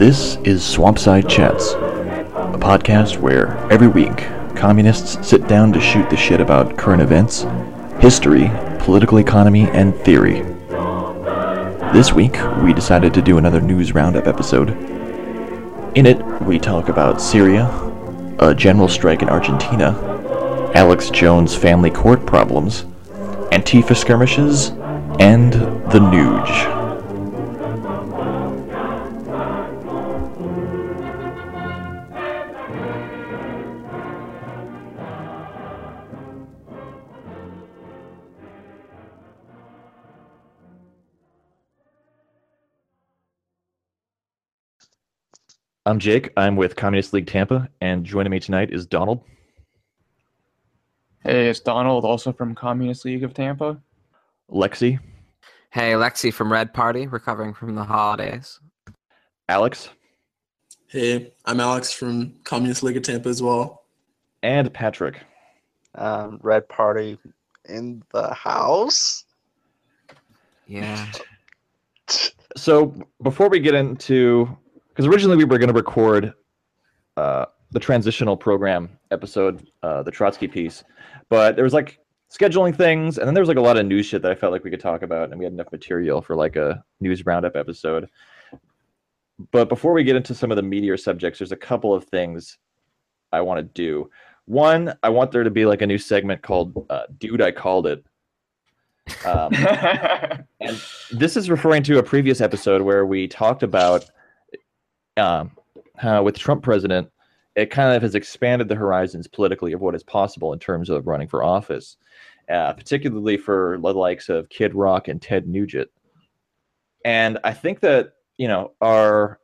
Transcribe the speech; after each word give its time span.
This 0.00 0.36
is 0.44 0.62
Swampside 0.62 1.28
Chats, 1.28 1.72
a 1.74 2.58
podcast 2.58 3.18
where 3.18 3.58
every 3.70 3.86
week 3.86 4.16
communists 4.56 5.28
sit 5.28 5.46
down 5.46 5.74
to 5.74 5.80
shoot 5.82 6.08
the 6.08 6.16
shit 6.16 6.40
about 6.40 6.78
current 6.78 7.02
events, 7.02 7.44
history, 8.00 8.50
political 8.78 9.18
economy, 9.18 9.68
and 9.72 9.94
theory. 9.94 10.40
This 11.92 12.14
week, 12.14 12.38
we 12.62 12.72
decided 12.72 13.12
to 13.12 13.20
do 13.20 13.36
another 13.36 13.60
news 13.60 13.92
roundup 13.92 14.26
episode. 14.26 14.70
In 15.94 16.06
it, 16.06 16.24
we 16.44 16.58
talk 16.58 16.88
about 16.88 17.20
Syria, 17.20 17.66
a 18.38 18.54
general 18.54 18.88
strike 18.88 19.20
in 19.20 19.28
Argentina, 19.28 19.90
Alex 20.74 21.10
Jones' 21.10 21.54
family 21.54 21.90
court 21.90 22.24
problems, 22.24 22.84
Antifa 23.52 23.94
skirmishes, 23.94 24.70
and 25.20 25.52
the 25.92 25.98
Nuge. 25.98 26.79
I'm 45.90 45.98
Jake. 45.98 46.30
I'm 46.36 46.54
with 46.54 46.76
Communist 46.76 47.12
League 47.12 47.26
Tampa, 47.26 47.68
and 47.80 48.04
joining 48.04 48.30
me 48.30 48.38
tonight 48.38 48.72
is 48.72 48.86
Donald. 48.86 49.24
Hey, 51.24 51.48
it's 51.48 51.58
Donald, 51.58 52.04
also 52.04 52.32
from 52.32 52.54
Communist 52.54 53.04
League 53.04 53.24
of 53.24 53.34
Tampa. 53.34 53.76
Lexi. 54.48 55.00
Hey, 55.70 55.94
Lexi 55.94 56.32
from 56.32 56.52
Red 56.52 56.72
Party, 56.72 57.08
recovering 57.08 57.52
from 57.52 57.74
the 57.74 57.82
holidays. 57.82 58.60
Alex. 59.48 59.88
Hey, 60.86 61.32
I'm 61.44 61.58
Alex 61.58 61.90
from 61.90 62.34
Communist 62.44 62.84
League 62.84 62.96
of 62.96 63.02
Tampa 63.02 63.28
as 63.28 63.42
well. 63.42 63.82
And 64.44 64.72
Patrick. 64.72 65.18
Um, 65.96 66.38
Red 66.40 66.68
Party 66.68 67.18
in 67.68 68.04
the 68.12 68.32
house. 68.32 69.24
Yeah. 70.68 71.10
So 72.56 72.94
before 73.24 73.48
we 73.48 73.58
get 73.58 73.74
into 73.74 74.56
because 74.90 75.06
originally 75.06 75.36
we 75.36 75.44
were 75.44 75.58
going 75.58 75.68
to 75.68 75.74
record 75.74 76.34
uh, 77.16 77.46
the 77.70 77.80
transitional 77.80 78.36
program 78.36 78.98
episode, 79.10 79.68
uh, 79.82 80.02
the 80.02 80.10
Trotsky 80.10 80.48
piece, 80.48 80.84
but 81.28 81.56
there 81.56 81.64
was 81.64 81.72
like 81.72 81.98
scheduling 82.30 82.74
things, 82.74 83.18
and 83.18 83.26
then 83.26 83.34
there 83.34 83.42
was 83.42 83.48
like 83.48 83.56
a 83.56 83.62
lot 83.62 83.76
of 83.76 83.86
news 83.86 84.06
shit 84.06 84.22
that 84.22 84.30
I 84.30 84.34
felt 84.34 84.52
like 84.52 84.64
we 84.64 84.70
could 84.70 84.80
talk 84.80 85.02
about, 85.02 85.30
and 85.30 85.38
we 85.38 85.44
had 85.44 85.52
enough 85.52 85.72
material 85.72 86.20
for 86.22 86.36
like 86.36 86.56
a 86.56 86.84
news 87.00 87.26
roundup 87.26 87.56
episode. 87.56 88.08
But 89.52 89.68
before 89.68 89.92
we 89.92 90.04
get 90.04 90.16
into 90.16 90.34
some 90.34 90.50
of 90.50 90.56
the 90.56 90.62
meteor 90.62 90.96
subjects, 90.96 91.38
there's 91.38 91.52
a 91.52 91.56
couple 91.56 91.94
of 91.94 92.04
things 92.04 92.58
I 93.32 93.40
want 93.40 93.58
to 93.58 93.62
do. 93.62 94.10
One, 94.44 94.94
I 95.02 95.08
want 95.08 95.30
there 95.32 95.44
to 95.44 95.50
be 95.50 95.64
like 95.64 95.82
a 95.82 95.86
new 95.86 95.98
segment 95.98 96.42
called 96.42 96.86
uh, 96.90 97.04
"Dude, 97.18 97.40
I 97.40 97.52
Called 97.52 97.86
It." 97.86 98.04
Um, 99.24 99.52
and 100.60 100.80
this 101.12 101.36
is 101.36 101.50
referring 101.50 101.82
to 101.84 101.98
a 101.98 102.02
previous 102.02 102.40
episode 102.40 102.82
where 102.82 103.06
we 103.06 103.26
talked 103.28 103.62
about 103.62 104.04
um, 105.20 105.52
uh, 106.02 106.22
with 106.24 106.38
Trump 106.38 106.62
president, 106.62 107.10
it 107.56 107.70
kind 107.70 107.94
of 107.94 108.02
has 108.02 108.14
expanded 108.14 108.68
the 108.68 108.74
horizons 108.74 109.28
politically 109.28 109.72
of 109.72 109.80
what 109.80 109.94
is 109.94 110.02
possible 110.02 110.52
in 110.52 110.58
terms 110.58 110.88
of 110.88 111.06
running 111.06 111.28
for 111.28 111.44
office, 111.44 111.96
uh, 112.48 112.72
particularly 112.72 113.36
for 113.36 113.78
the 113.80 113.92
likes 113.92 114.28
of 114.28 114.48
Kid 114.48 114.74
Rock 114.74 115.08
and 115.08 115.20
Ted 115.20 115.46
Nugent. 115.46 115.90
And 117.04 117.38
I 117.44 117.52
think 117.52 117.80
that 117.80 118.14
you 118.38 118.48
know 118.48 118.72
our 118.80 119.40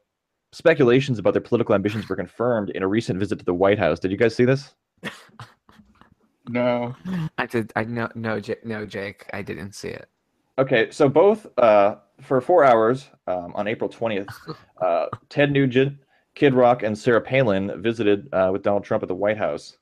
speculations 0.53 1.19
about 1.19 1.35
their 1.35 1.43
political 1.43 1.75
ambitions 1.75 2.09
were 2.09 2.17
confirmed 2.17 2.71
in 2.71 2.83
a 2.83 2.89
recent 2.89 3.19
visit 3.19 3.39
to 3.39 3.45
the 3.45 3.55
White 3.55 3.79
House. 3.79 3.99
Did 3.99 4.11
you 4.11 4.17
guys 4.17 4.35
see 4.35 4.45
this? 4.45 4.75
no, 6.49 6.95
I 7.39 7.47
did. 7.47 7.73
I 7.77 7.85
know. 7.85 8.09
No, 8.15 8.41
J- 8.41 8.57
no, 8.65 8.87
Jake. 8.87 9.27
I 9.33 9.43
didn't 9.43 9.75
see 9.75 9.89
it. 9.89 10.09
Okay, 10.59 10.91
so 10.91 11.09
both 11.09 11.47
uh, 11.59 11.97
for 12.21 12.41
four 12.41 12.65
hours 12.65 13.09
um, 13.27 13.53
on 13.55 13.69
April 13.69 13.91
20th, 13.91 14.57
uh, 14.83 15.07
Ted 15.29 15.53
Nugent, 15.53 15.99
Kid 16.35 16.55
Rock, 16.55 16.83
and 16.83 16.97
Sarah 16.97 17.21
Palin 17.21 17.83
visited 17.83 18.29
uh, 18.33 18.51
with 18.53 18.63
Donald 18.63 18.85
Trump 18.85 19.03
at 19.03 19.09
the 19.09 19.15
White 19.15 19.39
House. 19.39 19.77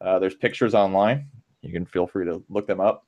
Uh, 0.00 0.18
there's 0.18 0.34
pictures 0.34 0.74
online. 0.74 1.28
You 1.62 1.72
can 1.72 1.84
feel 1.84 2.06
free 2.06 2.24
to 2.26 2.42
look 2.48 2.66
them 2.66 2.80
up. 2.80 3.06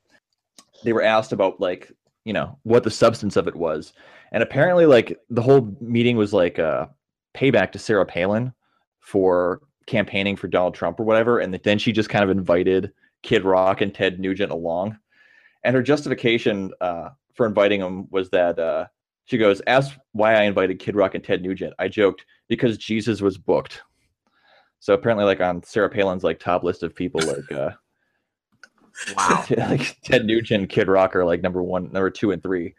They 0.82 0.92
were 0.92 1.02
asked 1.02 1.32
about 1.32 1.60
like 1.60 1.92
you 2.24 2.32
know 2.32 2.58
what 2.64 2.84
the 2.84 2.90
substance 2.90 3.36
of 3.36 3.48
it 3.48 3.54
was, 3.54 3.92
and 4.32 4.42
apparently 4.42 4.86
like 4.86 5.18
the 5.30 5.42
whole 5.42 5.76
meeting 5.80 6.16
was 6.16 6.32
like 6.32 6.58
a 6.58 6.90
payback 7.34 7.72
to 7.72 7.78
Sarah 7.78 8.06
Palin 8.06 8.52
for 8.98 9.60
campaigning 9.86 10.36
for 10.36 10.48
Donald 10.48 10.74
Trump 10.74 10.98
or 10.98 11.04
whatever, 11.04 11.38
and 11.38 11.54
then 11.54 11.78
she 11.78 11.92
just 11.92 12.08
kind 12.08 12.24
of 12.24 12.30
invited 12.30 12.92
Kid 13.22 13.44
Rock 13.44 13.80
and 13.80 13.94
Ted 13.94 14.18
Nugent 14.18 14.50
along 14.50 14.98
and 15.64 15.76
her 15.76 15.82
justification 15.82 16.72
uh, 16.80 17.10
for 17.40 17.46
inviting 17.46 17.80
him 17.80 18.06
was 18.10 18.28
that 18.28 18.58
uh, 18.58 18.84
she 19.24 19.38
goes, 19.38 19.62
"Ask 19.66 19.96
why 20.12 20.34
I 20.34 20.42
invited 20.42 20.78
Kid 20.78 20.94
Rock 20.94 21.14
and 21.14 21.24
Ted 21.24 21.40
Nugent." 21.40 21.72
I 21.78 21.88
joked 21.88 22.26
because 22.48 22.76
Jesus 22.76 23.22
was 23.22 23.38
booked. 23.38 23.80
So 24.78 24.92
apparently, 24.92 25.24
like 25.24 25.40
on 25.40 25.62
Sarah 25.62 25.88
Palin's 25.88 26.22
like 26.22 26.38
top 26.38 26.64
list 26.64 26.82
of 26.82 26.94
people, 26.94 27.22
like 27.22 27.50
uh, 27.50 27.70
wow, 29.16 29.46
like 29.56 29.96
Ted 30.04 30.26
Nugent, 30.26 30.68
Kid 30.68 30.86
Rock 30.86 31.16
are 31.16 31.24
like 31.24 31.40
number 31.40 31.62
one, 31.62 31.84
number 31.84 32.10
two, 32.10 32.30
and 32.30 32.42
three. 32.42 32.74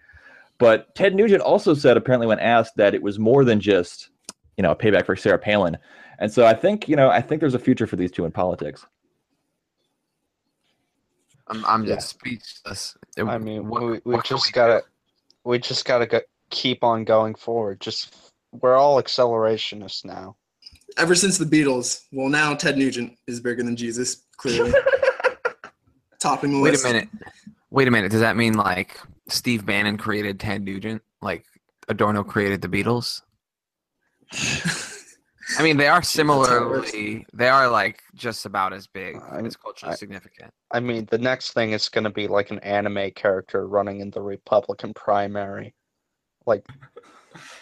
But 0.60 0.94
Ted 0.94 1.16
Nugent 1.16 1.42
also 1.42 1.74
said, 1.74 1.98
apparently, 1.98 2.28
when 2.28 2.38
asked, 2.38 2.76
that 2.76 2.94
it 2.94 3.02
was 3.02 3.18
more 3.18 3.44
than 3.44 3.60
just 3.60 4.12
you 4.58 4.62
know 4.62 4.70
a 4.70 4.76
payback 4.76 5.08
for 5.08 5.16
Sarah 5.16 5.40
Palin. 5.40 5.76
And 6.20 6.32
so 6.32 6.46
I 6.46 6.54
think 6.54 6.88
you 6.88 6.96
know 6.96 7.10
I 7.10 7.20
think 7.20 7.40
there's 7.40 7.56
a 7.56 7.60
future 7.60 7.88
for 7.88 7.96
these 7.96 8.12
two 8.12 8.26
in 8.26 8.32
politics. 8.32 8.86
I'm 11.52 11.66
I'm 11.66 11.84
Yeah. 11.86 11.96
just 11.96 12.10
speechless. 12.10 12.98
I 13.18 13.38
mean, 13.38 13.68
What- 13.68 13.82
we, 13.84 13.92
we 14.06 14.16
what 14.16 14.24
can 14.26 14.38
just 14.38 14.48
we 14.48 14.52
gotta 14.54 14.84
we 15.44 15.60
just 15.60 15.86
gotta 15.86 16.06
go, 16.08 16.22
keep 16.50 16.84
on 16.84 17.04
going 17.04 17.36
forward. 17.36 17.80
Just 17.82 18.16
we're 18.52 18.76
all 18.78 19.02
accelerationists 19.02 20.06
now. 20.06 20.36
Ever 20.98 21.16
since 21.16 21.38
the 21.38 21.46
Beatles, 21.46 22.04
well, 22.12 22.28
now 22.30 22.54
Ted 22.54 22.78
Nugent 22.78 23.18
is 23.28 23.40
bigger 23.40 23.64
than 23.64 23.76
Jesus, 23.78 24.24
clearly. 24.38 24.74
Topping 26.20 26.52
the 26.54 26.60
Wait 26.62 26.80
a 26.80 26.84
minute. 26.84 27.08
Wait 27.70 27.88
a 27.88 27.92
minute. 27.92 28.12
Does 28.12 28.20
that 28.22 28.36
mean 28.36 28.54
like 28.54 29.00
Steve 29.30 29.66
Bannon 29.66 29.98
created 29.98 30.40
Ted 30.40 30.64
Nugent? 30.64 31.02
Like 31.22 31.46
Adorno 31.88 32.24
created 32.24 32.62
the 32.62 32.68
Beatles? 32.68 33.22
I 35.58 35.64
mean, 35.64 35.78
they 35.78 35.88
are 35.88 36.00
that's 36.00 36.16
how 36.16 36.24
it 36.24 36.28
works. 36.70 36.92
similarly. 36.92 37.26
They 37.34 37.50
are 37.50 37.68
like 37.70 38.02
just 38.16 38.46
about 38.46 38.74
as 38.74 38.88
big. 38.88 39.16
I- 39.18 39.40
it's 39.40 39.56
culturally 39.56 39.94
I- 39.94 39.98
significant. 39.98 40.54
I 40.72 40.80
mean, 40.80 41.06
the 41.10 41.18
next 41.18 41.52
thing 41.54 41.72
is 41.72 41.90
gonna 41.90 42.10
be 42.12 42.28
like 42.28 42.52
an 42.52 42.60
anime 42.60 43.12
character 43.12 43.68
running 43.68 44.00
in 44.00 44.12
the 44.12 44.22
Republican 44.22 44.94
primary. 44.94 45.74
Like, 46.46 46.66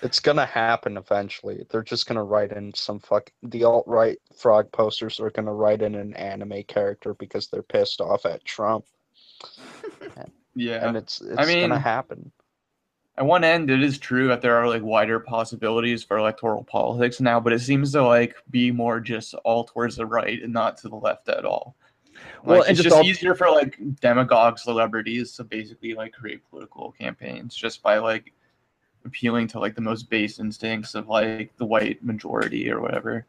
it's 0.02 0.20
gonna 0.20 0.46
happen 0.46 0.98
eventually. 0.98 1.66
They're 1.70 1.84
just 1.84 2.08
gonna 2.08 2.24
write 2.24 2.52
in 2.52 2.74
some 2.74 3.00
fuck. 3.00 3.32
The 3.44 3.64
alt 3.66 3.86
right 3.88 4.18
frog 4.36 4.72
posters 4.72 5.20
are 5.20 5.30
gonna 5.32 5.54
write 5.54 5.82
in 5.82 5.96
an 5.96 6.14
anime 6.16 6.64
character 6.68 7.14
because 7.14 7.48
they're 7.48 7.62
pissed 7.64 8.02
off 8.02 8.26
at 8.26 8.44
Trump, 8.46 8.86
yeah. 10.56 10.88
and 10.88 10.98
it's 10.98 11.22
it's 11.22 11.38
I 11.38 11.46
mean- 11.46 11.70
gonna 11.70 11.80
happen. 11.80 12.32
At 13.20 13.26
one 13.26 13.44
end, 13.44 13.70
it 13.70 13.84
is 13.84 13.98
true 13.98 14.30
that 14.30 14.42
there 14.42 14.56
are 14.56 14.68
like 14.70 14.82
wider 14.82 15.20
possibilities 15.20 16.06
for 16.06 16.18
electoral 16.18 16.64
politics 16.64 17.20
now, 17.20 17.38
but 17.38 17.52
it 17.52 17.60
seems 17.60 17.92
to 17.92 18.02
like 18.02 18.34
be 18.50 18.72
more 18.72 19.02
just 19.02 19.34
all 19.44 19.66
towards 19.66 19.98
the 19.98 20.06
right 20.06 20.42
and 20.42 20.54
not 20.54 20.78
to 20.78 20.88
the 20.90 20.96
left 20.96 21.28
at 21.28 21.44
all. 21.44 21.76
Like, 22.16 22.46
Well, 22.46 22.62
and 22.62 22.70
it's 22.72 22.78
just 22.78 22.84
just 22.86 22.96
all- 22.96 23.06
easier 23.06 23.36
for 23.36 23.50
like 23.52 23.78
demagogue 24.00 24.58
celebrities 24.58 25.34
to 25.36 25.44
basically 25.44 25.94
like 25.96 26.14
create 26.14 26.50
political 26.50 26.94
campaigns 26.94 27.54
just 27.56 27.84
by 27.84 27.98
like 27.98 28.32
appealing 29.04 29.48
to 29.48 29.60
like 29.60 29.76
the 29.76 29.82
most 29.82 30.10
base 30.10 30.40
instincts 30.40 30.96
of 30.96 31.10
like 31.10 31.54
the 31.58 31.66
white 31.66 32.02
majority 32.02 32.72
or 32.72 32.80
whatever. 32.80 33.26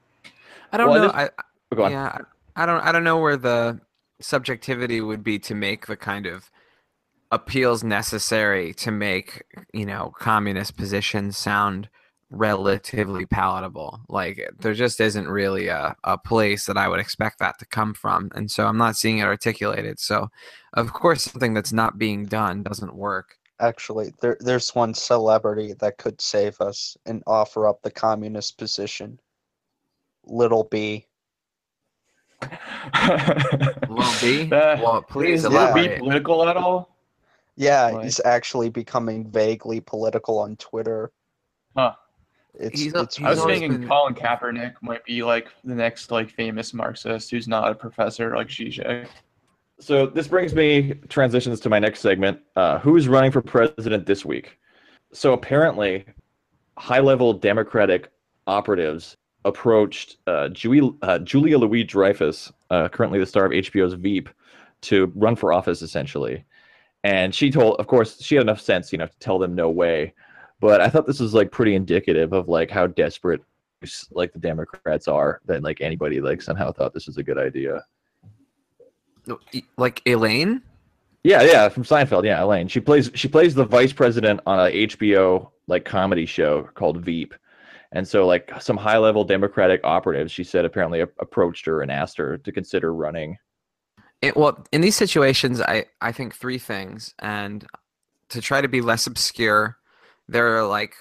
I 0.73 0.77
don't 0.77 0.89
Well, 0.91 1.03
know. 1.03 1.11
and 1.11 1.17
I, 1.21 1.31
Oh. 1.77 1.89
Yeah, 1.89 2.17
I 2.57 2.63
I 2.63 2.67
don't 2.67 2.81
I 2.85 2.93
don't 2.93 3.05
know 3.05 3.19
where 3.19 3.37
the 3.37 3.81
subjectivity 4.21 5.01
would 5.01 5.23
be 5.25 5.39
to 5.41 5.55
make 5.55 5.87
the 5.87 5.97
kind 5.97 6.27
of 6.27 6.51
appeals 7.31 7.85
necessary 7.85 8.75
to 8.75 8.91
make, 8.91 9.45
you 9.73 9.87
know, 9.87 10.13
communist 10.19 10.77
positions 10.77 11.37
sound 11.37 11.89
relatively 12.31 13.27
palatable. 13.27 14.01
Like 14.09 14.51
there 14.61 14.75
just 14.75 15.01
isn't 15.01 15.29
really 15.29 15.69
a, 15.69 15.97
a 16.05 16.17
place 16.17 16.67
that 16.67 16.77
I 16.77 16.89
would 16.89 17.01
expect 17.01 17.39
that 17.41 17.59
to 17.59 17.67
come 17.67 17.93
from. 17.93 18.31
And 18.35 18.51
so 18.51 18.67
I'm 18.67 18.79
not 18.79 18.97
seeing 18.97 19.19
it 19.19 19.25
articulated. 19.25 19.99
So 19.99 20.29
of 20.75 20.93
course 20.93 21.23
something 21.25 21.55
that's 21.55 21.73
not 21.73 21.99
being 21.99 22.27
done 22.27 22.63
doesn't 22.63 22.95
work. 22.95 23.37
Actually, 23.59 24.15
there 24.23 24.39
there's 24.41 24.75
one 24.75 24.95
celebrity 24.95 25.75
that 25.81 25.99
could 25.99 26.19
save 26.21 26.59
us 26.63 26.97
and 27.05 27.23
offer 27.27 27.69
up 27.69 27.83
the 27.83 27.91
communist 27.91 28.57
position. 28.57 29.21
Little 30.25 30.65
B. 30.65 31.07
little 33.87 34.15
b 34.23 34.51
Uh, 34.51 34.81
well, 34.83 35.03
please 35.03 35.45
is 35.45 35.51
Lil 35.51 35.75
B 35.75 35.91
political 35.99 36.49
at 36.49 36.57
all? 36.57 36.97
Yeah, 37.57 37.87
Like- 37.87 38.05
he's 38.05 38.21
actually 38.25 38.71
becoming 38.71 39.31
vaguely 39.31 39.81
political 39.81 40.39
on 40.39 40.57
Twitter. 40.57 41.11
Huh. 41.77 41.95
It's 42.55 42.81
He's 42.81 42.95
a- 42.95 43.03
it's 43.03 43.17
he's 43.17 43.27
I 43.27 43.31
was 43.31 43.45
thinking 43.45 43.73
been- 43.81 43.89
Colin 43.89 44.15
Kaepernick 44.15 44.75
might 44.83 45.05
be 45.05 45.23
like 45.23 45.49
the 45.65 45.75
next 45.75 46.11
like 46.11 46.31
famous 46.31 46.75
Marxist 46.75 47.31
who's 47.31 47.47
not 47.47 47.71
a 47.71 47.75
professor 47.75 48.35
like 48.35 48.49
Zizek. 48.49 49.07
So 49.79 50.07
this 50.07 50.27
brings 50.29 50.55
me 50.55 50.95
transitions 51.09 51.61
to 51.61 51.69
my 51.71 51.79
next 51.79 52.01
segment. 52.01 52.41
Uh, 52.57 52.79
who's 52.81 53.09
running 53.09 53.31
for 53.31 53.41
president 53.41 54.05
this 54.05 54.25
week? 54.25 54.59
So 55.13 55.33
apparently, 55.33 56.05
high-level 56.77 57.35
Democratic 57.35 58.11
operatives 58.47 59.17
approached 59.45 60.17
uh, 60.27 60.49
Julie, 60.51 60.93
uh, 61.03 61.19
Julia 61.21 61.57
Louis 61.57 61.85
Dreyfus, 61.85 62.53
uh, 62.71 62.89
currently 62.89 63.19
the 63.19 63.27
star 63.27 63.47
of 63.47 63.53
HBO's 63.53 63.95
Veep, 63.95 64.29
to 64.83 65.11
run 65.15 65.35
for 65.37 65.53
office 65.53 65.81
essentially. 65.83 66.45
And 67.03 67.35
she 67.35 67.51
told, 67.51 67.77
of 67.81 67.87
course, 67.87 68.21
she 68.21 68.35
had 68.35 68.43
enough 68.43 68.61
sense, 68.61 68.93
you 68.93 68.99
know, 68.99 69.07
to 69.07 69.19
tell 69.19 69.39
them 69.39 69.55
no 69.55 69.71
way. 69.71 70.15
But 70.61 70.81
I 70.81 70.89
thought 70.89 71.07
this 71.07 71.21
was 71.21 71.33
like 71.33 71.51
pretty 71.51 71.75
indicative 71.75 72.33
of 72.33 72.49
like 72.49 72.71
how 72.71 72.87
desperate 72.87 73.43
like 74.11 74.33
the 74.33 74.39
Democrats 74.39 75.09
are 75.09 75.41
that 75.47 75.63
like 75.63 75.81
anybody 75.81 76.21
like 76.21 76.43
somehow 76.43 76.71
thought 76.71 76.93
this 76.93 77.07
was 77.07 77.17
a 77.17 77.23
good 77.23 77.39
idea. 77.39 77.83
Like 79.77 80.03
Elaine? 80.07 80.63
Yeah, 81.23 81.43
yeah, 81.43 81.69
from 81.69 81.85
Seinfeld. 81.85 82.25
Yeah, 82.25 82.43
Elaine. 82.43 82.69
She 82.69 82.81
plays 82.81 83.11
she 83.15 83.29
plays 83.29 83.55
the 83.55 83.65
vice 83.65 83.93
president 83.93 84.41
on 84.47 84.59
a 84.59 84.87
HBO 84.87 85.51
like 85.67 85.85
comedy 85.85 86.27
show 86.27 86.65
called 86.75 86.99
Veep, 86.99 87.35
and 87.93 88.07
so 88.07 88.27
like 88.27 88.51
some 88.61 88.77
high 88.77 88.99
level 88.99 89.25
Democratic 89.25 89.81
operatives, 89.85 90.33
she 90.33 90.45
said 90.45 90.65
apparently 90.65 91.01
a- 91.01 91.09
approached 91.21 91.67
her 91.67 91.83
and 91.83 91.91
asked 91.91 92.17
her 92.17 92.39
to 92.39 92.53
consider 92.53 92.95
running. 92.95 93.37
It, 94.23 94.37
well, 94.37 94.67
in 94.73 94.81
these 94.81 94.97
situations, 94.97 95.61
I, 95.61 95.87
I 96.01 96.13
think 96.13 96.35
three 96.35 96.59
things. 96.59 97.15
And 97.21 97.67
to 98.29 98.41
try 98.41 98.61
to 98.61 98.69
be 98.69 98.81
less 98.81 99.07
obscure, 99.07 99.79
there 100.29 100.57
are 100.57 100.67
like 100.67 100.95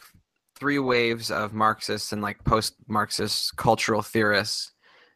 three 0.58 0.80
waves 0.80 1.32
of 1.32 1.54
Marxists 1.54 2.12
and 2.12 2.22
like 2.22 2.44
post 2.44 2.76
Marxist 2.88 3.56
cultural 3.56 4.02
theorists 4.02 4.72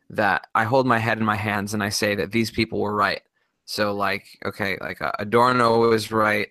that 0.09 0.47
I 0.53 0.63
hold 0.65 0.85
my 0.85 0.99
head 0.99 1.17
in 1.17 1.25
my 1.25 1.35
hands 1.35 1.73
and 1.73 1.83
I 1.83 1.89
say 1.89 2.15
that 2.15 2.31
these 2.31 2.51
people 2.51 2.79
were 2.79 2.95
right. 2.95 3.21
So, 3.65 3.93
like, 3.95 4.25
okay, 4.45 4.77
like 4.81 5.01
uh, 5.01 5.13
Adorno 5.19 5.89
was 5.89 6.11
right, 6.11 6.49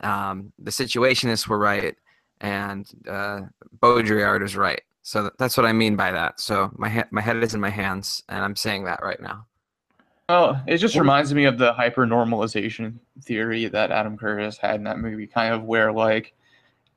um, 0.00 0.52
the 0.58 0.70
Situationists 0.72 1.46
were 1.46 1.58
right, 1.58 1.96
and 2.40 2.88
uh, 3.08 3.42
Baudrillard 3.80 4.42
was 4.42 4.56
right. 4.56 4.82
So 5.02 5.30
that's 5.38 5.56
what 5.56 5.66
I 5.66 5.72
mean 5.72 5.96
by 5.96 6.12
that. 6.12 6.40
So 6.40 6.70
my 6.76 7.04
my 7.10 7.20
head 7.20 7.42
is 7.42 7.54
in 7.54 7.60
my 7.60 7.70
hands, 7.70 8.22
and 8.28 8.44
I'm 8.44 8.56
saying 8.56 8.84
that 8.84 9.02
right 9.02 9.20
now. 9.20 9.46
Oh, 10.30 10.60
it 10.66 10.76
just 10.76 10.96
reminds 10.96 11.32
me 11.32 11.46
of 11.46 11.56
the 11.56 11.72
hyper 11.72 12.06
normalization 12.06 12.98
theory 13.22 13.66
that 13.66 13.90
Adam 13.90 14.18
Curtis 14.18 14.58
had 14.58 14.74
in 14.76 14.84
that 14.84 14.98
movie, 14.98 15.26
kind 15.26 15.54
of 15.54 15.64
where 15.64 15.90
like 15.90 16.34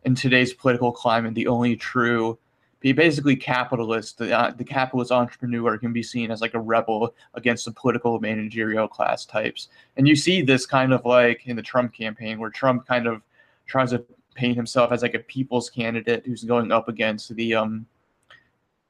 in 0.04 0.16
today's 0.16 0.54
political 0.54 0.92
climate, 0.92 1.34
the 1.34 1.48
only 1.48 1.78
true 1.78 2.38
be 2.82 2.92
basically 2.92 3.36
capitalist, 3.36 4.18
the, 4.18 4.38
uh, 4.38 4.52
the 4.52 4.64
capitalist 4.64 5.12
entrepreneur 5.12 5.78
can 5.78 5.94
be 5.94 6.04
seen 6.04 6.32
as 6.32 6.42
like 6.42 6.56
a 6.56 6.60
rebel 6.60 7.14
against 7.36 7.64
the 7.64 7.72
political 7.72 8.20
managerial 8.20 8.88
class 8.88 9.24
types. 9.24 9.70
And 9.96 10.08
you 10.08 10.16
see 10.16 10.42
this 10.42 10.66
kind 10.66 10.92
of 10.92 11.06
like 11.06 11.46
in 11.46 11.56
the 11.56 11.62
Trump 11.62 11.94
campaign 11.94 12.40
where 12.40 12.50
Trump 12.50 12.86
kind 12.88 13.08
of 13.08 13.22
tries 13.68 13.92
to 13.92 14.04
paint 14.34 14.58
himself 14.58 14.92
as 14.92 15.04
like 15.04 15.14
a 15.14 15.20
people's 15.20 15.70
candidate 15.70 16.24
who's 16.26 16.44
going 16.44 16.72
up 16.72 16.90
against 16.90 17.34
the 17.36 17.54
um 17.54 17.86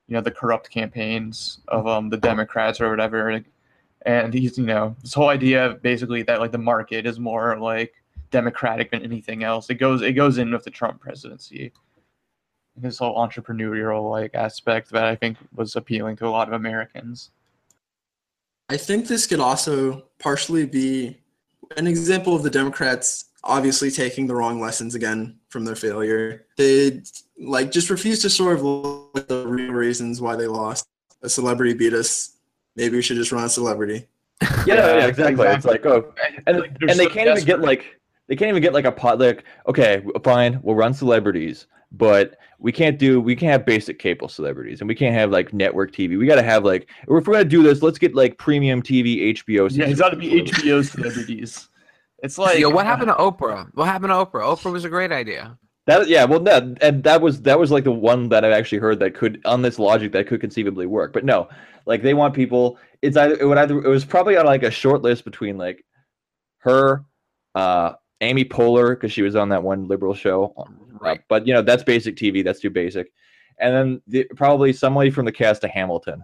you 0.07 0.13
know 0.13 0.21
the 0.21 0.31
corrupt 0.31 0.69
campaigns 0.69 1.59
of 1.67 1.87
um 1.87 2.09
the 2.09 2.17
Democrats 2.17 2.79
or 2.79 2.89
whatever 2.89 3.43
and 4.05 4.33
he's 4.33 4.57
you 4.57 4.65
know 4.65 4.95
this 5.01 5.13
whole 5.13 5.29
idea 5.29 5.77
basically 5.81 6.23
that 6.23 6.39
like 6.39 6.51
the 6.51 6.57
market 6.57 7.05
is 7.05 7.19
more 7.19 7.57
like 7.57 7.93
democratic 8.31 8.91
than 8.91 9.03
anything 9.03 9.43
else 9.43 9.69
it 9.69 9.75
goes 9.75 10.01
it 10.01 10.13
goes 10.13 10.37
in 10.37 10.51
with 10.51 10.63
the 10.63 10.71
trump 10.71 10.99
presidency 10.99 11.71
this 12.77 12.97
whole 12.97 13.15
entrepreneurial 13.17 14.09
like 14.09 14.33
aspect 14.33 14.89
that 14.89 15.05
i 15.05 15.15
think 15.15 15.37
was 15.53 15.75
appealing 15.75 16.15
to 16.15 16.25
a 16.25 16.29
lot 16.29 16.47
of 16.47 16.53
americans 16.53 17.31
I 18.71 18.77
think 18.77 19.07
this 19.07 19.27
could 19.27 19.41
also 19.41 20.05
partially 20.17 20.65
be 20.65 21.17
an 21.75 21.87
example 21.87 22.37
of 22.37 22.43
the 22.43 22.49
Democrats 22.49 23.25
obviously 23.43 23.91
taking 23.91 24.27
the 24.27 24.33
wrong 24.33 24.61
lessons 24.61 24.95
again 24.95 25.37
from 25.49 25.65
their 25.65 25.75
failure. 25.75 26.45
They 26.55 27.01
like 27.37 27.71
just 27.71 27.89
refuse 27.89 28.21
to 28.21 28.29
sort 28.29 28.55
of 28.55 28.63
look 28.63 29.17
at 29.17 29.27
the 29.27 29.45
real 29.45 29.73
reasons 29.73 30.21
why 30.21 30.37
they 30.37 30.47
lost. 30.47 30.87
A 31.21 31.27
celebrity 31.27 31.73
beat 31.73 31.91
us. 31.91 32.37
Maybe 32.75 32.95
we 32.95 33.01
should 33.01 33.17
just 33.17 33.31
run 33.31 33.45
a 33.45 33.49
celebrity. 33.49 34.07
Yeah, 34.41 34.47
Yeah, 34.65 34.75
yeah, 34.97 35.05
exactly. 35.07 35.47
It's 35.47 35.65
like 35.65 35.85
oh, 35.85 36.13
and 36.47 36.59
Like, 36.59 36.79
they're 36.79 36.89
and 36.89 36.99
they 36.99 37.05
so 37.05 37.09
can't 37.09 37.29
even 37.29 37.43
get 37.43 37.61
like 37.61 37.99
they 38.27 38.35
can't 38.35 38.49
even 38.49 38.61
get 38.61 38.73
like 38.73 38.85
a 38.85 38.91
pot 38.91 39.19
like 39.19 39.43
okay 39.67 40.03
fine 40.23 40.59
we'll 40.63 40.75
run 40.75 40.93
celebrities 40.93 41.67
but 41.91 42.37
we 42.59 42.71
can't 42.71 42.97
do 42.97 43.19
we 43.19 43.35
can't 43.35 43.51
have 43.51 43.65
basic 43.65 43.99
cable 43.99 44.29
celebrities 44.29 44.79
and 44.79 44.87
we 44.87 44.95
can't 44.95 45.13
have 45.13 45.31
like 45.31 45.51
network 45.51 45.91
tv 45.91 46.17
we 46.17 46.25
got 46.25 46.35
to 46.35 46.43
have 46.43 46.63
like 46.63 46.89
if 47.01 47.09
we're 47.09 47.19
gonna 47.21 47.43
do 47.43 47.61
this 47.61 47.81
let's 47.81 47.97
get 47.97 48.15
like 48.15 48.37
premium 48.37 48.81
tv 48.81 49.33
hbo 49.33 49.69
yeah 49.75 49.85
it's 49.85 49.99
got 49.99 50.09
to 50.09 50.15
be 50.15 50.41
hbo 50.43 50.89
celebrities 50.89 51.67
it's 52.23 52.37
like 52.37 52.59
Yo, 52.59 52.69
what 52.69 52.85
happened 52.85 53.07
to 53.07 53.15
Oprah? 53.15 53.67
What 53.73 53.85
happened 53.85 54.11
to 54.11 54.15
Oprah? 54.15 54.43
Oprah 54.43 54.71
was 54.71 54.85
a 54.85 54.89
great 54.89 55.11
idea. 55.11 55.57
That 55.87 56.07
yeah 56.07 56.23
well 56.25 56.39
no 56.39 56.75
and 56.81 57.03
that 57.03 57.21
was 57.21 57.41
that 57.41 57.57
was 57.59 57.71
like 57.71 57.83
the 57.83 57.91
one 57.91 58.29
that 58.29 58.45
i've 58.45 58.53
actually 58.53 58.77
heard 58.77 58.99
that 58.99 59.15
could 59.15 59.41
on 59.45 59.61
this 59.61 59.79
logic 59.79 60.11
that 60.11 60.27
could 60.27 60.39
conceivably 60.41 60.85
work 60.85 61.13
but 61.13 61.25
no. 61.25 61.47
Like 61.87 62.03
they 62.03 62.13
want 62.13 62.35
people 62.35 62.77
it's 63.01 63.17
either 63.17 63.33
it 63.39 63.45
would 63.45 63.57
either 63.57 63.83
it 63.83 63.87
was 63.89 64.05
probably 64.05 64.37
on 64.37 64.45
like 64.45 64.61
a 64.61 64.69
short 64.69 65.01
list 65.01 65.25
between 65.25 65.57
like 65.57 65.83
her 66.59 67.03
uh 67.55 67.93
amy 68.21 68.45
poehler 68.45 68.89
because 68.91 69.11
she 69.11 69.23
was 69.23 69.35
on 69.35 69.49
that 69.49 69.63
one 69.63 69.87
liberal 69.87 70.13
show 70.13 70.53
Uh, 70.57 70.65
Right. 70.99 71.21
but 71.27 71.47
you 71.47 71.53
know 71.55 71.63
that's 71.63 71.83
basic 71.83 72.15
tv 72.15 72.43
that's 72.43 72.59
too 72.59 72.69
basic. 72.69 73.11
And 73.59 73.73
then 73.75 74.01
the, 74.07 74.25
probably 74.35 74.71
somebody 74.73 75.09
from 75.09 75.25
the 75.25 75.31
cast 75.31 75.63
of 75.63 75.71
hamilton. 75.71 76.23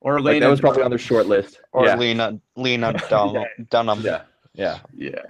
Or 0.00 0.20
like, 0.20 0.34
Lena 0.34 0.46
that 0.46 0.50
was 0.50 0.60
probably 0.60 0.82
on 0.82 0.90
their 0.90 0.98
short 0.98 1.26
list. 1.26 1.60
Or 1.72 1.84
yeah. 1.86 1.96
Lena 1.96 2.40
Lena 2.56 2.92
Dun- 3.08 3.46
Dunham. 3.70 4.00
yeah 4.02 4.22
yeah. 4.54 4.78
Yeah 4.96 5.22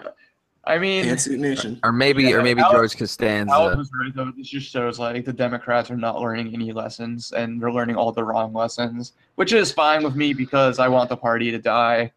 i 0.65 0.77
mean 0.79 1.05
Pantsuit 1.07 1.39
Nation. 1.39 1.81
Or 1.83 1.93
maybe, 1.93 2.33
or 2.35 2.43
maybe 2.43 2.61
Alex- 2.61 2.75
George 2.75 2.97
Costanza. 2.99 3.53
Alex 3.53 3.77
was 3.77 3.91
right 3.99 4.15
though. 4.15 4.31
This 4.37 4.49
just 4.49 4.71
shows 4.71 4.99
like 4.99 5.25
the 5.25 5.33
Democrats 5.33 5.91
are 5.91 5.97
not 5.97 6.21
learning 6.21 6.53
any 6.53 6.73
lessons 6.73 7.33
and 7.33 7.61
they're 7.61 7.73
learning 7.73 7.97
all 7.97 8.13
the 8.13 8.25
wrong 8.25 8.53
lessons, 8.53 9.13
which 9.37 9.53
is 9.53 9.73
fine 9.73 10.03
with 10.05 10.15
me 10.17 10.33
because 10.35 10.79
I 10.79 10.89
want 10.89 11.09
the 11.09 11.17
party 11.17 11.51
to 11.51 11.59
die. 11.59 12.13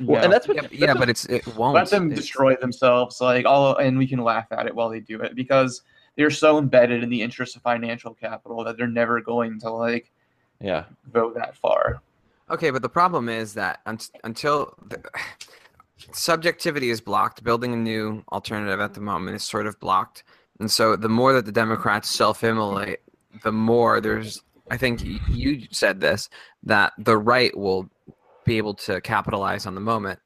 Well 0.00 0.16
know, 0.18 0.24
and 0.24 0.32
that's 0.32 0.48
what 0.48 0.56
yeah, 0.56 0.62
that's 0.62 0.74
yeah, 0.74 0.86
what- 0.88 0.98
but 0.98 1.08
it's 1.10 1.26
it 1.26 1.46
won't. 1.56 1.74
let 1.74 1.90
them 1.90 2.06
It's- 2.06 2.18
destroy 2.20 2.56
themselves, 2.56 3.20
like 3.20 3.46
all, 3.46 3.76
and 3.76 3.96
we 3.98 4.06
can 4.06 4.18
laugh 4.18 4.46
at 4.50 4.66
it 4.66 4.74
while 4.74 4.88
they 4.88 5.00
do 5.00 5.20
it 5.20 5.34
because 5.36 5.82
they're 6.16 6.30
so 6.30 6.58
embedded 6.58 7.02
in 7.04 7.08
the 7.10 7.22
interest 7.22 7.54
of 7.56 7.62
financial 7.62 8.14
capital 8.14 8.64
that 8.64 8.76
they're 8.76 8.86
never 8.88 9.20
going 9.20 9.60
to 9.60 9.70
like 9.70 10.10
yeah 10.60 10.84
go 11.12 11.32
that 11.34 11.54
far. 11.56 12.00
Okay, 12.50 12.70
but 12.70 12.82
the 12.82 12.88
problem 12.88 13.28
is 13.28 13.54
that 13.54 13.80
un- 13.86 13.98
until 14.24 14.74
the, 14.88 15.00
subjectivity 16.12 16.90
is 16.90 17.00
blocked, 17.00 17.44
building 17.44 17.72
a 17.72 17.76
new 17.76 18.24
alternative 18.32 18.80
at 18.80 18.94
the 18.94 19.00
moment 19.00 19.36
is 19.36 19.42
sort 19.44 19.66
of 19.66 19.78
blocked, 19.80 20.24
and 20.58 20.70
so 20.70 20.96
the 20.96 21.08
more 21.08 21.32
that 21.32 21.46
the 21.46 21.52
Democrats 21.52 22.10
self-immolate, 22.10 23.00
the 23.42 23.52
more 23.52 24.00
there's. 24.00 24.42
I 24.70 24.76
think 24.76 25.02
you 25.28 25.62
said 25.72 26.00
this 26.00 26.28
that 26.62 26.92
the 26.96 27.16
right 27.16 27.56
will 27.56 27.90
be 28.44 28.56
able 28.56 28.74
to 28.74 29.00
capitalize 29.00 29.66
on 29.66 29.74
the 29.74 29.80
moment 29.80 30.20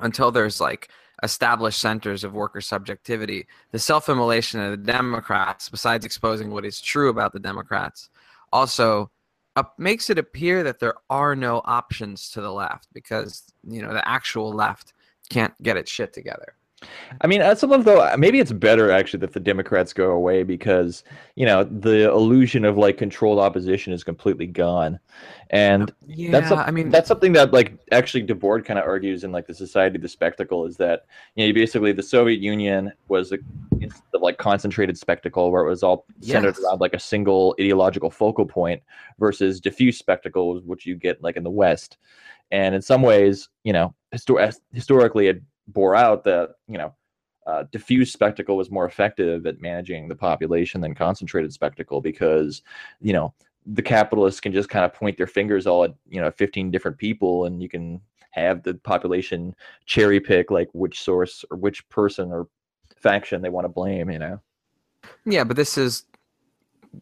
until 0.00 0.30
there's 0.30 0.60
like 0.60 0.88
established 1.22 1.80
centers 1.80 2.22
of 2.22 2.32
worker 2.32 2.60
subjectivity. 2.60 3.46
The 3.72 3.78
self-immolation 3.78 4.60
of 4.60 4.70
the 4.70 4.92
Democrats, 4.92 5.68
besides 5.68 6.04
exposing 6.04 6.50
what 6.50 6.64
is 6.64 6.80
true 6.80 7.08
about 7.08 7.32
the 7.32 7.40
Democrats, 7.40 8.10
also 8.52 9.10
makes 9.78 10.10
it 10.10 10.18
appear 10.18 10.62
that 10.62 10.78
there 10.78 10.94
are 11.08 11.34
no 11.34 11.62
options 11.64 12.30
to 12.30 12.40
the 12.40 12.52
left 12.52 12.88
because 12.92 13.44
you 13.66 13.82
know 13.82 13.92
the 13.92 14.06
actual 14.06 14.52
left 14.52 14.92
can't 15.30 15.54
get 15.62 15.76
its 15.76 15.90
shit 15.90 16.12
together. 16.12 16.54
I 17.20 17.26
mean, 17.26 17.40
at 17.40 17.58
some 17.58 17.70
level, 17.70 17.84
though, 17.84 18.16
maybe 18.16 18.38
it's 18.38 18.52
better 18.52 18.90
actually 18.92 19.20
that 19.20 19.32
the 19.32 19.40
Democrats 19.40 19.92
go 19.92 20.12
away 20.12 20.44
because 20.44 21.02
you 21.34 21.44
know 21.44 21.64
the 21.64 22.08
illusion 22.10 22.64
of 22.64 22.78
like 22.78 22.96
controlled 22.98 23.40
opposition 23.40 23.92
is 23.92 24.04
completely 24.04 24.46
gone, 24.46 25.00
and 25.50 25.92
Yeah, 26.06 26.30
that's 26.30 26.48
some- 26.50 26.58
I 26.60 26.70
mean, 26.70 26.90
that's 26.90 27.08
something 27.08 27.32
that 27.32 27.52
like 27.52 27.76
actually 27.90 28.24
Debord 28.24 28.64
kind 28.64 28.78
of 28.78 28.84
argues 28.84 29.24
in 29.24 29.32
like 29.32 29.46
the 29.46 29.54
Society 29.54 29.96
of 29.96 30.02
the 30.02 30.08
Spectacle 30.08 30.66
is 30.66 30.76
that 30.76 31.06
you 31.34 31.46
know 31.48 31.52
basically 31.52 31.92
the 31.92 32.02
Soviet 32.02 32.40
Union 32.40 32.92
was 33.08 33.32
a 33.32 33.38
instance 33.80 34.04
of 34.14 34.22
like 34.22 34.38
concentrated 34.38 34.96
spectacle 34.98 35.50
where 35.52 35.64
it 35.64 35.68
was 35.68 35.82
all 35.82 36.04
centered 36.20 36.56
Yes. 36.56 36.64
around 36.64 36.80
like 36.80 36.94
a 36.94 36.98
single 36.98 37.54
ideological 37.60 38.10
focal 38.10 38.44
point 38.46 38.82
versus 39.18 39.60
diffuse 39.60 39.98
spectacles 39.98 40.62
which 40.64 40.84
you 40.86 40.94
get 40.96 41.22
like 41.22 41.36
in 41.36 41.42
the 41.44 41.50
West, 41.50 41.96
and 42.52 42.74
in 42.74 42.82
some 42.82 43.02
ways 43.02 43.48
you 43.64 43.72
know 43.72 43.94
histor- 44.14 44.54
historically 44.72 45.26
it 45.28 45.42
bore 45.68 45.94
out 45.94 46.24
that 46.24 46.50
you 46.66 46.78
know 46.78 46.94
uh, 47.46 47.64
diffuse 47.72 48.12
spectacle 48.12 48.56
was 48.56 48.70
more 48.70 48.84
effective 48.84 49.46
at 49.46 49.60
managing 49.60 50.08
the 50.08 50.14
population 50.14 50.80
than 50.80 50.94
concentrated 50.94 51.52
spectacle 51.52 52.00
because 52.00 52.62
you 53.00 53.12
know 53.12 53.32
the 53.66 53.82
capitalists 53.82 54.40
can 54.40 54.52
just 54.52 54.68
kind 54.68 54.84
of 54.84 54.94
point 54.94 55.16
their 55.16 55.26
fingers 55.26 55.66
all 55.66 55.84
at 55.84 55.94
you 56.08 56.20
know 56.20 56.30
15 56.30 56.70
different 56.70 56.98
people 56.98 57.44
and 57.44 57.62
you 57.62 57.68
can 57.68 58.00
have 58.30 58.62
the 58.62 58.74
population 58.74 59.54
cherry 59.86 60.20
pick 60.20 60.50
like 60.50 60.68
which 60.72 61.00
source 61.02 61.44
or 61.50 61.56
which 61.56 61.88
person 61.88 62.30
or 62.30 62.48
faction 62.96 63.40
they 63.40 63.48
want 63.48 63.64
to 63.64 63.68
blame 63.68 64.10
you 64.10 64.18
know? 64.18 64.40
Yeah, 65.24 65.44
but 65.44 65.56
this 65.56 65.78
is 65.78 66.04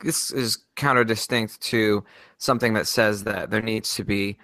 this 0.00 0.30
is 0.30 0.58
counter-distinct 0.74 1.60
to 1.60 2.04
something 2.38 2.74
that 2.74 2.86
says 2.86 3.24
that 3.24 3.50
there 3.50 3.62
needs 3.62 3.94
to 3.94 4.04
be 4.04 4.36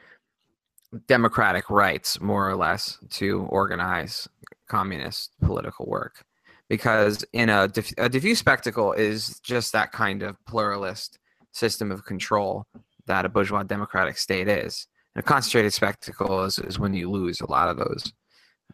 democratic 1.07 1.71
rights, 1.71 2.21
more 2.21 2.49
or 2.49 2.57
less, 2.57 2.99
to 3.11 3.43
organize 3.51 4.29
communist 4.69 5.33
political 5.41 5.87
work. 5.87 6.25
Because 6.69 7.25
in 7.33 7.49
a, 7.49 7.69
diff- 7.69 7.95
a 7.99 8.09
diffuse 8.09 8.39
spectacle 8.39 8.93
is 8.93 9.41
just 9.41 9.73
that 9.73 9.93
kind 9.93 10.23
of 10.23 10.37
pluralist 10.47 11.19
system 11.53 11.91
of 11.91 12.05
control 12.05 12.67
that 13.07 13.25
a 13.25 13.29
bourgeois 13.29 13.63
democratic 13.63 14.17
state 14.17 14.49
is. 14.49 14.87
And 15.15 15.23
a 15.23 15.27
concentrated 15.27 15.73
spectacle 15.73 16.45
is, 16.45 16.59
is 16.59 16.79
when 16.79 16.95
you 16.95 17.11
lose 17.11 17.41
a 17.41 17.51
lot 17.51 17.69
of 17.69 17.77
those. 17.77 18.13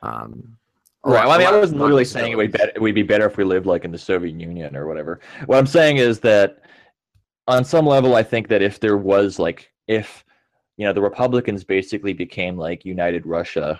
Um, 0.02 0.58
Right. 1.04 1.24
Well, 1.24 1.30
I 1.30 1.38
mean, 1.38 1.46
I 1.46 1.50
lot- 1.50 1.60
wasn't 1.60 1.78
lot 1.78 1.84
of 1.84 1.90
literally 1.90 2.04
saying 2.04 2.32
it 2.32 2.36
would, 2.36 2.52
be, 2.52 2.58
it 2.60 2.82
would 2.82 2.94
be 2.94 3.04
better 3.04 3.24
if 3.26 3.36
we 3.36 3.44
lived 3.44 3.66
like 3.66 3.84
in 3.84 3.92
the 3.92 3.98
Soviet 3.98 4.38
Union 4.38 4.76
or 4.76 4.86
whatever. 4.86 5.20
What 5.46 5.56
I'm 5.56 5.66
saying 5.66 5.98
is 5.98 6.18
that 6.20 6.58
on 7.46 7.64
some 7.64 7.86
level, 7.86 8.16
I 8.16 8.24
think 8.24 8.48
that 8.48 8.62
if 8.62 8.80
there 8.80 8.96
was 8.96 9.38
like, 9.38 9.70
if, 9.86 10.24
you 10.78 10.86
know, 10.86 10.94
the 10.94 11.02
Republicans 11.02 11.62
basically 11.64 12.14
became 12.14 12.56
like 12.56 12.86
United 12.86 13.26
Russia, 13.26 13.78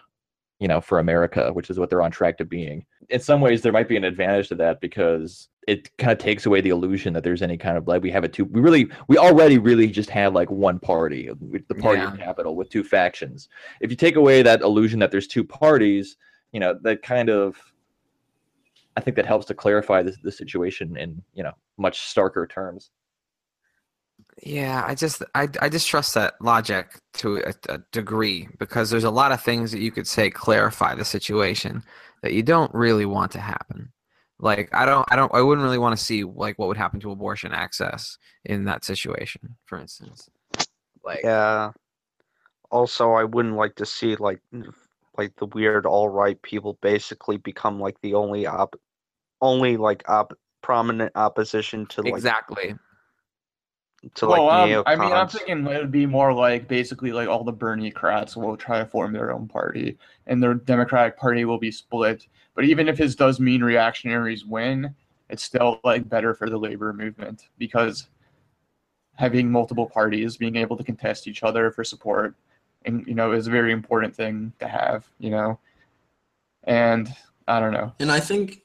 you 0.59 0.69
know, 0.69 0.81
for 0.81 0.99
America, 0.99 1.51
which 1.53 1.71
is 1.71 1.79
what 1.79 1.89
they're 1.89 2.03
on 2.03 2.11
track 2.11 2.37
to 2.39 2.45
being, 2.45 2.85
in 3.09 3.21
some 3.21 3.41
ways, 3.41 3.63
there 3.63 3.73
might 3.73 3.89
be 3.89 3.97
an 3.97 4.05
advantage 4.05 4.49
to 4.49 4.55
that 4.57 4.83
because 4.83 5.49
it 5.67 5.97
kind 5.97 6.13
of 6.13 6.19
takes 6.19 6.45
away 6.45 6.61
the 6.61 6.71
illusion 6.71 7.15
that 7.15 7.25
there's 7.25 7.43
any 7.43 7.57
kind 7.57 7.79
of 7.79 7.87
like 7.87 8.03
we 8.03 8.11
have 8.11 8.25
a 8.25 8.29
two 8.29 8.45
we 8.47 8.61
really 8.61 8.91
we 9.07 9.19
already 9.19 9.59
really 9.59 9.87
just 9.87 10.11
have 10.11 10.35
like 10.35 10.51
one 10.51 10.79
party 10.79 11.31
the 11.69 11.75
party 11.75 12.03
of 12.03 12.19
capital 12.19 12.57
with 12.57 12.69
two 12.69 12.85
factions. 12.85 13.49
If 13.81 13.91
you 13.91 13.97
take 13.97 14.17
away 14.17 14.43
that 14.43 14.63
illusion 14.63 14.99
that 15.01 15.11
there's 15.11 15.27
two 15.27 15.45
parties 15.45 16.17
you 16.53 16.61
know 16.61 16.79
that 16.83 17.03
kind 17.03 17.29
of 17.29 17.57
i 18.97 19.01
think 19.01 19.17
that 19.17 19.27
helps 19.27 19.47
to 19.47 19.55
clarify 19.55 20.03
the, 20.03 20.15
the 20.23 20.33
situation 20.33 20.97
in 20.97 21.23
you 21.35 21.43
know 21.43 21.53
much 21.77 22.01
starker 22.01 22.49
terms 22.49 22.91
Yeah, 24.43 24.85
I 24.87 24.95
just 24.95 25.23
I 25.35 25.49
I 25.61 25.69
distrust 25.69 26.15
that 26.15 26.35
logic 26.41 27.01
to 27.15 27.39
a, 27.39 27.55
a 27.69 27.79
degree 27.93 28.49
because 28.59 28.91
there's 28.91 29.05
a 29.05 29.11
lot 29.11 29.33
of 29.33 29.43
things 29.43 29.73
that 29.73 29.81
you 29.81 29.91
could 29.91 30.07
say 30.07 30.31
clarify 30.31 30.95
the 30.95 31.05
situation 31.05 31.83
that 32.23 32.33
you 32.33 32.43
don't 32.43 32.73
really 32.75 33.05
want 33.05 33.33
to 33.33 33.41
happen. 33.41 33.93
Like 34.39 34.73
I 34.73 34.87
don't 34.87 35.07
I 35.11 35.17
don't 35.17 35.35
I 35.35 35.43
wouldn't 35.43 35.65
really 35.65 35.79
want 35.79 35.99
to 35.99 36.05
see 36.05 36.23
like 36.23 36.59
what 36.59 36.69
would 36.69 36.77
happen 36.77 37.01
to 37.01 37.11
abortion 37.11 37.53
access 37.53 38.17
in 38.45 38.65
that 38.67 38.85
situation, 38.85 39.57
for 39.67 39.79
instance. 39.79 40.29
Like 41.05 41.21
Yeah. 41.25 41.73
Also, 42.71 43.13
I 43.13 43.25
wouldn't 43.25 43.57
like 43.57 43.75
to 43.77 43.87
see 43.87 44.15
like 44.17 44.41
like 45.17 45.35
the 45.37 45.47
weird 45.47 45.85
all 45.85 46.09
right 46.09 46.41
people 46.43 46.79
basically 46.81 47.39
become 47.39 47.81
like 47.81 48.01
the 48.03 48.15
only 48.15 48.47
op 48.47 48.77
only 49.41 49.77
like 49.77 50.09
op 50.09 50.33
prominent 50.63 51.13
opposition 51.17 51.87
to 51.87 52.03
like 52.03 52.15
exactly. 52.15 52.75
To 54.15 54.27
like 54.27 54.39
well, 54.41 54.51
um. 54.51 54.83
I 54.87 54.97
mean, 54.97 55.13
I'm 55.13 55.29
thinking 55.29 55.67
it 55.67 55.81
would 55.81 55.91
be 55.91 56.07
more 56.07 56.33
like 56.33 56.69
basically 56.69 57.13
like 57.13 57.29
all 57.29 57.45
the 57.45 57.53
Bernie 57.53 57.91
crats 57.91 58.37
will 58.37 58.57
try 58.57 58.79
to 58.79 58.87
form 58.87 59.13
their 59.13 59.33
own 59.33 59.49
party, 59.49 59.99
and 60.27 60.43
the 60.43 60.55
Democratic 60.55 61.17
Party 61.17 61.45
will 61.45 61.59
be 61.59 61.71
split. 61.71 62.27
But 62.55 62.65
even 62.65 62.89
if 62.89 62.99
his 62.99 63.15
does 63.17 63.41
mean 63.41 63.63
reactionaries 63.63 64.45
win, 64.45 64.95
it's 65.29 65.43
still 65.43 65.81
like 65.85 66.09
better 66.09 66.35
for 66.35 66.49
the 66.51 66.59
labor 66.59 66.93
movement 66.93 67.49
because 67.59 68.09
having 69.15 69.51
multiple 69.51 69.87
parties 69.87 70.37
being 70.37 70.57
able 70.57 70.77
to 70.77 70.85
contest 70.85 71.27
each 71.27 71.43
other 71.43 71.71
for 71.71 71.85
support, 71.85 72.35
and 72.85 73.07
you 73.07 73.15
know, 73.15 73.33
is 73.33 73.47
a 73.47 73.51
very 73.51 73.73
important 73.73 74.15
thing 74.15 74.53
to 74.61 74.69
have. 74.69 75.09
You 75.19 75.31
know, 75.31 75.59
and 76.65 77.09
I 77.47 77.61
don't 77.61 77.73
know. 77.73 77.93
And 78.01 78.11
I 78.11 78.21
think, 78.21 78.63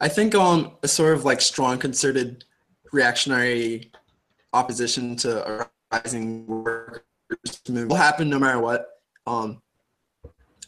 I 0.00 0.08
think 0.08 0.34
um 0.34 0.72
a 0.82 0.88
sort 0.88 1.14
of 1.14 1.24
like 1.24 1.40
strong 1.40 1.78
concerted 1.78 2.44
reactionary 2.92 3.92
opposition 4.52 5.16
to 5.16 5.68
rising 5.92 6.46
workers 6.46 7.02
movement 7.68 7.88
will 7.88 7.96
happen 7.96 8.28
no 8.28 8.38
matter 8.38 8.60
what. 8.60 8.86
Um, 9.26 9.62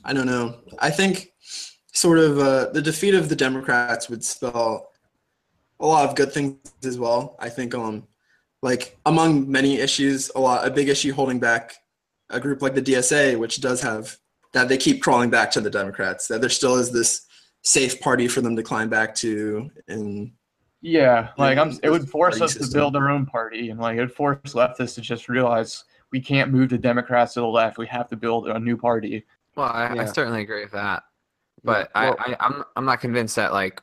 I 0.05 0.12
don't 0.12 0.26
know. 0.26 0.61
I 0.79 0.91
think 0.91 1.33
sort 1.93 2.19
of 2.19 2.38
uh, 2.38 2.71
the 2.73 2.83
defeat 2.83 3.14
of 3.14 3.29
the 3.29 3.37
Democrats 3.37 4.09
would 4.09 4.25
spell 4.25 4.93
a 5.81 5.87
lot 5.87 6.09
of 6.09 6.17
good 6.17 6.33
things 6.33 6.57
as 6.85 6.99
well. 6.99 7.37
I 7.38 7.49
think 7.49 7.75
um 7.75 8.07
like 8.62 8.97
among 9.07 9.50
many 9.50 9.79
issues, 9.79 10.31
a 10.37 10.41
lot 10.41 10.67
a 10.67 10.71
big 10.71 10.88
issue 10.88 11.12
holding 11.12 11.41
back 11.41 11.75
a 12.31 12.41
group 12.41 12.62
like 12.62 12.75
the 12.75 12.83
DSA, 12.83 13.38
which 13.38 13.61
does 13.61 13.83
have 13.83 14.17
that 14.52 14.69
they 14.69 14.76
keep 14.76 15.02
crawling 15.02 15.31
back 15.31 15.50
to 15.52 15.61
the 15.61 15.71
Democrats. 15.71 16.29
That 16.29 16.41
there 16.41 16.50
still 16.50 16.76
is 16.76 16.93
this 16.93 17.26
safe 17.62 18.00
party 18.00 18.29
for 18.29 18.41
them 18.41 18.57
to 18.57 18.62
climb 18.62 18.88
back 18.88 19.14
to, 19.17 19.71
and 19.88 20.33
Yeah, 20.82 21.28
like 21.38 21.58
I'm. 21.58 21.78
It 21.82 21.90
would 21.90 22.08
force 22.08 22.38
party 22.40 22.58
us 22.58 22.68
to 22.68 22.74
build 22.76 22.96
our 22.96 23.08
own 23.08 23.24
party, 23.24 23.70
and 23.70 23.78
like 23.80 23.96
it 23.96 24.00
would 24.00 24.12
force 24.12 24.40
leftists 24.54 24.96
to 24.96 25.00
just 25.00 25.28
realize 25.28 25.84
we 26.10 26.20
can't 26.20 26.50
move 26.50 26.70
the 26.70 26.78
Democrats 26.78 27.34
to 27.34 27.40
the 27.40 27.46
left. 27.46 27.78
We 27.78 27.86
have 27.86 28.08
to 28.08 28.16
build 28.16 28.48
a 28.48 28.58
new 28.58 28.76
party. 28.76 29.24
Well, 29.56 29.68
I, 29.68 29.96
I 29.96 30.04
certainly 30.06 30.42
agree 30.42 30.62
with 30.62 30.72
that. 30.72 31.02
Yeah, 31.04 31.60
But 31.64 31.90
well- 31.94 32.16
I, 32.18 32.32
I, 32.32 32.36
I'm 32.40 32.64
I'm 32.76 32.84
not 32.84 33.00
convinced 33.00 33.36
that 33.36 33.52
like 33.52 33.80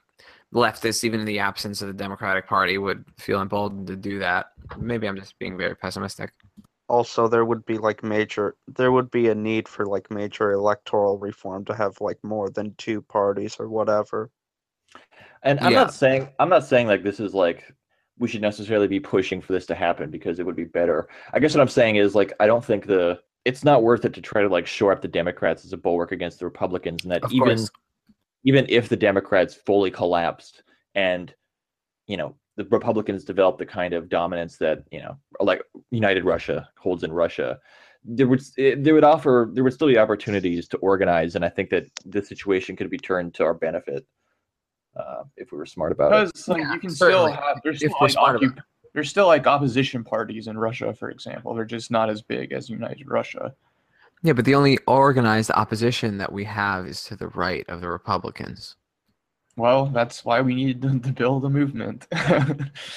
leftists, 0.54 1.04
even 1.06 1.22
in 1.22 1.26
the 1.26 1.40
absence 1.40 1.82
of 1.82 1.88
the 1.88 1.94
Democratic 1.94 2.48
Party, 2.48 2.78
would 2.78 3.06
feel 3.18 3.42
emboldened 3.42 3.88
to 3.88 3.96
do 3.96 4.20
that. 4.20 4.48
Maybe 4.78 5.08
I'm 5.08 5.16
just 5.16 5.40
being 5.40 5.58
very 5.58 5.76
pessimistic. 5.76 6.32
also 6.90 7.28
there 7.28 7.46
would 7.46 7.64
be 7.66 7.78
like 7.78 8.04
major 8.04 8.56
there 8.68 8.92
would 8.92 9.10
be 9.12 9.30
a 9.30 9.36
need 9.36 9.68
for 9.68 9.86
like 9.86 10.10
major 10.12 10.52
electoral 10.52 11.18
reform 11.20 11.64
to 11.64 11.74
have 11.76 12.02
like 12.02 12.18
more 12.24 12.50
than 12.50 12.74
two 12.78 13.02
parties 13.04 13.56
or 13.60 13.70
whatever. 13.70 14.30
And 15.44 15.60
I'm 15.60 15.72
Yeah. 15.72 15.80
not 15.84 15.94
saying 15.94 16.30
I'm 16.40 16.50
not 16.50 16.66
saying 16.66 16.88
like 16.88 17.04
this 17.04 17.20
is 17.20 17.34
like 17.34 17.64
we 18.18 18.28
should 18.28 18.42
necessarily 18.42 18.88
be 18.88 19.00
pushing 19.00 19.42
for 19.42 19.54
this 19.54 19.66
to 19.68 19.76
happen 19.76 20.10
because 20.12 20.40
it 20.40 20.46
would 20.46 20.56
be 20.56 20.66
better. 20.66 21.08
I 21.34 21.40
guess 21.40 21.54
what 21.56 21.62
I'm 21.62 21.70
saying 21.70 21.96
is 21.96 22.16
like 22.16 22.34
I 22.40 22.48
don't 22.48 22.64
think 22.64 22.86
the 22.86 23.20
it's 23.46 23.64
not 23.64 23.84
worth 23.84 24.06
it 24.06 24.14
to 24.14 24.22
try 24.22 24.42
to 24.42 24.50
like 24.50 24.68
shore 24.68 24.92
up 24.92 25.02
the 25.02 25.08
Democrats 25.08 25.64
as 25.66 25.74
a 25.74 25.78
bulwark 25.78 26.12
against 26.12 26.40
the 26.40 26.46
Republicans, 26.46 27.04
and 27.04 27.12
that 27.12 27.24
Of 27.24 27.32
even 27.32 27.58
course. 27.58 27.72
even 28.44 28.66
if 28.70 28.90
the 28.90 28.98
Democrats 28.98 29.54
fully 29.56 29.92
collapsed 29.92 30.64
and 30.96 31.34
you 32.08 32.18
know 32.18 32.36
the 32.58 32.66
Republicans 32.66 33.24
develop 33.24 33.58
the 33.58 33.66
kind 33.66 33.94
of 33.94 34.10
dominance 34.10 34.58
that 34.58 34.84
you 34.92 35.00
know 35.02 35.18
like 35.40 35.62
United 35.92 36.26
Russia 36.26 36.68
holds 36.78 37.04
in 37.04 37.14
Russia, 37.14 37.58
there 38.04 38.28
would 38.28 38.42
it, 38.58 38.84
there 38.84 38.94
would 38.94 39.06
offer 39.06 39.50
there 39.54 39.64
would 39.64 39.74
still 39.74 39.88
be 39.88 39.98
opportunities 39.98 40.68
to 40.68 40.78
organize, 40.78 41.36
and 41.36 41.46
I 41.46 41.50
think 41.50 41.70
that 41.70 41.86
the 42.06 42.22
situation 42.22 42.76
could 42.76 42.90
be 42.90 42.98
turned 42.98 43.34
to 43.36 43.46
our 43.46 43.54
benefit 43.54 44.06
uh, 44.96 45.24
if 45.38 45.52
we 45.52 45.58
were 45.58 45.66
smart 45.66 45.92
about 45.92 46.12
it. 46.14 46.28
Because 46.28 46.48
like 46.48 46.62
Yeah, 46.62 46.74
you 46.74 46.80
can 46.80 46.90
certainly, 46.90 47.32
still 47.34 47.42
have 47.44 47.62
there's 47.64 47.82
if 47.82 47.92
still 47.92 47.98
like 48.02 48.12
smart 48.12 48.42
occup- 48.42 48.60
there's 48.94 49.10
still 49.10 49.28
like 49.28 49.48
opposition 49.48 50.04
parties 50.04 50.48
in 50.48 50.58
Russia, 50.58 50.94
for 50.94 51.10
example. 51.10 51.54
They're 51.54 51.66
just 51.66 51.92
not 51.92 52.10
as 52.10 52.22
big 52.22 52.52
as 52.52 52.70
United 52.70 53.08
Russia. 53.08 53.54
Yeah, 54.24 54.34
but 54.34 54.46
the 54.46 54.56
only 54.56 54.78
organized 54.88 55.52
opposition 55.52 56.18
that 56.18 56.32
we 56.32 56.44
have 56.46 56.88
is 56.88 57.04
to 57.06 57.16
the 57.16 57.30
right 57.30 57.66
of 57.70 57.82
the 57.82 57.90
Republicans. 57.90 58.76
Well, 59.56 59.88
that's 59.88 60.26
why 60.26 60.42
we 60.42 60.56
need 60.56 60.82
to 60.82 61.00
to 61.00 61.12
build 61.12 61.46
a 61.46 61.50
movement. 61.50 62.08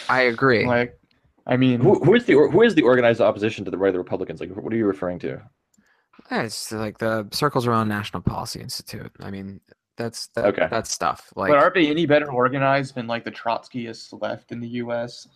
I 0.09 0.23
agree. 0.23 0.67
like, 0.79 0.99
I 1.47 1.57
mean, 1.57 1.81
Who, 1.81 1.99
who 2.05 2.15
is 2.15 2.25
the 2.25 2.35
who 2.35 2.63
is 2.63 2.75
the 2.75 2.83
organized 2.83 3.21
opposition 3.21 3.65
to 3.65 3.71
the 3.71 3.79
right 3.79 3.89
of 3.89 3.95
the 3.95 3.99
Republicans? 3.99 4.41
Like, 4.41 4.51
what 4.51 4.73
are 4.73 4.77
you 4.77 4.87
referring 4.87 5.19
to? 5.21 5.43
Yeah, 6.31 6.43
it's 6.43 6.73
like 6.73 6.99
the 6.99 7.29
circles 7.33 7.67
around 7.67 7.89
National 7.89 8.23
Policy 8.23 8.61
Institute. 8.61 9.11
I 9.21 9.31
mean, 9.31 9.61
that's 9.97 10.29
that, 10.29 10.47
Okay. 10.47 10.69
that's 10.71 10.91
stuff. 10.91 11.33
Like 11.37 11.51
but 11.51 11.59
aren't 11.59 11.75
they 11.75 11.89
any 11.89 12.07
better 12.07 12.31
organized 12.33 12.95
than 12.95 13.07
like 13.07 13.25
the 13.25 13.31
Trotskyists 13.31 14.21
left 14.21 14.53
in 14.53 14.61
the 14.61 14.69
U.S.? 14.69 15.29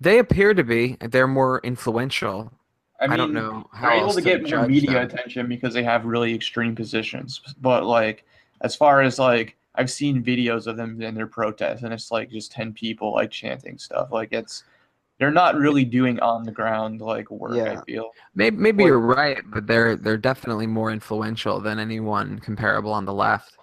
they 0.00 0.18
appear 0.18 0.54
to 0.54 0.62
be. 0.64 0.96
They're 1.00 1.26
more 1.26 1.60
influential. 1.64 2.52
I, 3.00 3.06
mean, 3.06 3.12
I 3.14 3.16
don't 3.16 3.32
know 3.32 3.68
how 3.72 3.88
they're 3.88 3.96
able 3.96 4.06
else 4.06 4.14
to 4.16 4.22
get 4.22 4.48
more 4.48 4.66
media 4.68 4.92
them. 4.92 5.02
attention 5.04 5.48
because 5.48 5.74
they 5.74 5.82
have 5.82 6.04
really 6.04 6.32
extreme 6.32 6.76
positions. 6.76 7.40
But 7.60 7.84
like, 7.84 8.24
as 8.60 8.76
far 8.76 9.02
as 9.02 9.18
like, 9.18 9.56
I've 9.74 9.90
seen 9.90 10.22
videos 10.22 10.68
of 10.68 10.76
them 10.76 11.02
in 11.02 11.14
their 11.16 11.26
protests, 11.26 11.82
and 11.82 11.92
it's 11.92 12.12
like 12.12 12.30
just 12.30 12.52
ten 12.52 12.72
people 12.72 13.12
like 13.12 13.32
chanting 13.32 13.76
stuff. 13.78 14.12
Like 14.12 14.32
it's, 14.32 14.62
they're 15.18 15.32
not 15.32 15.56
really 15.56 15.84
doing 15.84 16.20
on 16.20 16.44
the 16.44 16.52
ground 16.52 17.00
like 17.00 17.28
work. 17.32 17.56
Yeah. 17.56 17.80
I 17.80 17.84
feel. 17.84 18.12
Maybe 18.36 18.56
maybe 18.56 18.84
Well- 18.84 18.90
you're 18.90 19.00
right, 19.00 19.42
but 19.46 19.66
they're 19.66 19.96
they're 19.96 20.16
definitely 20.16 20.68
more 20.68 20.92
influential 20.92 21.58
than 21.60 21.80
anyone 21.80 22.38
comparable 22.38 22.92
on 22.92 23.04
the 23.04 23.12
left. 23.14 23.56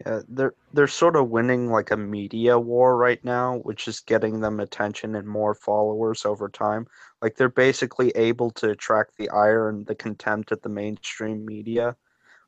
Yeah, 0.00 0.20
they're 0.28 0.54
they're 0.72 0.86
sort 0.88 1.16
of 1.16 1.30
winning 1.30 1.68
like 1.70 1.90
a 1.90 1.96
media 1.96 2.58
war 2.58 2.96
right 2.96 3.22
now, 3.24 3.58
which 3.58 3.86
is 3.88 4.00
getting 4.00 4.40
them 4.40 4.60
attention 4.60 5.14
and 5.16 5.26
more 5.28 5.54
followers 5.54 6.24
over 6.24 6.48
time. 6.48 6.86
Like 7.22 7.36
they're 7.36 7.48
basically 7.48 8.10
able 8.16 8.50
to 8.52 8.70
attract 8.70 9.16
the 9.16 9.30
ire 9.30 9.68
and 9.68 9.86
the 9.86 9.94
contempt 9.94 10.52
of 10.52 10.62
the 10.62 10.68
mainstream 10.68 11.44
media, 11.44 11.96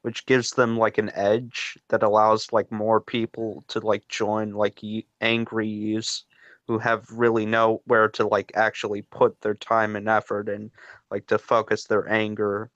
which 0.03 0.27
gives 0.27 0.53
them 0.53 0.79
like 0.79 0.99
an 0.99 1.11
edge 1.15 1.79
that 1.89 2.03
allows 2.05 2.53
like 2.53 2.71
more 2.73 3.01
people 3.01 3.65
to 3.69 3.81
like 3.81 4.09
join 4.09 4.53
like 4.53 4.81
y- 4.83 5.05
angry 5.21 5.69
youths 5.69 6.25
who 6.69 6.79
have 6.79 7.11
really 7.13 7.47
nowhere 7.47 8.09
to 8.11 8.27
like 8.27 8.53
actually 8.57 9.03
put 9.03 9.41
their 9.43 9.55
time 9.55 9.97
and 9.97 10.09
effort 10.09 10.49
and 10.49 10.71
like 11.11 11.27
to 11.29 11.39
focus 11.39 11.85
their 11.85 12.09
anger 12.09 12.71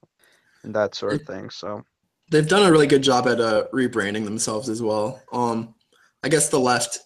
and 0.65 0.75
that 0.75 0.95
sort 0.95 1.15
of 1.17 1.25
thing. 1.25 1.51
So 1.51 1.85
they've 2.31 2.49
done 2.49 2.67
a 2.67 2.71
really 2.71 2.87
good 2.87 3.03
job 3.03 3.27
at 3.27 3.41
uh, 3.41 3.65
rebranding 3.73 4.25
themselves 4.25 4.69
as 4.69 4.81
well. 4.81 5.23
Um, 5.33 5.75
I 6.23 6.29
guess 6.29 6.49
the 6.49 6.61
left, 6.61 7.01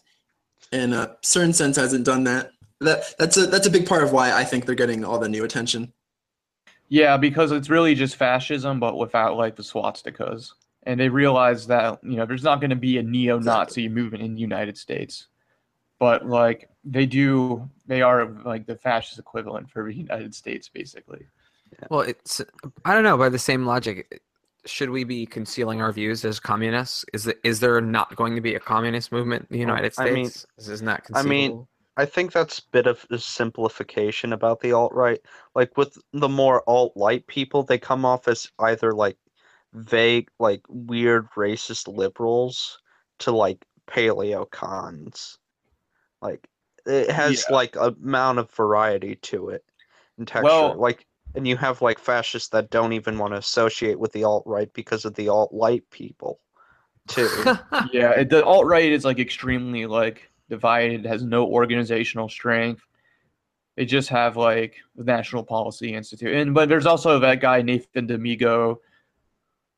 in 0.72 0.92
a 0.92 1.16
certain 1.22 1.52
sense, 1.52 1.76
hasn't 1.76 2.04
done 2.04 2.24
that 2.24 2.50
that 2.80 3.14
that's 3.18 3.36
a 3.36 3.46
that's 3.46 3.66
a 3.66 3.70
big 3.70 3.86
part 3.86 4.02
of 4.02 4.12
why 4.12 4.32
I 4.32 4.44
think 4.44 4.66
they're 4.66 4.74
getting 4.74 5.04
all 5.04 5.18
the 5.18 5.28
new 5.28 5.44
attention. 5.44 5.92
Yeah, 6.88 7.16
because 7.16 7.50
it's 7.50 7.70
really 7.70 7.94
just 7.94 8.16
fascism, 8.16 8.78
but 8.78 8.96
without 8.96 9.36
like 9.36 9.56
the 9.56 9.62
swastikas. 9.62 10.52
And 10.86 11.00
they 11.00 11.08
realize 11.08 11.66
that 11.68 11.98
you 12.04 12.16
know 12.16 12.26
there's 12.26 12.42
not 12.42 12.60
going 12.60 12.70
to 12.70 12.76
be 12.76 12.98
a 12.98 13.02
neo-Nazi 13.02 13.88
movement 13.88 14.22
in 14.22 14.34
the 14.34 14.40
United 14.40 14.76
States, 14.76 15.28
but 15.98 16.26
like 16.26 16.68
they 16.84 17.06
do, 17.06 17.68
they 17.86 18.02
are 18.02 18.26
like 18.44 18.66
the 18.66 18.76
fascist 18.76 19.18
equivalent 19.18 19.70
for 19.70 19.84
the 19.84 19.94
United 19.94 20.34
States, 20.34 20.68
basically. 20.68 21.26
Well, 21.88 22.02
it's 22.02 22.42
I 22.84 22.92
don't 22.92 23.02
know. 23.02 23.16
By 23.16 23.30
the 23.30 23.38
same 23.38 23.64
logic, 23.64 24.20
should 24.66 24.90
we 24.90 25.04
be 25.04 25.26
concealing 25.26 25.80
our 25.82 25.92
views 25.92 26.24
as 26.24 26.40
communists? 26.40 27.04
Is 27.12 27.24
the, 27.24 27.36
is 27.46 27.60
there 27.60 27.80
not 27.80 28.14
going 28.16 28.34
to 28.34 28.40
be 28.40 28.54
a 28.54 28.60
communist 28.60 29.12
movement 29.12 29.46
in 29.50 29.58
the 29.58 29.64
Well, 29.64 29.76
United 29.76 29.94
I 29.98 30.10
mean- 30.10 30.26
States? 30.26 30.46
This 30.56 30.68
is 30.68 30.82
not 30.82 31.02
I 31.14 31.22
mean. 31.22 31.66
I 31.96 32.04
think 32.06 32.32
that's 32.32 32.58
a 32.58 32.62
bit 32.72 32.88
of 32.88 33.06
a 33.10 33.18
simplification 33.18 34.32
about 34.32 34.58
the 34.60 34.72
alt 34.72 34.92
right. 34.92 35.20
Like 35.54 35.76
with 35.76 35.96
the 36.12 36.28
more 36.28 36.64
alt 36.68 36.92
right 36.96 37.24
people, 37.28 37.62
they 37.62 37.78
come 37.78 38.04
off 38.04 38.26
as 38.26 38.50
either 38.58 38.90
like 38.92 39.16
vague, 39.74 40.28
like 40.40 40.62
weird 40.68 41.28
racist 41.36 41.86
liberals 41.86 42.78
to 43.20 43.30
like 43.30 43.64
paleo 43.86 44.50
cons. 44.50 45.38
Like 46.20 46.48
it 46.84 47.10
has 47.12 47.44
Yeah. 47.48 47.54
like 47.54 47.76
amount 47.76 48.40
of 48.40 48.50
variety 48.50 49.14
to 49.16 49.50
it 49.50 49.64
in 50.18 50.26
texture. 50.26 50.44
Well- 50.44 50.74
like 50.74 51.06
and 51.34 51.46
you 51.46 51.56
have 51.56 51.82
like 51.82 51.98
fascists 51.98 52.48
that 52.50 52.70
don't 52.70 52.92
even 52.92 53.18
want 53.18 53.32
to 53.32 53.38
associate 53.38 53.98
with 53.98 54.12
the 54.12 54.24
alt 54.24 54.44
right 54.46 54.72
because 54.72 55.04
of 55.04 55.14
the 55.14 55.28
alt 55.28 55.50
right 55.52 55.88
people 55.90 56.40
too. 57.08 57.28
yeah, 57.92 58.10
it, 58.10 58.30
the 58.30 58.44
alt 58.44 58.66
right 58.66 58.90
is 58.90 59.04
like 59.04 59.18
extremely 59.18 59.86
like 59.86 60.30
divided, 60.48 61.04
has 61.04 61.22
no 61.22 61.46
organizational 61.46 62.28
strength. 62.28 62.82
They 63.76 63.84
just 63.84 64.08
have 64.10 64.36
like 64.36 64.76
the 64.94 65.04
National 65.04 65.42
Policy 65.42 65.94
Institute, 65.94 66.34
and 66.34 66.54
but 66.54 66.68
there's 66.68 66.86
also 66.86 67.18
that 67.18 67.40
guy 67.40 67.62
Nathan 67.62 68.06
Damigo, 68.06 68.76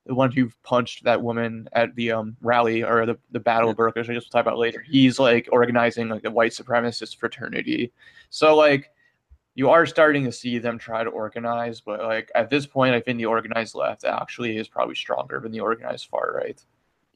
the 0.05 0.15
one 0.15 0.31
who 0.31 0.51
punched 0.63 1.05
that 1.05 1.23
woman 1.23 1.69
at 1.73 1.95
the 1.95 2.13
um 2.13 2.37
rally 2.43 2.85
or 2.85 3.07
the 3.07 3.17
the 3.31 3.41
Battle 3.41 3.71
of 3.71 3.77
Berkeley. 3.77 4.03
I 4.03 4.05
guess 4.05 4.15
we'll 4.15 4.21
talk 4.23 4.43
about 4.43 4.59
later. 4.59 4.85
He's 4.87 5.19
like 5.19 5.49
organizing 5.51 6.11
like 6.11 6.25
a 6.25 6.31
white 6.31 6.53
supremacist 6.53 7.17
fraternity. 7.17 7.93
So 8.31 8.55
like. 8.55 8.91
You 9.57 9.71
are 9.71 9.87
starting 9.87 10.25
to 10.25 10.33
see 10.33 10.59
them 10.59 10.79
try 10.79 11.03
to 11.03 11.11
organize, 11.11 11.81
but 11.81 12.01
like 12.05 12.31
at 12.35 12.51
this 12.51 12.67
point, 12.67 12.95
I 12.95 13.01
think 13.01 13.19
the 13.19 13.27
organized 13.27 13.75
left 13.75 14.05
actually 14.05 14.57
is 14.57 14.69
probably 14.69 14.95
stronger 14.95 15.41
than 15.41 15.51
the 15.51 15.61
organized 15.61 16.07
far 16.07 16.33
right. 16.37 16.63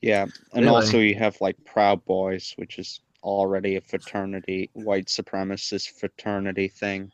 Yeah, 0.00 0.26
and 0.54 0.64
Really? 0.64 0.74
also 0.74 0.98
you 0.98 1.14
have 1.14 1.40
like 1.40 1.62
Proud 1.64 2.04
Boys, 2.06 2.54
which 2.56 2.78
is 2.78 3.00
already 3.22 3.76
a 3.76 3.80
fraternity, 3.80 4.70
white 4.72 5.06
supremacist 5.06 5.90
fraternity 6.00 6.68
thing. 6.68 7.12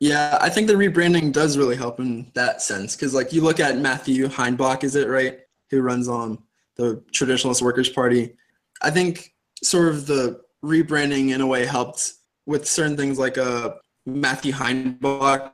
Yeah, 0.00 0.38
I 0.40 0.48
think 0.48 0.66
the 0.66 0.74
rebranding 0.74 1.32
does 1.32 1.56
really 1.56 1.76
help 1.76 2.00
in 2.00 2.30
that 2.34 2.62
sense 2.62 2.96
because, 2.96 3.12
like, 3.14 3.32
you 3.32 3.42
look 3.42 3.60
at 3.60 3.78
Matthew 3.78 4.26
Heimbach, 4.26 4.84
is 4.84 4.96
it 4.96 5.08
right, 5.08 5.40
who 5.70 5.82
runs 5.82 6.08
on 6.08 6.38
the 6.76 7.02
Traditionalist 7.12 7.62
Workers 7.62 7.88
Party. 7.88 8.36
I 8.82 8.90
think 8.90 9.34
sort 9.62 9.88
of 9.88 10.06
the 10.06 10.40
rebranding 10.64 11.34
in 11.34 11.40
a 11.40 11.46
way 11.46 11.66
helped 11.66 12.14
with 12.46 12.66
certain 12.66 12.96
things 12.96 13.18
like 13.18 13.38
uh, 13.38 13.74
Matthew 14.10 14.52
Heimbach, 14.52 15.52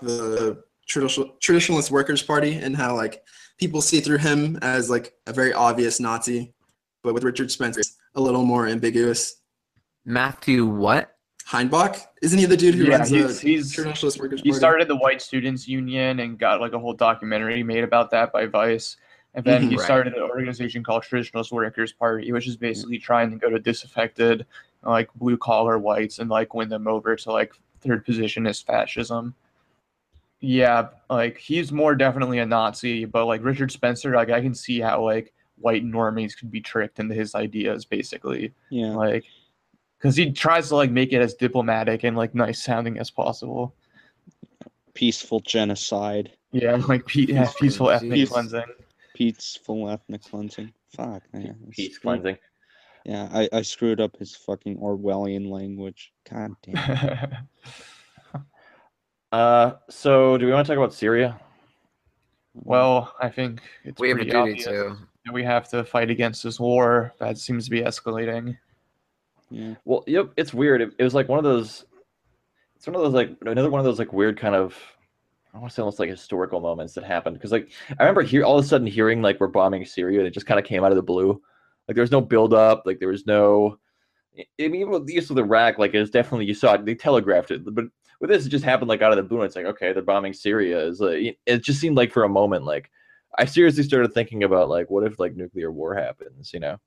the 0.00 0.62
traditional 0.86 1.30
Traditionalist 1.42 1.90
Workers 1.90 2.22
Party, 2.22 2.54
and 2.56 2.76
how 2.76 2.94
like 2.94 3.22
people 3.58 3.80
see 3.80 4.00
through 4.00 4.18
him 4.18 4.58
as 4.62 4.90
like 4.90 5.14
a 5.26 5.32
very 5.32 5.52
obvious 5.54 5.98
Nazi, 5.98 6.52
but 7.02 7.14
with 7.14 7.24
Richard 7.24 7.50
Spencer, 7.50 7.80
it's 7.80 7.96
a 8.14 8.20
little 8.20 8.44
more 8.44 8.66
ambiguous. 8.68 9.40
Matthew, 10.04 10.66
what? 10.66 11.12
Heimbach, 11.48 12.02
isn't 12.22 12.38
he 12.38 12.44
the 12.44 12.56
dude 12.56 12.74
who 12.74 12.84
Yeah, 12.84 12.96
runs 12.98 13.08
he's- 13.08 13.40
the 13.40 13.48
he's- 13.48 13.72
Traditionalist 13.74 14.18
Workers 14.18 14.40
Party? 14.40 14.42
he 14.42 14.50
Party? 14.50 14.58
started 14.58 14.88
the 14.88 14.96
White 14.96 15.22
Students 15.22 15.66
Union 15.66 16.20
and 16.20 16.38
got 16.38 16.60
like 16.60 16.72
a 16.72 16.78
whole 16.78 16.92
documentary 16.92 17.62
made 17.62 17.84
about 17.84 18.10
that 18.10 18.32
by 18.32 18.46
Vice. 18.46 18.96
And 19.34 19.44
then 19.44 19.62
Mhm. 19.64 19.70
he 19.70 19.76
Right. 19.76 19.84
started 19.84 20.14
an 20.14 20.22
organization 20.22 20.82
called 20.82 21.04
Traditionalist 21.04 21.52
Workers 21.52 21.92
Party, 21.92 22.32
which 22.32 22.48
is 22.48 22.56
basically 22.56 22.98
trying 22.98 23.30
to 23.30 23.36
go 23.36 23.48
to 23.50 23.58
disaffected, 23.60 24.44
like 24.82 25.08
blue 25.14 25.36
collar 25.36 25.78
whites 25.78 26.18
and 26.18 26.28
like 26.30 26.52
win 26.54 26.68
them 26.68 26.88
over 26.88 27.14
to 27.14 27.30
like 27.32 27.52
third 27.86 28.04
position 28.04 28.46
as 28.46 28.60
fascism. 28.60 29.34
Yeah, 30.40 30.88
like 31.08 31.38
he's 31.38 31.72
more 31.72 31.94
definitely 31.94 32.38
a 32.38 32.46
Nazi, 32.46 33.04
but 33.04 33.26
like 33.26 33.42
Richard 33.42 33.72
Spencer, 33.72 34.14
like 34.14 34.30
I 34.30 34.40
can 34.40 34.54
see 34.54 34.80
how 34.80 35.02
like 35.02 35.32
white 35.58 35.84
normies 35.84 36.36
could 36.38 36.50
be 36.50 36.60
tricked 36.60 36.98
into 36.98 37.14
his 37.14 37.34
ideas, 37.34 37.84
basically 37.84 38.52
Yeah. 38.70 38.88
like 38.94 39.24
because 39.98 40.14
he 40.16 40.30
tries 40.32 40.68
to 40.68 40.76
like 40.76 40.90
make 40.90 41.12
it 41.12 41.22
as 41.22 41.34
diplomatic 41.34 42.04
and 42.04 42.16
like 42.16 42.34
nice 42.34 42.62
sounding 42.62 42.98
as 42.98 43.10
possible. 43.10 43.74
Peaceful 44.94 45.40
genocide. 45.40 46.32
Yeah, 46.52 46.76
like 46.88 47.06
pe- 47.06 47.22
yeah, 47.28 47.50
peaceful 47.58 47.90
ethnic 47.90 48.12
Peace. 48.12 48.28
cleansing. 48.28 48.64
Peaceful 49.14 49.90
ethnic 49.90 50.22
cleansing. 50.22 50.72
Fuck, 50.94 51.22
man. 51.32 51.56
it's 51.68 51.76
Peace 51.76 51.98
cleansing. 51.98 52.36
Yeah, 53.06 53.28
I, 53.32 53.48
I 53.52 53.62
screwed 53.62 54.00
up 54.00 54.16
his 54.16 54.34
fucking 54.34 54.78
Orwellian 54.78 55.48
language. 55.48 56.12
God 56.28 56.50
damn. 56.62 57.48
Uh, 59.30 59.72
so 59.88 60.36
do 60.36 60.46
we 60.46 60.52
want 60.52 60.66
to 60.66 60.72
talk 60.72 60.78
about 60.78 60.92
Syria? 60.92 61.38
well, 62.54 63.14
I 63.20 63.28
think 63.28 63.60
it's 63.84 64.00
We 64.00 64.08
have 64.08 64.18
a 64.18 64.24
pretty 64.24 64.30
duty 64.54 64.62
to. 64.64 64.96
we 65.32 65.44
have 65.44 65.68
to 65.68 65.84
fight 65.84 66.10
against 66.10 66.42
this 66.42 66.58
war 66.58 67.12
that 67.18 67.38
seems 67.38 67.64
to 67.66 67.70
be 67.70 67.82
escalating. 67.82 68.56
Yeah. 69.50 69.74
Well, 69.84 70.02
yep, 70.06 70.30
it's 70.36 70.54
weird. 70.54 70.80
It, 70.80 70.94
it 70.98 71.04
was 71.04 71.14
like 71.14 71.28
one 71.28 71.38
of 71.38 71.44
those. 71.44 71.84
It's 72.74 72.86
one 72.86 72.96
of 72.96 73.02
those 73.02 73.14
like 73.14 73.36
another 73.42 73.70
one 73.70 73.78
of 73.78 73.84
those 73.84 73.98
like 73.98 74.12
weird 74.12 74.38
kind 74.38 74.54
of. 74.54 74.76
I 75.54 75.58
want 75.58 75.70
to 75.70 75.74
say 75.74 75.82
almost 75.82 75.98
like 76.00 76.10
historical 76.10 76.60
moments 76.60 76.92
that 76.94 77.04
happened 77.04 77.36
because 77.36 77.52
like 77.52 77.70
I 77.98 78.02
remember 78.02 78.22
here 78.22 78.44
all 78.44 78.58
of 78.58 78.64
a 78.64 78.68
sudden 78.68 78.86
hearing 78.86 79.22
like 79.22 79.38
we're 79.38 79.46
bombing 79.46 79.84
Syria 79.84 80.18
and 80.18 80.26
it 80.26 80.34
just 80.34 80.46
kind 80.46 80.58
of 80.58 80.66
came 80.66 80.82
out 80.82 80.92
of 80.92 80.96
the 80.96 81.02
blue. 81.02 81.40
Like 81.86 81.94
there 81.94 82.02
was 82.02 82.10
no 82.10 82.20
build 82.20 82.52
up. 82.54 82.82
Like 82.86 82.98
there 82.98 83.08
was 83.08 83.26
no. 83.26 83.78
I 84.38 84.44
I 84.60 84.68
mean, 84.68 84.82
even 84.82 84.90
with 84.90 85.06
the 85.06 85.14
use 85.14 85.30
of 85.30 85.36
the 85.36 85.44
rack, 85.44 85.78
like 85.78 85.94
it's 85.94 86.10
definitely 86.10 86.46
you 86.46 86.54
saw 86.54 86.74
it. 86.74 86.84
They 86.84 86.94
telegraphed 86.94 87.50
it, 87.50 87.64
but 87.64 87.86
with 88.20 88.30
this, 88.30 88.46
it 88.46 88.50
just 88.50 88.64
happened 88.64 88.88
like 88.88 89.02
out 89.02 89.12
of 89.12 89.16
the 89.16 89.22
blue. 89.22 89.38
And 89.38 89.46
it's 89.46 89.56
like 89.56 89.66
okay, 89.66 89.92
they're 89.92 90.02
bombing 90.02 90.32
Syria. 90.32 90.84
Is 90.86 91.00
like 91.00 91.38
it 91.46 91.62
just 91.62 91.80
seemed 91.80 91.96
like 91.96 92.12
for 92.12 92.24
a 92.24 92.28
moment 92.28 92.64
like 92.64 92.90
I 93.38 93.44
seriously 93.44 93.82
started 93.82 94.12
thinking 94.14 94.44
about 94.44 94.68
like 94.68 94.90
what 94.90 95.04
if 95.04 95.18
like 95.18 95.36
nuclear 95.36 95.70
war 95.70 95.94
happens, 95.94 96.52
you 96.52 96.60
know? 96.60 96.78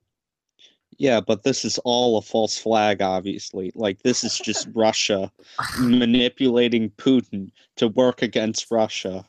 Yeah, 0.98 1.22
but 1.22 1.44
this 1.44 1.64
is 1.64 1.78
all 1.86 2.18
a 2.18 2.22
false 2.22 2.58
flag, 2.58 3.02
obviously. 3.02 3.72
Like, 3.76 4.02
this 4.02 4.24
is 4.24 4.38
just 4.38 4.68
Russia 4.76 5.32
manipulating 5.80 6.90
Putin 6.92 7.52
to 7.78 7.88
work 7.90 8.22
against 8.22 8.70
Russia, 8.70 9.26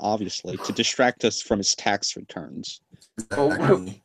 obviously, 0.00 0.56
to 0.58 0.72
distract 0.72 1.24
us 1.24 1.40
from 1.40 1.58
his 1.58 1.74
tax 1.74 2.16
returns. 2.16 2.80
Well, 3.30 3.52
Exactly. 3.52 4.02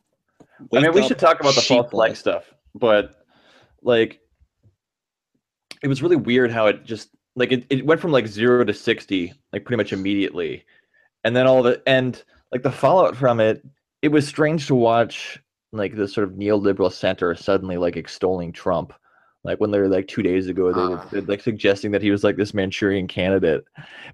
I 0.73 0.79
mean, 0.79 0.93
we 0.93 1.07
should 1.07 1.19
talk 1.19 1.39
about 1.39 1.55
the 1.55 1.61
false 1.61 1.89
flag 1.89 2.15
stuff, 2.15 2.53
but 2.75 3.25
like, 3.81 4.19
it 5.81 5.87
was 5.87 6.01
really 6.01 6.15
weird 6.15 6.51
how 6.51 6.67
it 6.67 6.85
just 6.85 7.09
like 7.35 7.51
it, 7.51 7.65
it 7.69 7.85
went 7.85 7.99
from 7.99 8.11
like 8.11 8.27
zero 8.27 8.63
to 8.63 8.73
sixty 8.73 9.33
like 9.51 9.65
pretty 9.65 9.77
much 9.77 9.93
immediately, 9.93 10.63
and 11.23 11.35
then 11.35 11.47
all 11.47 11.63
the 11.63 11.81
and 11.87 12.23
like 12.51 12.63
the 12.63 12.71
fallout 12.71 13.15
from 13.15 13.39
it. 13.39 13.65
It 14.01 14.09
was 14.09 14.27
strange 14.27 14.67
to 14.67 14.75
watch 14.75 15.39
like 15.71 15.95
the 15.95 16.07
sort 16.07 16.27
of 16.27 16.35
neoliberal 16.35 16.91
center 16.91 17.33
suddenly 17.35 17.77
like 17.77 17.97
extolling 17.97 18.51
Trump. 18.51 18.93
Like 19.43 19.59
when 19.59 19.71
they 19.71 19.79
were 19.79 19.89
like 19.89 20.07
two 20.07 20.23
days 20.23 20.47
ago, 20.47 20.71
they 20.71 20.81
were 20.81 20.99
Ah. 20.99 21.07
they're, 21.11 21.21
like 21.21 21.41
suggesting 21.41 21.91
that 21.91 22.01
he 22.01 22.11
was 22.11 22.23
like 22.23 22.37
this 22.37 22.53
Manchurian 22.53 23.07
candidate. 23.07 23.65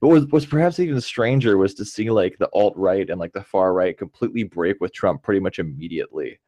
But 0.02 0.08
what 0.08 0.13
was 0.22 0.26
was 0.28 0.46
perhaps 0.46 0.80
even 0.80 1.00
stranger 1.02 1.58
was 1.58 1.74
to 1.76 1.86
see 1.86 2.10
like 2.10 2.38
the 2.39 2.50
alt 2.54 2.74
right 2.76 3.10
and 3.10 3.20
like 3.20 3.34
the 3.34 3.44
far 3.44 3.74
right 3.74 3.98
completely 3.98 4.44
break 4.44 4.82
with 4.82 4.94
Trump 4.94 5.22
pretty 5.22 5.39
much 5.39 5.60
immediately. 5.60 6.39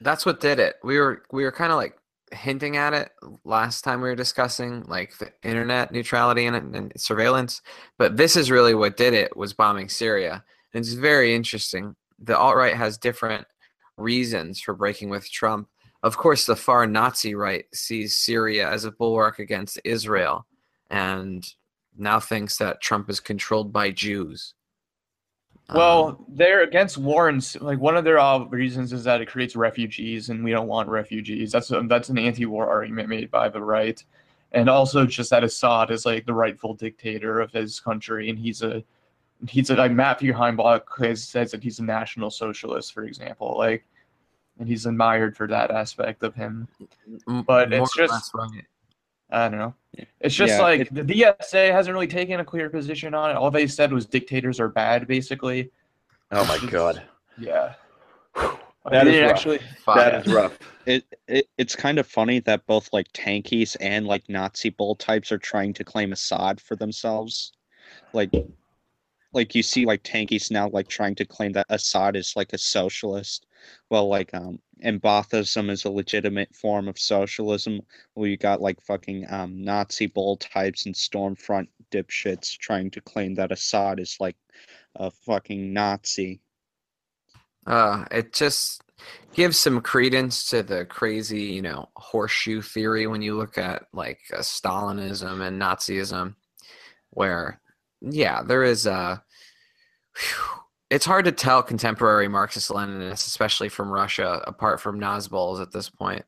That's 0.00 0.24
what 0.24 0.40
did 0.40 0.60
it. 0.60 0.76
We 0.84 0.98
were 0.98 1.22
we 1.32 1.42
were 1.42 1.52
kind 1.52 1.72
of 1.72 1.78
like 1.78 1.98
hinting 2.30 2.76
at 2.76 2.92
it 2.92 3.10
last 3.44 3.82
time 3.82 4.00
we 4.00 4.08
were 4.08 4.14
discussing 4.14 4.82
like 4.84 5.16
the 5.18 5.32
internet 5.42 5.90
neutrality 5.90 6.46
and, 6.46 6.76
and 6.76 6.92
surveillance, 6.96 7.62
but 7.96 8.16
this 8.16 8.36
is 8.36 8.50
really 8.50 8.74
what 8.74 8.96
did 8.96 9.14
it 9.14 9.36
was 9.36 9.52
bombing 9.54 9.88
Syria. 9.88 10.44
And 10.74 10.84
it's 10.84 10.92
very 10.92 11.34
interesting. 11.34 11.96
The 12.22 12.36
alt 12.38 12.54
right 12.54 12.76
has 12.76 12.98
different 12.98 13.46
reasons 13.96 14.60
for 14.60 14.74
breaking 14.74 15.08
with 15.08 15.30
Trump. 15.30 15.68
Of 16.02 16.16
course, 16.16 16.46
the 16.46 16.56
far 16.56 16.86
Nazi 16.86 17.34
right 17.34 17.64
sees 17.74 18.16
Syria 18.16 18.70
as 18.70 18.84
a 18.84 18.92
bulwark 18.92 19.38
against 19.40 19.80
Israel, 19.84 20.46
and 20.90 21.44
now 21.96 22.20
thinks 22.20 22.56
that 22.58 22.80
Trump 22.80 23.10
is 23.10 23.18
controlled 23.20 23.72
by 23.72 23.90
Jews. 23.90 24.54
Well, 25.74 26.06
Um, 26.06 26.24
they're 26.28 26.62
against 26.62 26.96
war, 26.96 27.28
and 27.28 27.56
like 27.60 27.78
one 27.78 27.96
of 27.96 28.04
their 28.04 28.18
uh, 28.18 28.38
reasons 28.44 28.92
is 28.92 29.04
that 29.04 29.20
it 29.20 29.26
creates 29.28 29.54
refugees, 29.56 30.30
and 30.30 30.42
we 30.42 30.50
don't 30.52 30.68
want 30.68 30.88
refugees. 30.88 31.52
That's 31.52 31.70
a, 31.70 31.82
that's 31.82 32.08
an 32.08 32.18
anti-war 32.18 32.66
argument 32.70 33.08
made 33.08 33.30
by 33.30 33.48
the 33.50 33.60
right, 33.60 34.02
and 34.52 34.70
also 34.70 35.04
just 35.04 35.30
that 35.30 35.44
Assad 35.44 35.90
is 35.90 36.06
like 36.06 36.24
the 36.24 36.32
rightful 36.32 36.72
dictator 36.74 37.40
of 37.40 37.52
his 37.52 37.80
country, 37.80 38.30
and 38.30 38.38
he's 38.38 38.62
a 38.62 38.82
he's 39.46 39.68
a 39.68 39.74
like 39.74 39.92
Matthew 39.92 40.32
Heimbach 40.32 40.84
has 41.04 41.22
says 41.24 41.50
that 41.50 41.62
he's 41.62 41.80
a 41.80 41.84
national 41.84 42.30
socialist, 42.30 42.94
for 42.94 43.04
example, 43.04 43.58
like, 43.58 43.84
and 44.58 44.68
he's 44.68 44.86
admired 44.86 45.36
for 45.36 45.46
that 45.48 45.70
aspect 45.70 46.22
of 46.22 46.34
him. 46.34 46.68
but 47.46 47.70
more 47.70 47.80
it's 47.82 47.94
just- 47.96 48.12
less 48.12 48.30
right. 48.34 48.64
I 49.30 49.48
don't 49.50 49.58
know. 49.58 49.74
It's 50.20 50.34
just 50.34 50.54
Yeah, 50.54 50.62
like 50.62 50.80
it- 50.82 50.94
the 50.94 51.02
DSA 51.04 51.70
hasn't 51.70 51.92
really 51.92 52.06
taken 52.06 52.40
a 52.40 52.44
clear 52.44 52.70
position 52.70 53.12
on 53.14 53.30
it. 53.30 53.34
All 53.36 53.50
they 53.50 53.66
said 53.66 53.92
was 53.92 54.06
dictators 54.06 54.58
are 54.58 54.68
bad, 54.68 55.06
basically. 55.06 55.70
Oh 56.30 56.44
my 56.46 56.58
god. 56.70 57.02
Yeah. 57.38 57.74
That 58.34 58.58
They 58.90 58.98
is 58.98 59.04
didn't 59.04 59.22
rough. 59.22 59.30
actually. 59.36 59.58
That 59.86 60.26
is 60.26 60.32
rough. 60.32 60.58
It, 60.86 61.04
it 61.26 61.46
it's 61.58 61.76
kind 61.76 61.98
of 61.98 62.06
funny 62.06 62.38
that 62.40 62.64
both 62.66 62.88
like 62.92 63.12
tankies 63.12 63.76
and 63.80 64.06
like 64.06 64.26
Nazbol 64.28 64.98
types 64.98 65.30
are 65.30 65.36
trying 65.38 65.74
to 65.74 65.84
claim 65.84 66.12
Assad 66.12 66.58
for 66.60 66.74
themselves. 66.74 67.52
Like 68.14 68.30
like 69.32 69.54
you 69.54 69.62
see 69.62 69.84
like 69.84 70.02
tankies 70.02 70.50
now 70.50 70.68
like 70.68 70.88
trying 70.88 71.14
to 71.16 71.24
claim 71.24 71.52
that 71.52 71.66
Assad 71.68 72.16
is 72.16 72.34
like 72.36 72.52
a 72.52 72.58
socialist. 72.58 73.46
Well 73.90 74.08
like 74.08 74.32
um 74.34 74.58
and 74.80 75.02
Baathism 75.02 75.70
is 75.70 75.84
a 75.84 75.90
legitimate 75.90 76.54
form 76.54 76.88
of 76.88 76.98
socialism. 76.98 77.80
Well 78.14 78.26
you 78.26 78.36
got 78.36 78.60
like 78.60 78.80
fucking 78.82 79.26
um 79.30 79.54
Nazbol 79.56 80.38
types 80.40 80.86
and 80.86 80.94
Stormfront 80.94 81.68
dipshits 81.92 82.56
trying 82.58 82.90
to 82.92 83.00
claim 83.00 83.34
that 83.34 83.52
Assad 83.52 84.00
is 84.00 84.16
like 84.20 84.36
a 84.96 85.10
fucking 85.10 85.72
Nazi. 85.72 86.40
Uh, 87.66 88.04
it 88.10 88.32
just 88.32 88.82
gives 89.34 89.58
some 89.58 89.80
credence 89.80 90.48
to 90.50 90.62
the 90.62 90.84
crazy, 90.86 91.42
you 91.42 91.62
know, 91.62 91.88
horseshoe 91.96 92.62
theory 92.62 93.06
when 93.06 93.20
you 93.22 93.36
look 93.36 93.58
at 93.58 93.84
like 93.92 94.20
uh, 94.32 94.38
Stalinism 94.38 95.46
and 95.46 95.60
Nazism, 95.60 96.34
where, 97.10 97.60
yeah, 98.00 98.42
there 98.42 98.64
is 98.64 98.86
uh, 98.86 99.18
a. 99.18 99.22
It's 100.90 101.04
hard 101.04 101.26
to 101.26 101.32
tell 101.32 101.62
contemporary 101.62 102.28
Marxist-Leninists, 102.28 103.26
especially 103.26 103.68
from 103.68 103.90
Russia, 103.90 104.42
apart 104.46 104.80
from 104.80 104.98
Nazbols 104.98 105.60
at 105.60 105.70
this 105.70 105.90
point. 105.90 106.24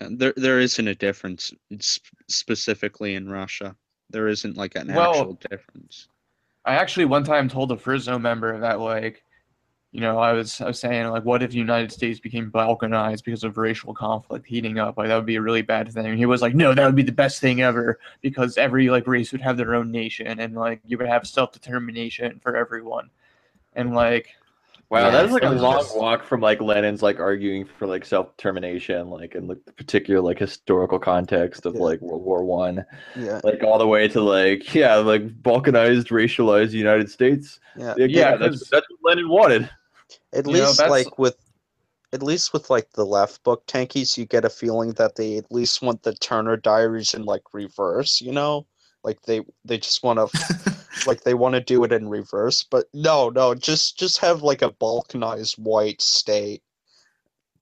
Yeah, 0.00 0.08
there 0.12 0.32
there 0.36 0.60
isn't 0.60 0.86
a 0.86 0.94
difference 0.94 1.52
s- 1.72 1.98
specifically 2.28 3.14
in 3.16 3.28
Russia. 3.28 3.74
There 4.10 4.28
isn't 4.28 4.56
like 4.56 4.76
an 4.76 4.94
Well- 4.94 5.10
actual 5.10 5.38
difference. 5.50 6.08
I 6.64 6.74
actually 6.76 7.06
one 7.06 7.24
time 7.24 7.48
told 7.48 7.72
a 7.72 7.76
Frisno 7.76 8.20
member 8.20 8.60
that 8.60 8.78
like, 8.78 9.24
you 9.92 10.00
know, 10.00 10.18
I 10.18 10.32
was 10.32 10.60
I 10.60 10.66
was 10.68 10.80
saying 10.80 11.06
like, 11.08 11.24
what 11.24 11.42
if 11.42 11.50
the 11.50 11.58
United 11.58 11.92
States 11.92 12.18
became 12.18 12.50
balkanized 12.50 13.24
because 13.24 13.44
of 13.44 13.58
racial 13.58 13.92
conflict 13.92 14.46
heating 14.46 14.78
up? 14.78 14.96
Like 14.96 15.08
that 15.08 15.16
would 15.16 15.26
be 15.26 15.36
a 15.36 15.42
really 15.42 15.60
bad 15.62 15.92
thing. 15.92 16.06
And 16.06 16.16
he 16.18 16.24
was 16.26 16.40
like, 16.40 16.54
no, 16.54 16.72
that 16.74 16.86
would 16.86 16.96
be 16.96 17.02
the 17.02 17.12
best 17.12 17.40
thing 17.40 17.60
ever 17.60 17.98
because 18.22 18.56
every 18.56 18.88
like 18.88 19.06
race 19.06 19.32
would 19.32 19.42
have 19.42 19.58
their 19.58 19.74
own 19.74 19.90
nation 19.90 20.40
and 20.40 20.54
like 20.54 20.80
you 20.86 20.96
would 20.98 21.06
have 21.08 21.26
self 21.26 21.52
determination 21.52 22.40
for 22.42 22.56
everyone. 22.56 23.10
And 23.74 23.94
like, 23.94 24.28
Wow, 24.88 25.06
Yeah, 25.06 25.10
that 25.10 25.24
is 25.26 25.32
like 25.32 25.42
a 25.42 25.48
long 25.50 25.78
just- 25.80 25.96
walk 25.96 26.22
from 26.22 26.40
like 26.42 26.60
Lenin's 26.60 27.02
like 27.02 27.18
arguing 27.20 27.64
for 27.66 27.86
like 27.86 28.04
self 28.06 28.34
determination, 28.36 29.08
like 29.10 29.34
in 29.34 29.46
like 29.46 29.62
the 29.66 29.72
particular 29.72 30.20
like 30.20 30.38
historical 30.38 30.98
context 30.98 31.64
of 31.66 31.74
Yeah. 31.74 31.80
like 31.82 32.00
World 32.02 32.22
War 32.24 32.44
One, 32.44 32.84
Yeah, 33.16 33.40
like 33.44 33.62
all 33.62 33.78
the 33.78 33.86
way 33.86 34.08
to 34.08 34.20
like 34.22 34.74
yeah, 34.74 34.96
like 34.96 35.26
balkanized, 35.42 36.08
racialized 36.08 36.72
United 36.72 37.10
States. 37.10 37.58
yeah. 37.76 37.94
Yeah, 37.98 38.06
Yeah, 38.08 38.36
that's 38.36 38.58
'cause- 38.60 38.68
that's 38.70 38.86
what 39.00 39.10
Lenin 39.16 39.28
wanted. 39.30 39.70
At 40.32 40.46
You 40.46 40.52
least 40.52 40.78
that's- 40.78 40.90
like 40.90 41.18
with 41.18 41.36
at 42.14 42.22
least 42.22 42.52
with 42.52 42.68
like 42.68 42.90
the 42.92 43.06
left 43.06 43.42
book 43.42 43.66
tankies, 43.66 44.18
you 44.18 44.26
get 44.26 44.44
a 44.44 44.50
feeling 44.50 44.92
that 44.92 45.16
they 45.16 45.38
at 45.38 45.50
least 45.50 45.80
want 45.80 46.02
the 46.02 46.12
Turner 46.12 46.58
Diaries 46.58 47.14
in 47.14 47.24
like 47.24 47.54
reverse, 47.54 48.20
you 48.20 48.32
know? 48.32 48.66
Like 49.02 49.22
they 49.22 49.40
they 49.64 49.78
just 49.78 50.02
want 50.02 50.18
to 50.18 50.76
like 51.06 51.22
they 51.22 51.34
want 51.34 51.54
to 51.54 51.60
do 51.60 51.82
it 51.84 51.92
in 51.92 52.08
reverse, 52.08 52.64
but 52.64 52.86
no, 52.92 53.30
no, 53.30 53.54
just 53.54 53.98
just 53.98 54.18
have 54.18 54.42
like 54.42 54.60
a 54.62 54.70
balkanized 54.70 55.58
white 55.58 56.02
state 56.02 56.62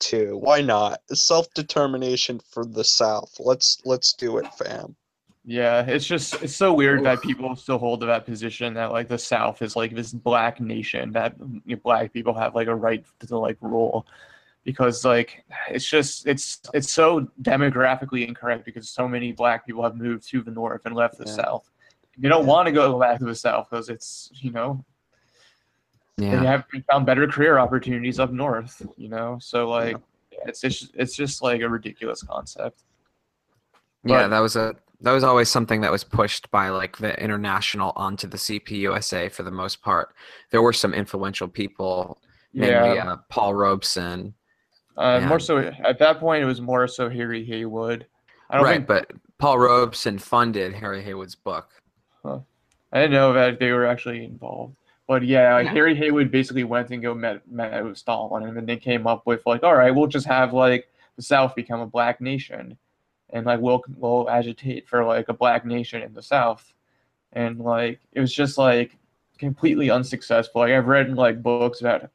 too. 0.00 0.37
Why 0.37 0.61
not? 0.62 1.00
Self-determination 1.12 2.40
for 2.50 2.64
the 2.64 2.85
South. 2.85 3.33
Let's 3.38 3.78
let's 3.85 4.12
do 4.14 4.38
it, 4.38 4.52
fam. 4.54 4.96
Yeah, 5.44 5.81
it's 5.87 6.05
just 6.07 6.42
it's 6.42 6.55
so 6.55 6.72
weird 6.74 7.03
that 7.05 7.22
people 7.22 7.57
still 7.57 7.79
hold 7.79 8.00
to 8.00 8.07
that 8.07 8.26
position 8.26 8.74
that 8.74 8.92
like 8.92 9.09
the 9.09 9.18
South 9.18 9.62
is 9.62 9.74
like 9.74 9.94
this 9.94 10.12
black 10.12 10.61
nation 10.61 11.12
that 11.12 11.35
you 11.64 11.76
know, 11.76 11.81
black 11.83 12.12
people 12.12 12.35
have 12.35 12.55
like 12.55 12.68
a 12.68 12.74
right 12.74 13.05
to 13.26 13.38
like 13.38 13.57
rule 13.62 14.07
because 14.64 15.03
like 15.05 15.42
it's 15.70 15.88
just 15.88 16.26
it's 16.26 16.61
it's 16.74 16.90
so 16.92 17.26
demographically 17.40 18.29
incorrect 18.29 18.66
because 18.66 18.90
so 18.90 19.09
many 19.09 19.33
black 19.33 19.64
people 19.66 19.83
have 19.83 19.96
moved 19.96 20.29
to 20.29 20.42
the 20.42 20.50
north 20.50 20.83
and 20.85 20.94
left 20.94 21.16
the 21.16 21.24
Yeah. 21.26 21.33
South. 21.33 21.70
They 22.18 22.29
don't 22.29 22.42
Yeah. 22.44 22.53
want 22.53 22.66
to 22.66 22.72
go 22.72 23.00
back 23.00 23.18
to 23.20 23.24
the 23.24 23.35
South 23.35 23.68
because 23.70 23.88
it's 23.88 24.31
you 24.35 24.50
know 24.53 24.85
Yeah. 26.18 26.38
they 26.38 26.46
have 26.46 26.64
found 26.90 27.07
better 27.07 27.26
career 27.26 27.59
opportunities 27.59 28.20
up 28.20 28.31
north. 28.31 28.83
You 28.98 29.09
know, 29.09 29.38
so 29.40 29.70
like 29.70 29.96
it's 30.44 30.61
just 30.61 30.90
it's 30.94 31.16
just 31.16 31.40
like 31.42 31.62
a 31.62 31.68
ridiculous 31.68 32.22
concept. 32.22 32.83
Yeah, 34.05 34.26
that 34.29 34.40
was 34.40 34.57
a 34.57 34.76
that 35.02 35.12
was 35.12 35.24
always 35.24 35.48
something 35.48 35.80
that 35.80 35.90
was 35.90 36.04
pushed 36.04 36.50
by 36.50 36.68
like 36.68 36.98
the 36.98 37.18
international 37.22 37.92
onto 37.96 38.26
the 38.26 38.36
CPUSA 38.36 39.30
for 39.32 39.42
the 39.42 39.50
most 39.50 39.82
part. 39.82 40.14
There 40.50 40.62
were 40.62 40.72
some 40.72 40.92
influential 40.94 41.48
people, 41.48 42.18
namely 42.52 42.96
Yeah. 42.96 43.12
uh, 43.12 43.16
Paul 43.28 43.54
Robeson, 43.54 44.34
Uh, 44.98 45.18
Yeah. 45.22 45.28
More 45.28 45.40
so 45.40 45.58
at 45.58 45.98
that 46.00 46.18
point, 46.18 46.42
it 46.42 46.46
was 46.46 46.60
more 46.60 46.86
so 46.86 47.08
Harry 47.08 47.42
Haywood. 47.44 48.06
I 48.50 48.56
don't 48.56 48.64
right? 48.64 48.72
think 48.74 48.86
But 48.88 49.12
Paul 49.38 49.58
Robeson 49.58 50.18
funded 50.18 50.74
Harry 50.74 51.02
Haywood's 51.02 51.36
book. 51.36 51.70
I 52.24 52.42
didn't 52.92 53.12
know 53.12 53.32
that 53.32 53.58
they 53.60 53.70
were 53.72 53.86
actually 53.86 54.24
involved. 54.24 54.74
But 55.06 55.22
yeah, 55.24 55.54
like, 55.54 55.68
Harry 55.68 55.94
Haywood 55.94 56.30
basically 56.30 56.64
went 56.64 56.90
and 56.90 57.00
go 57.00 57.14
met 57.14 57.46
met 57.50 57.84
with 57.84 57.96
Stalin, 57.98 58.42
and 58.46 58.56
then 58.56 58.66
they 58.66 58.76
came 58.76 59.06
up 59.06 59.26
with 59.26 59.46
like, 59.46 59.62
all 59.62 59.74
right, 59.76 59.90
we'll 59.94 60.06
just 60.08 60.26
have 60.26 60.52
like 60.52 60.88
the 61.16 61.22
South 61.22 61.54
become 61.54 61.80
a 61.80 61.86
black 61.86 62.20
nation, 62.20 62.76
and 63.33 63.47
like 63.47 63.61
we'll 63.61 63.83
we'll 63.97 64.29
agitate 64.29 64.88
for 64.88 65.05
like 65.05 65.29
a 65.29 65.35
black 65.35 65.64
nation 65.64 66.03
in 66.03 66.14
the 66.14 66.23
South, 66.23 66.73
and 67.33 67.59
like 67.59 68.01
it 68.12 68.21
was 68.21 68.33
just 68.33 68.59
like 68.59 68.97
completely 69.38 69.90
unsuccessful. 69.90 70.61
Like 70.61 70.73
I've 70.73 70.87
read 70.87 71.14
like 71.14 71.43
books 71.43 71.81
about 71.81 72.11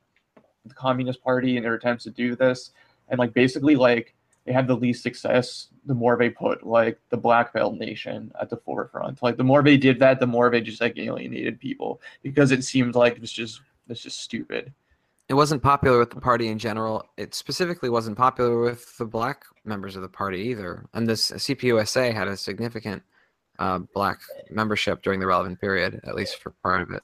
the 0.65 0.73
Communist 0.73 1.23
Party 1.23 1.57
and 1.57 1.65
their 1.65 1.75
attempts 1.75 2.03
to 2.05 2.11
do 2.11 2.35
this, 2.35 2.71
and 3.09 3.19
like 3.19 3.33
basically 3.33 3.75
like 3.75 4.15
they 4.45 4.53
had 4.53 4.67
the 4.67 4.75
least 4.75 5.03
success 5.03 5.67
the 5.85 5.93
more 5.93 6.17
they 6.17 6.29
put 6.29 6.65
like 6.65 6.99
the 7.09 7.17
black 7.17 7.53
belt 7.53 7.75
nation 7.75 8.31
at 8.39 8.49
the 8.49 8.57
forefront. 8.57 9.21
Like 9.21 9.37
the 9.37 9.43
more 9.43 9.63
they 9.63 9.77
did 9.77 9.99
that 9.99 10.19
the 10.19 10.27
more 10.27 10.49
they 10.49 10.61
just 10.61 10.81
like 10.81 10.97
alienated 10.97 11.59
people 11.59 12.01
because 12.21 12.51
it 12.51 12.63
seemed 12.63 12.95
like 12.95 13.13
it 13.13 13.21
was 13.21 13.31
just 13.31 13.61
it's 13.89 14.01
just 14.01 14.21
stupid 14.21 14.73
It 15.27 15.33
wasn't 15.33 15.63
popular 15.63 15.97
with 15.97 16.11
the 16.11 16.21
party 16.21 16.49
in 16.49 16.59
general. 16.59 17.03
It 17.17 17.33
specifically 17.33 17.89
wasn't 17.89 18.17
popular 18.17 18.59
with 18.59 18.95
the 18.97 19.05
black 19.05 19.45
members 19.63 19.95
of 19.95 20.01
the 20.03 20.09
party 20.09 20.39
either. 20.41 20.85
And 20.93 21.07
this 21.07 21.31
CPUSA 21.31 22.13
had 22.13 22.27
a 22.27 22.37
significant 22.37 23.01
uh, 23.57 23.79
black 23.93 24.19
membership 24.51 25.01
during 25.01 25.19
the 25.19 25.25
relevant 25.27 25.59
period, 25.59 25.99
at 26.03 26.15
least 26.15 26.41
for 26.41 26.51
part 26.61 26.81
of 26.81 26.91
it. 26.91 27.01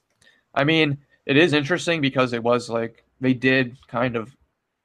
i 0.54 0.64
mean 0.64 0.98
it 1.26 1.36
is 1.36 1.52
interesting 1.52 2.00
because 2.00 2.32
it 2.32 2.42
was 2.42 2.68
like 2.68 3.04
they 3.20 3.32
did 3.32 3.76
kind 3.88 4.16
of 4.16 4.36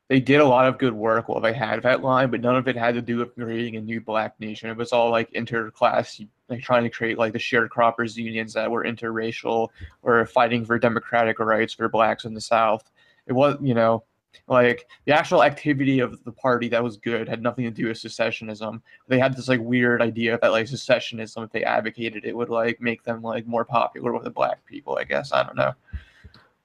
they 0.07 0.21
did 0.21 0.39
a 0.39 0.45
lot 0.45 0.65
of 0.67 0.77
good 0.77 0.93
work 0.93 1.27
while 1.27 1.41
they 1.41 1.51
had 1.53 1.83
that 1.83 2.01
line 2.01 2.29
but 2.31 2.39
none 2.41 2.55
of 2.55 2.67
it 2.67 2.77
had 2.77 2.95
to 2.95 3.01
do 3.01 3.17
with 3.17 3.35
creating 3.35 3.75
a 3.75 3.81
new 3.81 3.99
black 3.99 4.39
nation 4.39 4.69
it 4.69 4.77
was 4.77 4.93
all 4.93 5.09
like 5.11 5.29
interclass 5.33 6.25
like 6.47 6.61
trying 6.61 6.83
to 6.83 6.89
create 6.89 7.17
like 7.17 7.33
the 7.33 7.39
sharecroppers 7.39 8.15
unions 8.15 8.53
that 8.53 8.71
were 8.71 8.85
interracial 8.85 9.67
or 10.03 10.25
fighting 10.25 10.63
for 10.63 10.79
democratic 10.79 11.39
rights 11.39 11.73
for 11.73 11.89
blacks 11.89 12.23
in 12.23 12.33
the 12.33 12.39
south 12.41 12.89
it 13.27 13.33
was 13.33 13.57
you 13.61 13.73
know 13.73 14.03
like 14.47 14.87
the 15.05 15.11
actual 15.11 15.43
activity 15.43 15.99
of 15.99 16.23
the 16.23 16.31
party 16.31 16.69
that 16.69 16.83
was 16.83 16.97
good 16.97 17.27
had 17.27 17.41
nothing 17.41 17.65
to 17.65 17.71
do 17.71 17.87
with 17.87 17.97
secessionism. 17.97 18.81
They 19.07 19.19
had 19.19 19.35
this 19.35 19.47
like 19.47 19.59
weird 19.59 20.01
idea 20.01 20.37
that 20.41 20.51
like 20.51 20.67
secessionism 20.67 21.43
if 21.43 21.51
they 21.51 21.63
advocated 21.63 22.23
it 22.23 22.35
would 22.35 22.49
like 22.49 22.79
make 22.79 23.03
them 23.03 23.21
like 23.21 23.45
more 23.45 23.65
popular 23.65 24.13
with 24.13 24.23
the 24.23 24.29
black 24.29 24.63
people 24.65 24.97
i 24.97 25.03
guess. 25.03 25.31
I 25.31 25.43
don't 25.43 25.55
know. 25.55 25.73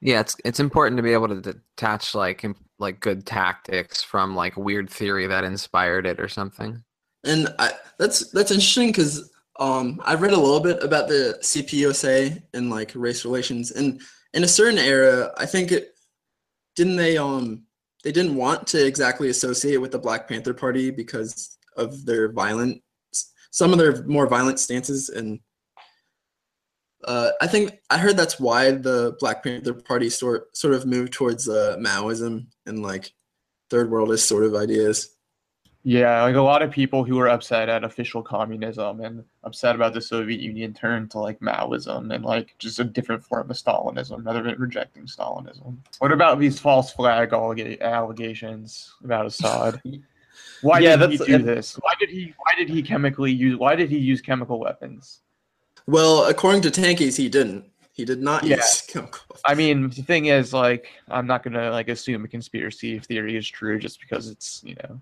Yeah, 0.01 0.20
it's 0.20 0.37
it's 0.44 0.61
important 0.61 0.96
to 0.96 1.03
be 1.03 1.12
able 1.12 1.29
to 1.29 1.40
detach 1.40 2.14
like 2.14 2.44
im- 2.44 2.57
like 2.79 3.01
good 3.01 3.25
tactics 3.25 4.03
from 4.03 4.35
like 4.35 4.57
weird 4.57 4.90
theory 4.90 5.27
that 5.29 5.44
inspired 5.44 6.07
it 6.07 6.20
or 6.20 6.29
something. 6.29 6.83
And 7.25 7.55
I, 7.61 7.70
that's 7.98 8.31
that's 8.31 8.51
interesting 8.51 8.88
because 8.88 9.31
um, 9.61 10.01
I 10.05 10.14
read 10.14 10.33
a 10.33 10.37
little 10.37 10.59
bit 10.59 10.83
about 10.83 11.07
the 11.07 11.38
CPUSA 11.40 12.42
and 12.53 12.68
like 12.68 12.90
race 12.96 13.25
relations, 13.25 13.70
and 13.70 14.01
in 14.35 14.42
a 14.42 14.48
certain 14.48 14.79
era, 14.79 15.33
I 15.38 15.46
think 15.46 15.70
it 15.70 15.91
didn't 16.76 16.96
they 16.96 17.16
um 17.16 17.62
they 18.04 18.12
didn't 18.12 18.37
want 18.37 18.66
to 18.68 18.85
exactly 18.85 19.28
associate 19.28 19.78
with 19.78 19.92
the 19.92 19.98
Black 19.98 20.28
Panther 20.28 20.54
Party 20.54 20.90
because 20.90 21.56
of 21.76 22.04
their 22.04 22.32
violent 22.32 22.82
some 23.50 23.72
of 23.72 23.78
their 23.78 24.04
more 24.04 24.26
violent 24.26 24.58
stances 24.58 25.08
and 25.08 25.40
uh, 27.04 27.30
I 27.40 27.46
think 27.46 27.80
I 27.90 27.98
heard 27.98 28.16
that's 28.16 28.38
why 28.38 28.70
the 28.70 29.16
Black 29.18 29.42
Panther 29.42 29.74
Party 29.74 30.08
sort 30.08 30.56
sort 30.56 30.74
of 30.74 30.87
moved 30.87 31.12
towards 31.12 31.48
uh, 31.48 31.76
Maoism 31.78 32.46
and 32.66 32.82
like 32.82 33.12
third 33.70 33.90
worldist 33.90 34.26
sort 34.26 34.44
of 34.44 34.54
ideas. 34.54 35.16
Yeah, 35.82 36.22
like 36.22 36.37
a 36.37 36.42
lot 36.42 36.62
of 36.62 36.70
people 36.70 37.02
who 37.02 37.16
were 37.16 37.28
upset 37.28 37.68
at 37.68 37.82
official 37.82 38.22
communism 38.22 39.00
and 39.00 39.24
upset 39.44 39.74
about 39.74 39.94
the 39.94 40.00
Soviet 40.00 40.40
Union 40.40 40.72
turned 40.72 41.11
to 41.12 41.18
like 41.18 41.40
Maoism 41.40 42.14
and 42.14 42.24
like 42.24 42.55
just 42.59 42.78
a 42.78 42.85
different 42.85 43.24
form 43.24 43.50
of 43.50 43.57
Stalinism 43.57 44.24
rather 44.24 44.42
than 44.42 44.59
rejecting 44.59 45.05
Stalinism. 45.05 45.76
What 45.98 46.12
about 46.12 46.38
these 46.38 46.59
false 46.59 46.92
flag 46.92 47.31
allega- 47.31 47.81
allegations 47.81 48.92
about 49.02 49.26
Assad? 49.26 49.81
Why 50.61 50.78
Yeah, 50.78 50.96
did 50.96 51.11
he 51.11 51.16
do 51.18 51.42
this? 51.42 51.74
Why 51.74 51.92
did 51.98 52.09
he? 52.09 52.33
Why 52.38 52.55
did 52.57 52.68
he 52.68 52.83
chemically 52.83 53.33
use? 53.33 53.57
Why 53.59 53.74
did 53.74 53.90
he 53.90 53.98
use 53.98 54.20
chemical 54.20 54.61
weapons? 54.61 55.20
Well, 55.87 56.26
according 56.26 56.62
to 56.62 56.70
Tankies, 56.70 57.16
he 57.16 57.28
didn't. 57.28 57.64
He 57.92 58.05
did 58.05 58.22
not 58.22 58.44
Yeah. 58.44 58.57
use 58.57 58.83
chemical. 58.83 59.20
I 59.44 59.55
mean, 59.55 59.90
the 59.90 60.02
thing 60.02 60.26
is, 60.26 60.55
like, 60.55 60.87
I'm 61.09 61.26
not 61.26 61.42
gonna 61.42 61.70
like 61.72 61.88
assume 61.88 62.24
a 62.24 62.28
conspiracy 62.28 63.00
theory 63.00 63.37
is 63.37 63.48
true 63.48 63.78
just 63.81 64.00
because 64.00 64.28
it's 64.28 64.62
you 64.64 64.76
know, 64.85 65.00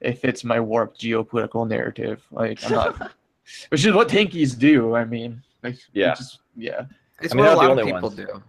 it 0.00 0.18
fits 0.18 0.44
my 0.44 0.60
warped 0.60 1.00
geopolitical 1.00 1.68
narrative. 1.68 2.22
Like, 2.30 2.64
I'm 2.64 2.72
not, 2.72 3.12
which 3.68 3.84
is 3.84 3.94
what 3.94 4.08
tankies 4.08 4.58
do. 4.58 4.94
I 4.94 5.04
mean, 5.04 5.42
like, 5.62 5.76
Yeah. 5.92 6.14
just, 6.14 6.40
yeah, 6.56 6.86
It's 7.20 7.32
I 7.32 7.36
mean, 7.36 7.44
what 7.46 7.54
a 7.54 7.56
lot 7.56 7.62
the 7.62 7.70
of 7.72 7.78
only 7.78 7.92
people 7.92 8.08
ones. 8.08 8.14
do. 8.16 8.42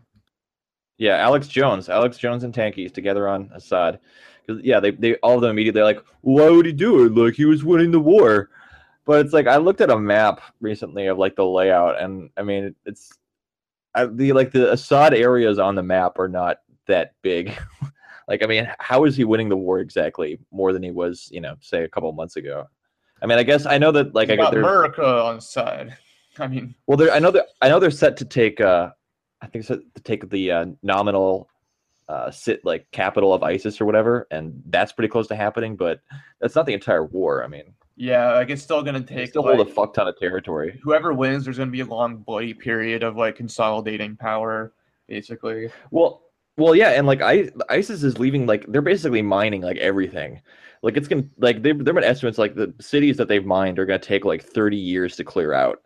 Yeah, 0.97 1.15
Alex 1.17 1.47
Jones, 1.47 1.89
Alex 1.89 2.17
Jones 2.17 2.43
and 2.43 2.53
Tankies 2.53 2.93
together 2.93 3.27
on 3.27 3.49
Assad. 3.55 3.99
Because 4.45 4.61
yeah, 4.63 4.79
they, 4.79 4.91
they 4.91 5.15
all 5.17 5.35
of 5.35 5.41
them 5.41 5.51
immediately 5.51 5.81
like, 5.81 6.03
why 6.21 6.49
would 6.49 6.65
he 6.65 6.71
do 6.71 7.05
it? 7.05 7.15
Like 7.15 7.33
he 7.33 7.45
was 7.45 7.63
winning 7.63 7.89
the 7.91 7.99
war. 7.99 8.49
But 9.05 9.25
it's 9.25 9.33
like 9.33 9.47
I 9.47 9.57
looked 9.57 9.81
at 9.81 9.89
a 9.89 9.97
map 9.97 10.41
recently 10.59 11.07
of 11.07 11.17
like 11.17 11.35
the 11.35 11.45
layout, 11.45 11.99
and 11.99 12.29
I 12.37 12.43
mean 12.43 12.75
it's 12.85 13.17
I, 13.95 14.05
the 14.05 14.31
like 14.33 14.51
the 14.51 14.71
Assad 14.71 15.13
areas 15.15 15.57
on 15.57 15.73
the 15.75 15.81
map 15.83 16.19
are 16.19 16.29
not 16.29 16.59
that 16.85 17.13
big. 17.23 17.51
like 18.27 18.43
I 18.43 18.45
mean, 18.45 18.71
how 18.79 19.05
is 19.05 19.15
he 19.17 19.23
winning 19.23 19.49
the 19.49 19.57
war 19.57 19.79
exactly 19.79 20.39
more 20.51 20.71
than 20.71 20.83
he 20.83 20.91
was, 20.91 21.29
you 21.31 21.41
know, 21.41 21.55
say 21.61 21.83
a 21.83 21.89
couple 21.89 22.11
months 22.13 22.35
ago? 22.35 22.67
I 23.21 23.27
mean, 23.27 23.37
I 23.37 23.43
guess 23.43 23.65
I 23.65 23.77
know 23.77 23.91
that 23.91 24.15
like 24.15 24.29
I 24.29 24.35
got. 24.35 24.55
America 24.55 25.05
on 25.05 25.41
side. 25.41 25.97
I 26.39 26.47
mean, 26.47 26.73
Well, 26.87 26.97
they're, 26.97 27.11
I 27.11 27.19
know 27.19 27.31
that 27.31 27.47
I 27.61 27.69
know 27.69 27.79
they're 27.79 27.91
set 27.91 28.17
to 28.17 28.25
take. 28.25 28.61
Uh, 28.61 28.91
I 29.41 29.47
think 29.47 29.65
set 29.65 29.79
to 29.95 30.01
take 30.01 30.29
the 30.29 30.51
uh, 30.51 30.65
nominal 30.81 31.49
uh, 32.07 32.31
sit 32.31 32.63
like 32.65 32.89
capital 32.91 33.33
of 33.33 33.43
ISIS 33.43 33.79
or 33.79 33.85
whatever, 33.85 34.27
and 34.31 34.61
that's 34.67 34.91
pretty 34.91 35.09
close 35.09 35.27
to 35.27 35.35
happening. 35.35 35.75
But 35.75 36.01
that's 36.39 36.55
not 36.55 36.65
the 36.65 36.73
entire 36.73 37.05
war. 37.05 37.43
I 37.43 37.47
mean, 37.47 37.73
yeah, 37.95 38.33
like 38.33 38.49
it's 38.49 38.61
still 38.61 38.81
gonna 38.81 39.01
take. 39.01 39.29
still 39.29 39.43
hold 39.43 39.59
a 39.59 39.65
fuck 39.65 39.93
ton 39.93 40.07
of 40.07 40.17
territory. 40.17 40.79
whoever 40.81 41.13
wins, 41.13 41.43
there's 41.43 41.57
gonna 41.57 41.71
be 41.71 41.81
a 41.81 41.85
long 41.85 42.17
bloody 42.17 42.53
period 42.53 43.03
of 43.03 43.17
like 43.17 43.35
consolidating 43.35 44.15
power, 44.15 44.73
basically. 45.07 45.69
Well, 45.91 46.23
well, 46.57 46.75
yeah, 46.75 46.91
and 46.91 47.07
like 47.07 47.21
I, 47.21 47.49
ISIS 47.69 48.03
is 48.03 48.19
leaving. 48.19 48.45
Like 48.45 48.65
they're 48.67 48.81
basically 48.81 49.21
mining 49.21 49.61
like 49.61 49.77
everything. 49.77 50.41
Like 50.81 50.97
it's 50.97 51.07
gonna 51.07 51.23
like 51.37 51.61
they 51.61 51.71
they're 51.71 51.97
estimates 51.99 52.37
like 52.37 52.55
the 52.55 52.73
cities 52.79 53.17
that 53.17 53.27
they've 53.27 53.45
mined 53.45 53.79
are 53.79 53.85
gonna 53.85 53.99
take 53.99 54.25
like 54.25 54.43
thirty 54.43 54.77
years 54.77 55.15
to 55.17 55.23
clear 55.23 55.53
out. 55.53 55.79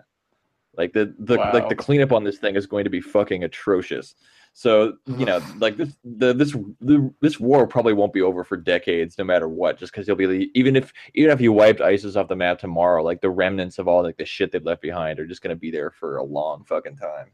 Like 0.78 0.94
the 0.94 1.14
the 1.20 1.36
like 1.36 1.70
the 1.70 1.76
cleanup 1.76 2.12
on 2.12 2.24
this 2.24 2.38
thing 2.38 2.56
is 2.56 2.66
going 2.66 2.84
to 2.84 2.90
be 2.90 3.02
fucking 3.02 3.44
atrocious. 3.44 4.16
So 4.54 4.94
you 5.06 5.26
know, 5.26 5.42
like 5.60 5.78
this 5.78 5.96
the 6.04 6.34
this 6.34 6.54
the, 6.82 7.14
this 7.22 7.40
war 7.40 7.68
probably 7.68 7.94
won't 7.94 8.14
be 8.14 8.22
over 8.22 8.44
for 8.44 8.58
decades, 8.58 9.18
no 9.18 9.24
matter 9.24 9.48
what. 9.48 9.78
Just 9.78 9.92
because 9.92 10.08
you'll 10.08 10.18
be 10.18 10.50
even 10.56 10.76
if 10.76 10.92
even 11.14 11.32
if 11.32 11.42
you 11.42 11.54
wiped 11.54 11.82
ISIS 11.82 12.16
off 12.16 12.28
the 12.28 12.36
map 12.36 12.60
tomorrow, 12.60 13.04
like 13.04 13.22
the 13.22 13.30
remnants 13.30 13.80
of 13.80 13.88
all 13.88 14.04
like 14.04 14.18
the 14.18 14.26
shit 14.26 14.52
they've 14.52 14.66
left 14.66 14.82
behind 14.82 15.20
are 15.20 15.28
just 15.28 15.42
gonna 15.42 15.56
be 15.56 15.72
there 15.72 15.92
for 15.92 16.18
a 16.18 16.24
long 16.24 16.64
fucking 16.64 16.98
time. 16.98 17.32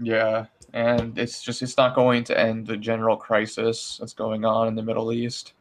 Yeah, 0.00 0.46
and 0.72 1.16
it's 1.18 1.42
just 1.42 1.62
it's 1.62 1.76
not 1.76 1.94
going 1.94 2.24
to 2.24 2.38
end 2.38 2.66
the 2.66 2.76
general 2.76 3.16
crisis 3.16 3.98
that's 4.00 4.12
going 4.12 4.44
on 4.44 4.68
in 4.68 4.74
the 4.74 4.82
Middle 4.82 5.12
East. 5.12 5.52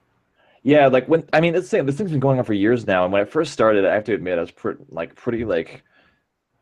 Yeah, 0.64 0.88
like 0.88 1.08
when 1.08 1.24
I 1.34 1.42
mean, 1.42 1.54
the 1.54 1.62
same. 1.62 1.86
This 1.86 1.98
thing's 1.98 2.12
been 2.12 2.20
going 2.20 2.40
on 2.40 2.46
for 2.46 2.54
years 2.54 2.88
now, 2.88 3.04
and 3.04 3.14
when 3.14 3.22
it 3.22 3.30
first 3.30 3.54
started, 3.54 3.86
I 3.86 3.94
have 3.94 4.06
to 4.06 4.14
admit, 4.14 4.38
I 4.38 4.42
was 4.42 4.52
pretty 4.52 4.84
like 4.90 5.16
pretty 5.16 5.46
like 5.46 5.84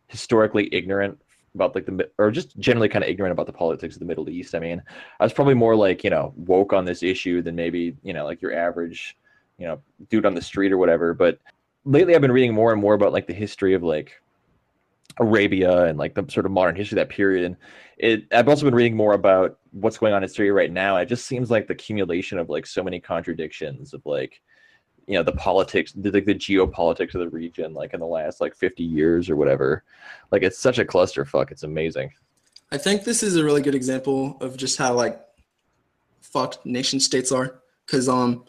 historically 0.08 0.68
ignorant 0.74 1.22
about 1.56 1.76
like 1.76 1.86
the 1.86 2.10
or 2.18 2.32
just 2.32 2.58
generally 2.60 2.90
kind 2.90 3.04
of 3.04 3.10
ignorant 3.10 3.32
about 3.32 3.46
the 3.46 3.54
politics 3.54 3.96
of 3.96 4.00
the 4.00 4.06
Middle 4.06 4.30
East. 4.30 4.56
I 4.56 4.60
mean, 4.60 4.82
I 5.20 5.24
was 5.24 5.34
probably 5.34 5.54
more 5.54 5.76
like 5.76 6.04
you 6.04 6.10
know 6.10 6.34
woke 6.36 6.74
on 6.74 6.84
this 6.84 7.04
issue 7.04 7.42
than 7.42 7.56
maybe 7.56 7.96
you 8.04 8.14
know 8.14 8.26
like 8.26 8.42
your 8.42 8.54
average 8.54 9.18
you 9.58 9.68
know 9.68 9.80
dude 10.10 10.26
on 10.26 10.34
the 10.34 10.42
street 10.42 10.72
or 10.72 10.78
whatever. 10.78 11.14
But 11.14 11.40
lately, 11.86 12.16
I've 12.16 12.22
been 12.22 12.32
reading 12.32 12.54
more 12.54 12.72
and 12.72 12.82
more 12.82 12.96
about 12.96 13.14
like 13.14 13.28
the 13.28 13.34
history 13.34 13.74
of 13.74 13.84
like 13.84 14.22
Arabia 15.20 15.86
and 15.86 15.98
like 15.98 16.16
the 16.16 16.26
sort 16.30 16.46
of 16.46 16.52
modern 16.52 16.76
history 16.76 17.00
of 17.00 17.08
that 17.08 17.14
period. 17.14 17.46
And 17.46 17.58
it, 17.98 18.24
I've 18.32 18.48
also 18.48 18.66
been 18.66 18.76
reading 18.76 18.96
more 18.96 19.14
about 19.14 19.60
what's 19.72 19.98
going 19.98 20.14
on 20.14 20.24
in 20.24 20.30
Syria 20.30 20.54
right 20.54 20.72
now. 20.72 20.98
It 20.98 21.08
just 21.08 21.26
seems 21.26 21.52
like 21.52 21.68
the 21.68 21.74
accumulation 21.74 22.38
of 22.38 22.50
like 22.50 22.66
so 22.66 22.84
many 22.84 23.00
contradictions 23.00 23.94
of 23.94 24.02
like, 24.06 24.42
you 25.08 25.16
know, 25.16 25.24
the 25.24 25.34
politics, 25.34 25.94
the, 25.94 26.12
like 26.12 26.26
the 26.26 26.36
geopolitics 26.36 27.14
of 27.16 27.22
the 27.22 27.30
region, 27.30 27.74
like 27.74 27.94
in 27.94 28.00
the 28.00 28.06
last 28.06 28.42
like 28.42 28.56
50 28.56 28.84
years 28.84 29.30
or 29.30 29.36
whatever. 29.36 29.84
Like 30.32 30.44
it's 30.44 30.60
such 30.60 30.80
a 30.80 30.86
clusterfuck. 30.86 31.52
It's 31.52 31.64
amazing. 31.64 32.12
I 32.72 32.78
think 32.78 33.04
this 33.04 33.22
is 33.22 33.36
a 33.36 33.44
really 33.44 33.62
good 33.62 33.76
example 33.76 34.38
of 34.40 34.56
just 34.58 34.78
how 34.78 34.94
like 34.94 35.22
fucked 36.22 36.66
nation 36.66 37.00
states 37.00 37.32
are. 37.32 37.62
Because 37.86 38.08
um, 38.08 38.46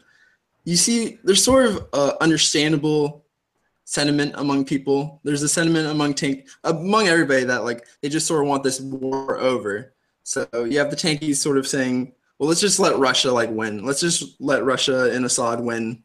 you 0.64 0.76
see, 0.76 1.18
there's 1.24 1.42
sort 1.42 1.66
of 1.66 1.88
uh, 1.92 2.12
understandable 2.20 3.21
sentiment 3.92 4.32
among 4.38 4.64
people. 4.64 5.20
There's 5.22 5.42
a 5.42 5.48
sentiment 5.48 5.86
among 5.86 6.14
tank 6.14 6.48
among 6.64 7.08
everybody 7.08 7.44
that 7.44 7.62
like 7.62 7.86
they 8.00 8.08
just 8.08 8.26
sort 8.26 8.40
of 8.40 8.48
want 8.48 8.62
this 8.62 8.80
war 8.80 9.38
over. 9.38 9.92
So 10.22 10.48
you 10.64 10.78
have 10.78 10.88
the 10.88 10.96
tankies 10.96 11.36
sort 11.36 11.58
of 11.58 11.66
saying, 11.66 12.14
"Well, 12.38 12.48
let's 12.48 12.62
just 12.62 12.80
let 12.80 12.96
Russia 12.96 13.30
like 13.30 13.50
win. 13.50 13.84
Let's 13.84 14.00
just 14.00 14.40
let 14.40 14.64
Russia 14.64 15.12
and 15.12 15.26
Assad 15.26 15.60
win." 15.60 16.02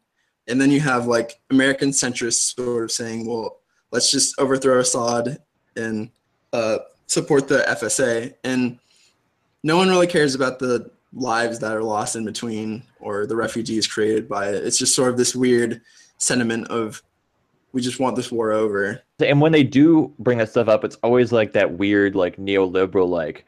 And 0.50 0.60
then 0.60 0.70
you 0.70 0.82
have 0.82 1.08
like 1.08 1.40
American 1.50 1.92
centrists 1.92 2.56
sort 2.56 2.84
of 2.84 2.92
saying, 2.92 3.26
"Well, 3.26 3.62
let's 3.92 4.12
just 4.12 4.38
overthrow 4.38 4.80
Assad 4.80 5.38
and 5.78 6.10
uh, 6.52 6.80
support 7.06 7.48
the 7.48 7.64
FSA." 7.70 8.34
And 8.44 8.80
no 9.64 9.78
one 9.78 9.88
really 9.88 10.08
cares 10.08 10.36
about 10.36 10.60
the 10.60 10.92
lives 11.14 11.60
that 11.60 11.74
are 11.74 11.84
lost 11.84 12.18
in 12.18 12.26
between 12.26 12.84
or 13.00 13.26
the 13.26 13.36
refugees 13.38 13.88
created 13.88 14.28
by 14.28 14.50
it. 14.50 14.56
It's 14.56 14.78
just 14.78 14.94
sort 14.94 15.10
of 15.10 15.18
this 15.18 15.34
weird 15.34 15.82
sentiment 16.18 16.68
of 16.68 17.02
we 17.74 17.82
just 17.82 18.00
want 18.00 18.16
this 18.16 18.32
war 18.32 18.52
over. 18.52 19.02
And 19.20 19.42
when 19.42 19.52
they 19.52 19.64
do 19.64 20.14
bring 20.20 20.38
that 20.40 20.50
stuff 20.50 20.68
up, 20.68 20.84
it's 20.84 20.96
always 21.04 21.32
like 21.32 21.54
that 21.54 21.74
weird, 21.74 22.16
like 22.16 22.38
neoliberal, 22.38 23.08
like 23.08 23.46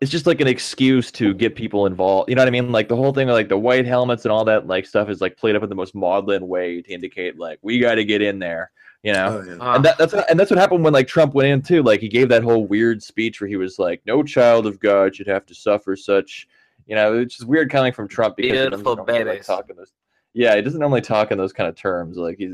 it's 0.00 0.10
just 0.10 0.26
like 0.26 0.40
an 0.40 0.46
excuse 0.46 1.10
to 1.12 1.34
get 1.34 1.56
people 1.56 1.86
involved. 1.86 2.28
You 2.28 2.36
know 2.36 2.42
what 2.42 2.48
I 2.48 2.52
mean? 2.52 2.70
Like 2.70 2.88
the 2.88 2.96
whole 2.96 3.12
thing, 3.12 3.28
like 3.28 3.48
the 3.48 3.58
white 3.58 3.84
helmets 3.84 4.24
and 4.24 4.32
all 4.32 4.44
that, 4.44 4.66
like 4.66 4.86
stuff 4.86 5.08
is 5.08 5.20
like 5.20 5.36
played 5.36 5.56
up 5.56 5.62
in 5.62 5.68
the 5.68 5.74
most 5.74 5.94
maudlin 5.94 6.46
way 6.46 6.80
to 6.82 6.92
indicate 6.92 7.38
like 7.38 7.58
we 7.62 7.78
got 7.80 7.96
to 7.96 8.04
get 8.04 8.22
in 8.22 8.38
there. 8.38 8.70
You 9.02 9.12
know, 9.12 9.42
Oh, 9.44 9.48
yeah. 9.48 9.56
Ah, 9.60 9.74
and 9.76 9.84
that, 9.84 9.96
that's 9.98 10.12
what, 10.12 10.28
and 10.28 10.38
that's 10.38 10.50
what 10.50 10.58
happened 10.58 10.82
when 10.82 10.92
like 10.92 11.06
Trump 11.06 11.34
went 11.34 11.48
in 11.48 11.62
too. 11.62 11.82
Like 11.82 12.00
he 12.00 12.08
gave 12.08 12.28
that 12.30 12.42
whole 12.42 12.66
weird 12.66 13.02
speech 13.02 13.40
where 13.40 13.48
he 13.48 13.56
was 13.56 13.78
like, 13.78 14.02
"No 14.06 14.24
child 14.24 14.66
of 14.66 14.80
God 14.80 15.14
should 15.14 15.28
have 15.28 15.46
to 15.46 15.54
suffer 15.54 15.94
such." 15.94 16.48
You 16.86 16.96
know, 16.96 17.18
it's 17.18 17.36
just 17.36 17.48
weird 17.48 17.70
coming 17.70 17.92
from 17.92 18.08
Trump 18.08 18.36
because 18.36 18.50
he 18.50 18.56
doesn't 18.56 18.70
Beautiful 18.70 18.96
normally, 18.96 19.18
like, 19.18 19.26
babies. 19.26 19.46
talk 19.46 19.70
in 19.70 19.76
those. 19.76 19.92
Yeah, 20.34 20.54
he 20.56 20.62
doesn't 20.62 20.80
normally 20.80 21.00
talk 21.00 21.32
in 21.32 21.38
those 21.38 21.52
kind 21.52 21.68
of 21.68 21.74
terms. 21.74 22.16
Like 22.16 22.38
he's, 22.38 22.50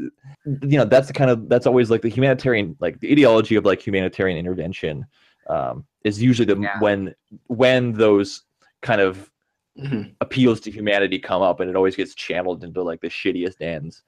you 0.46 0.78
know, 0.78 0.84
that's 0.84 1.08
the 1.08 1.12
kind 1.12 1.30
of 1.30 1.48
that's 1.48 1.66
always 1.66 1.90
like 1.90 2.02
the 2.02 2.08
humanitarian, 2.08 2.76
like 2.80 3.00
the 3.00 3.10
ideology 3.10 3.56
of 3.56 3.64
like 3.64 3.84
humanitarian 3.84 4.38
intervention, 4.38 5.04
um, 5.48 5.84
is 6.04 6.22
usually 6.22 6.46
the 6.46 6.60
Yeah. 6.60 6.78
when 6.80 7.14
when 7.48 7.92
those 7.92 8.42
kind 8.82 9.00
of 9.00 9.30
Mhm. 9.78 10.14
appeals 10.20 10.60
to 10.60 10.70
humanity 10.70 11.18
come 11.18 11.42
up, 11.42 11.58
and 11.60 11.68
it 11.68 11.74
always 11.76 11.96
gets 11.96 12.14
channeled 12.14 12.62
into 12.62 12.82
like 12.82 13.00
the 13.00 13.08
shittiest 13.08 13.60
ends. 13.60 14.02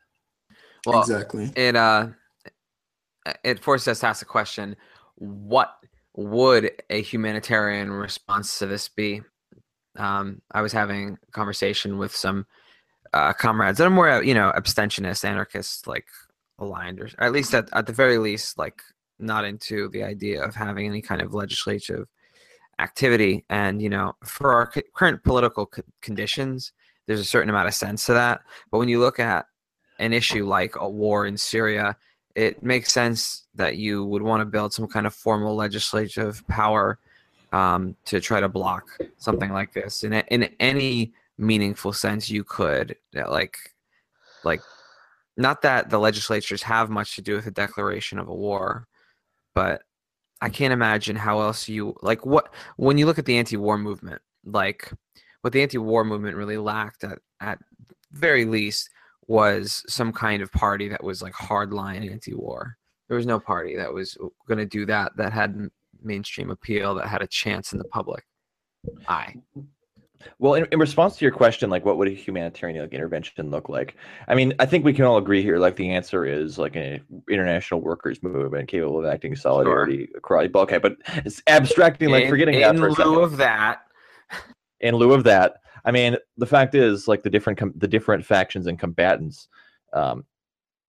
well, 0.87 1.01
exactly. 1.01 1.53
it 1.57 1.75
uh 1.75 2.09
it 3.43 3.59
forced 3.59 3.89
us 3.89 3.99
to 4.01 4.07
ask 4.07 4.21
the 4.21 4.25
question 4.25 4.77
what 5.17 5.77
would 6.15 6.71
a 6.91 7.03
humanitarian 7.03 7.91
response 7.91 8.59
to 8.61 8.67
this 8.67 8.89
be 8.89 9.21
um 9.97 10.41
i 10.53 10.63
was 10.63 10.73
having 10.73 11.19
a 11.27 11.31
conversation 11.33 11.99
with 11.99 12.15
some 12.15 12.47
uh 13.13 13.33
comrades 13.33 13.79
that 13.79 13.87
are 13.87 13.91
more 13.91 14.23
you 14.23 14.35
know 14.35 14.53
abstentionist 14.57 15.25
anarchists 15.25 15.87
like 15.87 16.07
aligned 16.59 17.01
or 17.01 17.09
at 17.19 17.33
least 17.33 17.55
at, 17.55 17.69
at 17.73 17.87
the 17.87 17.93
very 17.93 18.19
least 18.19 18.59
like 18.59 18.83
not 19.19 19.45
into 19.45 19.89
the 19.91 20.03
idea 20.03 20.43
of 20.43 20.55
having 20.55 20.87
any 20.87 21.01
kind 21.01 21.23
of 21.23 21.35
legislative 21.35 22.07
activity. 22.79 23.45
And 23.49 23.81
you 23.81 23.89
know 23.89 24.15
for 24.25 24.53
our 24.53 24.67
cu- 24.67 24.83
current 24.95 25.23
political 25.23 25.67
co- 25.67 25.83
conditions 26.03 26.73
there's 27.07 27.21
a 27.21 27.25
certain 27.25 27.51
amount 27.51 27.69
of 27.69 27.75
sense 27.75 28.07
to 28.07 28.15
that. 28.15 28.41
But 28.71 28.79
when 28.79 28.89
you 28.89 28.99
look 28.99 29.21
at 29.21 29.47
an 29.99 30.13
issue 30.13 30.45
like 30.45 30.75
a 30.77 30.89
war 30.89 31.27
in 31.27 31.37
Syria, 31.37 31.97
it 32.35 32.63
makes 32.63 32.93
sense 32.93 33.47
that 33.55 33.77
you 33.77 34.05
would 34.05 34.23
want 34.23 34.41
to 34.41 34.45
build 34.45 34.73
some 34.73 34.89
kind 34.89 35.07
of 35.07 35.15
formal 35.15 35.55
legislative 35.55 36.47
power 36.49 36.99
um, 37.53 37.95
to 38.07 38.21
try 38.21 38.41
to 38.41 38.49
block 38.49 38.89
something 39.19 39.53
like 39.53 39.73
this 39.73 40.03
in 40.05 40.13
in 40.13 40.51
any 40.59 41.13
meaningful 41.39 41.93
sense 41.93 42.31
you 42.31 42.45
could 42.45 42.97
uh, 43.17 43.31
like 43.31 43.57
like 44.45 44.61
not 45.37 45.63
that 45.63 45.91
the 45.91 45.99
legislatures 45.99 46.63
have 46.63 46.89
much 46.89 47.15
to 47.15 47.23
do 47.23 47.35
with 47.35 47.45
the 47.45 47.51
declaration 47.51 48.19
of 48.19 48.29
a 48.29 48.35
war 48.35 48.87
but 49.55 49.83
i 50.41 50.49
can't 50.49 50.73
imagine 50.73 51.17
how 51.17 51.41
else 51.41 51.69
you 51.69 51.95
like 52.03 52.25
what 52.25 52.53
when 52.77 52.97
you 52.97 53.05
look 53.05 53.19
at 53.19 53.27
the 53.27 53.37
anti-war 53.37 53.77
movement 53.77 54.21
like 54.45 54.91
what 55.43 55.53
the 55.53 55.63
anti-war 55.63 56.05
movement 56.05 56.37
really 56.37 56.57
lacked 56.57 57.05
at 57.05 57.19
at 57.41 57.59
very 58.13 58.45
least 58.45 58.89
was 59.27 59.85
some 59.89 60.13
kind 60.13 60.43
of 60.43 60.53
party 60.53 60.89
that 60.89 61.03
was 61.03 61.23
like 61.23 61.35
hardline 61.35 62.11
anti-war. 62.11 62.77
There 63.09 63.17
was 63.17 63.27
no 63.27 63.39
party 63.39 63.77
that 63.77 63.93
was 63.93 64.17
going 64.49 64.59
to 64.59 64.67
do 64.67 64.87
that 64.87 65.17
that 65.17 65.33
had 65.33 65.69
mainstream 66.03 66.51
appeal 66.51 66.95
that 66.97 67.09
had 67.09 67.23
a 67.23 67.27
chance 67.27 67.73
in 67.73 67.79
the 67.79 67.85
public 67.85 68.25
eye. 69.09 69.35
Well, 70.39 70.55
in, 70.55 70.67
in 70.73 70.79
response 70.79 71.17
to 71.17 71.25
your 71.25 71.33
question, 71.33 71.71
like 71.71 71.85
what 71.85 71.99
would 71.99 72.09
a 72.09 72.13
humanitarian 72.13 72.81
like, 72.81 72.93
intervention 72.93 73.51
look 73.51 73.69
like? 73.69 73.97
I 74.29 74.35
mean, 74.35 74.55
I 74.59 74.67
think 74.67 74.85
we 74.85 74.93
can 74.93 75.05
all 75.05 75.19
agree 75.19 75.43
here. 75.43 75.59
Like 75.59 75.77
the 75.77 75.91
answer 75.91 76.25
is 76.25 76.59
like 76.59 76.77
an 76.77 77.05
international 77.31 77.81
workers 77.81 78.23
movement 78.23 78.69
capable 78.69 78.99
of 78.99 79.07
acting 79.07 79.37
solidarity 79.37 80.09
across. 80.17 80.49
Okay, 80.55 80.79
but 80.79 80.97
it's 81.25 81.43
abstracting, 81.47 82.11
like 82.11 82.25
in, 82.25 82.31
forgetting 82.31 82.55
in 82.55 82.61
that 82.61 82.77
for 82.77 82.87
a 82.87 82.91
lieu 82.91 82.97
second. 82.97 83.23
of 83.23 83.37
that, 83.39 83.83
in 84.81 84.95
lieu 84.95 85.13
of 85.13 85.25
that, 85.25 85.61
I 85.85 85.93
mean, 85.93 86.17
the 86.37 86.47
fact 86.47 86.75
is, 86.75 87.07
like 87.07 87.23
the 87.23 87.31
different 87.31 87.59
com- 87.59 87.75
the 87.77 87.89
different 87.89 88.25
factions 88.25 88.67
and 88.67 88.79
combatants, 88.79 89.49
um, 89.93 90.25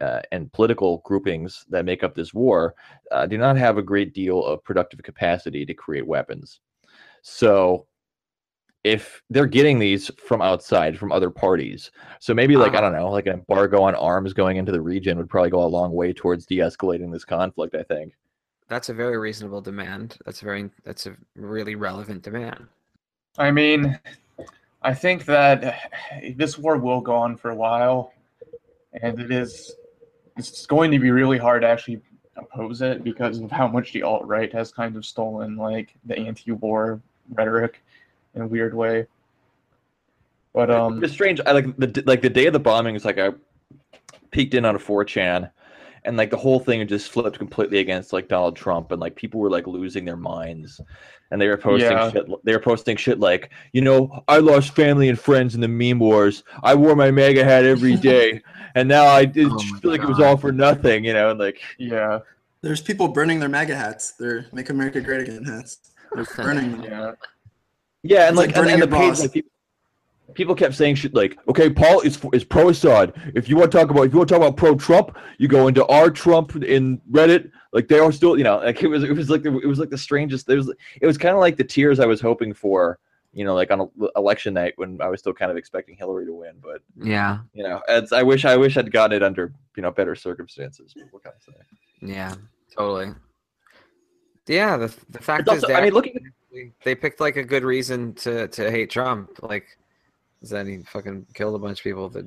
uh, 0.02 0.22
and 0.32 0.52
political 0.54 1.00
groupings 1.06 1.66
that 1.70 1.86
make 1.86 2.04
up 2.04 2.16
this 2.16 2.34
war, 2.34 2.76
uh, 3.12 3.26
do 3.26 3.38
not 3.38 3.58
have 3.58 3.78
a 3.78 3.84
great 3.84 4.14
deal 4.14 4.44
of 4.44 4.64
productive 4.64 5.02
capacity 5.04 5.66
to 5.66 5.74
create 5.74 6.06
weapons. 6.06 6.60
So, 7.22 7.88
if 8.94 9.22
they're 9.30 9.46
getting 9.60 9.80
these 9.80 10.10
from 10.28 10.42
outside, 10.42 10.98
from 10.98 11.12
other 11.12 11.30
parties, 11.30 11.92
so 12.20 12.34
maybe 12.34 12.56
like 12.56 12.72
I 12.72 12.78
Uh-huh. 12.78 12.82
don't 12.90 12.94
know, 13.00 13.10
like 13.12 13.28
an 13.28 13.34
embargo 13.34 13.82
on 13.84 13.96
arms 13.96 14.34
going 14.34 14.58
into 14.58 14.72
the 14.72 14.82
region 14.82 15.18
would 15.18 15.30
probably 15.30 15.50
go 15.50 15.64
a 15.64 15.74
long 15.78 15.92
way 15.92 16.14
towards 16.14 16.46
de-escalating 16.46 17.12
this 17.12 17.26
conflict. 17.26 17.76
I 17.76 17.84
think. 17.84 18.14
that's 18.70 18.90
a 18.90 18.94
very 18.94 19.18
reasonable 19.18 19.62
demand. 19.62 20.18
That's 20.26 20.42
a 20.42 20.46
very 20.46 20.70
that's 20.84 21.06
a 21.08 21.16
really 21.36 21.76
relevant 21.76 22.22
demand. 22.24 22.68
I 23.38 23.50
mean, 23.52 23.98
I 24.82 24.94
think 24.94 25.26
that 25.26 25.58
this 26.36 26.58
war 26.58 26.78
will 26.78 27.02
go 27.02 27.16
on 27.16 27.38
for 27.38 27.50
a 27.52 27.56
while, 27.56 28.14
and 29.02 29.20
it 29.20 29.32
is 29.32 29.76
it's 30.38 30.66
going 30.66 30.92
to 30.92 31.00
be 31.00 31.12
really 31.12 31.38
hard 31.38 31.62
to 31.64 31.68
actually 31.68 32.02
oppose 32.38 32.82
it 32.82 33.04
because 33.04 33.40
of 33.40 33.50
how 33.52 33.68
much 33.68 33.92
the 33.94 34.04
alt 34.04 34.26
right 34.26 34.52
has 34.54 34.72
kind 34.72 34.96
of 34.96 35.04
stolen 35.06 35.56
like 35.58 35.90
the 36.06 36.16
anti-war 36.18 37.02
rhetoric 37.34 37.82
in 38.38 38.44
a 38.44 38.48
weird 38.48 38.74
way. 38.74 39.08
But 40.54 40.72
um, 40.72 41.04
it's 41.04 41.14
strange. 41.14 41.40
I 41.46 41.52
like 41.52 41.66
the 41.78 42.04
like 42.06 42.22
the 42.22 42.30
day 42.30 42.46
of 42.48 42.54
the 42.54 42.60
bombings. 42.60 43.04
Like 43.06 43.20
I 43.20 43.32
peeked 44.32 44.54
in 44.54 44.66
on 44.66 44.76
a 44.76 44.80
4chan, 44.80 45.52
and 46.06 46.18
like 46.18 46.30
the 46.32 46.38
whole 46.38 46.60
thing 46.60 46.88
just 46.88 47.12
flipped 47.12 47.38
completely 47.38 47.80
against 47.80 48.14
like 48.14 48.28
Donald 48.28 48.56
Trump, 48.56 48.92
and 48.92 49.00
like 49.02 49.16
people 49.16 49.40
were 49.40 49.52
like 49.52 49.68
losing 49.68 50.04
their 50.06 50.18
minds, 50.18 50.82
and 51.32 51.40
they 51.40 51.48
were 51.48 51.58
posting 51.58 51.92
Yeah. 51.92 52.10
shit. 52.12 52.26
They 52.44 52.54
were 52.54 52.60
posting 52.60 52.98
shit 52.98 53.20
like, 53.20 53.52
you 53.74 53.82
know, 53.82 54.24
I 54.28 54.38
lost 54.40 54.76
family 54.76 55.10
and 55.10 55.20
friends 55.20 55.54
in 55.54 55.62
the 55.62 55.68
meme 55.68 56.00
wars. 56.00 56.44
I 56.64 56.74
wore 56.74 56.96
my 56.96 57.12
MAGA 57.12 57.44
hat 57.44 57.66
every 57.66 57.96
day, 58.12 58.42
and 58.74 58.88
now 58.90 59.06
I 59.06 59.26
did 59.26 59.52
Oh 59.52 59.64
my 59.64 59.80
feel 59.80 59.92
like 59.92 60.02
it 60.02 60.08
was 60.08 60.20
all 60.20 60.38
for 60.38 60.52
nothing. 60.52 61.06
You 61.06 61.14
know, 61.14 61.30
and 61.32 61.40
like 61.40 61.60
yeah, 61.78 62.20
There's 62.62 62.82
people 62.82 63.10
burning 63.10 63.40
their 63.40 63.50
MAGA 63.50 63.76
hats. 63.76 64.14
Their 64.14 64.48
"Make 64.52 64.72
America 64.72 65.02
Great 65.02 65.22
Again" 65.22 65.44
hats. 65.44 65.92
They're 66.16 66.26
burning 66.36 66.72
them. 66.72 66.84
yeah. 66.84 67.12
Yeah, 68.08 68.28
and 68.28 68.30
It's 68.30 68.38
like, 68.38 68.56
like 68.56 68.58
and, 68.58 68.82
and 68.82 68.82
the 68.82 68.88
page, 68.88 69.20
like 69.20 69.34
people, 69.34 69.52
people 70.34 70.56
kept 70.56 70.76
saying 70.76 70.96
shit 70.96 71.14
like, 71.14 71.38
"Okay, 71.50 71.70
Paul 71.70 72.02
is 72.02 72.20
is 72.32 72.44
pro 72.44 72.70
Assad. 72.70 73.14
If 73.36 73.50
you 73.50 73.58
want 73.58 73.72
to 73.72 73.78
talk 73.78 73.90
about 73.90 74.04
if 74.04 74.14
you 74.14 74.20
want 74.20 74.30
to 74.30 74.36
talk 74.36 74.42
about 74.42 74.56
pro 74.56 74.76
Trump, 74.76 75.18
you 75.38 75.48
go 75.48 75.68
into 75.68 75.86
our 75.88 76.10
Trump 76.10 76.56
in 76.56 77.02
Reddit. 77.12 77.52
Like 77.74 77.88
they 77.88 78.00
are 78.00 78.12
still, 78.12 78.38
you 78.38 78.44
know, 78.44 78.58
like 78.58 78.82
it 78.82 78.88
was 78.88 79.04
it 79.04 79.12
was 79.12 79.30
like 79.30 79.44
the, 79.44 79.58
it 79.60 79.66
was 79.66 79.80
like 79.80 79.90
the 79.90 79.98
strangest. 79.98 80.50
It 80.50 80.56
was 80.56 80.74
it 81.02 81.06
was 81.06 81.18
kind 81.18 81.34
of 81.34 81.42
like 81.42 81.58
the 81.58 81.64
tears 81.64 82.00
I 82.00 82.06
was 82.06 82.22
hoping 82.22 82.54
for, 82.54 83.00
you 83.34 83.44
know, 83.44 83.56
like 83.56 83.72
on 83.72 83.82
a, 83.82 83.88
election 84.16 84.54
night 84.54 84.74
when 84.78 85.02
I 85.02 85.10
was 85.10 85.20
still 85.20 85.34
kind 85.34 85.52
of 85.52 85.58
expecting 85.58 85.98
Hillary 85.98 86.26
to 86.28 86.34
win. 86.34 86.56
But 86.62 86.82
Yeah, 86.96 87.40
you 87.54 87.64
know, 87.64 87.82
it's, 87.90 88.14
I 88.14 88.24
wish 88.24 88.46
I 88.46 88.56
wish 88.56 88.78
I'd 88.78 88.92
gotten 88.92 89.18
it 89.18 89.24
under 89.24 89.54
you 89.76 89.84
know 89.84 89.92
better 89.92 90.16
circumstances. 90.16 90.94
What 91.12 91.24
can 91.24 91.34
I 91.34 91.52
say? 91.52 91.58
yeah, 92.02 92.36
totally. 92.76 93.14
Yeah, 94.48 94.78
the 94.78 94.94
the 95.10 95.20
fact 95.20 95.52
is 95.52 95.62
that 95.64 95.76
I 95.76 95.82
mean, 95.82 95.94
looking 95.94 96.32
they 96.84 96.96
picked 96.96 97.20
like 97.20 97.36
a 97.38 97.44
good 97.44 97.64
reason 97.64 98.14
to 98.16 98.48
to 98.50 98.72
hate 98.72 98.90
Trump. 98.90 99.40
Like, 99.42 99.66
is 100.42 100.50
that 100.50 100.68
he 100.68 100.80
fucking 100.80 101.28
killed 101.34 101.56
a 101.56 101.60
bunch 101.60 101.80
of 101.80 101.84
people 101.84 102.10
with 102.10 102.18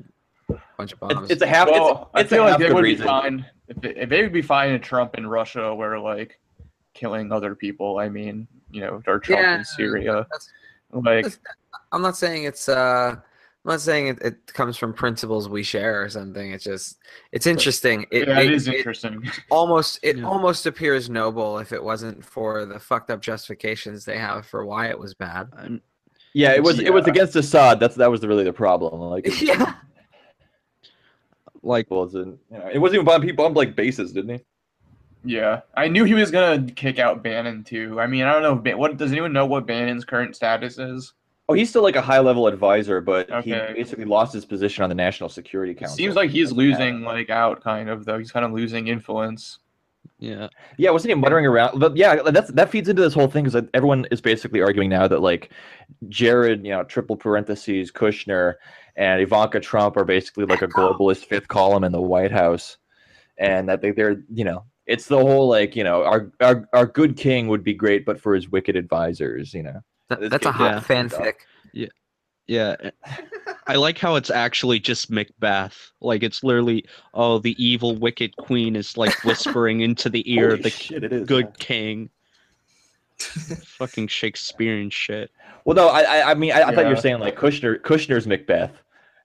a 0.50 0.60
bunch 0.76 0.92
of 0.92 1.00
bombs? 1.00 1.22
it's, 1.24 1.32
it's 1.32 1.42
a 1.42 1.46
half. 1.46 1.68
Well, 1.68 2.10
it's, 2.14 2.24
it's 2.24 2.32
I 2.32 2.36
feel 2.36 2.42
a 2.42 2.44
like 2.44 2.50
half 2.52 2.60
they 2.60 2.72
would 2.72 2.84
reason. 2.84 3.04
be 3.04 3.08
fine 3.08 3.46
if 3.68 3.76
they, 3.80 3.94
if 3.96 4.08
they 4.08 4.22
would 4.22 4.32
be 4.32 4.42
fine 4.42 4.70
in 4.72 4.80
Trump 4.80 5.16
in 5.16 5.26
Russia, 5.26 5.74
where 5.74 5.98
like 5.98 6.38
killing 6.94 7.32
other 7.32 7.54
people. 7.54 7.98
I 7.98 8.08
mean, 8.08 8.46
you 8.70 8.80
know, 8.82 9.02
or 9.06 9.18
Trump 9.18 9.42
Yeah, 9.42 9.58
in 9.58 9.64
Syria. 9.64 10.26
that's- 10.30 10.50
Like, 10.92 11.26
I'm 11.92 12.02
not 12.02 12.16
saying 12.16 12.44
it's 12.44 12.68
uh 12.68 13.16
I'm 13.64 13.72
not 13.72 13.80
saying 13.82 14.06
it, 14.06 14.22
it 14.22 14.46
comes 14.54 14.78
from 14.78 14.94
principles 14.94 15.46
we 15.48 15.62
share 15.62 16.02
or 16.02 16.08
something. 16.08 16.52
It's 16.52 16.64
just 16.64 16.96
it's 17.30 17.46
interesting. 17.46 18.06
It, 18.10 18.26
yeah, 18.26 18.40
it 18.40 18.52
is 18.52 18.66
it 18.68 18.76
interesting. 18.76 19.22
almost 19.50 19.98
it 20.02 20.16
Yeah. 20.16 20.24
almost 20.24 20.64
appears 20.64 21.10
noble 21.10 21.58
if 21.58 21.70
it 21.72 21.82
wasn't 21.84 22.24
for 22.24 22.64
the 22.64 22.78
fucked 22.78 23.10
up 23.10 23.20
justifications 23.20 24.04
they 24.06 24.16
have 24.16 24.46
for 24.46 24.64
why 24.64 24.86
it 24.88 24.98
was 24.98 25.12
bad. 25.12 25.48
And 25.58 25.82
Yeah, 26.32 26.52
it 26.52 26.62
was 26.62 26.78
it 26.78 26.92
was 26.92 27.06
against 27.06 27.36
Assad. 27.36 27.80
That's 27.80 27.96
that 27.96 28.10
was 28.10 28.20
the, 28.22 28.28
really 28.28 28.44
the 28.44 28.52
problem. 28.52 28.98
Like, 28.98 29.26
it, 29.26 29.42
yeah. 29.42 29.74
like 31.62 31.90
wasn't 31.90 32.38
you 32.50 32.58
know, 32.58 32.70
it 32.72 32.78
wasn't 32.78 32.94
even 32.94 33.04
bomb. 33.06 33.22
He 33.22 33.32
bombed 33.32 33.56
like 33.56 33.76
bases, 33.76 34.12
didn't 34.12 34.38
he? 34.38 34.44
Yeah, 35.22 35.60
I 35.76 35.88
knew 35.88 36.04
he 36.04 36.14
was 36.14 36.30
gonna 36.30 36.62
kick 36.72 36.98
out 36.98 37.22
Bannon 37.22 37.62
too. 37.62 38.00
I 38.00 38.06
mean, 38.06 38.24
I 38.24 38.32
don't 38.32 38.64
know. 38.64 38.76
What 38.78 38.96
does 38.96 39.12
anyone 39.12 39.34
know 39.34 39.44
what 39.44 39.66
Bannon's 39.66 40.06
current 40.06 40.34
status 40.34 40.78
is? 40.78 41.12
Oh, 41.50 41.52
he's 41.52 41.68
still 41.68 41.82
like 41.82 41.96
a 41.96 42.00
high 42.02 42.20
level 42.20 42.46
advisor, 42.46 43.00
but 43.00 43.28
Okay. 43.30 43.66
he 43.68 43.74
basically 43.74 44.04
lost 44.04 44.32
his 44.32 44.44
position 44.44 44.84
on 44.84 44.88
the 44.88 44.94
National 44.94 45.28
Security 45.28 45.72
It 45.72 45.78
Council. 45.78 45.96
seems 45.96 46.14
like 46.14 46.30
he's 46.30 46.52
Yeah. 46.52 46.56
losing 46.58 47.02
like 47.02 47.28
out, 47.28 47.60
kind 47.62 47.88
of 47.90 48.04
though. 48.04 48.18
He's 48.18 48.30
kind 48.30 48.44
of 48.46 48.52
losing 48.52 48.86
influence. 48.86 49.58
yeah 50.20 50.48
Yeah, 50.78 50.90
wasn't 50.90 51.10
he 51.10 51.14
muttering 51.16 51.46
around? 51.46 51.80
But 51.80 51.96
yeah, 51.96 52.22
that's 52.30 52.50
that 52.52 52.70
feeds 52.70 52.88
into 52.88 53.02
this 53.02 53.14
whole 53.14 53.26
thing 53.26 53.44
because 53.44 53.64
everyone 53.74 54.06
is 54.12 54.20
basically 54.20 54.62
arguing 54.62 54.88
now 54.90 55.08
that 55.08 55.20
like 55.22 55.50
Jared, 56.08 56.64
you 56.64 56.70
know, 56.70 56.84
triple 56.84 57.16
parentheses 57.16 57.90
Kushner 57.90 58.54
and 58.96 59.20
Ivanka 59.20 59.58
Trump 59.60 59.96
are 59.96 60.04
basically 60.04 60.44
like 60.44 60.62
a 60.62 60.68
globalist 60.76 61.24
fifth 61.24 61.48
column 61.48 61.82
in 61.84 61.90
the 61.92 62.00
White 62.00 62.30
House, 62.32 62.76
and 63.38 63.68
that 63.68 63.80
they, 63.82 63.90
they're 63.90 64.22
you 64.32 64.44
know 64.44 64.64
it's 64.86 65.06
the 65.06 65.18
whole 65.18 65.48
like 65.48 65.74
you 65.74 65.84
know 65.84 66.04
our 66.04 66.30
our 66.40 66.68
our 66.74 66.86
good 66.86 67.16
king 67.16 67.48
would 67.48 67.64
be 67.64 67.74
great, 67.74 68.04
but 68.06 68.20
for 68.20 68.34
his 68.34 68.48
wicked 68.48 68.76
advisors, 68.76 69.52
you 69.52 69.62
know. 69.64 69.80
Th- 70.10 70.20
This 70.20 70.30
that's 70.30 70.46
a 70.46 70.52
hot 70.52 70.72
yeah. 70.74 70.80
fanfic. 70.80 71.34
yeah 71.72 71.86
Yeah. 72.46 72.76
i 73.66 73.76
like 73.76 73.96
how 73.98 74.16
it's 74.16 74.30
actually 74.30 74.78
just 74.80 75.10
macbeth 75.10 75.92
like 76.00 76.22
it's 76.22 76.42
literally 76.44 76.84
oh 77.14 77.38
the 77.38 77.54
evil 77.64 77.96
wicked 77.96 78.36
queen 78.36 78.76
is 78.76 78.96
like 78.96 79.14
whispering 79.24 79.80
into 79.80 80.10
the 80.10 80.30
ear 80.32 80.50
of 80.54 80.62
the 80.62 80.70
shit, 80.70 81.04
it 81.04 81.12
is 81.12 81.26
good 81.26 81.46
yeah. 81.46 81.64
king 81.64 82.10
fucking 83.18 84.08
shakespearean 84.08 84.90
shit 84.90 85.30
Well, 85.64 85.76
no, 85.76 85.88
I, 85.88 86.00
I, 86.02 86.30
I 86.30 86.34
mean, 86.34 86.52
I, 86.52 86.62
I 86.62 86.74
thought 86.74 86.84
you 86.84 86.90
were 86.90 86.96
saying 86.96 87.18
like 87.20 87.36
Kushner, 87.36 87.78
Kushner's 87.80 88.26
Macbeth, 88.26 88.72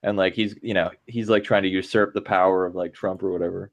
and 0.04 0.18
like 0.18 0.34
he's, 0.34 0.56
you 0.62 0.74
know, 0.74 0.92
he's 1.08 1.30
like 1.30 1.44
trying 1.46 1.64
to 1.64 1.70
usurp 1.70 2.14
the 2.14 2.22
power 2.22 2.66
of 2.66 2.76
like 2.76 2.94
Trump 2.94 3.24
or 3.24 3.32
whatever. 3.32 3.72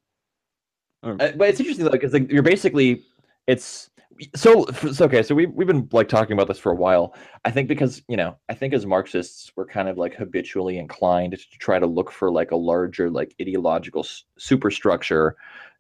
Um, 1.03 1.17
Uh, 1.21 1.33
but 1.37 1.49
it's 1.49 1.59
interesting, 1.59 1.87
like, 1.87 1.95
because 2.01 2.13
like 2.13 2.31
you're 2.31 2.45
basically, 2.45 3.03
it's 3.49 3.91
so, 4.35 4.67
okay. 5.01 5.23
So 5.23 5.35
we 5.35 5.47
we've 5.47 5.67
been 5.67 5.89
like 5.93 6.09
talking 6.09 6.33
about 6.33 6.49
this 6.49 6.59
for 6.59 6.73
a 6.73 6.77
while. 6.77 7.15
I 7.45 7.51
think 7.51 7.69
because 7.69 8.03
you 8.09 8.17
know, 8.17 8.37
I 8.49 8.55
think 8.55 8.75
as 8.75 8.87
Marxists, 8.87 9.53
we're 9.57 9.67
kind 9.67 9.89
of 9.89 9.99
like 9.99 10.15
habitually 10.15 10.79
inclined 10.79 11.33
to 11.33 11.59
try 11.59 11.79
to 11.79 11.87
look 11.87 12.11
for 12.11 12.31
like 12.31 12.51
a 12.51 12.57
larger 12.57 13.11
like 13.11 13.35
ideological 13.41 14.07
superstructure, 14.39 15.37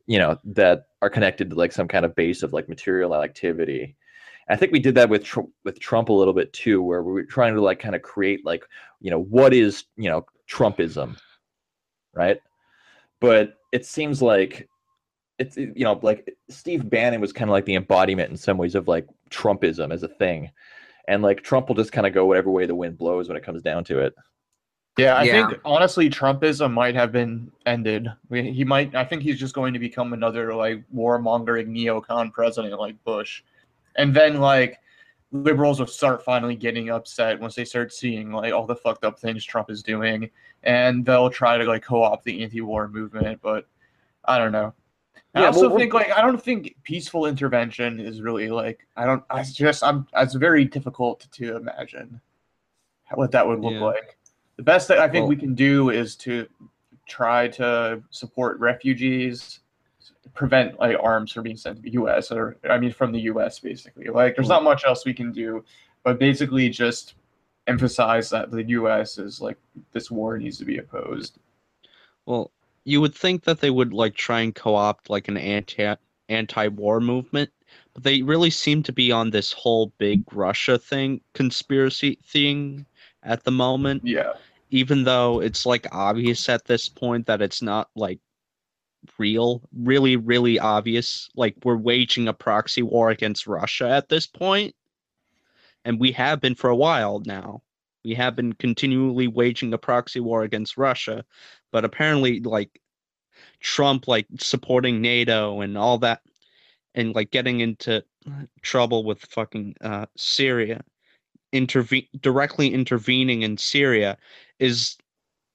you 0.07 0.19
know, 0.19 0.39
that 0.45 0.87
are 1.01 1.11
connected 1.11 1.51
to 1.51 1.57
like 1.57 1.73
some 1.73 1.89
kind 1.89 2.05
of 2.05 2.15
base 2.15 2.43
of 2.43 2.53
like 2.53 2.69
material 2.69 3.15
activity. 3.15 3.97
I 4.49 4.57
think 4.57 4.73
we 4.73 4.81
did 4.81 4.95
that 4.97 5.09
with 5.09 5.25
Tr- 5.25 5.41
with 5.65 5.79
Trump 5.81 6.09
a 6.09 6.13
little 6.13 6.35
bit 6.35 6.53
too, 6.53 6.83
where 6.83 7.03
we 7.03 7.13
were 7.13 7.25
trying 7.25 7.55
to 7.55 7.63
like 7.63 7.79
kind 7.79 7.95
of 7.95 8.03
create 8.03 8.45
like 8.45 8.65
you 9.01 9.11
know 9.11 9.23
what 9.23 9.55
is 9.55 9.85
you 9.97 10.11
know 10.11 10.27
Trumpism, 10.51 11.17
right? 12.15 12.39
But 13.21 13.55
it 13.73 13.87
seems 13.87 14.21
like 14.21 14.69
it's 15.43 15.57
it- 15.57 15.77
you 15.77 15.85
know 15.85 15.99
like 16.03 16.35
Steve 16.49 16.89
Bannon 16.89 17.21
was 17.21 17.33
kind 17.33 17.51
of 17.51 17.53
like 17.53 17.65
the 17.67 17.75
embodiment 17.75 18.31
in 18.31 18.37
some 18.37 18.57
ways 18.59 18.75
of 18.75 18.89
like 18.89 19.07
Trumpism 19.31 19.93
as 19.93 20.03
a 20.03 20.09
thing, 20.09 20.51
and 21.09 21.23
like 21.23 21.43
Trump 21.43 21.69
will 21.69 21.75
just 21.77 21.93
kind 21.93 22.07
of 22.07 22.13
go 22.15 22.25
whatever 22.27 22.51
way 22.51 22.67
the 22.67 22.75
wind 22.75 22.97
blows 22.99 23.29
when 23.29 23.37
it 23.37 23.45
comes 23.45 23.63
down 23.63 23.85
to 23.85 23.99
it. 23.99 24.15
Yeah, 24.99 25.15
I 25.17 25.23
Yeah. 25.25 25.49
think 25.49 25.61
honestly, 25.65 26.11
Trumpism 26.11 26.73
might 26.73 26.95
have 26.95 27.13
been 27.13 27.51
ended. 27.65 28.09
He 28.31 28.63
might. 28.65 28.95
I 28.95 29.05
think 29.05 29.23
he's 29.23 29.41
just 29.41 29.55
going 29.55 29.73
to 29.73 29.79
become 29.79 30.13
another 30.13 30.55
like 30.55 30.83
warmongering 30.95 31.69
neocon 31.69 32.33
president 32.33 32.79
like 32.79 33.03
Bush, 33.05 33.43
and 33.97 34.15
then 34.15 34.41
like 34.41 34.79
liberals 35.35 35.81
will 35.81 35.87
start 35.87 36.23
finally 36.23 36.55
getting 36.55 36.91
upset 36.91 37.41
once 37.41 37.55
they 37.55 37.65
start 37.65 37.91
seeing 37.91 38.33
like 38.33 38.53
all 38.53 38.67
the 38.67 38.77
fucked 38.77 39.03
up 39.03 39.19
things 39.19 39.43
Trump 39.47 39.71
is 39.71 39.83
doing, 39.83 40.29
and 40.63 41.07
they'll 41.07 41.31
try 41.31 41.57
to 41.57 41.65
like 41.65 41.83
co-opt 41.83 42.25
the 42.25 42.43
anti-war 42.43 42.87
movement. 42.89 43.41
But 43.41 43.67
I 44.27 44.37
don't 44.37 44.53
know. 44.53 44.75
I 45.35 45.41
Yeah, 45.41 45.47
also 45.47 45.69
well, 45.69 45.79
think 45.79 45.95
like 45.95 46.11
I 46.13 46.21
don't 46.21 46.43
think 46.43 46.77
peaceful 46.83 47.27
intervention 47.27 47.99
is 48.01 48.21
really 48.21 48.51
like 48.51 48.87
I 48.97 49.07
don't. 49.07 49.25
I 49.31 49.43
just 49.45 49.83
I'm. 49.83 50.07
It's 50.17 50.35
very 50.35 50.65
difficult 50.65 51.27
to 51.33 51.57
imagine 51.57 52.21
what 53.15 53.31
that 53.33 53.47
would 53.47 53.61
look 53.61 53.73
Yeah. 53.73 53.81
like. 53.81 54.19
The 54.57 54.63
best 54.63 54.89
that 54.89 54.99
I 54.99 55.09
think 55.09 55.23
Well- 55.23 55.29
we 55.31 55.37
can 55.37 55.55
do 55.55 55.91
is 55.91 56.17
to 56.17 56.47
try 57.09 57.49
to 57.49 58.03
support 58.11 58.59
refugees, 58.61 59.61
prevent 60.35 60.79
like 60.79 60.97
arms 61.03 61.33
from 61.33 61.45
being 61.45 61.57
sent 61.57 61.77
to 61.77 61.83
the 61.83 61.93
U.S. 61.93 62.31
or 62.31 62.59
I 62.69 62.79
mean 62.79 62.93
from 62.93 63.11
the 63.13 63.21
U.S. 63.23 63.59
basically. 63.59 64.07
Like 64.09 64.37
there's 64.37 64.49
not 64.49 64.63
much 64.63 64.85
else 64.85 65.07
we 65.07 65.15
can 65.15 65.33
do, 65.33 65.65
but 66.05 66.19
basically 66.19 66.69
just 66.69 67.15
emphasize 67.69 68.29
that 68.31 68.51
the 68.51 68.65
U.S. 68.65 69.17
is 69.19 69.41
like 69.41 69.57
this 69.93 70.11
war 70.11 70.37
needs 70.37 70.59
to 70.59 70.67
be 70.67 70.77
opposed. 70.79 71.39
Well, 72.27 72.51
you 72.85 73.01
would 73.01 73.15
think 73.15 73.45
that 73.45 73.61
they 73.61 73.71
would 73.71 73.93
like 73.93 74.15
try 74.15 74.41
and 74.41 74.55
co-opt 74.55 75.11
like 75.11 75.29
an 75.29 75.37
anti 75.37 75.95
anti-war 76.29 77.01
movement, 77.01 77.51
but 77.95 78.03
they 78.03 78.23
really 78.23 78.51
seem 78.51 78.83
to 78.85 78.93
be 78.93 79.13
on 79.13 79.31
this 79.31 79.53
whole 79.53 79.93
big 79.99 80.25
Russia 80.33 80.79
thing 80.79 81.21
conspiracy 81.35 82.19
thing 82.25 82.87
at 83.23 83.45
the 83.45 83.51
moment. 83.51 84.03
Yeah, 84.05 84.33
Even 84.71 85.05
though 85.05 85.41
it's 85.41 85.67
like 85.67 85.87
obvious 85.93 86.49
at 86.49 86.65
this 86.65 86.89
point 86.89 87.27
that 87.27 87.43
it's 87.43 87.63
not 87.63 87.91
like 87.95 88.21
real, 89.19 89.63
really, 89.77 90.17
really 90.17 90.59
obvious. 90.59 91.29
Like 91.37 91.57
we're 91.65 91.77
waging 91.77 92.29
a 92.29 92.33
proxy 92.33 92.83
war 92.83 93.11
against 93.11 93.47
Russia 93.47 93.89
at 93.91 94.09
this 94.09 94.27
point, 94.27 94.75
and 95.85 96.01
we 96.01 96.13
have 96.13 96.41
been 96.41 96.55
for 96.55 96.71
a 96.71 96.77
while 96.77 97.21
now. 97.27 97.63
We 98.05 98.15
have 98.15 98.35
been 98.35 98.53
continually 98.55 99.29
waging 99.29 99.73
a 99.73 99.79
proxy 99.79 100.21
war 100.21 100.43
against 100.43 100.77
Russia, 100.77 101.25
but 101.73 101.85
apparently, 101.85 102.41
like 102.41 102.81
Trump, 103.61 104.07
like 104.07 104.27
supporting 104.39 105.01
NATO 105.01 105.61
and 105.61 105.77
all 105.77 105.99
that, 105.99 106.21
and 106.95 107.15
like 107.15 107.31
getting 107.31 107.61
into 107.61 108.05
trouble 108.63 109.05
with 109.05 109.23
fucking 109.23 109.75
uh, 109.81 110.07
Syria, 110.17 110.83
intervene 111.53 112.07
directly 112.21 112.73
intervening 112.73 113.43
in 113.43 113.57
Syria 113.57 114.19
is 114.59 114.97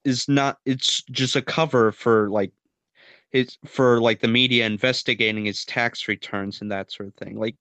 is 0.04 0.28
not. 0.28 0.58
It's 0.66 1.04
just 1.04 1.36
a 1.36 1.42
cover 1.42 1.92
for 1.92 2.30
like 2.30 2.52
his 3.32 3.58
for 3.66 4.02
like 4.02 4.22
the 4.22 4.28
media 4.28 4.66
investigating 4.66 5.46
his 5.46 5.66
tax 5.66 6.08
returns 6.08 6.62
and 6.62 6.72
that 6.72 6.92
sort 6.92 7.08
of 7.08 7.16
thing. 7.16 7.38
Like 7.38 7.56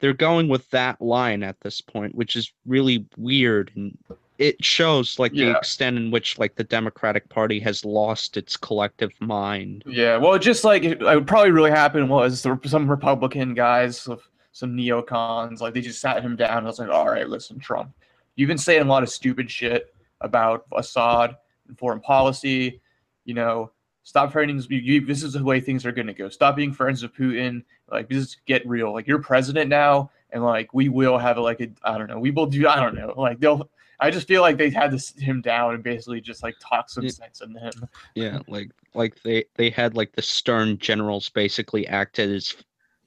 they're 0.00 0.12
going 0.14 0.48
with 0.48 0.68
that 0.70 1.00
line 1.00 1.42
at 1.42 1.60
this 1.60 1.80
point, 1.80 2.14
which 2.14 2.36
is 2.36 2.52
really 2.66 3.06
weird 3.16 3.70
and 3.76 3.96
it 4.40 4.64
shows 4.64 5.18
like 5.18 5.32
the 5.32 5.50
extent 5.50 5.98
in 5.98 6.10
which 6.10 6.38
like 6.38 6.56
the 6.56 6.64
Democratic 6.64 7.28
Party 7.28 7.60
has 7.60 7.84
lost 7.84 8.38
its 8.38 8.56
collective 8.56 9.12
mind. 9.20 9.84
yeah. 9.86 10.16
Well, 10.16 10.38
just 10.38 10.64
like 10.64 10.82
it, 10.82 10.98
what 10.98 11.26
probably 11.26 11.50
really 11.50 11.70
happened 11.70 12.08
was 12.08 12.40
some 12.40 12.90
Republican 12.90 13.52
guys, 13.52 14.08
some 14.52 14.76
neocons, 14.76 15.60
like 15.60 15.74
they 15.74 15.82
just 15.82 16.00
sat 16.00 16.22
him 16.22 16.36
down. 16.36 16.56
and 16.56 16.66
was 16.66 16.78
like, 16.78 16.88
all 16.88 17.06
right, 17.06 17.28
listen, 17.28 17.58
Trump, 17.58 17.92
you've 18.34 18.48
been 18.48 18.56
saying 18.56 18.80
a 18.80 18.84
lot 18.86 19.02
of 19.02 19.10
stupid 19.10 19.50
shit 19.50 19.94
about 20.22 20.64
Assad 20.74 21.36
and 21.68 21.78
foreign 21.78 22.00
policy. 22.00 22.80
You 23.26 23.34
know, 23.34 23.70
stop 24.04 24.34
you, 24.34 25.04
this 25.04 25.22
is 25.22 25.34
the 25.34 25.44
way 25.44 25.60
things 25.60 25.84
are 25.84 25.92
going 25.92 26.06
to 26.06 26.14
go. 26.14 26.30
Stop 26.30 26.56
being 26.56 26.72
friends 26.72 27.02
with 27.02 27.12
Putin. 27.12 27.62
Like, 27.92 28.08
just 28.08 28.38
get 28.46 28.66
real. 28.66 28.94
Like, 28.94 29.06
you're 29.06 29.20
president 29.20 29.68
now, 29.68 30.10
and 30.30 30.42
like 30.42 30.72
we 30.72 30.88
will 30.88 31.18
have 31.18 31.36
like 31.36 31.60
a 31.60 31.68
I 31.82 31.98
don't 31.98 32.08
know. 32.08 32.18
We 32.18 32.30
will 32.30 32.46
do. 32.46 32.66
I 32.66 32.76
don't 32.76 32.94
know. 32.94 33.12
Like 33.14 33.38
they'll. 33.38 33.68
I 34.00 34.10
just 34.10 34.26
feel 34.26 34.40
like 34.40 34.56
they 34.56 34.70
had 34.70 34.90
to 34.92 34.98
sit 34.98 35.22
him 35.22 35.42
down 35.42 35.74
and 35.74 35.82
basically 35.82 36.20
just 36.20 36.42
like 36.42 36.54
talk 36.60 36.88
some 36.88 37.04
Yeah. 37.04 37.10
sense 37.10 37.42
into 37.42 37.60
him. 37.60 37.72
Yeah, 38.14 38.38
like 38.48 38.70
like 38.94 39.22
they 39.22 39.44
they 39.54 39.70
had 39.70 39.94
like 39.94 40.12
the 40.12 40.22
stern 40.22 40.78
generals 40.78 41.28
basically 41.28 41.86
act 41.86 42.18
as 42.18 42.54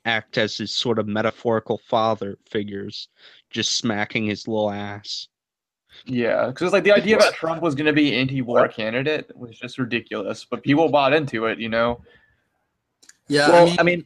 act 0.06 0.38
as 0.38 0.58
his 0.58 0.74
sort 0.74 1.00
of 1.00 1.08
metaphorical 1.08 1.80
father 1.88 2.38
figures, 2.50 3.08
just 3.50 3.78
smacking 3.78 4.26
his 4.26 4.48
little 4.48 4.70
ass. 4.70 5.28
Yeah, 6.06 6.48
because 6.48 6.66
it's 6.66 6.74
like 6.74 6.84
the 6.84 6.92
idea 6.92 7.18
that 7.18 7.34
Trump 7.34 7.62
was 7.62 7.76
going 7.76 7.86
to 7.86 7.94
be 7.94 8.16
anti-war 8.16 8.68
candidate 8.68 9.32
was 9.36 9.58
just 9.58 9.78
ridiculous, 9.78 10.46
but 10.46 10.64
people 10.64 10.90
bought 10.90 11.14
into 11.14 11.46
it. 11.46 11.60
You 11.60 11.70
know. 11.70 12.02
Yeah, 13.28 13.50
well, 13.50 13.64
I 13.64 13.66
mean, 13.66 13.80
I 13.80 13.84
mean, 13.84 14.06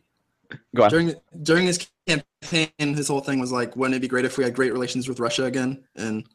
go 0.75 0.83
on. 0.83 0.89
during 0.89 1.15
during 1.41 1.65
his 1.65 1.87
campaign, 2.05 2.69
his 2.77 3.07
whole 3.07 3.19
thing 3.21 3.39
was 3.39 3.51
like, 3.51 3.75
wouldn't 3.75 3.95
it 3.95 4.01
be 4.01 4.07
great 4.07 4.25
if 4.25 4.37
we 4.37 4.43
had 4.43 4.53
great 4.53 4.71
relations 4.71 5.07
with 5.07 5.19
Russia 5.19 5.45
again? 5.45 5.83
And 5.95 6.27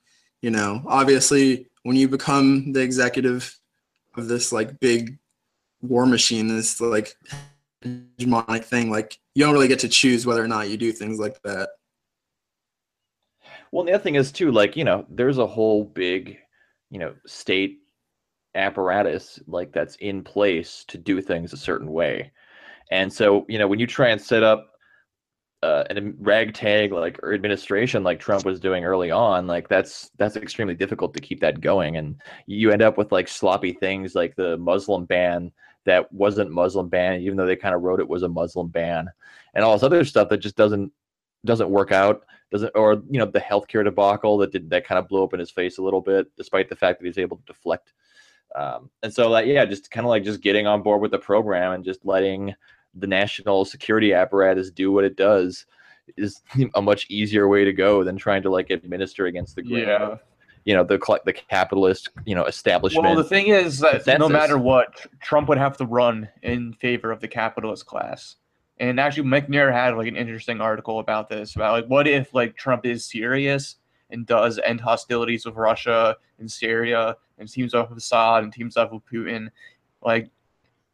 you 0.42 0.50
know, 0.50 0.82
obviously, 0.86 1.68
when 1.84 1.96
you 1.96 2.08
become 2.08 2.72
the 2.72 2.80
executive 2.80 3.58
of 4.16 4.28
this 4.28 4.52
like 4.52 4.78
big 4.80 5.18
war 5.80 6.04
machine, 6.04 6.48
this 6.48 6.80
like 6.80 7.16
hegemonic 7.82 8.64
thing, 8.64 8.90
like 8.90 9.18
you 9.34 9.44
don't 9.44 9.54
really 9.54 9.68
get 9.68 9.78
to 9.80 9.88
choose 9.88 10.26
whether 10.26 10.42
or 10.42 10.48
not 10.48 10.68
you 10.68 10.76
do 10.76 10.92
things 10.92 11.18
like 11.18 11.40
that. 11.42 11.70
Well, 13.70 13.84
the 13.84 13.92
other 13.92 14.02
thing 14.02 14.16
is 14.16 14.32
too, 14.32 14.50
like 14.52 14.76
you 14.76 14.84
know, 14.84 15.06
there's 15.08 15.38
a 15.38 15.46
whole 15.46 15.84
big, 15.84 16.38
you 16.90 16.98
know, 16.98 17.14
state 17.24 17.78
apparatus 18.54 19.40
like 19.46 19.72
that's 19.72 19.96
in 19.96 20.22
place 20.22 20.84
to 20.88 20.98
do 20.98 21.22
things 21.22 21.52
a 21.52 21.56
certain 21.56 21.90
way, 21.90 22.32
and 22.90 23.12
so 23.12 23.46
you 23.48 23.58
know, 23.58 23.68
when 23.68 23.78
you 23.78 23.86
try 23.86 24.08
and 24.08 24.20
set 24.20 24.42
up 24.42 24.71
uh, 25.62 25.84
an 25.90 26.16
ragtag 26.18 26.92
like 26.92 27.18
administration 27.22 28.02
like 28.02 28.18
Trump 28.18 28.44
was 28.44 28.58
doing 28.58 28.84
early 28.84 29.10
on, 29.10 29.46
like 29.46 29.68
that's 29.68 30.10
that's 30.18 30.36
extremely 30.36 30.74
difficult 30.74 31.14
to 31.14 31.20
keep 31.20 31.40
that 31.40 31.60
going, 31.60 31.96
and 31.96 32.20
you 32.46 32.70
end 32.72 32.82
up 32.82 32.98
with 32.98 33.12
like 33.12 33.28
sloppy 33.28 33.72
things 33.72 34.14
like 34.14 34.34
the 34.36 34.56
Muslim 34.58 35.04
ban 35.04 35.52
that 35.84 36.12
wasn't 36.12 36.50
Muslim 36.50 36.88
ban, 36.88 37.20
even 37.20 37.36
though 37.36 37.46
they 37.46 37.56
kind 37.56 37.74
of 37.74 37.82
wrote 37.82 38.00
it 38.00 38.08
was 38.08 38.22
a 38.22 38.28
Muslim 38.28 38.68
ban, 38.68 39.08
and 39.54 39.64
all 39.64 39.72
this 39.72 39.84
other 39.84 40.04
stuff 40.04 40.28
that 40.28 40.38
just 40.38 40.56
doesn't 40.56 40.90
doesn't 41.44 41.70
work 41.70 41.92
out 41.92 42.24
doesn't 42.50 42.70
or 42.74 43.02
you 43.10 43.18
know 43.18 43.26
the 43.26 43.40
healthcare 43.40 43.84
debacle 43.84 44.38
that 44.38 44.52
did 44.52 44.68
that 44.70 44.86
kind 44.86 44.98
of 44.98 45.08
blew 45.08 45.24
up 45.24 45.32
in 45.32 45.40
his 45.40 45.50
face 45.50 45.78
a 45.78 45.82
little 45.82 46.00
bit 46.00 46.26
despite 46.36 46.68
the 46.68 46.76
fact 46.76 47.00
that 47.00 47.06
he's 47.06 47.18
able 47.18 47.36
to 47.36 47.44
deflect. 47.44 47.92
Um, 48.54 48.90
and 49.02 49.12
so 49.12 49.30
like 49.30 49.46
yeah 49.46 49.64
just 49.64 49.90
kind 49.90 50.04
of 50.04 50.10
like 50.10 50.24
just 50.24 50.42
getting 50.42 50.66
on 50.66 50.82
board 50.82 51.00
with 51.00 51.10
the 51.10 51.18
program 51.18 51.72
and 51.72 51.84
just 51.84 52.04
letting 52.04 52.54
the 52.94 53.06
national 53.06 53.64
security 53.64 54.12
apparatus 54.12 54.70
do 54.70 54.92
what 54.92 55.04
it 55.04 55.16
does 55.16 55.66
is 56.16 56.42
a 56.74 56.82
much 56.82 57.06
easier 57.08 57.48
way 57.48 57.64
to 57.64 57.72
go 57.72 58.04
than 58.04 58.16
trying 58.16 58.42
to 58.42 58.50
like 58.50 58.70
administer 58.70 59.26
against 59.26 59.56
the 59.56 59.62
grain 59.62 59.86
Yeah. 59.86 60.16
you 60.64 60.74
know 60.74 60.84
the 60.84 60.98
the 61.24 61.32
capitalist 61.32 62.08
you 62.24 62.34
know 62.34 62.44
establishment 62.44 63.04
Well, 63.04 63.16
the 63.16 63.24
thing 63.24 63.48
is 63.48 63.78
that 63.80 64.18
no 64.18 64.28
matter 64.28 64.58
what, 64.58 65.06
Trump 65.20 65.48
would 65.48 65.58
have 65.58 65.76
to 65.78 65.86
run 65.86 66.28
in 66.42 66.72
favor 66.74 67.10
of 67.10 67.20
the 67.20 67.28
capitalist 67.28 67.86
class. 67.86 68.36
And 68.78 68.98
actually, 68.98 69.28
McNair 69.28 69.72
had 69.72 69.96
like 69.96 70.08
an 70.08 70.16
interesting 70.16 70.60
article 70.60 70.98
about 70.98 71.28
this 71.28 71.54
about 71.56 71.72
like 71.72 71.86
what 71.86 72.08
if 72.08 72.34
like 72.34 72.56
Trump 72.56 72.84
is 72.84 73.04
serious 73.04 73.76
and 74.10 74.26
does 74.26 74.58
end 74.64 74.80
hostilities 74.80 75.46
with 75.46 75.54
Russia 75.54 76.16
and 76.38 76.50
Syria 76.50 77.16
and 77.38 77.48
teams 77.48 77.74
up 77.74 77.88
with 77.90 77.98
Assad 77.98 78.42
and 78.44 78.52
teams 78.52 78.76
up 78.76 78.92
with 78.92 79.02
Putin, 79.06 79.48
like 80.04 80.30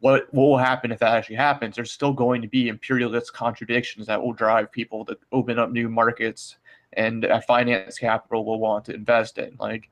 what 0.01 0.33
what 0.33 0.45
will 0.45 0.59
happen 0.59 0.93
if 0.93 1.01
that 1.01 1.15
actually 1.15 1.37
happens? 1.37 1.77
There's 1.77 1.93
still 1.93 2.13
going 2.13 2.43
to 2.43 2.49
be 2.49 2.69
imperialist 2.69 3.33
contradictions 3.33 4.07
that 4.07 4.23
will 4.23 4.33
drive 4.33 4.71
people 4.71 5.05
to 5.07 5.19
open 5.33 5.59
up 5.59 5.71
new 5.71 5.89
markets 5.89 6.57
and 6.95 7.27
finance 7.47 7.99
capital 7.99 8.45
will 8.45 8.61
want 8.61 8.85
to 8.87 8.95
invest 8.95 9.39
in. 9.39 9.57
Like 9.59 9.91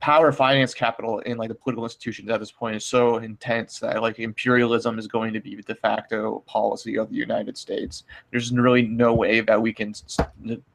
power 0.00 0.30
finance 0.30 0.74
capital 0.74 1.18
in 1.20 1.36
like 1.36 1.48
the 1.48 1.54
political 1.54 1.84
institutions 1.84 2.30
at 2.30 2.38
this 2.38 2.52
point 2.52 2.76
is 2.76 2.84
so 2.84 3.16
intense 3.16 3.78
that 3.80 4.00
like 4.00 4.18
imperialism 4.18 4.98
is 4.98 5.08
going 5.08 5.32
to 5.32 5.40
be 5.40 5.56
the 5.56 5.62
de 5.62 5.74
facto 5.74 6.40
policy 6.46 6.96
of 6.96 7.10
the 7.10 7.16
United 7.16 7.56
States. 7.56 8.04
There's 8.30 8.52
really 8.52 8.82
no 8.82 9.12
way 9.12 9.40
that 9.40 9.60
we 9.60 9.72
can 9.72 9.94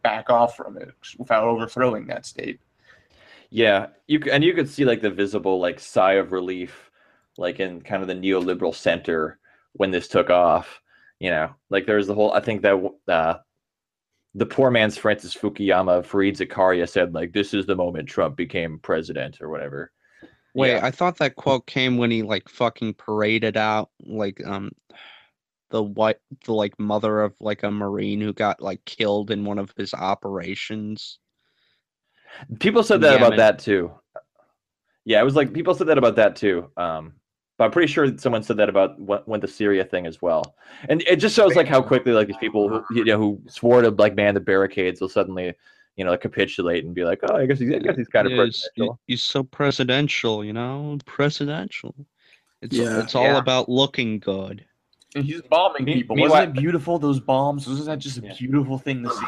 back 0.03 0.29
off 0.29 0.55
from 0.55 0.77
it 0.77 0.89
without 1.17 1.45
overthrowing 1.45 2.05
that 2.07 2.25
state. 2.25 2.59
Yeah, 3.49 3.87
you 4.07 4.21
and 4.29 4.43
you 4.43 4.53
could 4.53 4.69
see 4.69 4.83
like 4.83 5.01
the 5.01 5.09
visible 5.09 5.59
like 5.59 5.79
sigh 5.79 6.13
of 6.13 6.33
relief, 6.33 6.86
like 7.37 7.59
in 7.59 7.81
kind 7.81 8.01
of 8.01 8.07
the 8.07 8.15
neoliberal 8.15 8.75
center 8.75 9.39
when 9.73 9.91
this 9.91 10.07
took 10.07 10.29
off. 10.29 10.81
You 11.19 11.31
know, 11.31 11.55
like 11.69 11.85
there 11.85 11.97
was 11.97 12.07
the 12.07 12.13
whole. 12.13 12.33
I 12.33 12.41
think 12.41 12.61
that 12.61 12.91
uh, 13.07 13.35
the 14.35 14.45
poor 14.45 14.69
man's 14.69 14.97
Francis 14.97 15.35
Fukuyama, 15.35 16.05
Fareed 16.05 16.37
Zakaria 16.37 16.87
said 16.87 17.13
like, 17.13 17.33
"This 17.33 17.53
is 17.53 17.65
the 17.65 17.75
moment 17.75 18.07
Trump 18.07 18.35
became 18.35 18.79
president" 18.79 19.41
or 19.41 19.49
whatever. 19.49 19.91
Wait, 20.53 20.73
Yeah. 20.73 20.85
I 20.85 20.91
thought 20.91 21.17
that 21.17 21.35
quote 21.35 21.65
came 21.67 21.97
when 21.97 22.11
he 22.11 22.23
like 22.23 22.49
fucking 22.49 22.95
paraded 22.95 23.57
out 23.57 23.89
like 24.05 24.45
um 24.45 24.71
the 25.69 25.83
what 25.83 26.19
the 26.45 26.53
like 26.53 26.79
mother 26.79 27.21
of 27.21 27.35
like 27.39 27.63
a 27.63 27.71
marine 27.71 28.21
who 28.21 28.33
got 28.33 28.61
like 28.61 28.83
killed 28.85 29.31
in 29.31 29.45
one 29.45 29.59
of 29.59 29.73
his 29.77 29.93
operations. 29.93 31.19
People 32.59 32.83
said 32.83 33.01
that 33.01 33.17
about 33.17 33.37
that 33.37 33.59
too. 33.59 33.91
Yeah, 35.05 35.21
it 35.21 35.25
was 35.25 35.35
like 35.35 35.53
people 35.53 35.73
said 35.73 35.87
that 35.87 35.97
about 35.97 36.17
that 36.17 36.35
too. 36.35 36.71
Um, 36.77 37.13
but 37.57 37.65
I'm 37.65 37.71
pretty 37.71 37.91
sure 37.91 38.15
someone 38.17 38.43
said 38.43 38.57
that 38.57 38.69
about 38.69 38.99
what 38.99 39.27
went 39.27 39.41
the 39.41 39.47
Syria 39.47 39.83
thing 39.83 40.05
as 40.05 40.21
well. 40.21 40.55
And 40.89 41.01
it 41.03 41.17
just 41.17 41.35
shows 41.35 41.55
like 41.55 41.67
how 41.67 41.81
quickly 41.81 42.11
like 42.13 42.27
these 42.27 42.37
people 42.37 42.69
who 42.69 42.83
you 42.95 43.05
know 43.05 43.17
who 43.17 43.41
swore 43.47 43.81
to 43.81 43.89
like 43.91 44.15
man 44.15 44.33
the 44.33 44.39
barricades 44.39 45.01
will 45.01 45.09
suddenly 45.09 45.53
you 45.95 46.03
know 46.05 46.11
like, 46.11 46.21
capitulate 46.21 46.85
and 46.85 46.93
be 46.93 47.03
like, 47.03 47.19
oh, 47.29 47.35
I 47.35 47.45
guess 47.47 47.59
he's, 47.59 47.73
I 47.73 47.79
guess 47.79 47.97
he's 47.97 48.07
kind 48.07 48.27
of 48.27 48.33
Yeah, 48.33 48.45
he's, 48.45 48.59
presidential. 48.75 48.99
he's 49.07 49.23
so 49.23 49.43
presidential, 49.43 50.45
you 50.45 50.53
know, 50.53 50.97
presidential. 51.05 51.95
It's 52.61 52.75
Yeah. 52.75 53.01
it's 53.01 53.15
all 53.15 53.23
Yeah. 53.23 53.37
about 53.39 53.67
looking 53.69 54.19
good. 54.19 54.63
And 55.15 55.23
he's 55.25 55.41
bombing 55.43 55.85
Me- 55.85 55.93
people. 55.95 56.15
meanwhile- 56.15 56.41
Wasn't 56.41 56.57
it 56.57 56.61
beautiful? 56.61 56.99
Those 56.99 57.19
bombs. 57.19 57.65
Wasn't 57.67 57.87
that 57.87 57.97
just 57.99 58.19
a 58.19 58.21
Yeah. 58.21 58.33
beautiful 58.37 58.77
thing 58.77 59.01
to 59.03 59.09
see? 59.09 59.25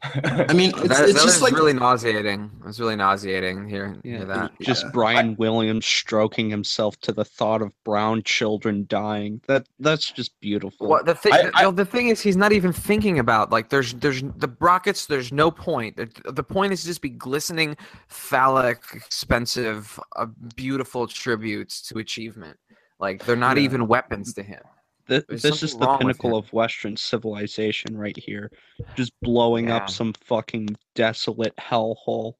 I 0.14 0.52
mean, 0.52 0.70
it's, 0.76 0.88
that, 0.88 1.08
it's 1.08 1.14
that 1.18 1.24
just 1.24 1.42
like 1.42 1.54
really 1.54 1.72
nauseating. 1.72 2.50
It 2.60 2.66
was 2.66 2.78
really 2.78 2.94
nauseating 2.94 3.68
here. 3.68 3.96
Yeah, 4.04 4.18
hear 4.18 4.24
that. 4.26 4.52
Just 4.60 4.84
Yeah. 4.84 4.90
Brian 4.92 5.36
Williams 5.36 5.86
stroking 5.86 6.48
himself 6.48 6.96
to 7.00 7.12
the 7.12 7.24
thought 7.24 7.62
of 7.62 7.72
brown 7.84 8.22
children 8.22 8.86
dying. 8.88 9.40
That 9.48 9.66
that's 9.80 10.10
just 10.12 10.38
beautiful. 10.40 10.88
Well, 10.88 11.02
the 11.02 11.16
thing, 11.16 11.32
I- 11.32 11.42
the, 11.42 11.50
I- 11.54 11.62
no, 11.62 11.70
the 11.72 11.84
thing 11.84 12.08
is, 12.08 12.20
he's 12.20 12.36
not 12.36 12.52
even 12.52 12.72
thinking 12.72 13.18
about 13.18 13.50
like 13.50 13.70
there's 13.70 13.92
there's 13.94 14.22
the 14.22 14.54
rockets. 14.60 15.06
There's 15.06 15.32
no 15.32 15.50
point. 15.50 15.96
The, 15.96 16.08
the 16.30 16.44
point 16.44 16.72
is 16.72 16.82
to 16.82 16.86
just 16.86 17.02
be 17.02 17.10
glistening, 17.10 17.76
phallic, 18.06 18.82
expensive, 18.94 19.98
uh, 20.16 20.26
beautiful 20.54 21.08
tributes 21.08 21.82
to 21.88 21.98
achievement. 21.98 22.56
Like 23.00 23.24
they're 23.24 23.34
not 23.36 23.56
Yeah. 23.56 23.64
even 23.64 23.88
weapons 23.88 24.32
to 24.34 24.42
him. 24.44 24.60
Th- 25.08 25.24
this 25.28 25.62
is 25.62 25.74
the 25.76 25.96
pinnacle 25.96 26.36
of 26.36 26.52
Western 26.52 26.96
civilization 26.96 27.96
right 27.96 28.16
here. 28.16 28.50
Just 28.94 29.12
blowing 29.22 29.68
Yeah. 29.68 29.76
up 29.76 29.90
some 29.90 30.12
fucking 30.12 30.76
desolate 30.94 31.56
hellhole. 31.56 32.34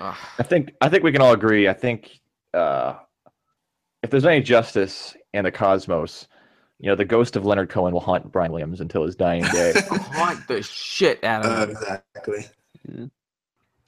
I 0.00 0.42
think 0.42 0.72
I 0.80 0.88
think 0.88 1.02
we 1.02 1.12
can 1.12 1.20
all 1.22 1.32
agree. 1.32 1.68
I 1.68 1.72
think 1.74 2.20
uh, 2.54 2.94
if 4.02 4.10
there's 4.10 4.24
any 4.26 4.40
justice 4.42 5.16
in 5.34 5.44
the 5.44 5.50
cosmos, 5.52 6.28
you 6.78 6.88
know, 6.88 6.96
the 6.96 7.04
ghost 7.04 7.36
of 7.36 7.44
Leonard 7.46 7.68
Cohen 7.70 7.92
will 7.92 8.00
haunt 8.00 8.30
Brian 8.32 8.52
Williams 8.52 8.80
until 8.80 9.04
his 9.04 9.14
dying 9.16 9.44
day. 9.44 9.72
Haunt 9.90 10.46
the 10.48 10.62
shit 10.62 11.22
out 11.24 11.44
of 11.44 11.52
uh, 11.52 11.62
him. 11.62 11.70
exactly. 11.70 12.46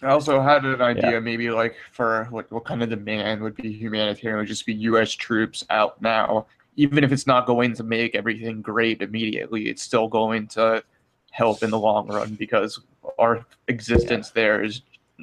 I 0.03 0.09
also 0.09 0.41
had 0.41 0.65
an 0.65 0.83
idea, 0.83 1.21
maybe 1.21 1.51
like 1.51 1.75
for 1.93 2.25
what, 2.31 2.51
what 2.53 2.65
kind 2.65 2.83
of 2.83 2.91
demand 2.91 3.41
would 3.41 3.57
be 3.57 3.73
humanitarian, 3.73 4.39
would 4.39 4.47
just 4.49 4.67
be 4.67 4.75
U.S. 4.75 5.13
troops 5.13 5.65
out 5.71 6.01
now. 6.03 6.47
Even 6.77 7.05
if 7.05 7.13
it's 7.13 7.27
not 7.27 7.47
going 7.47 7.75
to 7.75 7.85
make 7.85 8.15
everything 8.15 8.61
great 8.61 9.01
immediately, 9.03 9.69
it's 9.69 9.83
still 9.83 10.09
going 10.09 10.47
to 10.49 10.83
help 11.31 11.63
in 11.63 11.71
the 11.71 11.79
long 11.79 12.09
run 12.09 12.35
because 12.35 12.81
our 13.19 13.45
existence 13.69 14.31
there 14.31 14.63
is 14.63 14.83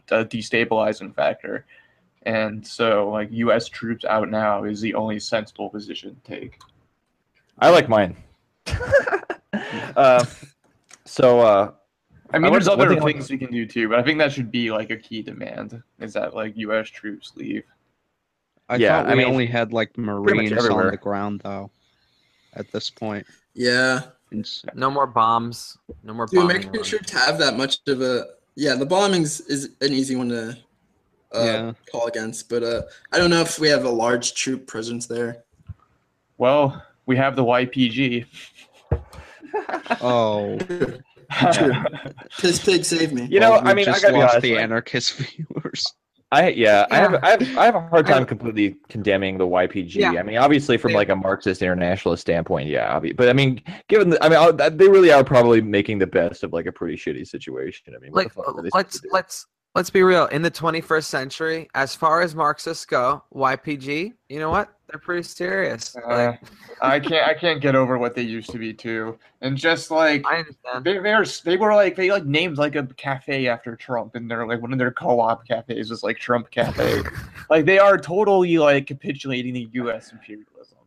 a 0.10 0.26
destabilizing 0.26 1.14
factor. 1.14 1.66
And 2.24 2.66
so, 2.66 3.10
like, 3.10 3.30
U.S. 3.32 3.68
troops 3.68 4.06
out 4.06 4.30
now 4.30 4.64
is 4.64 4.80
the 4.80 4.94
only 4.94 5.20
sensible 5.20 5.70
position 5.70 6.16
to 6.16 6.32
take. 6.38 6.60
I 7.60 7.70
like 7.70 7.90
mine. 7.90 8.16
uh, 9.96 10.24
so 11.06 11.40
uh, 11.40 11.72
I 12.34 12.40
mean, 12.40 12.48
I 12.48 12.50
there's 12.52 12.68
other 12.68 12.90
thing 12.90 13.02
things 13.02 13.30
we 13.30 13.38
can 13.38 13.52
do 13.52 13.66
too, 13.66 13.90
but 13.90 14.00
I 14.00 14.04
think 14.04 14.18
that 14.20 14.32
should 14.32 14.52
be 14.52 14.72
like 14.72 14.90
a 14.90 14.98
key 14.98 15.22
demand 15.22 15.82
is 16.00 16.14
that 16.14 16.34
like 16.34 16.58
U.S. 16.58 16.90
troops 16.90 17.34
leave. 17.36 17.64
I 18.72 18.78
Yeah, 18.78 18.98
thought 19.04 19.08
we 19.08 19.12
I 19.12 19.16
mean, 19.16 19.28
only 19.28 19.46
had 19.46 19.74
like 19.74 19.98
Marines 19.98 20.52
on 20.66 20.88
the 20.88 20.98
ground 20.98 21.42
though. 21.44 21.70
At 22.54 22.72
this 22.72 22.90
point, 22.90 23.26
Yeah. 23.54 24.02
It's- 24.32 24.64
No 24.76 24.90
more 24.90 25.08
bombs. 25.08 25.78
No 26.04 26.14
more 26.14 26.26
bombs. 26.26 26.32
Do 26.32 26.38
bombing. 26.38 26.52
American 26.58 26.72
runs. 26.74 26.88
troops 26.88 27.12
have 27.12 27.38
that 27.40 27.58
much 27.58 27.80
of 27.88 28.02
a? 28.02 28.26
Yeah, 28.56 28.76
the 28.76 28.86
bombings 28.86 29.42
is 29.50 29.70
an 29.82 29.92
easy 29.94 30.16
one 30.16 30.30
to 30.30 30.58
uh, 31.34 31.44
Yeah. 31.44 31.74
call 31.92 32.08
against, 32.08 32.48
but 32.50 32.64
uh, 32.64 32.82
I 33.12 33.18
don't 33.18 33.30
know 33.30 33.42
if 33.42 33.60
we 33.60 33.68
have 33.70 33.84
a 33.86 33.90
large 33.90 34.34
troop 34.36 34.68
presence 34.68 35.06
there. 35.08 35.44
Well, 36.38 36.82
we 37.06 37.16
have 37.18 37.36
the 37.36 37.44
YPG. 37.44 38.26
oh, 40.02 40.58
Piss 42.40 42.60
pig, 42.64 42.84
save 42.86 43.14
me. 43.14 43.28
you 43.30 43.40
know, 43.40 43.52
well, 43.52 43.64
we 43.64 43.70
I 43.70 43.74
mean, 43.74 43.88
I 43.88 43.94
gotta 44.00 44.14
be 44.14 44.20
lost 44.20 44.32
honest. 44.36 44.42
the 44.44 44.56
like, 44.56 44.64
anarchist 44.64 45.14
viewers. 45.18 45.86
I 46.34 46.50
yeah, 46.50 46.86
I 46.90 46.96
have 46.96 47.16
I 47.16 47.30
have 47.32 47.58
I 47.58 47.66
have 47.66 47.76
a 47.76 47.82
hard 47.82 48.08
time 48.08 48.26
completely 48.26 48.78
condemning 48.88 49.38
the 49.38 49.46
YPG. 49.46 49.96
Yeah. 49.96 50.12
I 50.12 50.24
mean, 50.24 50.38
obviously 50.38 50.78
from 50.78 50.94
like 50.94 51.10
a 51.10 51.16
Marxist 51.16 51.62
internationalist 51.62 52.22
standpoint, 52.22 52.70
yeah, 52.70 53.00
but 53.16 53.28
I 53.28 53.34
mean, 53.34 53.62
given 53.90 54.12
the, 54.12 54.24
I 54.24 54.30
mean, 54.30 54.38
uh, 54.38 54.70
they 54.70 54.88
really 54.88 55.12
are 55.12 55.26
probably 55.26 55.62
making 55.62 56.00
the 56.00 56.08
best 56.08 56.44
of 56.44 56.54
like 56.54 56.68
a 56.68 56.72
pretty 56.72 56.96
shitty 56.96 57.28
situation. 57.28 57.94
I 57.94 58.00
mean, 58.00 58.14
like 58.14 58.30
the 58.30 58.36
fuck 58.36 58.48
are 58.58 58.64
they 58.64 58.70
let's 58.74 58.94
supposed 58.94 58.94
to 58.94 59.02
do? 59.02 59.10
let's 59.12 59.46
let's 59.76 59.90
be 59.90 60.04
real 60.04 60.26
in 60.28 60.42
the 60.42 60.52
21st 60.52 61.06
century 61.06 61.70
as 61.76 61.96
far 61.96 62.22
as 62.22 62.36
marxists 62.36 62.86
go 62.86 63.24
ypg 63.34 64.14
you 64.30 64.40
know 64.40 64.50
what 64.50 64.74
they're 64.88 65.00
pretty 65.00 65.24
serious 65.24 65.96
Uh, 65.96 66.34
I 66.82 67.00
can't 67.00 67.28
I 67.28 67.34
can't 67.34 67.62
get 67.62 67.76
over 67.76 67.98
what 67.98 68.16
they 68.16 68.24
used 68.24 68.50
to 68.50 68.58
be 68.58 68.74
too, 68.74 69.18
and 69.42 69.56
just 69.56 69.90
like 69.92 70.26
i 70.28 70.40
understand 70.40 70.84
they 70.84 70.98
they're, 70.98 71.24
they 71.46 71.56
were 71.56 71.74
like 71.76 71.96
they 71.96 72.12
like 72.12 72.26
named 72.26 72.58
like 72.58 72.76
a 72.76 72.86
cafe 72.98 73.48
after 73.48 73.76
Trump, 73.76 74.16
and 74.16 74.30
they're 74.30 74.46
like 74.48 74.62
one 74.62 74.74
of 74.74 74.80
their 74.80 74.92
co-op 74.92 75.48
cafes 75.48 75.90
was 75.92 76.04
like 76.04 76.18
Trump 76.18 76.50
Cafe. 76.52 77.04
like 77.50 77.66
they 77.66 77.78
are 77.80 77.98
totally 77.98 78.58
like 78.58 78.88
capitulating 78.88 79.54
the 79.54 79.70
U.S. 79.74 80.12
imperialism. 80.12 80.80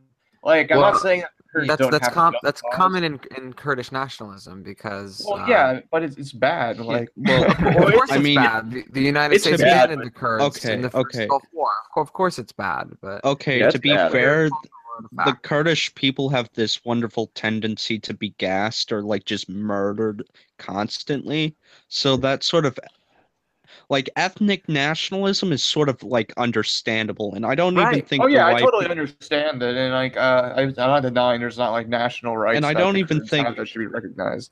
Like 0.43 0.71
I'm 0.71 0.79
Well, 0.79 0.91
not 0.91 1.01
saying 1.01 1.21
that 1.21 1.31
Kurds 1.55 1.67
that's 1.67 1.89
that's 1.89 2.09
com- 2.09 2.35
that's 2.43 2.61
cause. 2.61 2.73
common 2.73 3.03
in, 3.03 3.19
in 3.37 3.53
kurdish 3.53 3.91
nationalism 3.91 4.63
because 4.63 5.25
Well, 5.27 5.39
uh, 5.43 5.47
yeah, 5.47 5.79
but 5.91 6.03
it's 6.03 6.17
it's 6.17 6.33
bad. 6.33 6.79
Like 6.79 7.09
well, 7.15 7.45
of 7.45 7.57
course 7.57 8.11
I 8.11 8.15
it's 8.15 8.23
mean, 8.23 8.35
bad. 8.35 8.71
The, 8.71 8.83
the 8.91 9.01
United 9.01 9.39
States 9.39 9.61
bad, 9.61 9.85
abandoned 9.91 10.07
the 10.07 10.11
Kurds 10.11 10.43
okay, 10.43 10.73
in 10.73 10.81
the 10.81 10.89
first 10.89 11.15
okay. 11.15 11.27
Gulf 11.27 11.43
War. 11.53 11.69
Of 11.95 12.13
course, 12.13 12.39
it's 12.39 12.51
bad, 12.51 12.91
but 13.01 13.23
okay, 13.23 13.59
Yeah, 13.59 13.69
to 13.69 13.79
be 13.79 13.89
bad. 13.93 14.11
fair, 14.11 14.49
the 14.49 14.69
the. 15.25 15.33
Kurdish 15.43 15.93
people 15.95 16.29
have 16.29 16.49
this 16.53 16.83
wonderful 16.85 17.27
tendency 17.35 17.99
to 17.99 18.13
be 18.13 18.29
gassed 18.37 18.91
or 18.91 19.01
like 19.01 19.25
just 19.25 19.49
murdered 19.49 20.23
constantly. 20.57 21.55
So 21.87 22.17
that 22.17 22.43
sort 22.43 22.65
of 22.65 22.79
like 23.89 24.09
ethnic 24.15 24.67
nationalism 24.69 25.51
is 25.51 25.63
sort 25.63 25.89
of 25.89 26.01
like 26.03 26.33
understandable, 26.37 27.33
and 27.35 27.45
I 27.45 27.55
don't 27.55 27.77
even 27.77 28.01
think. 28.05 28.23
oh 28.23 28.27
yeah, 28.27 28.47
I 28.47 28.59
totally 28.59 28.85
peop- 28.85 28.91
understand 28.91 29.61
it, 29.63 29.75
and 29.75 29.93
like 29.93 30.17
uh, 30.17 30.53
I, 30.55 30.61
I'm 30.61 30.73
not 30.75 31.01
denying 31.01 31.39
there's 31.41 31.57
not 31.57 31.71
like 31.71 31.87
national 31.87 32.37
rights, 32.37 32.57
And 32.57 32.65
I 32.65 32.73
don't 32.73 32.97
even 32.97 33.25
think- 33.25 33.55
that 33.55 33.67
should 33.67 33.79
be 33.79 33.87
recognized, 33.87 34.51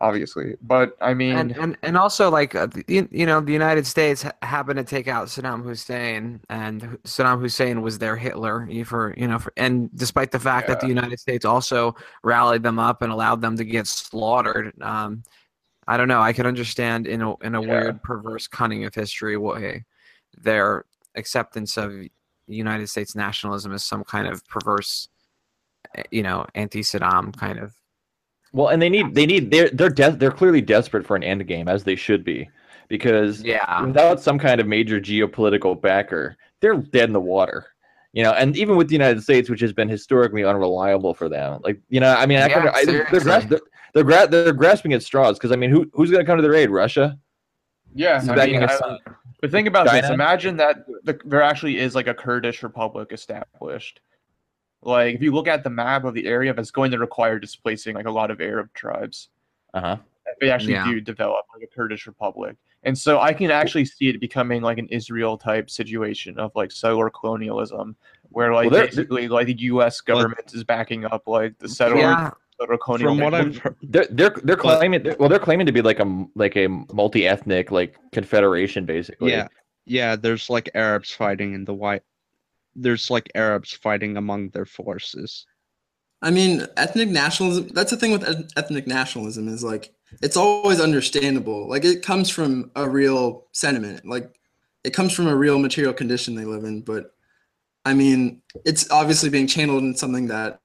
obviously. 0.00 0.54
But 0.62 0.96
I 1.00 1.14
mean, 1.14 1.36
and, 1.36 1.56
and 1.56 1.76
and 1.82 1.96
also 1.96 2.30
like 2.30 2.54
uh, 2.54 2.66
the, 2.66 2.84
you- 2.88 3.08
you 3.10 3.26
know 3.26 3.40
the 3.40 3.52
United 3.52 3.86
States 3.86 4.22
ha- 4.22 4.32
happened 4.42 4.76
to 4.78 4.84
take 4.84 5.08
out 5.08 5.28
Saddam 5.28 5.62
Hussein 5.62 6.40
and 6.48 6.82
Saddam 7.04 7.40
Hussein 7.40 7.82
was 7.82 7.98
their 7.98 8.16
Hitler 8.16 8.66
you- 8.70 8.84
for 8.84 9.14
you 9.16 9.26
know 9.28 9.38
for, 9.38 9.52
and 9.56 9.90
despite 9.96 10.30
the 10.32 10.40
fact 10.40 10.68
that 10.68 10.80
the 10.80 10.88
United 10.88 11.18
States 11.20 11.44
also 11.44 11.94
rallied 12.22 12.62
them 12.62 12.78
up 12.78 13.02
and 13.02 13.12
allowed 13.12 13.40
them 13.40 13.56
to 13.56 13.64
get 13.64 13.86
slaughtered 13.86 14.72
um 14.82 15.22
I 15.88 15.96
don't 15.96 16.08
know 16.08 16.20
I 16.20 16.32
could 16.32 16.46
understand 16.46 17.06
in 17.06 17.22
a 17.22 17.36
in 17.38 17.54
a 17.54 17.62
Yeah. 17.62 17.68
weird 17.68 18.02
perverse 18.02 18.46
cunning 18.48 18.84
of 18.84 18.94
history 18.94 19.36
way 19.36 19.84
their 20.36 20.84
acceptance 21.14 21.76
of 21.76 21.92
United 22.48 22.88
States 22.88 23.14
nationalism 23.14 23.72
as 23.72 23.84
some 23.84 24.04
kind 24.04 24.26
of 24.26 24.46
perverse 24.48 25.08
eh, 25.94 26.02
you 26.10 26.22
know 26.22 26.46
anti-Saddam 26.54 27.36
kind 27.36 27.58
of 27.58 27.74
Well, 28.52 28.68
and 28.68 28.80
they 28.82 28.88
need 28.88 29.14
they 29.14 29.26
need 29.26 29.50
they're 29.50 29.70
they're 29.70 29.88
de- 29.90 30.16
they're 30.16 30.30
clearly 30.30 30.60
desperate 30.60 31.06
for 31.06 31.16
an 31.16 31.22
end 31.24 31.46
game 31.46 31.68
as 31.68 31.84
they 31.84 31.96
should 31.96 32.24
be, 32.24 32.48
because 32.88 33.42
yeah 33.42 33.82
without 33.84 34.20
some 34.20 34.38
kind 34.38 34.60
of 34.60 34.66
major 34.66 35.00
geopolitical 35.00 35.80
backer, 35.80 36.36
they're 36.60 36.76
dead 36.76 37.08
in 37.08 37.12
the 37.12 37.20
water. 37.20 37.66
You 38.12 38.22
know, 38.22 38.32
and 38.32 38.56
even 38.56 38.76
with 38.76 38.88
the 38.88 38.94
United 38.94 39.22
States, 39.22 39.50
which 39.50 39.60
has 39.60 39.74
been 39.74 39.90
historically 39.90 40.42
unreliable 40.42 41.12
for 41.12 41.28
them, 41.28 41.60
like 41.62 41.78
you 41.90 42.00
know, 42.00 42.14
I 42.14 42.24
mean, 42.24 42.38
I, 42.38 42.48
Yeah, 42.48 42.54
can, 42.54 42.68
I 42.74 42.84
they're, 42.86 43.08
they're, 43.10 43.60
they're, 43.96 44.04
gra- 44.04 44.28
they're 44.28 44.52
grasping 44.52 44.92
at 44.92 45.02
straws 45.02 45.38
because 45.38 45.52
I 45.52 45.56
mean, 45.56 45.70
who 45.70 45.90
who's 45.94 46.10
going 46.10 46.22
to 46.22 46.26
come 46.26 46.36
to 46.36 46.42
their 46.42 46.54
aid? 46.54 46.68
Russia? 46.68 47.18
yeah, 47.94 48.18
Is 48.20 48.28
I 48.28 48.46
mean, 48.46 48.62
I- 48.62 48.98
But 49.40 49.50
think 49.50 49.66
about 49.66 49.90
this. 49.90 50.10
Imagine 50.10 50.56
that 50.58 50.84
the, 51.04 51.18
there 51.24 51.40
actually 51.40 51.78
is 51.78 51.94
like 51.94 52.06
a 52.06 52.12
Kurdish 52.14 52.62
republic 52.62 53.10
established. 53.12 54.00
Like 54.82 55.14
if 55.14 55.22
you 55.22 55.32
look 55.32 55.48
at 55.48 55.64
the 55.64 55.70
map 55.70 56.04
of 56.04 56.12
the 56.12 56.26
area, 56.26 56.52
that's 56.52 56.70
going 56.70 56.90
to 56.90 56.98
require 56.98 57.38
displacing 57.38 57.94
like 57.96 58.04
a 58.06 58.10
lot 58.10 58.30
of 58.30 58.40
Arab 58.42 58.70
tribes. 58.74 59.30
Uh 59.72 59.80
huh. 59.80 59.96
If 60.26 60.38
they 60.40 60.50
actually 60.50 60.74
Yeah. 60.74 60.84
do 60.84 61.00
develop 61.00 61.46
like 61.54 61.62
a 61.62 61.74
Kurdish 61.74 62.06
republic. 62.06 62.56
And 62.82 62.96
so 62.96 63.20
I 63.20 63.32
can 63.32 63.50
actually 63.50 63.86
see 63.86 64.08
it 64.10 64.20
becoming 64.20 64.60
like 64.60 64.76
an 64.78 64.88
Israel 64.88 65.38
type 65.38 65.70
situation 65.70 66.38
of 66.38 66.52
like 66.54 66.70
settler 66.70 67.08
colonialism, 67.08 67.96
where 68.28 68.52
like 68.52 68.70
Well, 68.70 68.84
basically 68.86 69.26
like 69.28 69.46
the 69.46 69.58
U.S. 69.72 70.02
government 70.02 70.52
is 70.54 70.64
backing 70.64 71.06
up 71.06 71.26
like 71.26 71.58
the 71.58 71.68
settler, 71.68 72.00
yeah 72.00 72.24
settler 72.24 72.36
colonial. 72.82 73.10
From 73.14 73.20
what 73.20 73.34
I've 73.34 73.56
heard, 73.58 73.76
They're 73.82 74.06
they're 74.10 74.34
they're 74.42 74.56
claiming 74.56 75.02
they're, 75.02 75.16
well 75.18 75.28
they're 75.28 75.38
claiming 75.38 75.66
to 75.66 75.72
be 75.72 75.82
like 75.82 75.98
a 75.98 76.02
m- 76.02 76.30
like 76.34 76.56
a 76.56 76.68
multi 76.68 77.26
ethnic 77.26 77.70
like 77.70 77.96
confederation 78.12 78.86
basically. 78.86 79.32
yeah, 79.32 79.48
yeah, 79.84 80.16
there's 80.16 80.48
like 80.48 80.70
Arabs 80.74 81.10
fighting 81.12 81.54
in 81.54 81.64
the 81.64 81.74
white. 81.74 82.02
There's 82.74 83.10
like 83.10 83.30
Arabs 83.34 83.72
fighting 83.72 84.16
among 84.16 84.50
their 84.50 84.66
forces. 84.66 85.46
I 86.22 86.30
mean, 86.30 86.66
ethnic 86.76 87.08
nationalism. 87.08 87.68
That's 87.68 87.90
the 87.90 87.96
thing 87.96 88.12
with 88.12 88.50
ethnic 88.56 88.86
nationalism 88.86 89.48
is 89.48 89.62
like 89.62 89.92
it's 90.22 90.36
always 90.36 90.80
understandable. 90.80 91.68
Like 91.68 91.84
it 91.84 92.02
comes 92.02 92.30
from 92.30 92.70
a 92.74 92.88
real 92.88 93.46
sentiment. 93.52 94.06
Like 94.06 94.38
it 94.84 94.94
comes 94.94 95.12
from 95.12 95.26
a 95.26 95.36
real 95.36 95.58
material 95.58 95.92
condition 95.92 96.34
they 96.34 96.44
live 96.44 96.64
in. 96.64 96.82
But 96.82 97.12
I 97.84 97.94
mean, 97.94 98.42
it's 98.64 98.90
obviously 98.90 99.30
being 99.30 99.46
channeled 99.46 99.82
in 99.82 99.94
something 99.94 100.26
that 100.28 100.60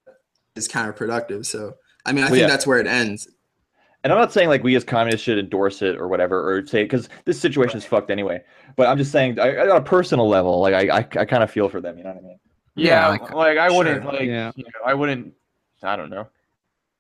is 0.55 0.67
counterproductive. 0.67 1.45
So 1.45 1.75
I 2.05 2.11
mean, 2.11 2.23
I 2.23 2.27
Well, 2.27 2.31
think 2.31 2.41
yeah. 2.41 2.47
that's 2.47 2.67
where 2.67 2.79
it 2.79 2.87
ends. 2.87 3.27
And 4.03 4.11
I'm 4.11 4.17
not 4.17 4.33
saying 4.33 4.49
like 4.49 4.63
we 4.63 4.75
as 4.75 4.83
communists 4.83 5.23
should 5.23 5.37
endorse 5.37 5.81
it 5.83 5.95
or 5.95 6.07
whatever, 6.07 6.51
or 6.57 6.65
say 6.65 6.83
because 6.83 7.07
this 7.25 7.39
situation 7.39 7.77
is 7.77 7.85
fucked 7.85 8.09
anyway. 8.09 8.41
But 8.75 8.87
I'm 8.87 8.97
just 8.97 9.11
saying, 9.11 9.39
I, 9.39 9.57
on 9.57 9.77
a 9.77 9.81
personal 9.81 10.27
level, 10.27 10.59
like 10.59 10.73
I, 10.73 10.97
I, 10.97 10.97
I 10.99 11.25
kind 11.25 11.43
of 11.43 11.51
feel 11.51 11.69
for 11.69 11.79
them. 11.81 11.97
You 11.97 12.03
know 12.05 12.09
what 12.11 12.17
I 12.17 12.21
mean? 12.21 12.39
Yeah, 12.75 12.87
Yeah, 13.01 13.07
like, 13.09 13.31
like- 13.33 13.57
I 13.59 13.69
wouldn't 13.69 14.01
Sure. 14.03 14.11
like 14.11 14.21
Yeah. 14.23 14.51
you 14.55 14.63
know 14.63 14.71
I 14.85 14.93
wouldn't 14.93 15.33
I 15.83 15.95
don't 15.95 16.09
know. 16.09 16.27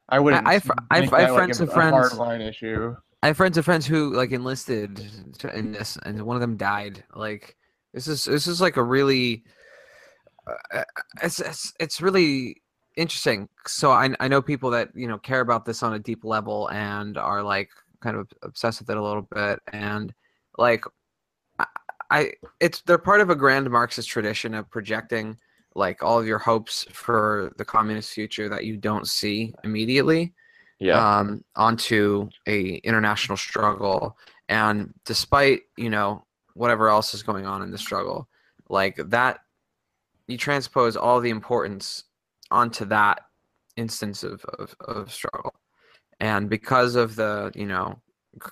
I 0.09 0.19
wouldn't. 0.19 0.45
I- 0.47 0.55
I 0.55 0.59
fr- 0.59 0.71
I- 0.91 1.01
make 1.01 1.13
I 1.13 1.21
have 1.21 1.29
that, 1.29 1.35
friends 1.35 1.59
like, 1.59 1.69
of 1.69 1.73
friends- 1.73 1.91
hard 1.93 2.13
line 2.13 2.41
issue. 2.41 2.95
I 3.23 3.27
have 3.27 3.37
friends 3.37 3.57
of 3.57 3.65
friends 3.65 3.85
who 3.85 4.13
like 4.13 4.31
enlisted 4.31 4.99
to- 5.39 5.55
in 5.57 5.71
this, 5.71 5.97
and 6.05 6.21
one 6.23 6.35
of 6.35 6.41
them 6.41 6.57
died. 6.57 7.03
Like 7.15 7.55
this 7.93 8.07
is 8.07 8.25
this 8.25 8.45
is 8.47 8.59
like 8.61 8.77
a 8.77 8.83
really, 8.83 9.43
uh, 10.73 10.83
it's 11.23 11.39
it's 11.39 11.73
it's 11.79 12.01
really 12.01 12.61
interesting. 13.01 13.49
So 13.67 13.91
I 13.91 14.09
I 14.19 14.27
know 14.27 14.41
people 14.41 14.69
that 14.71 14.89
you 14.95 15.07
know 15.07 15.17
care 15.17 15.41
about 15.41 15.65
this 15.65 15.83
on 15.83 15.93
a 15.93 15.99
deep 15.99 16.23
level 16.23 16.69
and 16.71 17.17
are 17.17 17.43
like 17.43 17.69
kind 18.01 18.17
of 18.17 18.27
obsessed 18.43 18.79
with 18.81 18.89
it 18.89 18.97
a 18.97 19.03
little 19.03 19.23
bit, 19.23 19.59
and 19.73 20.13
like 20.57 20.85
I, 21.59 21.65
I 22.11 22.31
it's 22.59 22.81
they're 22.81 22.97
part 22.97 23.21
of 23.21 23.29
a 23.29 23.35
grand 23.35 23.69
Marxist 23.69 24.09
tradition 24.09 24.53
of 24.53 24.69
projecting 24.69 25.37
like 25.75 26.03
all 26.03 26.19
of 26.19 26.27
your 26.27 26.37
hopes 26.39 26.85
for 26.91 27.53
the 27.57 27.65
communist 27.65 28.11
future 28.11 28.49
that 28.49 28.65
you 28.65 28.75
don't 28.77 29.07
see 29.07 29.53
immediately 29.63 30.33
Yeah. 30.79 31.19
um, 31.19 31.43
onto 31.55 32.29
a 32.47 32.75
international 32.83 33.37
struggle. 33.37 34.17
And 34.49 34.93
despite 35.05 35.61
you 35.77 35.89
know 35.89 36.25
whatever 36.55 36.89
else 36.89 37.13
is 37.13 37.23
going 37.23 37.45
on 37.45 37.61
in 37.61 37.71
the 37.71 37.77
struggle, 37.77 38.27
like 38.69 38.97
that, 38.97 39.39
you 40.27 40.37
transpose 40.37 40.97
all 40.97 41.21
the 41.21 41.29
importance 41.29 42.03
onto 42.51 42.85
that 42.85 43.21
instance 43.77 44.23
of, 44.23 44.43
of, 44.59 44.75
of 44.81 45.11
struggle. 45.11 45.55
And 46.19 46.49
because 46.49 46.95
of 46.95 47.15
the 47.15 47.51
you 47.55 47.65
know 47.65 48.01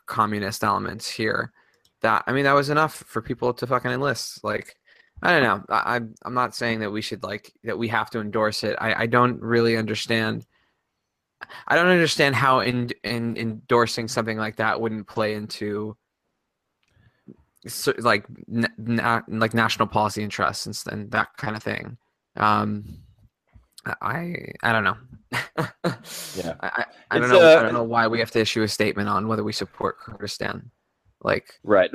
communist 0.06 0.64
elements 0.64 1.10
here, 1.10 1.52
that 2.02 2.24
I 2.28 2.34
mean 2.34 2.45
that 2.45 2.54
was 2.54 2.70
enough 2.70 2.95
for 2.95 3.22
people 3.22 3.54
to 3.54 3.68
fucking 3.68 3.91
enlist. 3.91 4.43
Like 4.43 4.76
I 5.22 5.32
don't 5.32 5.43
know. 5.43 5.64
I, 5.76 5.95
I'm 5.95 6.16
I'm 6.26 6.34
not 6.34 6.56
saying 6.56 6.80
that 6.80 6.91
we 6.91 7.02
should 7.02 7.24
like 7.24 7.54
that 7.64 7.78
we 7.78 7.88
have 7.89 8.10
to 8.12 8.22
endorse 8.22 8.64
it. 8.64 8.76
I, 8.80 9.04
I 9.04 9.06
don't 9.06 9.39
really 9.41 9.78
understand. 9.78 10.45
I 11.68 11.76
don't 11.76 11.88
understand 11.88 12.36
how 12.36 12.60
in, 12.60 12.89
in 13.04 13.38
endorsing 13.38 14.10
something 14.10 14.38
like 14.38 14.58
that 14.58 14.82
wouldn't 14.82 15.08
play 15.08 15.36
into 15.36 15.95
so, 17.68 17.93
like 18.00 18.26
na- 18.47 19.22
like 19.28 19.54
national 19.54 19.88
policy 19.88 20.24
interests 20.24 20.66
and, 20.66 20.93
and 20.93 21.12
that 21.12 21.30
kind 21.38 21.56
of 21.56 21.64
thing. 21.64 21.97
Um, 22.38 22.86
I 23.86 24.36
I 24.63 24.73
don't 24.73 24.84
know. 24.84 24.97
Yeah. 25.32 26.55
I, 26.59 26.67
I, 26.67 26.86
I 27.11 27.19
don't 27.19 27.30
know. 27.30 27.39
I 27.39 27.53
uh, 27.53 27.63
don't 27.63 27.73
know 27.73 27.84
why 27.84 28.07
we 28.07 28.19
have 28.19 28.32
to 28.32 28.39
issue 28.39 28.63
a 28.63 28.67
statement 28.67 29.09
on 29.09 29.27
whether 29.27 29.43
we 29.43 29.53
support 29.53 29.99
Kurdistan. 29.99 30.71
Like 31.21 31.59
Right, 31.63 31.91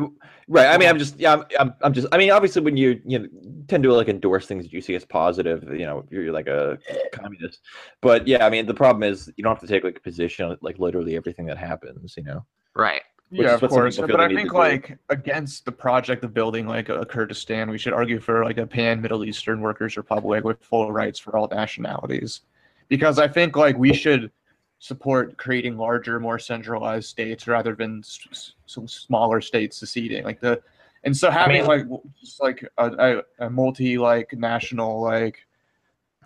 right. 0.48 0.66
I 0.66 0.76
mean, 0.76 0.86
I'm 0.86 0.98
just, 0.98 1.18
yeah, 1.18 1.32
I'm, 1.32 1.44
I'm, 1.58 1.74
I'm 1.80 1.92
just. 1.94 2.06
I 2.12 2.18
mean, 2.18 2.30
obviously, 2.30 2.60
when 2.60 2.76
you, 2.76 3.00
you 3.06 3.18
know, 3.18 3.26
tend 3.68 3.82
to 3.84 3.92
like 3.94 4.08
endorse 4.08 4.46
things 4.46 4.64
that 4.64 4.72
you 4.72 4.82
see 4.82 4.94
as 4.94 5.04
positive, 5.06 5.62
you 5.72 5.86
know, 5.86 6.04
you're 6.10 6.30
like 6.30 6.46
a 6.46 6.78
communist. 7.12 7.60
But 8.02 8.28
yeah, 8.28 8.44
I 8.44 8.50
mean, 8.50 8.66
the 8.66 8.74
problem 8.74 9.02
is 9.02 9.32
you 9.36 9.42
don't 9.42 9.54
have 9.54 9.62
to 9.62 9.66
take 9.66 9.82
like 9.82 9.96
a 9.96 10.00
position 10.00 10.50
on 10.50 10.58
like 10.60 10.78
literally 10.78 11.16
everything 11.16 11.46
that 11.46 11.56
happens. 11.56 12.14
You 12.18 12.24
know. 12.24 12.44
right. 12.74 13.00
Yeah, 13.42 13.54
of 13.54 13.60
course. 13.60 13.98
But 13.98 14.20
I 14.20 14.28
think 14.28 14.52
like 14.52 14.96
against 15.08 15.64
the 15.64 15.72
project 15.72 16.24
of 16.24 16.32
building 16.32 16.66
like 16.66 16.88
a 16.88 17.04
Kurdistan, 17.04 17.68
we 17.70 17.78
should 17.78 17.92
argue 17.92 18.20
for 18.20 18.44
like 18.44 18.58
a 18.58 18.66
pan 18.66 19.00
Middle 19.00 19.24
Eastern 19.24 19.60
workers 19.60 19.96
republic 19.96 20.44
with 20.44 20.62
full 20.62 20.92
rights 20.92 21.18
for 21.18 21.36
all 21.36 21.48
nationalities. 21.48 22.42
Because 22.88 23.18
I 23.18 23.26
think 23.28 23.56
like 23.56 23.76
we 23.76 23.92
should 23.92 24.30
support 24.78 25.36
creating 25.36 25.76
larger, 25.76 26.20
more 26.20 26.38
centralized 26.38 27.08
states 27.08 27.46
rather 27.48 27.74
than 27.74 28.00
s- 28.00 28.52
some 28.66 28.86
smaller 28.86 29.40
states 29.40 29.78
seceding. 29.78 30.22
Like 30.24 30.40
the 30.40 30.60
and 31.02 31.16
so 31.16 31.30
having 31.30 31.62
mean- 31.62 31.66
like 31.66 31.86
just 32.20 32.40
like 32.40 32.66
a, 32.78 33.22
a, 33.40 33.46
a 33.46 33.50
multi 33.50 33.98
like 33.98 34.32
national 34.34 35.00
like 35.00 35.46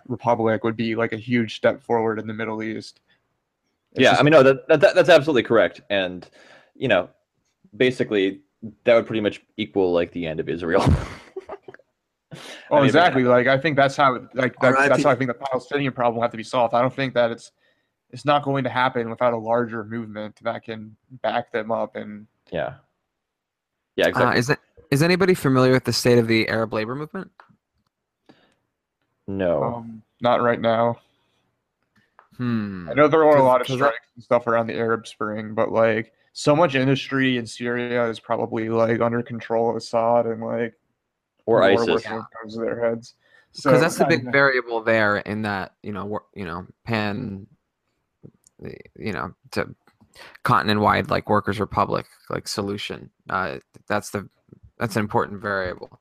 republic 0.07 0.63
would 0.63 0.75
be 0.75 0.95
like 0.95 1.13
a 1.13 1.17
huge 1.17 1.55
step 1.55 1.81
forward 1.81 2.19
in 2.19 2.27
the 2.27 2.33
Middle 2.33 2.61
East. 2.61 2.99
It's 3.93 4.01
yeah, 4.01 4.09
just- 4.11 4.19
I 4.19 4.23
mean, 4.23 4.31
no, 4.31 4.43
that 4.43 4.67
that- 4.67 4.93
that's 4.95 5.09
absolutely 5.09 5.43
correct, 5.43 5.81
and 5.89 6.29
you 6.79 6.87
know, 6.87 7.09
basically, 7.77 8.41
that 8.85 8.95
would 8.95 9.05
pretty 9.05 9.21
much 9.21 9.41
equal 9.57 9.93
like 9.93 10.11
the 10.11 10.25
end 10.25 10.39
of 10.39 10.49
Israel. 10.49 10.83
Oh, 12.71 12.75
I 12.75 12.79
mean, 12.81 12.85
exactly. 12.85 13.23
Like 13.23 13.47
I 13.47 13.57
think 13.57 13.75
that's 13.75 13.95
how 13.95 14.13
like 14.35 14.55
that, 14.61 14.77
RIP. 14.77 14.89
that's 14.89 15.03
how 15.03 15.09
I 15.09 15.15
think 15.15 15.29
the 15.29 15.33
Palestinian 15.33 15.91
problem 15.91 16.15
will 16.17 16.21
have 16.21 16.29
to 16.29 16.37
be 16.37 16.43
solved. 16.43 16.75
I 16.75 16.81
don't 16.81 16.93
think 16.93 17.15
that 17.15 17.31
it's 17.31 17.51
it's 18.11 18.23
not 18.23 18.43
going 18.43 18.63
to 18.65 18.69
happen 18.69 19.09
without 19.09 19.33
a 19.33 19.37
larger 19.37 19.83
movement 19.83 20.37
that 20.43 20.63
can 20.63 20.95
back 21.23 21.51
them 21.51 21.71
up 21.71 21.95
and 21.95 22.27
Yeah. 22.51 22.75
Yeah, 23.95 24.05
Uh, 24.05 24.09
exactly. 24.09 24.39
is 24.39 24.49
it 24.51 24.59
is 24.91 25.01
anybody 25.01 25.33
familiar 25.33 25.71
with 25.71 25.85
the 25.85 25.93
state 25.93 26.19
of 26.19 26.27
the 26.27 26.47
Arab 26.49 26.71
labor 26.71 26.93
movement? 26.93 27.31
no. 29.27 29.63
um, 29.63 30.03
not 30.21 30.43
right 30.43 30.61
now. 30.61 30.97
Hmm. 32.37 32.87
I 32.89 32.93
know 32.93 33.07
there 33.07 33.19
were 33.25 33.37
a 33.37 33.43
lot 33.43 33.61
of 33.61 33.67
strikes 33.67 33.97
and 34.15 34.23
stuff 34.23 34.45
around 34.45 34.67
the 34.67 34.75
Arab 34.75 35.07
Spring, 35.07 35.55
but 35.55 35.71
like 35.71 36.13
so 36.33 36.55
much 36.55 36.75
industry 36.75 37.37
in 37.37 37.45
Syria 37.45 38.09
is 38.09 38.19
probably 38.19 38.69
like 38.69 39.01
under 39.01 39.21
control 39.21 39.69
of 39.69 39.75
Assad 39.75 40.25
and 40.25 40.41
like 40.41 40.73
or 41.45 41.63
ISIS. 41.63 41.87
with 41.87 42.03
those 42.03 42.53
to 42.53 42.59
their 42.59 42.89
heads. 42.89 43.15
So 43.51 43.69
because 43.69 43.81
that's 43.81 43.97
the 43.97 44.05
big 44.05 44.31
variable 44.31 44.81
there 44.83 45.17
in 45.17 45.41
that 45.43 45.73
you 45.81 45.91
know 45.91 46.19
you 46.33 46.45
know 46.45 46.67
pan 46.85 47.47
you 48.97 49.13
know 49.13 49.33
to 49.51 49.73
continent 50.43 50.81
wide 50.81 51.09
like 51.09 51.29
workers 51.29 51.59
republic 51.59 52.05
like 52.29 52.45
solution 52.47 53.09
uh 53.29 53.57
that's 53.87 54.09
the 54.09 54.27
that's 54.77 54.97
an 54.97 54.99
important 54.99 55.41
variable 55.41 55.99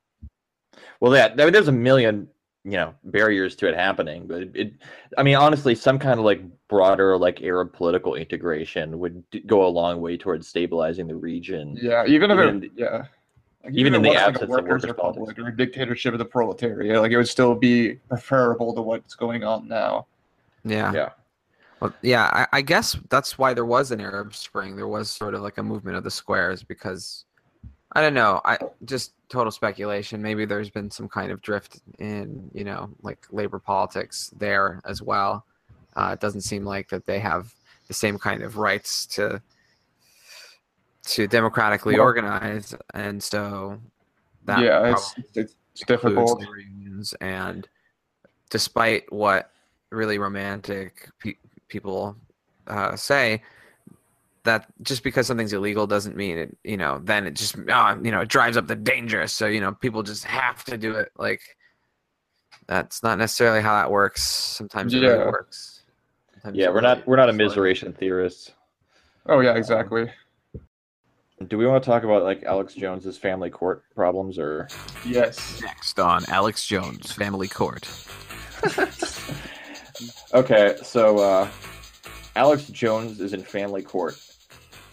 Well, 1.00 1.14
yeah, 1.14 1.26
I 1.26 1.44
mean, 1.44 1.52
there's 1.52 1.68
a 1.68 1.72
million, 1.72 2.28
you 2.70 2.76
know, 2.76 2.94
barriers 3.04 3.56
to 3.56 3.68
it 3.68 3.74
happening, 3.74 4.26
but 4.26 4.42
it, 4.42 4.50
it 4.54 4.72
I 5.16 5.22
mean, 5.22 5.36
honestly, 5.36 5.74
some 5.74 5.98
kind 5.98 6.18
of 6.18 6.24
like 6.24 6.42
broader 6.68 7.16
like 7.16 7.40
Arab 7.42 7.72
political 7.72 8.14
integration 8.14 8.98
would 8.98 9.28
d- 9.30 9.40
go 9.40 9.66
a 9.66 9.68
long 9.68 10.00
way 10.00 10.16
towards 10.16 10.48
stabilizing 10.48 11.06
the 11.06 11.16
region. 11.16 11.78
Yeah, 11.80 12.04
even 12.06 12.30
if 12.30 12.38
Even 12.38 12.64
it, 12.64 12.72
yeah, 12.76 13.04
Like, 13.64 13.74
even 13.74 13.94
if 13.94 13.98
in 13.98 14.02
the 14.02 14.08
was, 14.10 14.16
like, 14.16 14.24
a 14.24 14.28
absence 14.28 14.42
of 14.42 14.48
workers' 14.50 14.84
workers' 14.84 14.84
republic 14.88 15.38
or 15.38 15.48
a 15.48 15.56
dictatorship 15.56 16.12
of 16.12 16.18
the 16.18 16.24
proletariat, 16.24 17.00
like 17.00 17.12
it 17.12 17.16
would 17.16 17.28
still 17.28 17.54
be 17.54 17.94
preferable 18.08 18.74
to 18.74 18.82
what's 18.82 19.14
going 19.14 19.44
on 19.44 19.66
now. 19.68 20.06
yeah 20.64 20.92
Yeah. 20.92 21.10
well, 21.80 21.94
yeah 22.02 22.28
I, 22.32 22.58
I 22.58 22.60
guess 22.62 22.96
that's 23.08 23.38
why 23.38 23.54
there 23.54 23.64
was 23.64 23.90
an 23.92 24.00
arab 24.00 24.34
spring 24.34 24.76
there 24.76 24.88
was 24.88 25.10
sort 25.10 25.34
of 25.34 25.40
like 25.42 25.58
a 25.58 25.62
movement 25.62 25.96
of 25.96 26.04
the 26.04 26.10
squares 26.10 26.62
because 26.62 27.24
i 27.92 28.00
don't 28.02 28.14
know 28.14 28.40
i 28.44 28.58
just 28.84 29.12
total 29.28 29.50
speculation. 29.50 30.22
Maybe 30.22 30.44
there's 30.44 30.70
been 30.70 30.90
some 30.90 31.08
kind 31.08 31.30
of 31.30 31.42
drift 31.42 31.80
in 31.98 32.50
you 32.54 32.64
know 32.64 32.90
like 33.02 33.26
labor 33.30 33.58
politics 33.58 34.32
there 34.38 34.80
as 34.84 35.02
well. 35.02 35.44
Uh, 35.96 36.10
it 36.12 36.20
doesn't 36.20 36.42
seem 36.42 36.64
like 36.64 36.88
that 36.90 37.06
they 37.06 37.18
have 37.18 37.52
the 37.88 37.94
same 37.94 38.18
kind 38.18 38.42
of 38.42 38.56
rights 38.56 39.06
to 39.06 39.40
to 41.04 41.26
democratically 41.26 41.94
Well- 41.94 42.02
organize. 42.02 42.74
And 42.94 43.22
so 43.22 43.80
that 44.44 44.60
yeah, 44.60 44.92
it's 44.92 45.14
it's, 45.34 45.54
difficult. 45.86 46.40
unions 46.40 47.14
and 47.20 47.68
despite 48.50 49.10
what 49.12 49.52
really 49.90 50.18
romantic 50.18 51.08
pe- 51.20 51.36
people 51.68 52.16
uh, 52.66 52.96
say 52.96 53.42
that 54.48 54.66
just 54.82 55.02
because 55.04 55.26
something's 55.26 55.52
illegal 55.52 55.86
doesn't 55.86 56.16
mean 56.16 56.36
it 56.38 56.56
you 56.64 56.76
know 56.76 57.00
then 57.04 57.26
it 57.26 57.34
just 57.34 57.56
uh, 57.70 57.96
you 58.02 58.10
know 58.10 58.20
it 58.20 58.28
drives 58.28 58.56
up 58.56 58.66
the 58.66 58.74
dangerous 58.76 59.32
so 59.32 59.46
you 59.46 59.60
know 59.60 59.72
people 59.72 60.02
just 60.02 60.24
have 60.24 60.64
to 60.64 60.76
do 60.76 60.94
it 60.94 61.10
like 61.16 61.40
that's 62.66 63.02
not 63.02 63.16
necessarily 63.18 63.60
how 63.62 63.74
that 63.80 63.90
works 63.90 64.22
sometimes 64.24 64.92
it 64.94 65.00
really 65.00 65.18
Yeah. 65.18 65.24
works 65.26 65.74
Sometimes 66.42 66.56
Yeah, 66.56 66.70
we're 66.70 66.80
not 66.82 67.06
we're 67.06 67.16
not 67.16 67.28
it's 67.28 67.38
like- 67.38 67.48
immiseration 67.50 67.96
theorists. 67.96 68.52
Oh 69.26 69.40
yeah, 69.40 69.54
exactly. 69.56 70.10
Do 71.48 71.58
we 71.58 71.66
want 71.66 71.82
to 71.82 71.88
talk 71.90 72.04
about 72.04 72.22
like 72.22 72.42
Alex 72.44 72.74
Jones's 72.74 73.18
family 73.18 73.50
court 73.50 73.82
problems 73.94 74.38
or 74.38 74.68
Yes. 75.04 75.60
next 75.62 75.98
on 75.98 76.24
alex 76.28 76.66
jones 76.66 77.12
family 77.12 77.48
court 77.48 77.88
Okay, 80.34 80.76
so 80.82 81.18
uh 81.18 81.48
Alex 82.36 82.68
Jones 82.68 83.20
is 83.20 83.32
in 83.32 83.42
family 83.42 83.82
court 83.82 84.16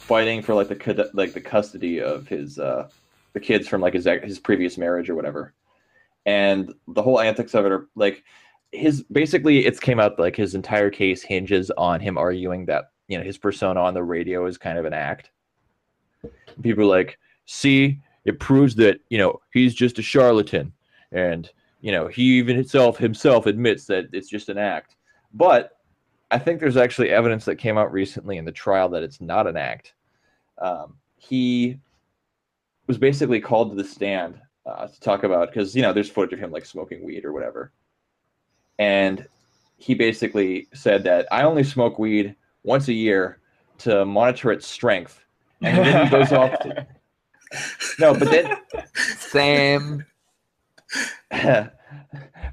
fighting 0.05 0.41
for 0.41 0.53
like 0.53 0.67
the 0.67 1.09
like 1.13 1.33
the 1.33 1.41
custody 1.41 1.99
of 1.99 2.27
his 2.27 2.59
uh 2.59 2.87
the 3.33 3.39
kids 3.39 3.67
from 3.67 3.81
like 3.81 3.93
his 3.93 4.07
his 4.23 4.39
previous 4.39 4.77
marriage 4.77 5.09
or 5.09 5.15
whatever. 5.15 5.53
And 6.25 6.73
the 6.87 7.01
whole 7.01 7.19
antics 7.19 7.53
of 7.53 7.65
it 7.65 7.71
are 7.71 7.87
like 7.95 8.23
his 8.71 9.03
basically 9.03 9.65
it's 9.65 9.79
came 9.79 9.99
out 9.99 10.19
like 10.19 10.35
his 10.35 10.55
entire 10.55 10.89
case 10.89 11.23
hinges 11.23 11.71
on 11.71 11.99
him 11.99 12.17
arguing 12.17 12.65
that, 12.65 12.91
you 13.07 13.17
know, 13.17 13.23
his 13.23 13.37
persona 13.37 13.81
on 13.81 13.93
the 13.93 14.03
radio 14.03 14.45
is 14.45 14.57
kind 14.57 14.77
of 14.77 14.85
an 14.85 14.93
act. 14.93 15.31
People 16.61 16.87
like, 16.87 17.19
"See, 17.45 17.99
it 18.25 18.39
proves 18.39 18.75
that, 18.75 18.99
you 19.09 19.17
know, 19.17 19.41
he's 19.53 19.73
just 19.73 19.99
a 19.99 20.01
charlatan." 20.03 20.71
And 21.11 21.49
you 21.81 21.91
know, 21.91 22.07
he 22.07 22.37
even 22.37 22.55
himself 22.55 22.97
himself 22.97 23.47
admits 23.47 23.85
that 23.85 24.05
it's 24.13 24.29
just 24.29 24.49
an 24.49 24.57
act. 24.57 24.95
But 25.33 25.77
I 26.31 26.39
think 26.39 26.59
there's 26.59 26.77
actually 26.77 27.09
evidence 27.09 27.45
that 27.45 27.57
came 27.57 27.77
out 27.77 27.91
recently 27.91 28.37
in 28.37 28.45
the 28.45 28.51
trial 28.51 28.89
that 28.89 29.03
it's 29.03 29.21
not 29.21 29.45
an 29.47 29.57
act. 29.57 29.93
Um, 30.57 30.97
he 31.17 31.79
was 32.87 32.97
basically 32.97 33.39
called 33.39 33.71
to 33.71 33.75
the 33.75 33.87
stand 33.87 34.39
uh, 34.65 34.87
to 34.87 34.99
talk 34.99 35.23
about 35.23 35.49
because 35.49 35.75
you 35.75 35.81
know 35.81 35.93
there's 35.93 36.09
footage 36.09 36.33
of 36.33 36.39
him 36.39 36.51
like 36.51 36.65
smoking 36.65 37.03
weed 37.03 37.25
or 37.25 37.33
whatever, 37.33 37.71
and 38.79 39.27
he 39.77 39.93
basically 39.93 40.67
said 40.73 41.03
that 41.03 41.27
I 41.31 41.43
only 41.43 41.63
smoke 41.63 41.99
weed 41.99 42.35
once 42.63 42.87
a 42.87 42.93
year 42.93 43.39
to 43.79 44.05
monitor 44.05 44.51
its 44.51 44.65
strength 44.65 45.25
and 45.61 45.85
then 45.85 46.05
he 46.05 46.11
goes 46.11 46.31
off. 46.31 46.57
To, 46.59 46.87
no, 47.99 48.13
but 48.13 48.29
then 48.29 48.57
Same. 49.17 50.05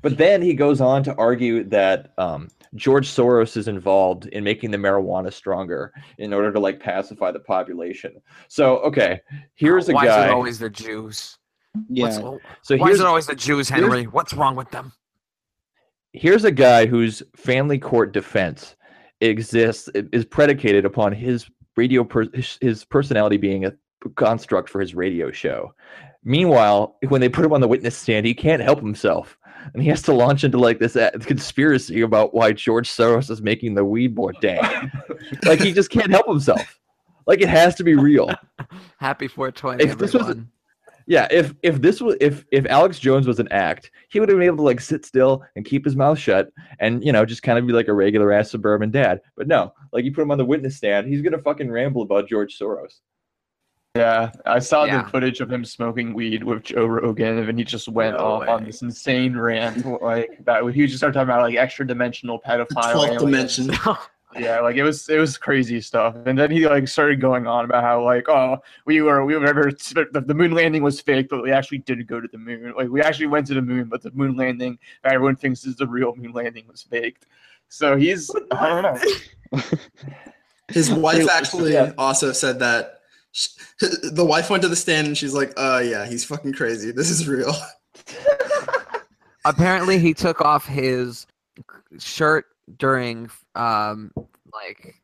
but 0.02 0.18
then 0.18 0.42
he 0.42 0.54
goes 0.54 0.80
on 0.80 1.02
to 1.04 1.14
argue 1.16 1.64
that 1.64 2.12
um, 2.18 2.48
George 2.74 3.08
Soros 3.08 3.56
is 3.56 3.68
involved 3.68 4.26
in 4.26 4.42
making 4.42 4.70
the 4.70 4.78
marijuana 4.78 5.32
stronger 5.32 5.92
in 6.18 6.32
order 6.32 6.52
to 6.52 6.58
like 6.58 6.80
pacify 6.80 7.30
the 7.30 7.40
population. 7.40 8.14
So 8.48 8.78
okay, 8.78 9.20
here's 9.54 9.88
a 9.88 9.92
guy. 9.92 10.06
Why 10.06 10.20
is 10.20 10.24
it 10.26 10.30
always 10.30 10.58
the 10.58 10.70
Jews? 10.70 11.38
Yeah, 11.88 12.04
What's, 12.04 12.16
so 12.62 12.76
why 12.76 12.90
is 12.90 13.00
it 13.00 13.06
always 13.06 13.26
the 13.26 13.34
Jews, 13.34 13.68
Henry? 13.68 14.04
What's 14.04 14.34
wrong 14.34 14.56
with 14.56 14.70
them? 14.70 14.92
here's 16.12 16.44
a 16.44 16.52
guy 16.52 16.86
whose 16.86 17.22
family 17.36 17.78
court 17.78 18.12
defense 18.12 18.76
exists 19.20 19.88
is 19.94 20.24
predicated 20.24 20.84
upon 20.84 21.12
his 21.12 21.48
radio 21.76 22.04
per, 22.04 22.26
his, 22.34 22.58
his 22.60 22.84
personality 22.84 23.36
being 23.36 23.64
a 23.64 23.72
construct 24.16 24.68
for 24.68 24.80
his 24.80 24.94
radio 24.94 25.30
show. 25.30 25.72
Meanwhile, 26.24 26.96
when 27.08 27.20
they 27.20 27.28
put 27.28 27.44
him 27.44 27.52
on 27.52 27.60
the 27.60 27.68
witness 27.68 27.96
stand, 27.96 28.26
he 28.26 28.34
can't 28.34 28.62
help 28.62 28.80
himself. 28.80 29.36
And 29.74 29.82
he 29.82 29.88
has 29.88 30.02
to 30.02 30.12
launch 30.12 30.44
into 30.44 30.58
like 30.58 30.78
this 30.78 30.96
uh, 30.96 31.10
conspiracy 31.20 32.00
about 32.02 32.34
why 32.34 32.52
George 32.52 32.90
Soros 32.90 33.30
is 33.30 33.42
making 33.42 33.74
the 33.74 33.84
weed 33.84 34.14
more 34.16 34.32
dank. 34.40 34.90
like 35.44 35.60
he 35.60 35.72
just 35.72 35.90
can't 35.90 36.10
help 36.10 36.26
himself. 36.26 36.78
Like 37.26 37.40
it 37.40 37.48
has 37.48 37.74
to 37.76 37.84
be 37.84 37.94
real. 37.94 38.30
Happy 38.98 39.28
420, 39.28 39.84
If 39.84 39.98
this 39.98 40.14
was. 40.14 40.36
Yeah, 41.06 41.26
if 41.30 41.52
if 41.62 41.80
this 41.80 42.00
was 42.00 42.16
if 42.20 42.44
if 42.52 42.64
Alex 42.66 42.98
Jones 43.00 43.26
was 43.26 43.40
an 43.40 43.48
act, 43.50 43.90
he 44.08 44.20
would 44.20 44.28
have 44.28 44.38
been 44.38 44.46
able 44.46 44.58
to 44.58 44.62
like 44.62 44.80
sit 44.80 45.04
still 45.04 45.42
and 45.56 45.64
keep 45.64 45.84
his 45.84 45.96
mouth 45.96 46.18
shut 46.18 46.52
and 46.78 47.04
you 47.04 47.12
know 47.12 47.24
just 47.24 47.42
kind 47.42 47.58
of 47.58 47.66
be 47.66 47.72
like 47.72 47.88
a 47.88 47.92
regular 47.92 48.32
ass 48.32 48.52
suburban 48.52 48.90
dad. 48.90 49.20
But 49.36 49.48
no, 49.48 49.72
like 49.92 50.04
you 50.04 50.12
put 50.12 50.22
him 50.22 50.30
on 50.30 50.38
the 50.38 50.44
witness 50.44 50.76
stand, 50.76 51.08
he's 51.08 51.20
gonna 51.20 51.38
fucking 51.38 51.70
ramble 51.70 52.02
about 52.02 52.28
George 52.28 52.56
Soros. 52.56 53.00
Yeah, 53.94 54.30
I 54.46 54.58
saw 54.58 54.84
Yeah. 54.84 55.02
the 55.02 55.10
footage 55.10 55.40
of 55.40 55.52
him 55.52 55.66
smoking 55.66 56.14
weed 56.14 56.44
with 56.44 56.62
Joe 56.62 56.86
Rogan, 56.86 57.36
and 57.46 57.58
he 57.58 57.64
just 57.64 57.88
went 57.88 58.16
No 58.16 58.24
off 58.24 58.48
on 58.48 58.64
this 58.64 58.80
insane 58.80 59.36
rant. 59.36 59.84
Like 60.02 60.42
that, 60.46 60.64
he 60.72 60.86
just 60.86 60.96
started 60.98 61.12
talking 61.12 61.28
about 61.28 61.42
like 61.42 61.56
extra 61.56 61.86
dimensional 61.86 62.40
pedophile. 62.40 62.94
12th 62.94 63.18
dimension. 63.18 63.70
Yeah, 64.34 64.60
like 64.60 64.76
it 64.76 64.82
was 64.82 65.06
it 65.10 65.18
was 65.18 65.36
crazy 65.36 65.78
stuff. 65.82 66.16
And 66.24 66.38
then 66.38 66.50
he 66.50 66.66
like 66.66 66.88
started 66.88 67.20
going 67.20 67.46
on 67.46 67.66
about 67.66 67.84
how 67.84 68.02
like 68.02 68.30
oh 68.30 68.56
we 68.86 69.02
were 69.02 69.26
we 69.26 69.34
were 69.36 69.44
never 69.44 69.70
the, 69.70 70.22
the 70.26 70.32
moon 70.32 70.52
landing 70.52 70.82
was 70.82 71.02
fake, 71.02 71.26
but 71.28 71.42
we 71.42 71.52
actually 71.52 71.80
did 71.80 72.06
go 72.06 72.18
to 72.18 72.26
the 72.26 72.38
moon. 72.38 72.72
Like 72.74 72.88
we 72.88 73.02
actually 73.02 73.26
went 73.26 73.46
to 73.48 73.54
the 73.54 73.60
moon, 73.60 73.88
but 73.90 74.00
the 74.00 74.10
moon 74.12 74.34
landing 74.34 74.78
that 75.04 75.12
everyone 75.12 75.36
thinks 75.36 75.66
is 75.66 75.76
the 75.76 75.86
real 75.86 76.16
moon 76.16 76.32
landing 76.32 76.64
was 76.66 76.80
faked. 76.82 77.26
So 77.68 77.94
he's 77.94 78.30
I 78.52 78.68
don't 78.70 79.52
know. 79.52 79.60
His 80.68 80.90
wife 80.90 81.28
actually 81.28 81.74
Yeah. 81.74 81.92
also 81.98 82.32
said 82.32 82.58
that. 82.60 83.00
Sh- 83.32 83.48
The 83.80 84.24
wife 84.24 84.50
went 84.50 84.62
to 84.62 84.68
the 84.68 84.76
stand 84.76 85.06
and 85.06 85.18
she's 85.18 85.34
like, 85.34 85.52
"Uh, 85.56 85.82
yeah, 85.84 86.06
he's 86.06 86.24
fucking 86.24 86.52
crazy. 86.52 86.92
This 86.92 87.10
is 87.10 87.26
real." 87.28 87.52
Apparently, 89.44 89.98
he 89.98 90.14
took 90.14 90.40
off 90.40 90.66
his 90.66 91.26
shirt 91.98 92.46
during 92.78 93.28
um 93.54 94.12
like 94.52 94.94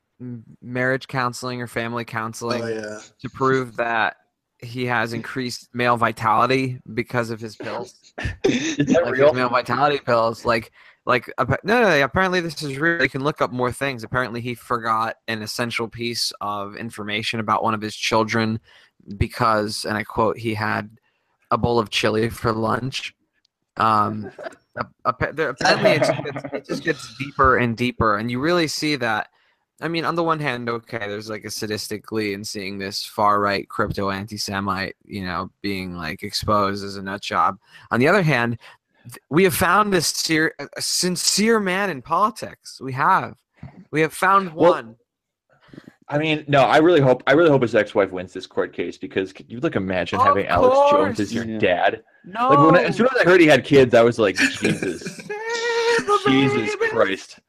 marriage 0.62 1.07
counseling 1.09 1.61
or 1.61 1.66
family 1.66 2.05
counseling 2.05 2.62
Oh 2.62 2.66
yeah. 2.68 3.01
to 3.20 3.29
prove 3.31 3.76
that 3.76 4.16
he 4.61 4.85
has 4.87 5.12
increased 5.12 5.68
male 5.72 5.97
vitality 5.97 6.81
because 6.95 7.31
of 7.31 7.41
his 7.41 7.57
pills. 7.57 7.95
Is 8.45 8.76
that 8.79 9.03
like 9.05 9.12
real? 9.14 9.29
his 9.29 9.35
male 9.37 9.49
vitality 9.49 9.99
pills. 10.05 10.45
Like, 10.45 10.72
like 11.09 11.32
no, 11.38 11.56
no, 11.64 11.80
no, 11.88 12.04
apparently 12.04 12.42
this 12.42 12.62
is 12.62 12.78
real. 12.78 13.02
You 13.02 13.09
can 13.09 13.24
look 13.24 13.40
up 13.40 13.50
more 13.50 13.72
things. 13.72 14.04
Apparently, 14.04 14.42
he 14.42 14.54
forgot 14.54 15.16
an 15.26 15.40
essential 15.40 15.88
piece 15.88 16.34
of 16.42 16.76
information 16.76 17.40
about 17.40 17.64
one 17.64 17.72
of 17.72 17.80
his 17.80 17.96
children 17.96 18.61
because, 19.16 19.86
and 19.86 19.96
I 19.96 20.04
quote, 20.04 20.36
he 20.36 20.52
had 20.52 20.90
a 21.50 21.56
bowl 21.56 21.78
of 21.78 21.88
chili 21.88 22.28
for 22.28 22.52
lunch. 22.52 23.14
Um, 23.78 24.30
apparently, 25.06 25.92
it 25.92 26.66
just, 26.66 26.84
gets, 26.84 27.16
deeper 27.16 27.56
and 27.56 27.74
deeper, 27.74 28.18
and 28.18 28.30
you 28.30 28.38
really 28.38 28.68
see 28.68 28.96
that. 28.96 29.28
I 29.80 29.88
mean, 29.88 30.04
on 30.04 30.16
the 30.16 30.24
one 30.24 30.40
hand, 30.40 30.68
okay, 30.68 30.98
there's 30.98 31.30
like 31.30 31.44
a 31.44 31.50
sadistic 31.50 32.04
glee 32.04 32.34
in 32.34 32.44
seeing 32.44 32.76
this 32.76 33.06
far 33.06 33.40
right 33.40 33.66
crypto 33.66 34.11
anti 34.11 34.36
Semite, 34.36 34.96
you 35.06 35.24
know, 35.24 35.50
being 35.62 35.96
like 35.96 36.22
exposed 36.22 36.84
as 36.84 36.96
a 36.96 37.02
nut 37.02 37.22
job. 37.22 37.59
On 37.92 37.98
the 37.98 38.09
other 38.09 38.22
hand, 38.22 38.59
we 39.30 39.44
have 39.44 39.54
found 39.54 39.92
this 39.92 40.06
ser- 40.09 40.54
a 40.59 40.80
sincere 40.82 41.61
man 41.61 41.90
in 41.90 42.02
politics. 42.02 42.80
We 42.80 42.92
have, 42.94 43.34
we 43.90 44.00
have 44.00 44.12
found 44.12 44.54
Well, 44.54 44.72
one. 44.72 44.96
I 46.11 46.16
mean, 46.16 46.44
no, 46.48 46.62
I 46.62 46.78
really 46.78 47.00
hope 47.00 47.22
I 47.26 47.32
really 47.32 47.50
hope 47.50 47.61
his 47.62 47.74
ex-wife 47.74 48.11
wins 48.12 48.32
this 48.32 48.46
court 48.46 48.72
case 48.72 48.96
because 48.96 49.30
could 49.32 49.50
you 49.52 49.61
like 49.61 49.76
imagine 49.76 50.18
Of 50.18 50.24
having 50.24 50.46
Alex 50.46 50.90
Jones 50.90 51.20
as 51.20 51.34
your 51.34 51.44
Yeah. 51.44 51.59
dad? 51.59 52.02
no, 52.24 52.48
Like 52.48 52.59
when 52.59 52.76
I, 52.76 52.84
as 52.84 52.96
soon 52.96 53.09
as 53.14 53.20
I 53.20 53.24
heard 53.28 53.40
he 53.42 53.46
had 53.46 53.62
kids, 53.62 53.92
I 53.94 54.02
was 54.02 54.18
like, 54.18 54.36
Jesus, 54.36 55.20
Jesus 56.26 56.76
Christ. 56.90 57.40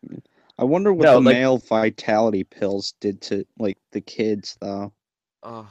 I 0.57 0.63
wonder 0.65 0.93
what 0.93 1.05
No, 1.05 1.13
the 1.13 1.21
like- 1.21 1.35
male 1.35 1.57
vitality 1.57 2.43
pills 2.43 2.93
did 2.99 3.21
to 3.23 3.45
like 3.57 3.77
the 3.93 4.01
kids 4.01 4.57
though. 4.59 4.91
Oh, 5.43 5.65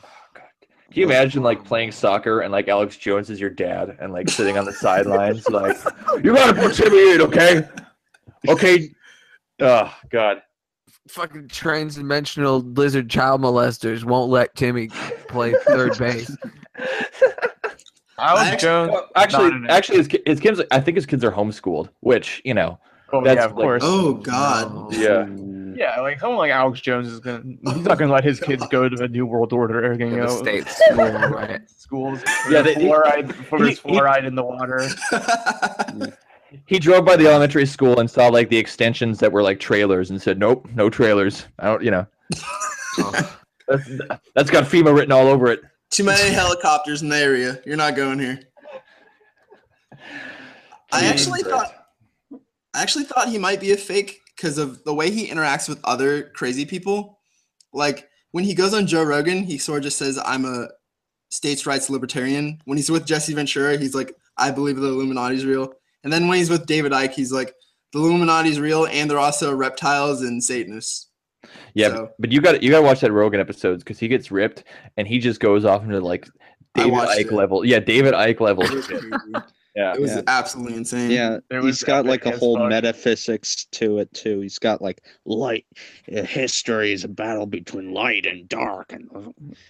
Can 0.91 1.01
you 1.01 1.07
imagine 1.07 1.43
like 1.43 1.65
playing 1.65 1.93
soccer 1.93 2.41
and 2.41 2.51
like 2.51 2.67
Alex 2.69 2.97
Jones 2.97 3.29
is 3.31 3.39
your 3.41 3.51
dad 3.51 3.97
and 4.01 4.13
like 4.13 4.29
sitting 4.29 4.57
on 4.57 4.65
the 4.65 4.73
sidelines 4.85 5.49
like 5.51 5.77
you 6.25 6.35
gotta 6.35 6.55
put 6.59 6.75
Timmy 6.75 7.13
in, 7.15 7.21
okay? 7.23 7.69
Okay. 8.49 8.91
Oh 9.61 9.95
God. 10.11 10.43
fucking 11.09 11.49
trans-dimensional 11.49 12.61
lizard 12.61 13.11
child 13.11 13.41
molesters 13.43 14.05
won't 14.05 14.31
let 14.31 14.55
Timmy 14.55 14.89
play 15.29 15.53
third 15.67 15.99
base. 15.99 16.35
Alex 18.19 18.43
Actually- 18.51 18.59
Jones. 18.61 18.93
Actually, 19.15 19.69
actually, 19.69 19.97
his, 19.99 20.09
ki- 20.09 20.23
his 20.27 20.41
kids. 20.41 20.61
I 20.71 20.81
think 20.81 20.97
his 20.97 21.07
kids 21.07 21.23
are 21.25 21.31
homeschooled, 21.31 21.89
which 22.01 22.43
you 22.45 22.55
know. 22.55 22.79
oh, 23.13 23.23
that's 23.23 23.39
yeah, 23.39 23.45
of 23.45 23.53
like- 23.53 23.63
course. 23.65 23.83
Oh 23.85 24.15
God. 24.15 24.93
Yeah. 24.95 25.27
Yeah, 25.79 26.01
like 26.01 26.19
someone 26.19 26.39
like 26.39 26.51
Alex 26.51 26.81
Jones 26.81 27.07
is 27.07 27.21
gonna. 27.21 27.43
He's 27.63 27.85
not 27.85 27.99
gonna 27.99 28.13
let 28.13 28.25
his 28.25 28.41
kids 28.41 28.67
go 28.69 28.89
to 28.89 28.97
the 28.97 29.07
New 29.07 29.25
World 29.27 29.53
Order. 29.53 29.87
or, 29.87 29.93
You 29.95 30.07
Yeah, 30.07 30.11
the 30.11 30.17
know, 30.27 30.37
state 30.43 30.67
school, 30.69 30.97
right? 30.97 31.61
schools. 31.71 32.21
Yeah, 32.27 32.51
Yeah, 32.51 32.63
they- 32.63 32.75
he- 32.75 32.81
fluoride 32.89 33.33
for 33.33 33.59
his 33.65 33.79
he- 33.79 33.91
he- 33.93 33.97
fluoride 33.99 34.27
in 34.27 34.35
the 34.35 34.43
water. 34.45 34.89
He 36.65 36.79
drove 36.79 37.05
by 37.05 37.15
the 37.17 37.27
elementary 37.29 37.67
school 37.67 38.01
and 38.01 38.11
saw 38.11 38.29
like 38.29 38.49
the 38.49 38.57
extensions 38.57 39.19
that 39.19 39.31
were 39.31 39.43
like 39.43 39.61
trailers 39.61 40.09
and 40.11 40.21
said, 40.21 40.39
"Nope, 40.39 40.67
no 40.75 40.89
trailers." 40.89 41.45
I 41.59 41.67
don't, 41.67 41.83
you 41.85 41.91
know. 41.91 42.07
That's, 43.69 43.91
that's 44.35 44.51
got 44.51 44.65
FEMA 44.65 44.95
written 44.97 45.13
all 45.13 45.27
over 45.29 45.49
it. 45.49 45.61
Too 45.91 46.05
many 46.05 46.31
helicopters 46.33 47.03
in 47.03 47.11
the 47.11 47.19
area. 47.19 47.61
You're 47.67 47.77
not 47.77 47.97
going 47.97 48.19
here. 48.19 48.41
I 50.91 51.05
actually 51.05 51.43
thought 51.43 51.71
I 52.33 52.81
actually 52.83 53.05
thought 53.05 53.29
he 53.29 53.37
might 53.37 53.61
be 53.61 53.73
a 53.73 53.77
fake 53.77 54.21
because 54.39 54.57
of 54.57 54.83
the 54.85 54.95
way 54.95 55.11
he 55.11 55.27
interacts 55.29 55.69
with 55.69 55.81
other 55.85 56.31
crazy 56.31 56.65
people. 56.65 57.19
Like 57.73 58.09
when 58.31 58.45
he 58.45 58.55
goes 58.55 58.73
on 58.73 58.87
Joe 58.87 59.03
Rogan, 59.03 59.43
he 59.43 59.59
sort 59.59 59.79
of 59.79 59.85
just 59.85 59.99
says, 59.99 60.19
I'm 60.25 60.45
a 60.45 60.69
states' 61.31 61.67
rights 61.67 61.91
libertarian. 61.91 62.61
When 62.65 62.79
he's 62.79 62.91
with 62.91 63.05
Jesse 63.05 63.35
Ventura, 63.35 63.77
he's 63.77 63.95
like, 63.95 64.15
I 64.37 64.51
believe 64.53 64.77
the 64.77 64.87
Illuminati's 64.87 65.45
real. 65.45 65.73
And 66.05 66.13
then 66.13 66.29
when 66.29 66.39
he's 66.39 66.51
with 66.51 66.67
David 66.67 66.93
Icke, 66.93 67.13
he's 67.15 67.33
like, 67.33 67.53
the 67.93 67.99
Illuminati's 67.99 68.61
real 68.61 68.87
and 68.87 69.11
they're 69.11 69.19
also 69.19 69.53
reptiles 69.55 70.23
and 70.23 70.43
Satanists. 70.43 71.09
Yeah, 71.75 71.89
So- 71.89 72.11
but 72.19 72.31
you 72.31 72.41
got 72.41 72.63
you 72.63 72.71
got 72.71 72.79
to 72.81 72.87
watch 72.87 73.01
that 73.01 73.13
Rogan 73.13 73.41
episodes 73.41 73.83
because 73.83 73.99
he 73.99 74.07
gets 74.09 74.31
ripped 74.31 74.65
and 74.97 75.09
he 75.09 75.19
just 75.19 75.41
goes 75.41 75.65
off 75.65 75.83
into 75.83 75.99
like 76.01 76.29
David 76.75 76.93
Icke 76.95 77.21
it. 77.21 77.33
level. 77.33 77.65
Yeah, 77.65 77.81
David 77.81 78.15
Icke 78.15 78.41
level. 78.41 78.65
It 79.79 79.83
was 79.83 79.87
Yeah. 79.91 79.95
It 79.95 80.01
was 80.01 80.11
Yeah. 80.17 80.23
absolutely 80.27 80.77
insane. 80.77 81.11
Yeah, 81.11 81.39
It 81.51 81.57
was 81.63 81.79
he's 81.79 81.85
got 81.85 82.05
like 82.07 82.27
a 82.27 82.37
whole 82.37 82.57
fuck. 82.59 82.69
metaphysics 82.69 83.67
to 83.73 83.99
it 83.99 84.13
too. 84.13 84.41
He's 84.41 84.59
got 84.59 84.83
like 84.83 85.03
light. 85.25 85.67
uh, 86.17 86.23
history 86.23 86.93
is 86.93 87.05
a 87.05 87.09
battle 87.09 87.47
between 87.47 87.93
light 87.93 88.27
and 88.27 88.49
dark, 88.49 88.93
and 88.93 89.09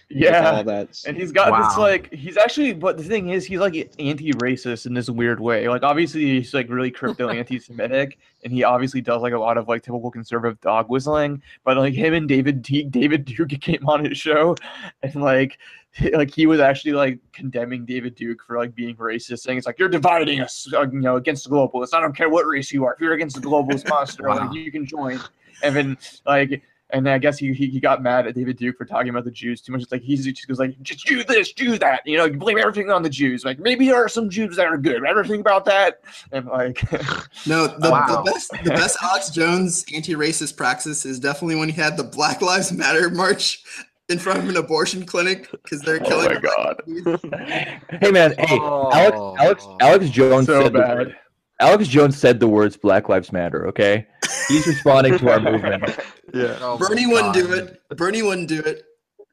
Yeah, 0.09 0.51
all 0.57 0.63
that. 0.63 0.99
and 1.05 1.15
he's 1.17 1.31
got 1.31 1.51
this 1.69 1.77
like 1.77 2.13
he's 2.13 2.37
actually. 2.37 2.73
But 2.73 2.97
the 2.97 3.03
thing 3.03 3.29
is, 3.29 3.45
he's 3.45 3.59
like 3.59 3.75
anti-racist 3.99 4.85
in 4.85 4.93
this 4.93 5.09
weird 5.09 5.39
way. 5.39 5.67
Like 5.67 5.83
obviously 5.83 6.21
he's 6.39 6.53
like 6.53 6.69
really 6.69 6.91
crypto 6.99 7.29
anti-Semitic, 7.29 8.17
and 8.43 8.53
he 8.53 8.63
obviously 8.63 9.01
does 9.01 9.21
like 9.21 9.33
a 9.33 9.39
lot 9.39 9.57
of 9.57 9.67
like 9.67 9.83
typical 9.83 10.11
conservative 10.11 10.59
dog 10.61 10.89
whistling. 10.89 11.41
But 11.63 11.77
like 11.77 11.93
him 11.93 12.13
and 12.13 12.27
David 12.27 12.61
D- 12.61 12.83
David 12.83 13.25
Duke 13.25 13.49
came 13.61 13.87
on 13.87 14.05
his 14.05 14.17
show, 14.17 14.55
and 15.03 15.15
like 15.15 15.51
he- 15.51 15.57
like 16.13 16.33
he 16.33 16.45
was 16.45 16.59
actually 16.59 16.93
like 16.93 17.19
condemning 17.33 17.85
David 17.85 18.15
Duke 18.15 18.43
for 18.45 18.57
like 18.57 18.75
being 18.75 18.95
racist, 18.95 19.39
saying 19.39 19.57
it's 19.57 19.67
like 19.67 19.79
you're 19.79 19.89
dividing 19.89 20.41
us, 20.41 20.71
uh, 20.73 20.81
you 20.89 20.99
know, 20.99 21.15
against 21.15 21.43
the 21.45 21.49
globalists. 21.49 21.93
I 21.93 21.99
don't 22.01 22.15
care 22.15 22.29
what 22.29 22.45
race 22.45 22.71
you 22.71 22.85
are. 22.85 22.93
If 22.93 22.99
you're 22.99 23.13
against 23.13 23.35
the 23.35 23.47
globalist 23.47 23.87
monster, 23.89 24.27
Wow. 24.27 24.47
like 24.47 24.53
you 24.53 24.71
can 24.71 24.85
join. 24.85 25.19
And 25.63 25.75
then 25.75 25.97
like. 26.25 26.61
And 26.91 27.07
I 27.07 27.19
guess 27.19 27.37
he, 27.37 27.53
he 27.53 27.67
he 27.67 27.79
got 27.79 28.01
mad 28.01 28.25
at 28.25 28.33
David 28.33 28.57
Duke 28.57 28.75
for 28.75 28.83
talking 28.83 29.09
about 29.09 29.23
the 29.23 29.29
Jews 29.29 29.61
too 29.61 29.71
much. 29.71 29.83
It's 29.83 29.91
like 29.91 30.01
he's 30.01 30.25
he 30.25 30.33
just 30.33 30.47
goes 30.47 30.57
like, 30.57 30.75
just 30.81 31.05
do 31.05 31.23
this, 31.23 31.53
do 31.53 31.77
that. 31.77 32.01
You 32.03 32.17
know, 32.17 32.25
you 32.25 32.35
blame 32.35 32.57
everything 32.57 32.89
on 32.89 33.03
the 33.03 33.09
Jews. 33.11 33.45
Like 33.45 33.59
maybe 33.59 33.85
there 33.85 34.03
are 34.03 34.09
some 34.09 34.27
Jews 34.27 34.55
that 34.55 34.65
are 34.65 34.75
good. 34.75 35.05
Ever 35.05 35.23
think 35.23 35.39
about 35.41 35.65
that? 35.65 36.01
And 36.31 36.47
like, 36.47 36.81
No, 37.45 37.67
the, 37.67 37.91
Wow. 37.91 38.23
the 38.23 38.31
best 38.31 38.51
the 38.63 38.71
best 38.71 38.97
Alex 39.03 39.29
Jones 39.29 39.85
anti-racist 39.93 40.57
praxis 40.57 41.05
is 41.05 41.19
definitely 41.19 41.57
when 41.57 41.69
he 41.69 41.79
had 41.79 41.95
the 41.95 42.03
Black 42.03 42.41
Lives 42.41 42.71
Matter 42.71 43.11
march 43.11 43.61
in 44.09 44.19
front 44.19 44.39
of 44.39 44.49
an 44.49 44.57
abortion 44.57 45.05
clinic 45.05 45.49
because 45.51 45.81
they're 45.81 45.99
Oh 46.01 46.07
killing. 46.07 46.33
my 46.33 46.39
god. 46.39 46.81
hey 48.01 48.11
man, 48.11 48.33
hey, 48.37 48.57
oh. 48.59 48.89
Alex, 48.91 49.17
Alex, 49.41 49.67
Alex 49.81 50.09
Jones 50.09 50.45
So 50.47 50.63
said 50.63 50.73
the 50.73 50.79
bad. 50.79 50.97
word- 50.97 51.15
Alex 51.61 51.87
Jones 51.89 52.17
said 52.17 52.39
the 52.39 52.47
words 52.47 52.77
"Black 52.77 53.09
Lives 53.09 53.31
Matter." 53.33 53.67
Okay, 53.67 54.07
he's 54.47 54.65
responding 54.65 55.17
to 55.17 55.31
our 55.31 55.39
movement. 55.39 55.83
Yeah. 56.31 56.57
Oh 56.61 56.77
Bernie 56.77 57.07
wouldn't 57.07 57.33
do 57.33 57.51
it. 57.53 57.81
Bernie 57.97 58.21
wouldn't 58.21 58.47
do 58.49 58.59
it. 58.59 58.83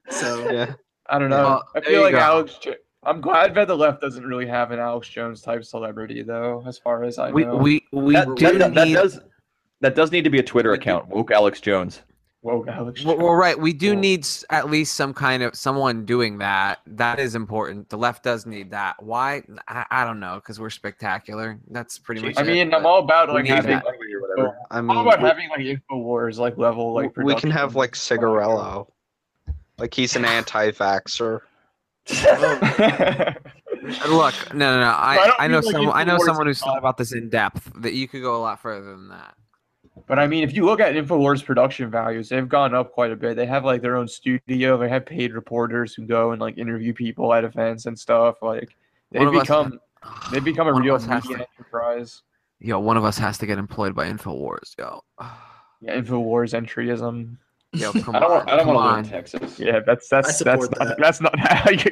So 0.09 0.49
Yeah. 0.51 0.73
I 1.07 1.19
don't 1.19 1.29
know. 1.29 1.43
Well, 1.43 1.67
I 1.75 1.81
feel 1.81 2.01
like 2.01 2.13
go. 2.13 2.17
Alex. 2.17 2.57
Jo- 2.59 2.73
I'm 3.03 3.21
glad 3.21 3.53
that 3.53 3.67
the 3.67 3.77
left 3.77 4.01
doesn't 4.01 4.25
really 4.25 4.47
have 4.47 4.71
an 4.71 4.79
Alex 4.79 5.07
Jones 5.07 5.43
type 5.43 5.63
celebrity, 5.63 6.23
though. 6.23 6.63
As 6.65 6.79
far 6.79 7.03
as 7.03 7.19
I 7.19 7.29
know, 7.29 7.55
we 7.55 7.85
we 7.93 8.13
That, 8.15 8.33
do 8.35 8.57
that- 8.57 8.73
that 8.73 8.87
does 8.89 9.19
that 9.81 9.93
does 9.93 10.11
need 10.11 10.23
to 10.23 10.31
be 10.31 10.39
a 10.39 10.43
Twitter 10.43 10.73
account. 10.73 11.07
Woke 11.07 11.29
Alex 11.29 11.61
Jones. 11.61 12.01
Whoa, 12.47 12.65
Alex. 12.69 13.03
Well, 13.03 13.17
well, 13.17 13.33
right. 13.33 13.59
We 13.59 13.73
do 13.73 13.91
Cool. 13.91 13.99
need 13.99 14.25
at 14.49 14.69
least 14.71 14.93
some 14.93 15.13
kind 15.13 15.43
of 15.43 15.53
someone 15.53 16.05
doing 16.05 16.37
that. 16.37 16.79
That 16.87 17.19
is 17.19 17.35
important. 17.35 17.89
The 17.89 17.97
left 17.97 18.23
does 18.23 18.45
need 18.45 18.71
that. 18.71 19.03
Why? 19.03 19.43
I, 19.67 19.85
I 19.91 20.05
don't 20.05 20.21
know. 20.21 20.35
Because 20.35 20.57
we're 20.57 20.69
spectacular. 20.69 21.59
That's 21.69 21.99
pretty 21.99 22.21
much. 22.21 22.37
I 22.37 22.43
it, 22.43 22.47
mean, 22.47 22.73
I'm 22.73 22.85
all 22.85 22.99
about 22.99 23.27
like 23.33 23.47
having. 23.47 23.71
that. 23.71 23.85
Like, 23.85 23.95
I 24.71 24.77
I'm 24.77 24.89
all 24.89 25.03
mean, 25.03 25.07
about 25.07 25.21
we, 25.21 25.27
having 25.27 25.49
like 25.49 25.59
Infowars 25.59 26.37
like 26.37 26.57
level 26.57 26.93
like. 26.93 27.17
we 27.17 27.35
can 27.35 27.51
have 27.51 27.75
like 27.75 27.91
Cigarello. 27.91 28.87
Like 29.77 29.93
he's 29.93 30.15
an 30.15 30.23
anti-vaxxer. 30.23 31.41
And 33.87 34.11
Look, 34.13 34.33
no, 34.53 34.73
no, 34.73 34.79
no. 34.81 34.87
I 34.89 35.33
I, 35.39 35.45
I 35.45 35.47
know 35.47 35.59
like, 35.59 35.71
someone. 35.71 35.95
I 35.95 36.03
know 36.03 36.17
someone 36.17 36.47
who's 36.47 36.59
thought 36.59 36.77
about 36.77 36.97
this 36.97 37.13
in 37.13 37.29
depth. 37.29 37.71
That 37.81 37.93
you 37.93 38.07
could 38.07 38.21
go 38.21 38.35
a 38.35 38.41
lot 38.41 38.61
further 38.61 38.91
than 38.91 39.09
that. 39.09 39.35
But 40.05 40.19
I 40.19 40.27
mean, 40.27 40.43
if 40.43 40.55
you 40.55 40.65
look 40.65 40.79
at 40.79 40.93
Infowars 40.93 41.43
production 41.43 41.89
values, 41.89 42.29
they've 42.29 42.47
gone 42.47 42.73
up 42.75 42.91
quite 42.91 43.11
a 43.11 43.15
bit. 43.15 43.35
They 43.35 43.45
have 43.45 43.65
like 43.65 43.81
their 43.81 43.95
own 43.95 44.07
studio. 44.07 44.77
They 44.77 44.89
have 44.89 45.05
paid 45.05 45.33
reporters 45.33 45.93
who 45.93 46.05
go 46.05 46.31
and 46.31 46.39
like 46.41 46.57
interview 46.57 46.93
people 46.93 47.33
at 47.33 47.43
events 47.43 47.85
and 47.85 47.97
stuff. 47.97 48.41
Like 48.41 48.75
they've 49.11 49.27
us- 49.27 49.41
become 49.41 49.79
they've 50.31 50.43
become 50.43 50.67
a 50.67 50.73
real 50.73 50.99
media 50.99 51.21
to- 51.37 51.47
enterprise. 51.57 52.21
Yo, 52.59 52.79
one 52.79 52.97
of 52.97 53.03
us 53.03 53.17
has 53.19 53.37
to 53.37 53.45
get 53.45 53.57
employed 53.57 53.93
by 53.95 54.09
Infowars. 54.11 54.75
Yo, 54.77 55.03
Yeah, 55.81 55.95
Infowars 55.99 56.53
entryism. 56.59 57.37
Yo, 57.73 57.91
come 57.93 58.15
I 58.15 58.19
don't 58.19 58.31
on, 58.31 58.37
want. 58.37 58.49
I 58.49 58.55
don't 58.55 58.65
come 58.65 58.75
want 58.75 58.85
to 58.85 58.89
on. 58.89 58.95
live 58.95 59.05
in 59.05 59.11
Texas. 59.11 59.59
Yeah, 59.59 59.79
that's 59.85 60.07
that's 60.09 60.27
that's 60.43 60.65
support 60.65 60.79
not, 60.79 60.87
that. 60.87 60.97
that's 60.99 61.21
not 61.21 61.39
how 61.39 61.69
you. 61.69 61.91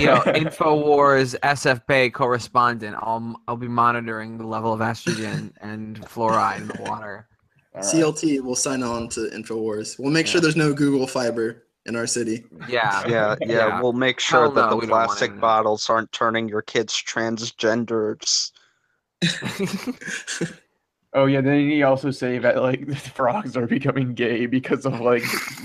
you 0.00 0.06
know, 0.06 0.20
Infowars 0.26 1.38
SFP 1.40 2.12
correspondent. 2.12 2.96
I'll 3.00 3.40
I'll 3.48 3.56
be 3.56 3.68
monitoring 3.68 4.38
the 4.38 4.46
level 4.46 4.72
of 4.72 4.80
estrogen 4.80 5.52
and 5.60 6.00
fluoride 6.02 6.60
in 6.62 6.68
the 6.68 6.82
water. 6.90 7.28
All 7.74 7.82
right. 7.82 7.94
CLT 7.94 8.40
will 8.42 8.56
sign 8.56 8.82
on 8.82 9.08
to 9.10 9.30
Infowars. 9.32 9.98
We'll 9.98 10.10
make 10.10 10.26
sure 10.26 10.40
there's 10.40 10.56
no 10.56 10.74
Google 10.74 11.06
Fiber 11.06 11.64
in 11.86 11.96
our 11.96 12.06
city. 12.06 12.44
Yeah, 12.68 13.02
Yeah, 13.08 13.36
yeah. 13.40 13.46
Yeah. 13.46 13.80
We'll 13.80 13.92
make 13.92 14.20
sure 14.20 14.42
Hell 14.42 14.50
that 14.52 14.60
no, 14.62 14.70
the 14.70 14.76
we 14.76 14.86
don't 14.86 14.90
want 14.90 15.06
plastic 15.08 15.40
bottles 15.40 15.88
aren't 15.88 16.10
turning 16.12 16.48
your 16.48 16.62
kids 16.62 16.92
transgenders. 16.94 18.50
Oh 21.12 21.26
yeah, 21.26 21.40
then 21.40 21.68
he 21.68 21.82
also 21.82 22.10
say 22.10 22.38
that 22.38 22.62
like 22.62 22.86
the 22.88 22.94
frogs 22.94 23.56
are 23.56 23.66
becoming 23.66 24.14
gay 24.14 24.46
because 24.46 24.86
of 24.86 25.00
like 25.00 25.24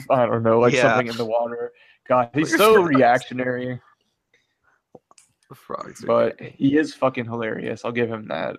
I 0.10 0.26
don't 0.26 0.44
know, 0.44 0.60
like 0.60 0.74
Yeah. 0.74 0.84
something 0.84 1.08
in 1.08 1.18
the 1.18 1.26
water. 1.26 1.72
God, 2.08 2.30
he's 2.34 2.50
Your 2.52 2.58
so 2.60 2.74
frogs. 2.76 2.90
reactionary, 2.96 3.80
Frogs 5.54 6.04
are 6.04 6.08
but 6.08 6.38
gay. 6.38 6.54
he 6.58 6.78
is 6.78 6.94
fucking 6.94 7.26
hilarious. 7.26 7.86
I'll 7.86 7.92
give 7.92 8.10
him 8.10 8.28
that. 8.28 8.58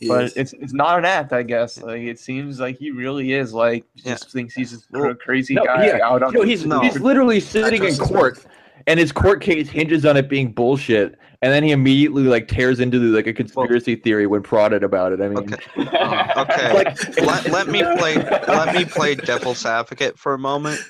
He 0.00 0.08
but 0.08 0.24
is. 0.24 0.36
it's 0.36 0.52
it's 0.54 0.72
not 0.72 0.98
an 0.98 1.04
act, 1.04 1.32
I 1.32 1.42
guess. 1.42 1.80
Like 1.80 2.00
it 2.02 2.18
seems 2.18 2.58
like 2.58 2.78
he 2.78 2.90
really 2.90 3.32
is 3.34 3.52
like 3.52 3.84
Yeah. 3.94 4.12
just 4.12 4.30
thinks 4.30 4.54
he's 4.54 4.72
this 4.72 4.86
Well, 4.90 5.14
crazy 5.14 5.54
no, 5.54 5.64
guy 5.64 5.86
yeah. 5.88 5.98
out 6.02 6.22
on. 6.22 6.32
Yo, 6.32 6.42
he's 6.42 6.64
No. 6.66 6.80
he's 6.80 6.98
literally 6.98 7.38
sitting 7.40 7.74
in 7.84 7.94
trust 7.94 8.00
his 8.00 8.08
court, 8.08 8.46
and 8.86 8.98
his 8.98 9.12
court 9.12 9.40
case 9.40 9.68
hinges 9.68 10.04
on 10.04 10.16
it 10.16 10.28
being 10.28 10.52
bullshit. 10.52 11.18
And 11.42 11.52
then 11.52 11.64
he 11.64 11.72
immediately 11.72 12.22
like 12.24 12.46
tears 12.46 12.78
into 12.78 12.98
the, 12.98 13.06
like 13.08 13.26
a 13.26 13.32
conspiracy 13.32 13.96
theory 13.96 14.26
when 14.26 14.42
prodded 14.42 14.84
about 14.84 15.12
it. 15.12 15.20
I 15.20 15.28
mean, 15.28 15.38
Okay. 15.38 15.56
Okay. 16.36 16.72
like 16.72 17.18
let, 17.18 17.50
let 17.50 17.68
me 17.68 17.82
play 17.82 18.16
let 18.16 18.74
me 18.74 18.84
play 18.84 19.14
devil's 19.26 19.66
advocate 19.66 20.18
for 20.18 20.34
a 20.34 20.38
moment 20.38 20.80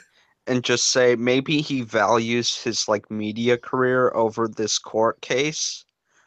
and 0.46 0.64
just 0.64 0.90
say 0.90 1.16
maybe 1.16 1.60
he 1.60 1.82
values 1.82 2.56
his 2.56 2.88
like 2.88 3.10
media 3.10 3.56
career 3.56 4.12
over 4.14 4.48
this 4.48 4.78
court 4.78 5.20
case 5.20 5.84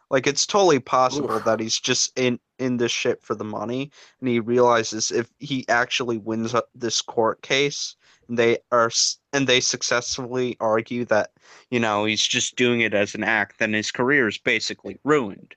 like 0.10 0.28
it's 0.28 0.46
totally 0.46 0.80
possible 0.80 1.32
Oof. 1.32 1.44
that 1.46 1.60
he's 1.60 1.80
just 1.80 2.18
in 2.18 2.40
in 2.60 2.78
this 2.78 2.92
shit 2.92 3.22
for 3.22 3.36
the 3.36 3.44
money 3.44 3.92
and 4.20 4.30
he 4.30 4.40
realizes 4.40 5.12
if 5.12 5.30
he 5.40 5.66
actually 5.70 6.18
wins 6.18 6.54
uh, 6.54 6.62
this 6.74 7.02
court 7.02 7.42
case 7.42 7.96
and 8.30 8.38
they 8.38 8.58
are 8.72 8.90
and 9.34 9.48
they 9.48 9.60
successfully 9.60 10.56
argue 10.60 11.06
that 11.06 11.32
you 11.70 11.80
know 11.80 12.06
he's 12.06 12.26
just 12.26 12.56
doing 12.56 12.82
it 12.82 12.94
as 12.94 13.16
an 13.16 13.24
act 13.24 13.60
then 13.60 13.74
his 13.74 13.92
career 13.92 14.28
is 14.28 14.38
basically 14.38 14.98
ruined 15.04 15.56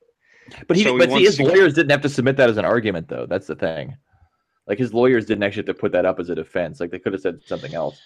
But 0.66 0.76
he, 0.76 0.84
So 0.84 0.92
he 0.92 0.98
but 0.98 1.10
see, 1.10 1.24
his 1.24 1.36
to- 1.36 1.44
lawyers 1.44 1.74
didn't 1.74 1.90
have 1.90 2.02
to 2.02 2.08
submit 2.08 2.36
that 2.38 2.48
as 2.48 2.56
an 2.56 2.64
argument, 2.64 3.08
though. 3.08 3.26
That's 3.26 3.46
the 3.46 3.54
thing. 3.54 3.96
Like 4.66 4.78
his 4.78 4.92
lawyers 4.94 5.26
didn't 5.26 5.42
actually 5.44 5.60
have 5.66 5.74
to 5.76 5.80
put 5.80 5.92
that 5.92 6.04
up 6.06 6.18
as 6.18 6.28
a 6.30 6.34
defense. 6.34 6.80
Like 6.80 6.90
they 6.90 6.98
could 6.98 7.12
have 7.12 7.22
said 7.22 7.40
something 7.46 7.74
else. 7.74 7.98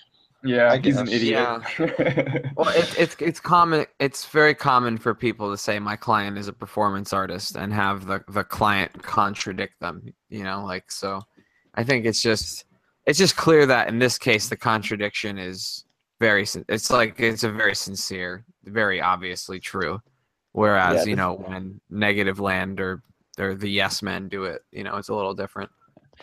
yeah, 0.44 0.72
I 0.72 0.78
he's 0.78 0.96
an 0.96 1.06
guess. 1.06 1.14
idiot. 1.14 2.52
Well, 2.56 2.68
it's 2.74 2.94
it's 2.96 3.16
it's 3.20 3.40
common. 3.40 3.86
It's 4.00 4.26
very 4.26 4.54
common 4.54 4.98
for 4.98 5.14
people 5.14 5.50
to 5.50 5.56
say 5.56 5.78
my 5.78 5.96
client 5.96 6.36
is 6.38 6.48
a 6.48 6.52
performance 6.52 7.12
artist 7.12 7.56
and 7.56 7.72
have 7.72 8.06
the 8.06 8.22
the 8.28 8.44
client 8.44 9.02
contradict 9.02 9.78
them. 9.80 10.12
You 10.28 10.42
know, 10.44 10.64
like 10.64 10.90
so. 10.92 11.22
I 11.74 11.84
think 11.84 12.04
it's 12.06 12.20
just 12.22 12.64
it's 13.07 13.18
just 13.18 13.36
clear 13.36 13.66
that 13.66 13.88
in 13.88 13.98
this 13.98 14.18
case 14.18 14.48
the 14.48 14.57
contradiction 14.57 15.38
is 15.38 15.84
very. 16.20 16.46
It's 16.68 16.90
like 16.90 17.18
it's 17.20 17.44
a 17.44 17.50
very 17.50 17.74
sincere, 17.74 18.44
very 18.64 19.00
obviously 19.00 19.59
true. 19.61 20.00
Whereas 20.53 21.07
Yeah, 21.07 21.11
you 21.11 21.16
know 21.16 21.34
when 21.34 21.80
Negativland 21.90 22.78
or 22.78 23.03
or 23.38 23.55
the 23.55 23.68
yes 23.68 24.03
men 24.03 24.28
do 24.28 24.44
it, 24.44 24.62
you 24.70 24.84
know, 24.84 24.96
it's 24.96 25.09
a 25.09 25.14
little 25.14 25.34
different. 25.34 25.70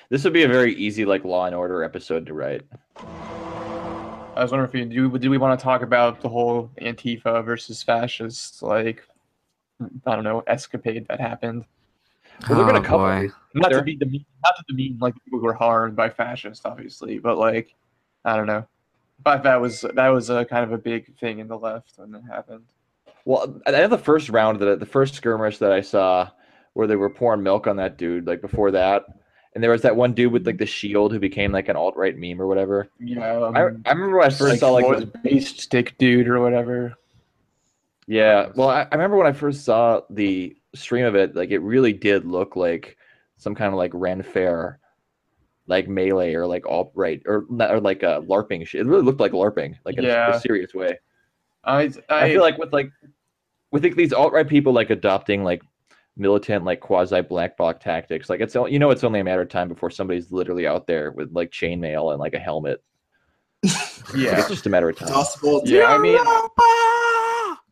This 0.10 0.24
would 0.24 0.34
be 0.34 0.44
a 0.44 0.48
very 0.48 0.74
easy 0.76 1.06
like 1.06 1.26
Law 1.26 1.46
and 1.46 1.56
Order 1.56 1.84
episode 1.84 2.26
to 2.28 2.34
write. 2.34 2.62
I 2.98 4.44
was 4.44 4.52
wondering 4.52 4.70
if 4.70 4.76
you 4.76 5.10
do. 5.10 5.18
Do 5.18 5.30
we 5.30 5.38
want 5.38 5.60
to 5.60 5.64
talk 5.64 5.82
about 5.82 6.22
the 6.22 6.30
whole 6.30 6.72
Antifa 6.82 7.44
versus 7.44 7.84
fascists 7.84 8.62
like 8.62 9.04
I 10.06 10.16
don't 10.16 10.24
know 10.24 10.44
escapade 10.48 11.08
that 11.10 11.20
happened? 11.20 11.66
Well, 12.48 12.58
there've 12.58 12.68
been 12.68 12.76
a 12.76 12.80
Oh, 12.80 12.82
couple. 12.84 12.98
boy. 13.00 13.30
Not 13.56 13.70
to 13.70 13.82
be 13.82 13.96
demean, 13.96 14.26
not 14.44 14.56
to 14.58 14.64
demean 14.68 14.98
like 15.02 15.16
people 15.26 15.40
who 15.40 15.46
were 15.46 15.54
harmed 15.54 15.96
by 15.96 16.10
fascists, 16.10 16.66
obviously, 16.66 17.18
but 17.20 17.38
like 17.38 17.76
I 18.24 18.36
don't 18.38 18.48
know. 18.48 18.66
But 19.24 19.44
that 19.44 19.60
was 19.60 19.82
that 19.82 20.08
was 20.10 20.30
a 20.30 20.46
kind 20.46 20.64
of 20.64 20.72
a 20.72 20.78
big 20.78 21.18
thing 21.18 21.40
in 21.40 21.48
the 21.48 21.58
left 21.58 21.94
when 21.98 22.14
it 22.16 22.22
happened. 22.30 22.66
Well, 23.26 23.60
I 23.66 23.72
know 23.72 23.88
the 23.88 23.98
first 23.98 24.30
round 24.30 24.60
that 24.60 24.80
the 24.80 24.86
first 24.86 25.16
skirmish 25.16 25.58
that 25.58 25.72
I 25.72 25.82
saw 25.82 26.30
where 26.74 26.88
they 26.88 26.96
were 26.96 27.10
pouring 27.10 27.44
milk 27.44 27.68
on 27.68 27.76
that 27.78 27.98
dude. 27.98 28.28
Like 28.28 28.40
before 28.42 28.72
that, 28.72 29.06
and 29.56 29.64
there 29.64 29.72
was 29.72 29.82
that 29.82 29.96
one 29.96 30.14
dude 30.14 30.32
with 30.32 30.46
like 30.46 30.58
the 30.60 30.66
shield 30.66 31.12
who 31.12 31.20
became 31.20 31.52
like 31.52 31.68
an 31.70 31.76
alt 31.76 31.98
right 31.98 32.18
meme 32.18 32.40
or 32.42 32.48
whatever. 32.48 32.88
Yeah, 33.00 33.36
um, 33.44 33.58
I, 33.58 33.62
I 33.62 33.92
remember 33.94 34.18
when 34.20 34.28
I 34.28 34.30
first 34.34 34.60
saw 34.60 34.72
like 34.72 34.86
was 34.88 35.02
the- 35.02 35.18
based 35.24 35.60
stick 35.60 35.98
dude 35.98 36.28
or 36.28 36.40
whatever. 36.40 36.94
Yeah, 38.08 38.50
well, 38.56 38.70
I, 38.70 38.84
I 38.84 38.96
remember 38.96 39.18
when 39.18 39.28
I 39.28 39.34
first 39.34 39.66
saw 39.66 40.02
the 40.10 40.56
stream 40.76 41.06
of 41.06 41.16
it, 41.16 41.36
like 41.36 41.50
it 41.52 41.60
really 41.60 41.94
did 41.94 42.26
look 42.26 42.56
like 42.56 42.98
some 43.38 43.56
kind 43.56 43.70
of 43.74 43.78
like 43.78 43.92
Ren 43.94 44.22
Fair, 44.22 44.80
like 45.68 45.88
melee 45.88 46.34
or 46.34 46.46
like 46.48 46.66
alt 46.68 46.92
right 46.96 47.22
or 47.26 47.46
or 47.60 47.80
like 47.80 48.04
a 48.04 48.22
LARPing 48.28 48.66
shit. 48.68 48.82
It 48.82 48.88
really 48.88 49.04
looked 49.04 49.20
like 49.20 49.32
LARPing, 49.32 49.76
like 49.86 49.98
in 49.98 50.06
a- 50.06 50.08
Yeah. 50.08 50.36
a 50.36 50.40
serious 50.40 50.74
way. 50.74 51.00
I 51.64 51.82
I, 51.84 51.92
I, 52.10 52.30
feel 52.30 52.42
like 52.42 52.58
with 52.58 52.74
like 52.74 52.92
with 53.72 53.84
like, 53.84 53.96
these 53.96 54.14
alt 54.14 54.34
right 54.34 54.48
people 54.48 54.74
like 54.74 54.90
adopting 54.90 55.44
like 55.44 55.62
militant 56.18 56.66
like 56.66 56.80
quasi 56.80 57.22
black 57.22 57.56
bloc 57.58 57.80
tactics, 57.80 58.30
like 58.30 58.40
it's 58.42 58.56
o- 58.56 58.66
you 58.66 58.80
know 58.80 58.90
it's 58.92 59.04
only 59.04 59.20
a 59.20 59.24
matter 59.24 59.42
of 59.42 59.50
time 59.50 59.68
before 59.68 59.90
somebody's 59.90 60.32
literally 60.32 60.66
out 60.68 60.88
there 60.88 61.12
with 61.12 61.32
like 61.34 61.52
chainmail 61.52 62.12
and 62.12 62.20
like 62.20 62.34
a 62.34 62.40
helmet. 62.40 62.84
Like, 63.64 63.74
yeah. 64.18 64.40
it's 64.40 64.48
just 64.50 64.66
a 64.66 64.70
matter 64.70 64.90
of 64.90 64.98
time. 64.98 65.10
Possible. 65.10 65.62
Yeah, 65.66 65.94
I 65.94 65.98
mean, 65.98 66.18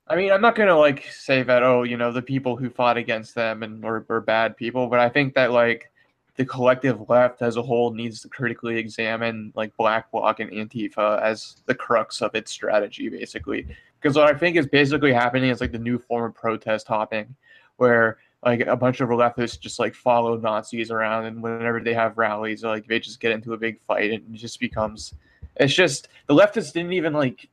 I 0.10 0.16
mean, 0.16 0.32
I'm 0.32 0.41
not 0.41 0.55
gonna 0.55 0.78
like 0.78 1.05
say 1.12 1.43
that. 1.43 1.64
Oh, 1.64 1.84
you 1.84 1.97
know, 1.97 2.12
the 2.12 2.22
people 2.22 2.55
who 2.55 2.70
fought 2.70 2.97
against 2.97 3.36
them 3.36 3.64
and 3.64 3.84
were, 3.84 4.05
were 4.08 4.22
bad 4.22 4.55
people, 4.55 4.88
but 4.88 4.99
I 4.99 5.10
think 5.10 5.34
that 5.36 5.51
like 5.51 5.91
the 6.36 6.45
collective 6.45 7.10
left 7.10 7.41
as 7.41 7.58
a 7.58 7.62
whole 7.62 7.91
needs 7.91 8.22
to 8.22 8.30
critically 8.30 8.78
examine 8.78 9.51
like 9.55 9.76
Black 9.76 10.10
Bloc 10.12 10.39
and 10.39 10.51
Antifa 10.51 11.22
as 11.22 11.58
the 11.66 11.76
crux 11.76 12.22
of 12.22 12.36
its 12.36 12.51
strategy, 12.51 13.10
basically. 13.10 13.68
Because 13.99 14.16
what 14.16 14.34
I 14.34 14.38
think 14.38 14.55
is 14.55 14.68
basically 14.68 15.12
happening 15.12 15.49
is 15.49 15.60
like 15.60 15.72
the 15.72 15.80
new 15.80 15.97
form 15.97 16.26
of 16.26 16.36
protest 16.36 16.88
hopping, 16.88 17.36
where 17.78 18.18
like 18.45 18.62
a 18.62 18.76
bunch 18.78 19.01
of 19.01 19.10
leftists 19.10 19.60
just 19.60 19.80
like 19.80 19.93
follow 19.93 20.38
Nazis 20.38 20.91
around, 20.91 21.26
and 21.26 21.43
whenever 21.43 21.82
they 21.82 21.93
have 21.93 22.18
rallies, 22.18 22.64
like 22.64 22.88
they 22.88 22.99
just 22.99 23.20
get 23.20 23.34
into 23.34 23.53
a 23.53 23.58
big 23.58 23.82
fight, 23.82 24.12
and 24.12 24.36
it 24.36 24.39
just 24.39 24.60
becomes. 24.60 25.16
It's 25.58 25.74
just 25.74 26.08
the 26.28 26.36
leftists 26.36 26.72
didn't 26.72 26.93
even 26.93 27.14
like 27.14 27.49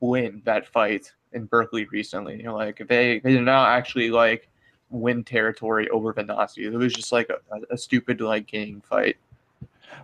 win 0.00 0.40
that 0.44 0.66
fight 0.66 1.12
in 1.34 1.44
Berkeley 1.46 1.84
recently. 1.86 2.36
You 2.36 2.44
know, 2.44 2.56
like 2.56 2.78
they 2.88 3.18
they 3.20 3.32
did 3.32 3.42
not 3.42 3.68
actually 3.68 4.10
like 4.10 4.48
win 4.90 5.24
territory 5.24 5.88
over 5.90 6.12
the 6.12 6.22
Nazis. 6.22 6.72
It 6.72 6.76
was 6.76 6.92
just 6.92 7.12
like 7.12 7.28
a, 7.30 7.60
a 7.70 7.76
stupid 7.76 8.20
like 8.20 8.46
gang 8.46 8.82
fight. 8.88 9.16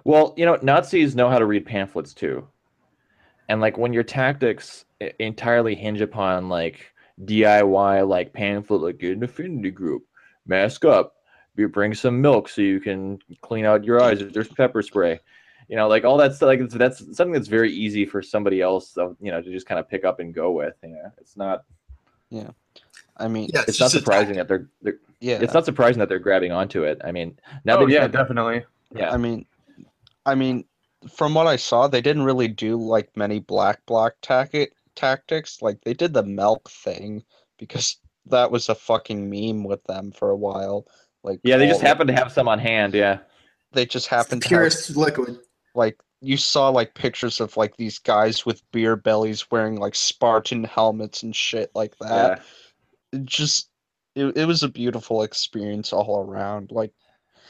Well, 0.04 0.34
you 0.36 0.44
know, 0.46 0.58
Nazis 0.62 1.14
know 1.14 1.28
how 1.28 1.38
to 1.38 1.46
read 1.46 1.66
pamphlets 1.66 2.14
too. 2.14 2.46
and 3.48 3.60
like 3.60 3.78
when 3.78 3.92
your 3.92 4.04
tactics 4.04 4.84
entirely 5.18 5.74
hinge 5.74 6.00
upon 6.00 6.48
like 6.48 6.92
DIY 7.24 8.08
like 8.08 8.32
pamphlet 8.32 8.82
like 8.82 9.02
an 9.02 9.22
affinity 9.22 9.70
group, 9.70 10.04
mask 10.46 10.84
up, 10.84 11.16
you 11.56 11.68
bring 11.68 11.94
some 11.94 12.20
milk 12.20 12.48
so 12.48 12.62
you 12.62 12.80
can 12.80 13.18
clean 13.42 13.64
out 13.64 13.84
your 13.84 14.00
eyes 14.00 14.22
if 14.22 14.32
there's 14.32 14.48
pepper 14.48 14.82
spray. 14.82 15.20
You 15.70 15.76
know, 15.76 15.86
like 15.86 16.04
all 16.04 16.16
that 16.16 16.34
stuff. 16.34 16.48
Like 16.48 16.68
that's 16.68 16.98
something 17.16 17.30
that's 17.30 17.46
very 17.46 17.72
easy 17.72 18.04
for 18.04 18.22
somebody 18.22 18.60
else, 18.60 18.96
you 19.20 19.30
know, 19.30 19.40
to 19.40 19.52
just 19.52 19.66
kind 19.66 19.78
of 19.78 19.88
pick 19.88 20.04
up 20.04 20.18
and 20.18 20.34
go 20.34 20.50
with. 20.50 20.74
You 20.82 20.88
know, 20.88 21.12
it's 21.18 21.36
not. 21.36 21.62
Yeah, 22.28 22.50
I 23.16 23.28
mean, 23.28 23.50
Yeah, 23.54 23.62
It's 23.68 23.78
not 23.78 23.92
surprising 23.92 24.34
that 24.34 24.48
they're. 24.48 24.68
they're 24.82 24.98
yeah. 25.20 25.38
It's 25.40 25.54
not 25.54 25.64
surprising 25.64 26.00
that 26.00 26.08
they're 26.08 26.18
grabbing 26.18 26.50
onto 26.50 26.82
it. 26.82 27.00
I 27.04 27.12
mean, 27.12 27.38
now 27.64 27.76
oh 27.78 27.86
that 27.86 27.92
yeah, 27.92 28.08
definitely. 28.08 28.64
yeah, 28.92 29.12
I 29.12 29.16
mean, 29.16 29.46
I 30.26 30.34
mean, 30.34 30.64
from 31.08 31.34
what 31.34 31.46
I 31.46 31.54
saw, 31.54 31.86
they 31.86 32.00
didn't 32.00 32.24
really 32.24 32.48
do 32.48 32.76
like 32.76 33.16
many 33.16 33.38
black 33.38 33.86
bloc 33.86 34.14
tactic 34.22 34.72
tactics. 34.96 35.62
Like 35.62 35.80
they 35.82 35.94
did 35.94 36.12
the 36.12 36.24
milk 36.24 36.68
thing 36.68 37.22
because 37.58 37.96
that 38.26 38.50
was 38.50 38.68
a 38.68 38.74
fucking 38.74 39.30
meme 39.30 39.62
with 39.62 39.84
them 39.84 40.10
for 40.10 40.30
a 40.30 40.36
while. 40.36 40.88
Like 41.22 41.38
yeah, 41.44 41.58
they 41.58 41.68
just 41.68 41.80
happened 41.80 42.08
to 42.08 42.14
have 42.14 42.32
some 42.32 42.48
on 42.48 42.58
hand. 42.58 42.92
Yeah, 42.92 43.20
They 43.72 43.86
just 43.86 44.06
It's 44.06 44.10
the 44.10 44.16
happened 44.16 44.42
to 44.42 44.48
have 44.48 44.58
purest 44.58 44.96
liquid. 44.96 45.38
Like 45.74 45.98
you 46.20 46.36
saw 46.36 46.68
like 46.68 46.94
pictures 46.94 47.40
of 47.40 47.56
like 47.56 47.76
these 47.76 47.98
guys 47.98 48.44
with 48.44 48.62
beer 48.72 48.94
bellies 48.96 49.50
wearing 49.50 49.76
like 49.76 49.94
Spartan 49.94 50.64
helmets 50.64 51.22
and 51.22 51.34
shit 51.34 51.70
like 51.74 51.96
that. 51.98 52.38
yeah. 53.12 53.18
It 53.18 53.24
just 53.24 53.68
it, 54.14 54.36
it 54.36 54.44
was 54.44 54.62
a 54.62 54.68
beautiful 54.68 55.22
experience 55.22 55.92
all 55.92 56.20
around. 56.28 56.70
Like 56.72 56.92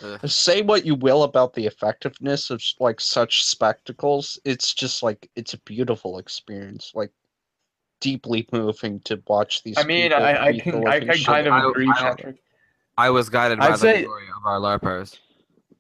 Ugh. 0.03 0.21
say 0.29 0.62
what 0.62 0.87
you 0.87 0.95
will 0.95 1.25
about 1.25 1.53
the 1.55 1.66
effectiveness 1.66 2.51
of 2.51 2.62
like 2.79 3.01
such 3.01 3.45
spectacles, 3.45 4.39
it's 4.45 4.73
just 4.73 5.03
like 5.03 5.29
it's 5.37 5.55
a 5.55 5.59
beautiful 5.61 6.18
experience. 6.18 6.93
Like 6.95 7.11
deeply 8.01 8.47
moving 8.53 9.01
to 9.01 9.23
watch 9.27 9.62
these 9.62 9.77
I 9.79 9.83
mean, 9.85 10.12
I, 10.12 10.47
I 10.47 10.59
can 10.59 10.87
I 10.87 10.99
living 10.99 11.09
can 11.09 11.25
kind 11.25 11.47
of 11.49 11.64
agree, 11.64 11.89
I- 11.91 11.99
Patrick. 11.99 12.37
I 12.99 13.09
was 13.11 13.29
guided 13.31 13.59
by 13.59 13.66
I'd 13.68 13.73
the 13.75 13.79
say- 13.79 14.05
glory 14.05 14.25
of 14.37 14.47
our 14.47 14.59
LARPers. 14.59 15.18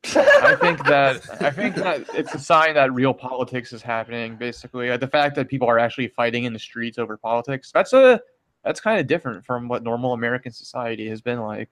I 0.04 0.56
think 0.60 0.82
that 0.86 1.22
I 1.42 1.50
think 1.50 1.74
that 1.76 2.04
it's 2.14 2.34
a 2.34 2.38
sign 2.38 2.74
that 2.74 2.92
real 2.92 3.12
politics 3.12 3.72
is 3.72 3.82
happening. 3.82 4.36
Basically, 4.36 4.90
Uh, 4.90 4.96
the 4.96 5.06
fact 5.08 5.34
that 5.36 5.48
people 5.48 5.68
are 5.68 5.78
actually 5.78 6.08
fighting 6.08 6.44
in 6.44 6.52
the 6.52 6.58
streets 6.58 6.98
over 6.98 7.16
politics 7.16 7.70
that's 7.72 7.92
a 7.92 8.20
that's 8.64 8.80
kind 8.80 8.98
of 9.00 9.06
different 9.06 9.44
from 9.44 9.68
what 9.68 9.82
normal 9.82 10.12
American 10.14 10.52
society 10.52 11.08
has 11.08 11.20
been 11.20 11.40
like. 11.40 11.68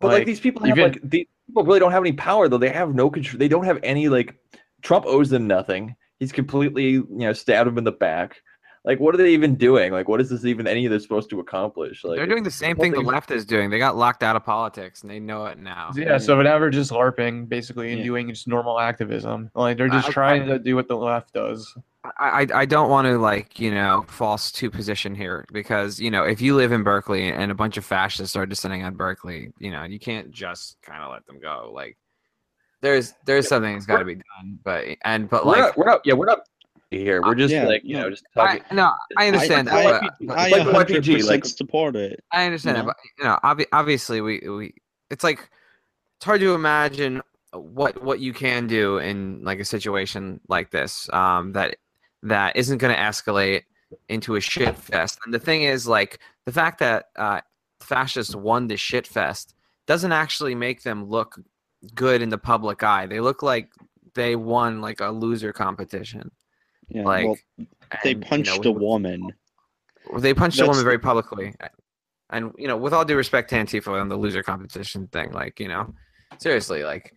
But 0.00 0.08
like, 0.08 0.26
these 0.26 0.40
people 0.40 0.66
have 0.66 0.76
even- 0.76 0.92
like 0.92 1.00
these 1.04 1.26
people 1.46 1.64
really 1.64 1.78
don't 1.78 1.92
have 1.92 2.02
any 2.02 2.12
power 2.12 2.48
though. 2.48 2.58
They 2.58 2.68
have 2.70 2.94
no 2.94 3.08
control. 3.08 3.38
They 3.38 3.48
don't 3.48 3.64
have 3.64 3.78
any 3.84 4.08
like 4.08 4.34
Trump 4.82 5.06
owes 5.06 5.30
them 5.30 5.46
nothing. 5.46 5.94
He's 6.18 6.32
completely 6.32 6.90
you 6.90 7.06
know 7.10 7.32
stabbed 7.32 7.68
him 7.68 7.78
in 7.78 7.84
the 7.84 7.92
back. 7.92 8.42
Like 8.84 8.98
what 8.98 9.14
are 9.14 9.18
they 9.18 9.30
even 9.32 9.54
doing? 9.54 9.92
Like 9.92 10.08
what 10.08 10.20
is 10.20 10.28
this 10.28 10.44
even 10.44 10.66
any 10.66 10.84
of 10.86 10.90
this 10.90 11.04
supposed 11.04 11.30
to 11.30 11.38
accomplish? 11.38 12.02
Like 12.02 12.16
They're 12.16 12.26
doing 12.26 12.42
the 12.42 12.50
same 12.50 12.76
thing 12.76 12.90
the 12.92 13.00
left 13.00 13.30
is 13.30 13.44
doing. 13.44 13.70
They 13.70 13.78
got 13.78 13.96
locked 13.96 14.24
out 14.24 14.34
of 14.34 14.44
politics 14.44 15.02
and 15.02 15.10
they 15.10 15.20
know 15.20 15.46
it 15.46 15.58
now. 15.58 15.92
yeah, 15.94 16.18
so 16.18 16.40
now 16.42 16.58
we're 16.58 16.70
just 16.70 16.90
LARPing 16.90 17.48
basically 17.48 17.90
and 17.90 17.98
Yeah. 18.00 18.04
doing 18.06 18.28
just 18.28 18.48
normal 18.48 18.80
activism. 18.80 19.50
Like 19.54 19.76
they're 19.76 19.88
just 19.88 20.08
I- 20.08 20.12
trying 20.12 20.46
to 20.48 20.58
do 20.58 20.74
what 20.74 20.88
the 20.88 20.96
left 20.96 21.32
does. 21.32 21.72
I, 22.18 22.48
I 22.52 22.60
I 22.62 22.64
don't 22.66 22.90
want 22.90 23.06
to 23.06 23.16
like 23.18 23.60
you 23.60 23.70
know 23.70 24.04
false 24.08 24.50
to 24.52 24.68
position 24.72 25.14
here 25.14 25.44
because 25.52 26.00
you 26.00 26.10
know 26.10 26.24
if 26.24 26.40
you 26.40 26.56
live 26.56 26.72
in 26.72 26.82
Berkeley 26.82 27.30
and 27.30 27.52
a 27.52 27.54
bunch 27.54 27.76
of 27.76 27.84
fascists 27.84 28.34
are 28.34 28.44
descending 28.46 28.82
on 28.82 28.96
Berkeley, 28.96 29.52
you 29.60 29.70
know 29.70 29.84
you 29.84 30.00
can't 30.00 30.32
just 30.32 30.76
kind 30.82 31.00
of 31.04 31.12
let 31.12 31.24
them 31.28 31.38
go. 31.38 31.70
Like 31.72 31.96
there's 32.80 33.14
there's 33.24 33.46
something 33.46 33.74
that's 33.74 33.86
got 33.86 33.98
to 34.00 34.04
be 34.04 34.16
done, 34.16 34.58
but 34.64 34.84
and 35.04 35.30
but 35.30 35.46
we're 35.46 35.52
like 35.52 35.60
not, 35.60 35.76
we're 35.78 35.84
not 35.86 36.00
yeah 36.04 36.14
we're 36.14 36.26
not 36.26 36.40
here. 36.98 37.22
We're 37.22 37.34
just 37.34 37.52
Yeah, 37.52 37.66
like 37.66 37.82
you 37.84 37.96
no. 37.96 38.02
know 38.02 38.10
just 38.10 38.24
I 38.36 38.60
no 38.72 38.92
I 39.16 39.26
understand 39.28 39.68
I, 39.68 39.82
that. 39.82 39.94
I, 39.94 40.00
but- 40.00 40.14
but- 40.26 40.38
I, 40.38 40.48
like 40.48 40.88
the 40.88 40.94
100% 40.96 41.02
YPG, 41.02 41.24
like- 41.28 41.44
support 41.44 41.96
it. 41.96 42.22
I 42.32 42.46
understand 42.46 42.76
you 42.76 42.82
it, 42.82 42.86
know? 42.86 42.92
but 42.92 42.96
you 43.18 43.24
know, 43.24 43.38
obvi- 43.44 43.72
obviously, 43.72 44.20
we 44.20 44.40
we 44.48 44.74
it's 45.10 45.24
like 45.24 45.48
it's 46.18 46.24
hard 46.24 46.40
to 46.40 46.54
imagine 46.54 47.22
what 47.52 48.02
what 48.02 48.20
you 48.20 48.32
can 48.32 48.66
do 48.66 48.98
in 48.98 49.42
like 49.44 49.60
a 49.60 49.64
situation 49.64 50.40
like 50.48 50.70
this 50.70 51.08
um, 51.12 51.52
that 51.52 51.76
that 52.22 52.56
isn't 52.56 52.78
going 52.78 52.94
to 52.94 53.00
escalate 53.00 53.62
into 54.08 54.36
a 54.36 54.40
shit 54.40 54.76
fest. 54.76 55.18
And 55.24 55.34
the 55.34 55.38
thing 55.38 55.62
is, 55.64 55.86
like 55.86 56.18
the 56.46 56.52
fact 56.52 56.78
that 56.78 57.06
uh, 57.16 57.40
fascists 57.80 58.34
won 58.34 58.68
the 58.68 58.76
shit 58.76 59.06
fest 59.06 59.54
doesn't 59.86 60.12
actually 60.12 60.54
make 60.54 60.82
them 60.82 61.04
look 61.10 61.38
good 61.94 62.22
in 62.22 62.28
the 62.28 62.38
public 62.38 62.82
eye. 62.84 63.06
They 63.06 63.18
look 63.20 63.42
like 63.42 63.68
they 64.14 64.36
won 64.36 64.80
like 64.80 65.00
a 65.00 65.10
loser 65.10 65.52
competition. 65.52 66.30
Yeah, 66.94 67.04
Like 67.04 67.26
well, 67.26 67.36
they 68.04 68.12
and, 68.12 68.14
you 68.14 68.14
know, 68.20 68.26
punched 68.28 68.64
a 68.66 68.70
with- 68.72 68.82
woman. 68.82 69.32
they 70.18 70.34
punched 70.34 70.60
a 70.60 70.66
woman 70.66 70.84
very 70.84 70.98
publicly. 70.98 71.54
And 72.30 72.52
you 72.56 72.66
know, 72.68 72.76
with 72.76 72.92
all 72.94 73.04
due 73.04 73.16
respect 73.16 73.50
to 73.50 73.56
Antifa 73.56 74.00
and 74.00 74.10
the 74.10 74.16
loser 74.16 74.42
competition 74.42 75.06
thing, 75.08 75.32
like 75.32 75.60
you 75.60 75.68
know, 75.68 75.94
seriously, 76.38 76.82
like 76.84 77.14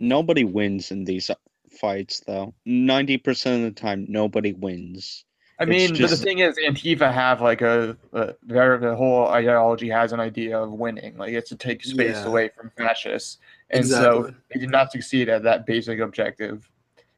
Nobody 0.00 0.44
wins 0.44 0.92
in 0.92 1.04
these 1.04 1.28
uh, 1.28 1.34
fights, 1.80 2.20
though. 2.26 2.54
Ninety 2.64 3.16
percent 3.16 3.64
of 3.64 3.74
the 3.74 3.80
time, 3.80 4.06
nobody 4.08 4.52
wins. 4.52 5.24
I 5.58 5.64
It's 5.64 5.70
mean, 5.70 6.00
but 6.00 6.10
the 6.10 6.16
thing 6.16 6.38
is, 6.38 6.56
Antifa 6.56 7.12
have 7.12 7.40
like 7.40 7.62
a, 7.62 7.96
a 8.12 8.34
their 8.44 8.78
the 8.78 8.94
whole 8.94 9.26
ideology 9.26 9.88
has 9.88 10.12
an 10.12 10.20
idea 10.20 10.56
of 10.56 10.72
winning, 10.72 11.16
like 11.16 11.32
it's 11.32 11.48
to 11.48 11.56
take 11.56 11.82
space 11.84 12.14
Yeah. 12.14 12.26
away 12.26 12.50
from 12.56 12.70
fascists, 12.70 13.38
and 13.70 13.84
so 13.84 14.18
Exactly. 14.26 14.34
they 14.54 14.60
did 14.60 14.70
not 14.70 14.92
succeed 14.92 15.28
at 15.28 15.42
that 15.42 15.66
basic 15.66 15.98
objective, 15.98 16.68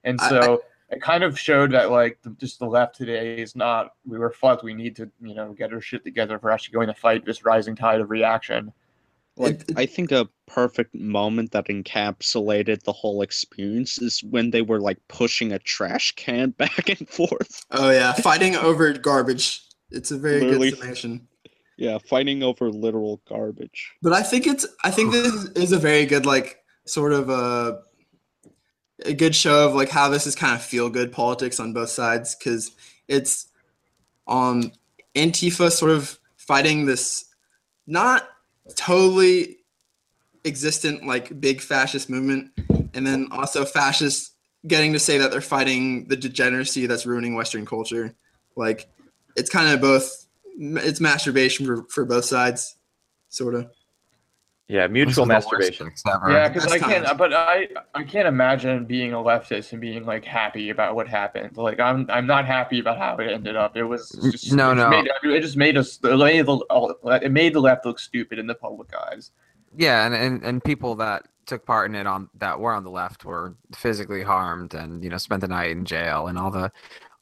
and 0.05 0.19
I- 0.23 0.29
so 0.31 0.63
it 0.91 1.01
kind 1.01 1.23
of 1.25 1.39
showed 1.39 1.71
that 1.73 1.91
like 1.91 2.19
the, 2.23 2.31
just 2.31 2.59
the 2.59 2.67
left 2.67 2.97
today 2.97 3.41
is 3.41 3.55
not 3.57 3.93
we 4.07 4.19
were 4.19 4.31
fucked. 4.31 4.65
We 4.65 4.75
need 4.75 4.97
to 4.97 5.11
you 5.21 5.35
know 5.35 5.53
get 5.53 5.73
our 5.73 5.81
shit 5.81 6.05
together 6.05 6.37
if 6.37 6.43
we're 6.43 6.51
actually 6.51 6.75
going 6.75 6.89
to 6.89 6.95
fight 6.95 7.25
this 7.25 7.45
rising 7.45 7.77
tide 7.77 8.01
of 8.01 8.11
reaction. 8.11 8.73
Like, 9.37 9.61
It- 9.63 9.71
it- 9.71 9.79
I 9.79 9.87
think 9.87 10.11
a 10.13 10.29
perfect 10.47 10.95
moment 10.95 11.53
that 11.53 11.67
encapsulated 11.69 12.83
the 12.83 12.93
whole 12.93 13.23
experience 13.23 13.99
is 14.03 14.23
when 14.25 14.51
they 14.51 14.63
were 14.63 14.81
like 14.81 14.99
pushing 15.09 15.53
a 15.53 15.59
trash 15.61 16.13
can 16.17 16.51
back 16.59 16.89
and 16.89 17.09
forth. 17.09 17.65
Oh 17.71 17.91
yeah, 17.91 18.13
fighting 18.15 18.57
over 18.57 18.93
garbage. 18.93 19.63
It's 19.91 20.11
a 20.11 20.19
very 20.19 20.41
Literally. 20.41 20.71
good 20.71 20.79
summation. 20.81 21.27
Yeah, 21.79 21.97
fighting 21.99 22.43
over 22.43 22.69
literal 22.71 23.23
garbage. 23.27 23.93
But 24.03 24.13
I 24.13 24.23
think 24.23 24.47
it's 24.47 24.67
I 24.85 24.91
think 24.91 25.13
this 25.13 25.33
is 25.57 25.73
a 25.73 25.79
very 25.79 26.05
good 26.05 26.27
like 26.27 26.59
sort 26.87 27.13
of 27.13 27.31
a 27.31 27.81
a 29.05 29.13
good 29.15 29.35
show 29.35 29.67
of 29.67 29.75
like 29.75 29.89
how 29.89 30.09
this 30.09 30.27
is 30.27 30.35
kind 30.35 30.55
of 30.55 30.63
feel 30.63 30.91
good 30.91 31.13
politics 31.13 31.61
on 31.61 31.73
both 31.73 31.91
sides 31.91 32.35
because 32.35 32.73
it's 33.09 33.49
um 34.27 34.73
Antifa 35.15 35.71
sort 35.71 35.91
of 35.91 36.19
fighting 36.37 36.87
this 36.87 37.27
not 37.87 38.29
totally 38.77 39.59
existent 40.45 41.07
like 41.07 41.41
big 41.41 41.61
fascist 41.61 42.09
movement 42.09 42.51
and 42.95 43.07
then 43.07 43.29
also 43.31 43.65
fascists 43.65 44.33
getting 44.67 44.93
to 44.93 44.99
say 44.99 45.19
that 45.19 45.31
they're 45.31 45.41
fighting 45.41 46.07
the 46.09 46.17
degeneracy 46.17 46.87
that's 46.87 47.07
ruining 47.07 47.35
western 47.35 47.65
culture. 47.65 48.15
Like 48.57 48.89
it's 49.37 49.51
kind 49.51 49.69
of 49.69 49.81
both 49.81 50.27
it's 50.59 51.01
masturbation 51.01 51.67
for, 51.67 51.85
for 51.89 52.05
both 52.05 52.25
sides 52.25 52.77
sort 53.29 53.55
of 53.55 53.71
Yeah, 54.71 54.87
mutual 54.87 55.11
is 55.11 55.17
the 55.17 55.23
worst 55.23 55.51
masturbation. 55.51 55.93
Yeah, 56.29 56.49
because 56.49 56.71
I 56.71 56.79
can't. 56.79 57.05
times. 57.05 57.19
But 57.19 57.35
I 57.35 57.67
I 57.93 58.05
can't 58.05 58.29
imagine 58.29 58.85
being 58.85 59.13
a 59.13 59.17
leftist 59.17 59.73
and 59.73 59.81
being 59.81 60.07
like 60.07 60.25
happy 60.25 60.71
about 60.71 60.95
what 60.95 61.09
happened. 61.09 61.57
Like 61.57 61.81
I'm 61.81 62.09
I'm 62.09 62.25
not 62.25 62.47
happy 62.47 62.79
about 62.79 62.97
how 62.97 63.17
it 63.17 63.33
ended 63.33 63.57
up. 63.57 63.77
It 63.77 63.83
was 63.83 64.11
just 64.31 64.53
no, 64.53 64.71
it 64.71 64.77
no. 64.77 64.89
Made, 64.89 65.09
it 65.25 65.41
just 65.41 65.57
made 65.57 65.77
us 65.77 65.99
it 66.05 66.17
made 66.17 66.47
the 66.47 67.21
it 67.21 67.33
made 67.33 67.53
the 67.53 67.61
left 67.61 67.85
look 67.85 67.99
stupid 67.99 68.39
in 68.39 68.47
the 68.47 68.55
public 68.55 68.91
eyes. 68.95 69.33
yeah, 69.77 70.07
and, 70.07 70.15
and 70.15 70.45
and 70.45 70.63
people 70.63 70.95
that 70.97 71.27
took 71.47 71.67
part 71.67 71.91
in 71.91 71.97
it 71.97 72.07
on 72.07 72.31
that 72.39 72.61
were 72.61 72.73
on 72.73 72.85
the 72.85 72.91
left 72.91 73.25
were 73.25 73.57
physically 73.75 74.23
harmed 74.23 74.75
and 74.75 75.03
you 75.03 75.11
know 75.11 75.19
spent 75.19 75.41
the 75.41 75.49
night 75.49 75.73
in 75.73 75.85
jail 75.85 76.29
and 76.29 76.39
all 76.39 76.53
the 76.53 76.71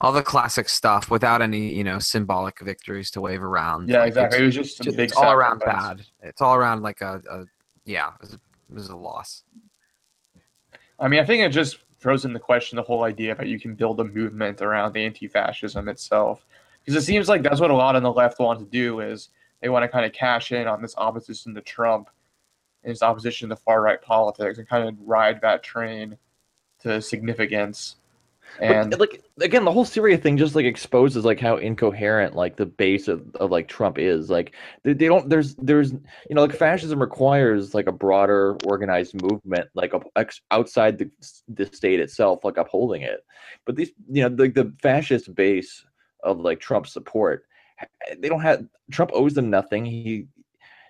all 0.01 0.13
the 0.13 0.23
classic 0.23 0.69
stuff 0.69 1.11
without 1.11 1.43
any 1.43 1.75
you 1.75 1.85
know 1.85 1.99
symbolic 1.99 2.61
victories 2.61 3.11
to 3.13 3.21
wave 3.21 3.43
around. 3.43 3.89
Yeah, 3.89 4.01
Like, 4.01 4.09
exactly. 4.09 4.41
It 4.41 4.47
was 4.47 4.55
just 4.55 4.83
just- 4.83 4.97
big 4.97 5.11
it's 5.11 5.17
all 5.17 5.33
around 5.33 5.61
bad. 5.61 6.05
It's 6.23 6.41
all 6.41 6.55
around 6.55 6.83
like 6.83 7.01
a, 7.01 7.21
a 7.31 7.45
yeah, 7.85 8.09
it 8.15 8.21
was, 8.21 8.33
a, 8.35 8.37
it 8.37 8.75
was 8.75 8.89
a 8.89 8.97
loss. 8.97 9.43
I 11.01 11.09
mean, 11.09 11.21
I 11.21 11.25
think 11.25 11.43
it 11.43 11.51
just 11.51 11.79
throws 12.01 12.25
into 12.25 12.39
question 12.39 12.77
the 12.77 12.83
whole 12.83 13.05
idea 13.05 13.35
that 13.35 13.49
you 13.49 13.59
can 13.59 13.75
build 13.75 13.99
a 14.01 14.05
movement 14.05 14.63
around 14.63 14.97
anti-fascism 14.97 15.89
itself, 15.89 16.45
because 16.85 17.01
it 17.01 17.05
seems 17.07 17.29
like 17.29 17.43
that's 17.43 17.61
what 17.61 17.71
a 17.71 17.75
lot 17.75 17.97
on 17.97 18.03
the 18.03 18.13
left 18.13 18.39
want 18.39 18.59
to 18.61 18.65
do 18.67 19.01
is 19.01 19.31
they 19.61 19.69
want 19.69 19.83
to 19.83 19.89
kind 19.89 20.05
of 20.05 20.13
cash 20.13 20.53
in 20.53 20.69
on 20.69 20.81
this 20.83 20.95
opposition 20.97 21.55
to 21.55 21.61
Trump 21.61 22.09
and 22.85 22.91
his 22.91 23.03
opposition 23.03 23.49
to 23.49 23.57
far 23.57 23.81
right 23.83 24.01
politics 24.01 24.59
and 24.59 24.69
kind 24.69 24.89
of 24.89 24.95
ride 25.01 25.41
that 25.41 25.63
train 25.63 26.17
to 26.81 27.01
significance. 27.03 27.97
And 28.61 28.91
but, 28.91 29.01
like 29.01 29.23
again, 29.41 29.65
the 29.65 29.73
whole 29.73 29.85
Syria 29.85 30.17
thing 30.17 30.37
just 30.37 30.55
like 30.55 30.65
exposes 30.65 31.25
like 31.25 31.39
how 31.39 31.57
incoherent 31.57 32.35
like 32.35 32.57
the 32.57 32.67
base 32.67 33.07
of, 33.07 33.23
of 33.37 33.51
like 33.51 33.69
Trump 33.69 33.99
is. 33.99 34.31
Like 34.31 34.55
they, 34.83 34.93
they 34.93 35.07
don't. 35.07 35.29
There's 35.29 35.55
there's 35.57 35.93
you 35.93 36.35
know 36.35 36.43
like 36.43 36.57
fascism 36.57 37.01
requires 37.01 37.75
like 37.75 37.87
a 37.87 37.93
broader 37.93 38.57
organized 38.65 39.21
movement 39.23 39.69
like 39.75 39.93
outside 40.51 40.99
the 40.99 41.11
the 41.49 41.67
state 41.67 42.01
itself 42.01 42.45
like 42.45 42.57
upholding 42.57 43.03
it. 43.03 43.25
But 43.65 43.77
these 43.77 43.93
you 44.11 44.23
know 44.23 44.35
the 44.35 44.49
the 44.49 44.73
fascist 44.83 45.35
base 45.35 45.85
of 46.25 46.41
like 46.41 46.59
Trump's 46.59 46.93
support, 46.93 47.45
eh, 47.81 48.15
they 48.19 48.29
don't 48.29 48.41
have 48.41 48.67
Trump 48.91 49.13
owes 49.15 49.35
them 49.35 49.51
nothing. 49.51 49.85
He 49.85 50.27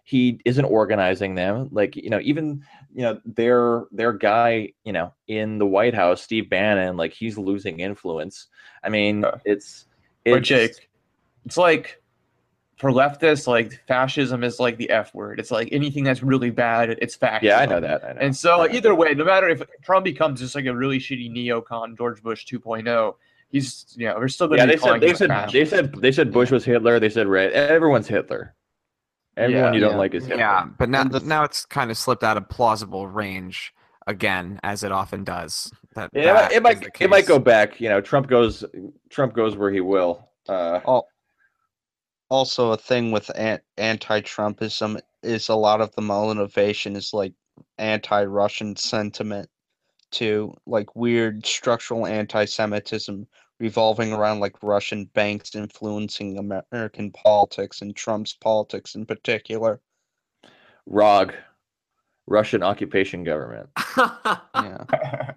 he 0.08 0.40
isn't 0.46 0.64
organizing 0.64 1.34
them 1.34 1.68
like 1.70 1.94
you 1.94 2.08
know 2.08 2.18
even 2.22 2.64
you 2.94 3.02
know 3.02 3.20
their 3.26 3.84
their 3.92 4.10
guy 4.14 4.72
you 4.82 4.92
know 4.92 5.12
in 5.26 5.58
the 5.58 5.66
white 5.66 5.92
house 5.92 6.22
steve 6.22 6.48
bannon 6.48 6.96
like 6.96 7.12
he's 7.12 7.36
losing 7.36 7.80
influence 7.80 8.46
i 8.82 8.88
mean 8.88 9.20
Yeah. 9.20 9.34
it's 9.44 9.84
it's 10.24 10.48
Jake, 10.48 10.88
it's 11.44 11.58
like 11.58 12.00
for 12.78 12.90
leftists, 12.90 13.46
like 13.46 13.82
fascism 13.88 14.44
is 14.44 14.60
like 14.60 14.76
the 14.76 14.88
F 14.90 15.12
word. 15.12 15.40
It's 15.40 15.50
like 15.50 15.68
anything 15.72 16.04
that's 16.04 16.22
really 16.22 16.50
bad, 16.50 16.90
it's 17.02 17.16
fascism. 17.16 17.48
yeah 17.48 17.58
i 17.58 17.66
know 17.66 17.80
that 17.80 18.04
I 18.04 18.12
know. 18.12 18.20
And 18.20 18.36
so 18.36 18.64
Yeah. 18.64 18.76
either 18.76 18.94
way, 18.94 19.14
no 19.14 19.24
matter 19.24 19.48
if 19.48 19.62
Trump 19.82 20.04
becomes 20.04 20.38
just 20.40 20.54
like 20.54 20.66
a 20.66 20.74
really 20.74 20.98
shitty 21.00 21.28
neocon 21.34 21.96
George 21.98 22.22
Bush 22.22 22.46
2.0, 22.46 23.14
he's 23.50 23.86
you 23.96 24.06
know 24.06 24.14
we're 24.16 24.28
still 24.28 24.46
going 24.46 24.58
yeah 24.58 24.66
to 24.66 24.72
they 24.72 24.76
calling 24.78 25.00
said 25.00 25.08
they 25.08 25.14
said 25.14 25.50
they 25.52 25.64
said 25.64 25.94
they 26.02 26.12
said 26.12 26.32
bush 26.32 26.50
was 26.50 26.64
hitler 26.64 27.00
they 27.00 27.08
said 27.08 27.26
red 27.26 27.50
everyone's 27.52 28.06
hitler 28.06 28.54
everyone 29.38 29.64
Yeah. 29.64 29.72
you 29.74 29.80
don't 29.80 29.92
Yeah. 29.92 29.96
like 29.98 30.14
is 30.14 30.24
hitler 30.26 30.40
Yeah, 30.42 30.66
but 30.78 30.88
now 30.88 31.04
the- 31.04 31.20
now 31.20 31.44
it's 31.44 31.64
kind 31.64 31.90
of 31.90 31.96
slipped 31.96 32.24
out 32.24 32.36
of 32.36 32.48
plausible 32.48 33.06
range 33.06 33.72
again, 34.06 34.58
as 34.62 34.82
it 34.84 34.90
often 34.92 35.22
does. 35.24 35.70
That, 35.94 36.10
Yeah, 36.14 36.32
that 36.34 36.52
it 36.52 36.62
might 36.62 36.76
it 36.76 36.80
might, 36.82 37.00
it 37.00 37.10
might 37.10 37.20
case. 37.20 37.28
go 37.28 37.38
back 37.38 37.80
you 37.80 37.88
know 37.88 38.00
trump 38.00 38.26
goes 38.28 38.64
trump 39.10 39.34
goes 39.34 39.56
where 39.56 39.70
he 39.70 39.80
will 39.80 40.28
uh 40.48 40.80
Al- 40.86 41.08
Also, 42.30 42.72
a 42.72 42.76
thing 42.76 43.10
with 43.10 43.30
anti-Trumpism 43.78 45.00
is 45.22 45.48
a 45.48 45.54
lot 45.54 45.80
of 45.80 45.94
the 45.94 46.02
motivation 46.02 46.94
is 46.94 47.14
like 47.14 47.32
anti-Russian 47.78 48.76
sentiment 48.76 49.48
to 50.12 50.54
like 50.66 50.94
weird 50.94 51.44
structural 51.46 52.06
anti-Semitism 52.06 53.26
revolving 53.60 54.12
around 54.12 54.40
like 54.40 54.56
Russian 54.62 55.06
banks 55.14 55.54
influencing 55.54 56.38
American 56.38 57.10
politics 57.12 57.82
and 57.82 57.94
Trump's 57.96 58.34
politics 58.34 58.94
in 58.94 59.04
particular. 59.06 59.80
rog 60.86 61.34
russian 62.30 62.62
occupation 62.62 63.24
government 63.24 63.68
Yeah. 64.54 64.84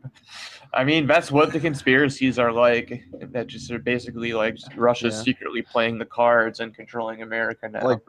I 0.73 0.83
mean, 0.85 1.05
that's 1.07 1.31
what 1.31 1.51
the 1.51 1.59
conspiracies 1.59 2.37
are 2.39 2.51
like. 2.51 3.03
That 3.31 3.47
just 3.47 3.69
are 3.71 3.79
basically 3.79 4.31
like 4.33 4.57
Russia's 4.75 5.15
Yeah. 5.17 5.23
secretly 5.23 5.61
playing 5.61 5.97
the 5.97 6.05
cards 6.05 6.59
and 6.61 6.73
controlling 6.73 7.21
America 7.21 7.67
now. 7.69 7.85
Like 7.85 7.99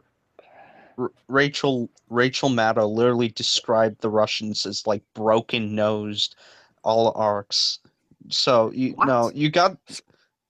R- 0.97 1.11
Rachel 1.27 1.89
Rachel 2.09 2.49
Maddow 2.49 2.89
literally 2.93 3.29
described 3.29 3.99
the 4.01 4.09
Russians 4.09 4.65
as 4.65 4.85
like 4.87 5.03
broken 5.13 5.75
nosed 5.75 6.35
oligarchs. 6.85 7.79
So 8.29 8.71
you 8.71 8.95
no, 8.99 9.25
What? 9.25 9.35
you 9.35 9.49
got 9.49 9.77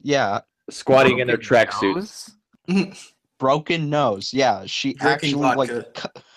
yeah, 0.02 0.42
squatting 0.70 1.20
in 1.20 1.28
their 1.28 1.38
Broken 1.38 1.68
tracksuits 1.68 2.32
broken 3.40 3.90
nose. 3.90 4.34
Yeah, 4.34 4.64
she 4.66 4.94
Drinking 4.94 5.44
actually 5.44 5.74
vodka. 5.74 5.86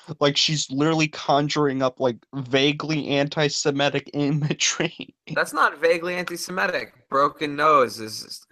like 0.08 0.20
like 0.20 0.36
she's 0.36 0.68
literally 0.70 1.08
conjuring 1.08 1.80
up 1.80 2.00
like 2.00 2.16
vaguely 2.34 3.08
anti-Semitic 3.08 4.10
imagery. 4.12 5.14
That's 5.34 5.52
not 5.52 5.78
vaguely 5.78 6.14
anti-Semitic. 6.14 7.08
Broken 7.08 7.54
nose 7.54 8.00
is 8.00 8.44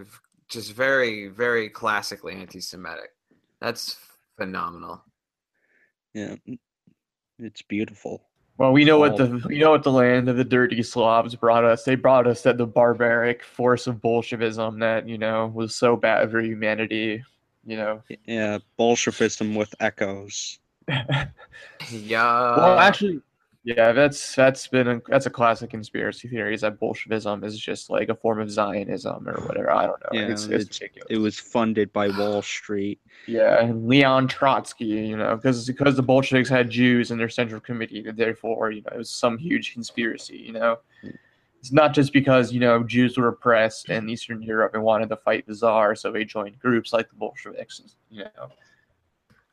just 0.48 0.72
very, 0.72 1.28
very 1.28 1.68
classically 1.68 2.34
anti-Semitic. 2.34 3.10
That's 3.60 3.96
phenomenal. 4.36 5.02
Yeah, 6.12 6.36
it's 7.40 7.62
beautiful. 7.62 8.22
Well, 8.56 8.72
we 8.72 8.84
know 8.84 8.98
what 8.98 9.16
the 9.16 9.42
we 9.46 9.58
know 9.58 9.70
what 9.70 9.82
the 9.82 9.92
land 9.92 10.28
of 10.28 10.36
the 10.36 10.44
dirty 10.44 10.82
Slavs 10.82 11.34
brought 11.34 11.64
us. 11.64 11.84
They 11.84 11.96
brought 11.96 12.26
us 12.26 12.42
that 12.42 12.56
the 12.56 12.66
barbaric 12.66 13.42
force 13.42 13.86
of 13.86 14.00
Bolshevism 14.00 14.78
that 14.78 15.08
you 15.08 15.18
know 15.18 15.50
was 15.54 15.74
so 15.74 15.96
bad 15.96 16.30
for 16.30 16.40
humanity. 16.40 17.24
You 17.66 17.76
know. 17.76 18.02
Yeah, 18.26 18.58
Bolshevism 18.76 19.54
with 19.54 19.74
echoes. 19.80 20.58
Yeah. 21.90 22.56
well, 22.56 22.78
actually, 22.78 23.20
yeah, 23.64 23.92
that's 23.92 24.34
that's 24.34 24.66
been 24.66 24.86
a, 24.88 25.00
that's 25.08 25.24
a 25.24 25.30
classic 25.30 25.70
conspiracy 25.70 26.28
theory. 26.28 26.54
Is 26.54 26.60
that 26.60 26.78
Bolshevism 26.78 27.42
is 27.44 27.58
just 27.58 27.88
like 27.88 28.10
a 28.10 28.14
form 28.14 28.38
of 28.38 28.50
Zionism 28.50 29.26
or 29.26 29.40
whatever? 29.46 29.70
I 29.70 29.86
don't 29.86 30.00
know. 30.02 30.08
Yeah, 30.12 30.26
it's, 30.26 30.44
it's 30.44 30.52
it's- 30.52 30.80
ridiculous. 30.80 31.06
It 31.08 31.16
was 31.16 31.40
funded 31.40 31.90
by 31.94 32.08
Wall 32.18 32.42
Street. 32.42 33.00
Yeah, 33.26 33.64
and 33.64 33.88
Leon 33.88 34.28
Trotsky, 34.28 34.84
you 34.84 35.16
know, 35.16 35.36
because 35.36 35.66
because 35.66 35.96
the 35.96 36.02
Bolsheviks 36.02 36.50
had 36.50 36.68
Jews 36.68 37.10
in 37.10 37.16
their 37.16 37.30
central 37.30 37.60
committee, 37.60 38.04
therefore, 38.14 38.70
you 38.70 38.82
know, 38.82 38.90
it 38.94 38.98
was 38.98 39.10
some 39.10 39.38
huge 39.38 39.72
conspiracy. 39.72 40.36
You 40.36 40.52
know, 40.52 40.78
hmm. 41.00 41.10
it's 41.58 41.72
not 41.72 41.94
just 41.94 42.12
because 42.12 42.52
you 42.52 42.60
know 42.60 42.82
Jews 42.82 43.16
were 43.16 43.28
oppressed 43.28 43.88
in 43.88 44.10
Eastern 44.10 44.42
Europe 44.42 44.74
and 44.74 44.82
wanted 44.82 45.08
to 45.08 45.16
fight 45.16 45.46
the 45.46 45.54
Tsar, 45.54 45.96
so 45.96 46.12
they 46.12 46.26
joined 46.26 46.58
groups 46.58 46.92
like 46.92 47.08
the 47.08 47.16
Bolsheviks. 47.16 47.80
You 48.10 48.24
know, 48.24 48.50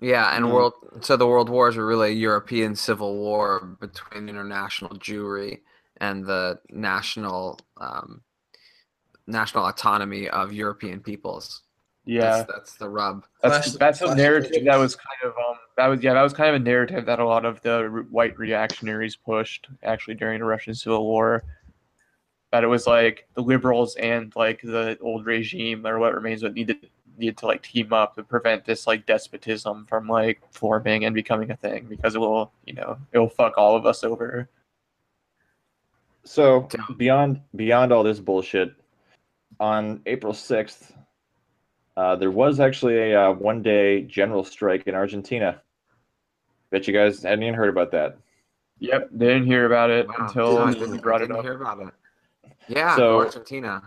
Yeah, 0.02 0.36
and 0.36 0.52
world 0.52 0.74
so 1.02 1.16
the 1.16 1.28
world 1.28 1.47
wars 1.47 1.78
were 1.78 1.86
really 1.86 2.10
a 2.10 2.16
European 2.16 2.76
civil 2.76 3.18
war 3.18 3.78
between 3.80 4.28
international 4.30 4.89
Jewry 4.97 5.60
and 5.97 6.26
the 6.26 6.60
national 6.72 7.60
um, 7.78 8.22
national 9.28 9.68
autonomy 9.68 10.28
of 10.30 10.52
European 10.52 11.02
peoples. 11.02 11.62
yeah, 12.06 12.38
That's, 12.38 12.52
that's 12.52 12.74
the 12.76 12.89
rub. 12.89 13.26
that's 13.43 13.58
Flash- 13.58 13.78
that's 13.78 14.02
a 14.02 14.06
flash 14.06 14.18
narrative 14.18 14.66
that 14.66 14.78
was 14.78 14.95
kind 14.95 15.32
of 15.32 15.38
um 15.38 15.58
that 15.78 15.86
was 15.86 16.02
yeah 16.02 16.16
that 16.16 16.22
was 16.24 16.34
kind 16.34 16.49
of 16.49 16.60
a 16.62 16.64
narrative 16.64 17.06
that 17.06 17.20
a 17.20 17.26
lot 17.26 17.45
of 17.45 17.62
the 17.62 18.06
white 18.10 18.38
reactionaries 18.39 19.16
pushed 19.16 19.68
actually 19.84 20.16
during 20.16 20.39
the 20.39 20.45
Russian 20.45 20.74
Civil 20.74 21.06
War. 21.06 21.43
That 22.52 22.64
it 22.64 22.68
was 22.68 22.88
like 22.88 23.28
the 23.36 23.41
liberals 23.41 23.95
and 23.95 24.34
like 24.36 24.62
the 24.62 24.97
old 24.99 25.26
regime 25.26 25.86
or 25.86 25.99
what 25.99 26.14
remains 26.16 26.43
of 26.43 26.52
it 26.52 26.56
needed 26.56 26.89
needed 27.18 27.38
to 27.38 27.45
like 27.45 27.62
team 27.64 27.93
up 27.93 28.16
to 28.16 28.24
prevent 28.24 28.66
this 28.66 28.88
like 28.88 29.05
despotism 29.05 29.86
from 29.88 30.07
like 30.07 30.41
forming 30.51 31.05
and 31.05 31.14
becoming 31.16 31.51
a 31.51 31.55
thing 31.55 31.86
because 31.89 32.16
it 32.16 32.20
will 32.20 32.51
you 32.66 32.74
know 32.74 32.97
it 33.12 33.20
will 33.20 33.30
fuck 33.30 33.57
all 33.57 33.76
of 33.76 33.86
us 33.86 34.03
over. 34.03 34.49
So 36.24 36.68
beyond 36.97 37.41
beyond 37.55 37.91
all 37.91 38.03
this 38.03 38.20
bullshit, 38.20 38.74
on 39.59 40.01
April 40.05 40.34
sixth, 40.34 40.93
uh, 41.97 42.16
there 42.16 42.32
was 42.32 42.59
actually 42.59 43.12
a 43.12 43.30
uh, 43.30 43.34
one 43.34 43.62
day 43.62 44.03
general 44.03 44.43
strike 44.43 44.88
in 44.88 44.95
Argentina. 44.95 45.62
Bet 46.70 46.88
you 46.88 46.94
guys 46.94 47.23
hadn't 47.23 47.44
even 47.44 47.53
heard 47.56 47.69
about 47.69 47.91
that. 47.91 48.18
Yep, 48.80 49.10
they 49.11 49.27
didn't 49.27 49.45
hear 49.45 49.65
about 49.65 49.90
it 49.90 50.07
Wow. 50.07 50.15
until 50.19 50.53
No, 50.53 50.61
I 50.64 50.69
you 50.69 50.76
didn't, 50.76 51.02
brought 51.02 51.22
it 51.22 51.31
up. 51.31 51.44
hear 51.44 51.60
about 51.61 51.80
it. 51.81 51.94
Yeah, 52.68 52.95
So- 52.95 53.19
Argentina. 53.19 53.81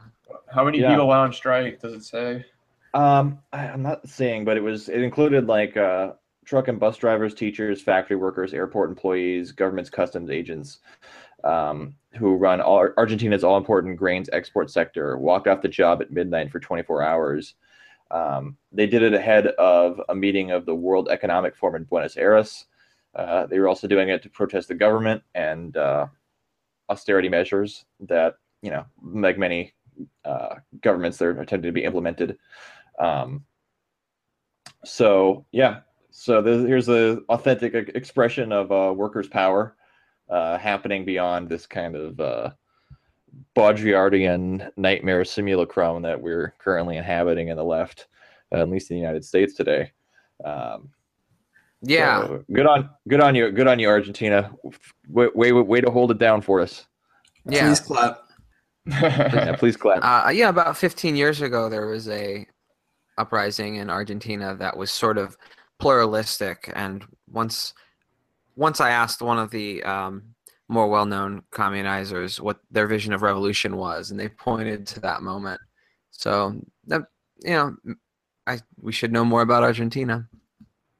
How 0.53 0.65
many 0.65 0.79
Yeah. 0.81 0.91
people 0.91 1.09
went 1.09 1.19
on 1.21 1.33
strike? 1.33 1.81
Does 1.81 1.95
it 1.95 2.05
say? 2.05 2.45
Um, 2.95 3.41
I, 3.53 3.69
I'm 3.69 3.83
not 3.83 4.09
seeing, 4.09 4.45
but 4.45 4.57
it 4.57 4.63
was 4.63 4.89
it 4.89 5.03
included 5.03 5.47
like 5.47 5.77
uh, 5.77 6.13
truck 6.45 6.69
and 6.69 6.79
bus 6.79 6.97
drivers, 6.97 7.35
teachers, 7.35 7.83
factory 7.83 8.17
workers, 8.17 8.55
airport 8.55 8.91
employees, 8.91 9.53
government's 9.53 9.91
customs 9.91 10.31
agents, 10.31 10.79
um, 11.43 11.95
who 12.17 12.37
run 12.37 12.61
all, 12.61 12.89
Argentina's 12.97 13.45
all 13.45 13.57
important 13.57 13.97
grains 13.97 14.31
export 14.33 14.71
sector. 14.71 15.19
Walked 15.19 15.49
off 15.49 15.61
the 15.61 15.69
job 15.69 16.01
at 16.01 16.13
midnight 16.13 16.51
for 16.51 16.61
24 16.61 17.03
hours. 17.03 17.55
Um, 18.11 18.57
they 18.71 18.87
did 18.87 19.03
it 19.03 19.13
ahead 19.13 19.49
of 19.49 20.01
a 20.09 20.15
meeting 20.15 20.53
of 20.53 20.67
the 20.67 20.75
World 20.75 21.09
Economic 21.11 21.57
Forum 21.57 21.77
in 21.77 21.85
Buenos 21.85 22.17
Aires. 22.17 22.67
Uh, 23.15 23.47
they 23.47 23.59
were 23.59 23.69
also 23.69 23.89
doing 23.89 24.09
it 24.09 24.23
to 24.23 24.31
protest 24.31 24.69
the 24.69 24.75
government 24.75 25.23
and 25.35 25.77
uh, 25.77 26.07
austerity 26.89 27.29
measures 27.29 27.85
that 28.01 28.37
you 28.65 28.71
know, 28.71 28.87
like 29.03 29.37
many 29.37 29.75
uh, 30.25 30.55
governments, 30.81 31.19
they're 31.19 31.33
attempting 31.33 31.69
to 31.69 31.73
be 31.73 31.85
implemented. 31.85 32.39
Um, 32.99 33.45
so 34.85 35.45
yeah, 35.53 35.81
so 36.11 36.43
there's, 36.43 36.67
here's 36.67 36.89
a 36.89 37.19
authentic 37.29 37.75
e- 37.75 37.91
expression 37.95 38.53
of 38.53 38.71
uh, 38.73 38.93
workers' 38.95 39.29
power 39.29 39.77
uh, 40.31 40.59
happening 40.59 41.05
beyond 41.05 41.49
this 41.49 41.67
kind 41.67 41.97
of 41.97 42.21
uh, 42.21 42.51
Baudrillardian 43.57 44.71
nightmare 44.77 45.25
simulacrum 45.25 46.03
that 46.03 46.21
we're 46.21 46.55
currently 46.59 46.97
inhabiting 46.97 47.49
in 47.49 47.57
the 47.57 47.65
left, 47.65 48.07
uh, 48.53 48.59
at 48.59 48.69
least 48.69 48.91
in 48.91 48.97
the 48.97 49.01
United 49.01 49.25
States 49.25 49.55
today. 49.55 49.91
Um, 50.45 50.91
Yeah, 51.83 52.27
so 52.27 52.45
good 52.53 52.67
on 52.67 52.91
good 53.09 53.21
on 53.21 53.35
you, 53.35 53.51
good 53.51 53.67
on 53.69 53.79
you, 53.79 53.89
Argentina. 53.89 54.51
Way 55.09 55.29
way 55.35 55.53
way 55.53 55.81
to 55.81 55.91
hold 55.91 56.11
it 56.11 56.19
down 56.19 56.41
for 56.43 56.61
us. 56.61 56.87
yeah. 57.49 57.67
Please 57.67 57.81
clap. 57.81 58.21
Yeah, 58.87 59.57
please 59.57 59.77
clap. 59.77 60.01
Uh, 60.03 60.31
yeah, 60.31 60.49
about 60.51 60.77
15 60.77 61.17
years 61.17 61.41
ago, 61.41 61.69
there 61.71 61.87
was 61.87 62.07
a 62.09 62.47
uprising 63.19 63.77
in 63.77 63.91
Argentina 63.91 64.55
that 64.57 64.77
was 64.77 64.91
sort 64.91 65.19
of 65.19 65.37
pluralistic. 65.79 66.73
And 66.75 67.05
once, 67.31 67.75
once 68.57 68.81
I 68.81 68.91
asked 68.91 69.23
one 69.23 69.39
of 69.39 69.51
the 69.51 69.83
um, 69.85 70.35
more 70.69 70.89
well-known 70.89 71.43
communizers 71.51 72.41
what 72.41 72.61
their 72.71 72.87
vision 72.87 73.13
of 73.13 73.23
revolution 73.23 73.77
was, 73.77 74.11
and 74.11 74.19
they 74.19 74.29
pointed 74.29 74.87
to 74.89 75.01
that 75.01 75.23
moment. 75.23 75.61
So 76.11 76.61
that 76.87 77.03
you 77.43 77.51
know, 77.51 77.77
I 78.47 78.61
we 78.81 78.93
should 78.93 79.13
know 79.13 79.25
more 79.25 79.43
about 79.43 79.63
Argentina. 79.63 80.29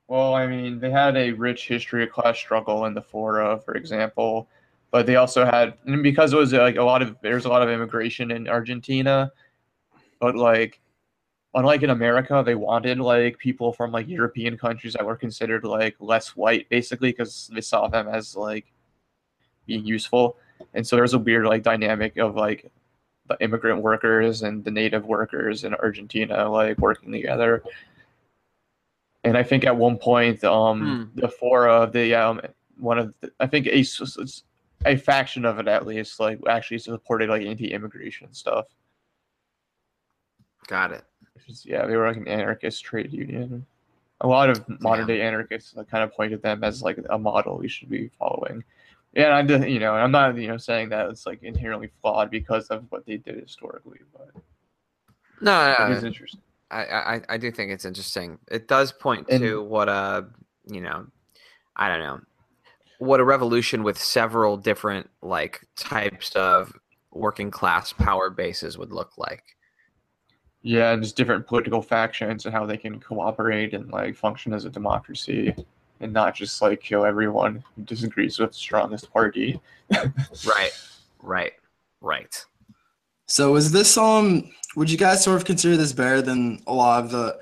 Well, 0.09 0.35
I 0.35 0.47
mean, 0.47 0.81
they 0.81 0.91
had 0.91 1.17
a 1.17 1.33
rich 1.33 1.67
history 1.67 2.05
of 2.05 2.11
class 2.11 2.37
struggle 2.37 2.85
in 2.85 2.95
the 2.95 3.03
Fora, 3.03 3.59
for 3.59 3.75
example, 3.75 4.49
but 4.91 5.07
they 5.07 5.17
also 5.17 5.45
had 5.45 5.75
and 5.87 6.03
because 6.03 6.33
it 6.33 6.37
was 6.37 6.53
like 6.53 6.77
a 6.77 6.83
lot 6.83 7.03
of 7.03 7.17
there's 7.23 7.47
a 7.47 7.49
lot 7.49 7.63
of 7.63 7.71
immigration 7.71 8.31
in 8.31 8.49
Argentina, 8.49 9.33
but 10.21 10.37
like 10.37 10.81
unlike 11.55 11.83
in 11.83 11.91
America, 11.91 12.43
they 12.45 12.55
wanted 12.55 12.99
like 12.99 13.39
people 13.39 13.73
from 13.73 13.93
like 13.93 14.09
European 14.09 14.59
countries 14.59 14.95
that 14.95 15.07
were 15.07 15.17
considered 15.17 15.65
like 15.65 15.97
less 16.01 16.37
white, 16.37 16.69
basically, 16.69 17.11
because 17.11 17.51
they 17.53 17.61
saw 17.61 17.89
them 17.89 18.09
as 18.09 18.37
like 18.37 18.67
being 19.67 19.85
useful. 19.85 20.37
And 20.75 20.87
so 20.87 20.97
there's 20.97 21.15
a 21.15 21.19
weird 21.19 21.47
like 21.47 21.63
dynamic 21.63 22.17
of 22.17 22.35
like 22.37 22.71
the 23.29 23.37
immigrant 23.41 23.83
workers 23.83 24.43
and 24.43 24.65
the 24.65 24.71
native 24.71 25.07
workers 25.07 25.65
in 25.65 25.75
Argentina 25.75 26.49
like 26.49 26.79
working 26.79 27.13
together. 27.13 27.63
And 29.23 29.39
I 29.39 29.43
think 29.43 29.65
at 29.65 29.77
one 29.77 29.97
point, 29.97 30.45
um, 30.45 31.11
the 31.15 31.29
four 31.29 31.69
of 31.69 31.93
the 31.93 32.15
um, 32.15 32.41
one 32.79 32.99
of 32.99 33.15
the, 33.21 33.33
I 33.41 33.47
think 33.47 33.67
a 33.67 33.85
a 34.85 34.97
faction 34.97 35.47
of 35.47 35.59
it 35.59 35.69
at 35.69 35.87
least 35.87 36.21
like 36.21 36.41
actually 36.47 36.79
supported 36.79 37.31
like 37.31 37.43
anti-immigration 37.43 38.35
stuff. 38.35 38.67
Got 40.67 40.93
it. 40.93 41.05
Is, 41.49 41.67
yeah, 41.67 41.87
they 41.87 41.97
were 41.97 42.07
like 42.07 42.17
an 42.17 42.29
anarchist 42.29 42.85
trade 42.85 43.13
union. 43.13 43.67
A 44.21 44.27
lot 44.27 44.49
of 44.49 44.65
modern 44.81 45.07
day 45.07 45.21
anarchists 45.21 45.75
kind 45.75 46.05
of 46.05 46.11
point 46.11 46.31
pointed 46.31 46.43
them 46.43 46.65
as 46.65 46.83
like 46.83 46.99
a 47.11 47.19
model 47.19 47.59
we 47.59 47.69
should 47.69 47.91
be 47.91 48.11
following. 48.19 48.65
Yeah, 49.15 49.37
I 49.37 49.43
do, 49.43 49.65
you 49.67 49.79
know, 49.79 49.93
I'm 49.93 50.11
not 50.11 50.37
you 50.37 50.49
know 50.49 50.57
saying 50.57 50.89
that 50.91 51.09
it's 51.11 51.27
like 51.27 51.43
inherently 51.43 51.91
flawed 52.01 52.31
because 52.31 52.69
of 52.69 52.85
what 52.91 53.05
they 53.07 53.17
did 53.17 53.37
historically, 53.37 53.99
but 54.13 54.31
No, 55.41 55.75
it 55.79 55.93
is 55.93 56.03
no, 56.03 56.09
interesting. 56.09 56.41
I, 56.71 56.85
I 56.85 57.21
I 57.29 57.37
do 57.37 57.51
think 57.51 57.71
it's 57.71 57.85
interesting. 57.85 58.39
It 58.51 58.67
does 58.67 58.93
point 58.93 59.29
to 59.29 59.63
what 59.63 59.89
a 59.89 60.27
you 60.67 60.81
know, 60.81 61.07
I 61.77 61.89
don't 61.89 62.01
know, 62.01 62.21
what 62.99 63.21
a 63.21 63.25
revolution 63.25 63.83
with 63.83 63.99
several 63.99 64.57
different 64.57 65.11
like 65.23 65.61
types 65.77 66.35
of 66.35 66.73
working 67.13 67.51
class 67.51 67.93
power 67.93 68.31
bases 68.31 68.79
would 68.79 68.93
look 68.93 69.13
like. 69.17 69.45
Yeah, 70.67 70.93
and 70.93 71.03
just 71.03 71.15
different 71.15 71.47
political 71.47 71.83
factions 71.83 72.47
and 72.47 72.55
how 72.55 72.65
they 72.65 72.79
can 72.79 72.99
cooperate 72.99 73.75
and 73.75 73.91
like 73.93 74.17
function 74.17 74.55
as 74.55 74.65
a 74.65 74.71
democracy 74.71 75.55
and 76.01 76.11
not 76.13 76.35
just 76.35 76.61
like 76.63 76.81
kill 76.81 77.05
everyone 77.05 77.63
who 77.77 77.83
disagrees 77.83 78.39
with 78.39 78.53
the 78.53 78.57
strongest 78.59 79.13
party. 79.13 79.61
Right, 80.47 80.73
right, 81.23 81.53
right. 82.01 82.45
So 83.27 83.57
is 83.57 83.71
this 83.73 83.97
um 83.99 84.51
would 84.75 84.91
you 84.91 84.97
guys 84.99 85.23
sort 85.23 85.37
of 85.37 85.45
consider 85.45 85.77
this 85.77 85.93
better 85.93 86.23
than 86.23 86.63
a 86.67 86.73
lot 86.73 87.05
of 87.05 87.11
the 87.11 87.39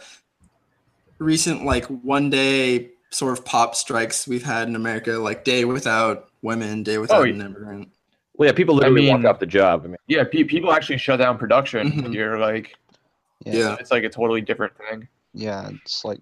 recent 1.18 1.64
like 1.64 1.84
one 1.86 2.28
day 2.30 2.90
sort 3.10 3.38
of 3.38 3.44
pop 3.44 3.74
strikes 3.76 4.26
we've 4.26 4.42
had 4.44 4.66
in 4.68 4.74
America, 4.74 5.12
like 5.12 5.44
day 5.44 5.64
without 5.64 6.28
women, 6.42 6.82
day 6.82 6.98
without 6.98 7.20
Oh, 7.20 7.24
an 7.24 7.40
immigrant? 7.40 7.88
Well, 8.34 8.48
yeah, 8.48 8.52
people 8.52 8.74
literally 8.74 9.02
mean- 9.02 9.22
walk 9.22 9.24
off 9.34 9.38
the 9.38 9.46
job. 9.46 9.82
I 9.84 9.88
mean, 9.88 9.96
Yeah, 10.08 10.24
pe- 10.24 10.44
people 10.44 10.72
actually 10.72 10.98
shut 10.98 11.18
down 11.20 11.38
production 11.38 11.92
Mhm. 11.92 12.12
here. 12.12 12.38
Like 12.38 12.74
Yeah. 13.44 13.76
it's 13.80 13.90
like 13.90 14.04
a 14.04 14.08
totally 14.08 14.40
different 14.40 14.74
thing. 14.76 15.08
Yeah, 15.34 15.70
it's 15.84 16.04
like 16.04 16.20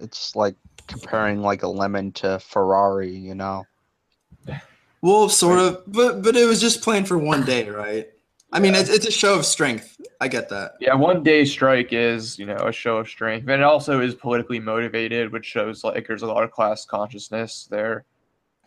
it's 0.00 0.34
like 0.34 0.56
comparing 0.86 1.40
like 1.40 1.62
a 1.62 1.68
lemon 1.68 2.12
to 2.12 2.38
Ferrari, 2.38 3.14
you 3.14 3.34
know. 3.34 3.64
Well, 5.04 5.28
sort 5.28 5.58
of, 5.58 5.82
but 5.88 6.22
but 6.22 6.36
it 6.36 6.46
was 6.46 6.60
just 6.60 6.80
planned 6.80 7.08
for 7.08 7.18
one 7.18 7.44
day, 7.44 7.68
right? 7.68 8.08
I 8.52 8.60
mean, 8.60 8.76
it's, 8.76 8.88
it's 8.88 9.04
a 9.04 9.10
show 9.10 9.34
of 9.34 9.44
strength. 9.44 10.00
I 10.20 10.28
get 10.28 10.48
that. 10.50 10.74
Yeah, 10.78 10.94
one 10.94 11.24
day 11.24 11.44
strike 11.44 11.92
is 11.92 12.38
you 12.38 12.46
know 12.46 12.54
a 12.54 12.72
show 12.72 12.98
of 12.98 13.08
strength, 13.08 13.48
and 13.48 13.60
it 13.60 13.64
also 13.64 14.00
is 14.00 14.14
politically 14.14 14.60
motivated, 14.60 15.32
which 15.32 15.44
shows 15.44 15.82
like 15.82 16.06
there's 16.06 16.22
a 16.22 16.26
lot 16.28 16.44
of 16.44 16.52
class 16.52 16.84
consciousness 16.84 17.66
there. 17.68 18.04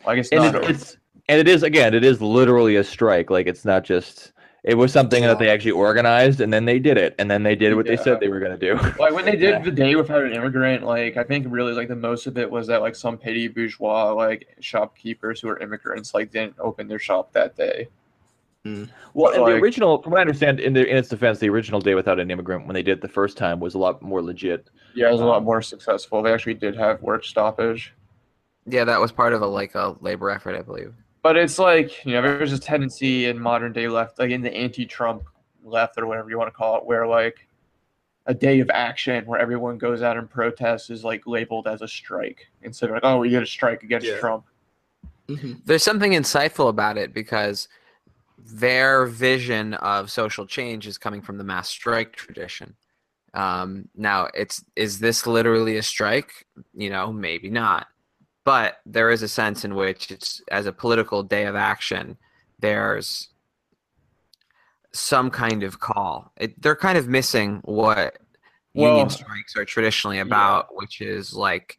I 0.06 0.16
guess 0.16 0.28
and 0.30 0.42
not. 0.42 0.56
it, 0.56 0.70
it's 0.70 0.98
and 1.28 1.40
it 1.40 1.48
is 1.48 1.62
again, 1.62 1.94
it 1.94 2.04
is 2.04 2.20
literally 2.20 2.76
a 2.76 2.84
strike. 2.84 3.30
Like 3.30 3.46
it's 3.46 3.64
not 3.64 3.84
just. 3.84 4.32
It 4.66 4.74
was 4.76 4.92
something 4.92 5.22
that 5.22 5.38
they 5.38 5.48
actually 5.48 5.70
organized, 5.70 6.40
and 6.40 6.52
then 6.52 6.64
they 6.64 6.80
did 6.80 6.98
it, 6.98 7.14
and 7.20 7.30
then 7.30 7.44
they 7.44 7.54
did 7.54 7.76
what 7.76 7.86
they 7.86 7.96
said 7.96 8.18
they 8.18 8.28
were 8.28 8.40
going 8.40 8.58
to 8.58 8.58
do. 8.58 8.74
like 8.98 9.12
when 9.12 9.24
they 9.24 9.36
did 9.36 9.50
Yeah. 9.50 9.58
the 9.62 9.70
day 9.70 9.94
without 9.94 10.24
an 10.24 10.32
immigrant, 10.32 10.82
like 10.84 11.16
I 11.16 11.22
think 11.22 11.46
really 11.48 11.72
like 11.72 11.86
the 11.86 11.94
most 11.94 12.26
of 12.26 12.36
it 12.36 12.50
was 12.50 12.66
that 12.66 12.80
like 12.82 12.96
some 12.96 13.16
petty 13.16 13.46
bourgeois 13.46 14.12
like 14.12 14.48
shopkeepers 14.60 15.40
who 15.40 15.46
were 15.48 15.58
immigrants 15.60 16.14
like 16.14 16.32
didn't 16.32 16.56
open 16.58 16.88
their 16.88 16.98
shop 16.98 17.32
that 17.32 17.56
day. 17.56 17.88
Well, 18.64 19.32
and 19.32 19.36
the 19.36 19.40
Like- 19.52 19.62
original, 19.62 20.02
from 20.02 20.10
what 20.10 20.18
I 20.18 20.22
understand, 20.22 20.58
in, 20.58 20.72
the, 20.72 20.84
in 20.84 20.96
its 20.96 21.08
defense, 21.08 21.38
the 21.38 21.48
original 21.48 21.78
Day 21.80 21.94
Without 21.94 22.18
an 22.18 22.32
Immigrant, 22.32 22.66
when 22.66 22.74
they 22.74 22.82
did 22.82 22.98
it 22.98 23.00
the 23.00 23.06
first 23.08 23.36
time, 23.36 23.60
was 23.60 23.74
a 23.74 23.78
lot 23.78 24.02
more 24.02 24.20
legit. 24.20 24.68
Yeah, 24.96 25.08
it 25.08 25.12
was 25.12 25.20
a 25.20 25.22
Um, 25.22 25.28
lot 25.28 25.44
more 25.44 25.62
successful. 25.62 26.20
They 26.20 26.32
actually 26.32 26.54
did 26.54 26.74
have 26.74 27.00
work 27.00 27.24
stoppage. 27.24 27.94
Yeah, 28.66 28.82
that 28.82 29.00
was 29.00 29.12
part 29.12 29.32
of 29.32 29.42
a 29.42 29.46
like 29.46 29.76
a 29.76 29.94
labor 30.00 30.28
effort, 30.30 30.56
I 30.56 30.62
believe. 30.62 30.92
But 31.26 31.36
it's 31.36 31.58
like, 31.58 32.04
you 32.06 32.12
know, 32.12 32.22
there's 32.22 32.52
a 32.52 32.58
tendency 32.58 33.24
in 33.24 33.36
modern 33.36 33.72
day 33.72 33.88
left, 33.88 34.20
like 34.20 34.30
in 34.30 34.42
the 34.42 34.54
anti 34.54 34.86
Trump 34.86 35.24
left 35.64 35.98
or 35.98 36.06
whatever 36.06 36.30
you 36.30 36.38
want 36.38 36.46
to 36.46 36.56
call 36.56 36.78
it, 36.78 36.84
where 36.84 37.04
like 37.04 37.48
a 38.26 38.32
day 38.32 38.60
of 38.60 38.70
action 38.70 39.26
where 39.26 39.40
everyone 39.40 39.76
goes 39.76 40.02
out 40.02 40.16
and 40.16 40.30
protests 40.30 40.88
is 40.88 41.02
like 41.02 41.26
labeled 41.26 41.66
as 41.66 41.82
a 41.82 41.88
strike 41.88 42.46
instead 42.62 42.90
of 42.90 42.94
like, 42.94 43.02
oh, 43.02 43.18
we 43.18 43.28
get 43.28 43.42
a 43.42 43.46
strike 43.46 43.82
against 43.82 44.06
Yeah. 44.06 44.18
Trump. 44.18 44.44
Mhm. 45.28 45.62
There's 45.64 45.82
something 45.82 46.12
insightful 46.12 46.68
about 46.68 46.96
it 46.96 47.12
because 47.12 47.66
their 48.38 49.06
vision 49.06 49.74
of 49.74 50.12
social 50.12 50.46
change 50.46 50.86
is 50.86 50.96
coming 50.96 51.22
from 51.22 51.38
the 51.38 51.44
mass 51.44 51.68
strike 51.68 52.14
tradition. 52.14 52.76
Um, 53.34 53.88
now, 53.96 54.28
it's 54.32 54.64
is 54.76 55.00
this 55.00 55.26
literally 55.26 55.76
a 55.76 55.82
strike? 55.82 56.46
You 56.72 56.90
know, 56.90 57.12
maybe 57.12 57.50
not, 57.50 57.88
but 58.46 58.76
there 58.86 59.10
is 59.10 59.24
a 59.24 59.28
sense 59.28 59.64
in 59.64 59.74
which 59.74 60.12
it's 60.12 60.40
as 60.52 60.66
a 60.66 60.72
political 60.72 61.24
day 61.24 61.46
of 61.46 61.56
action. 61.56 62.16
There's 62.60 63.28
some 64.92 65.30
kind 65.30 65.64
of 65.64 65.80
call. 65.80 66.32
It, 66.36 66.62
they're 66.62 66.76
kind 66.76 66.96
of 66.96 67.08
missing 67.08 67.60
what 67.64 68.18
union 68.72 69.10
strikes 69.10 69.56
are 69.56 69.64
traditionally 69.64 70.20
about, 70.20 70.68
which 70.76 71.00
is 71.00 71.34
like 71.34 71.78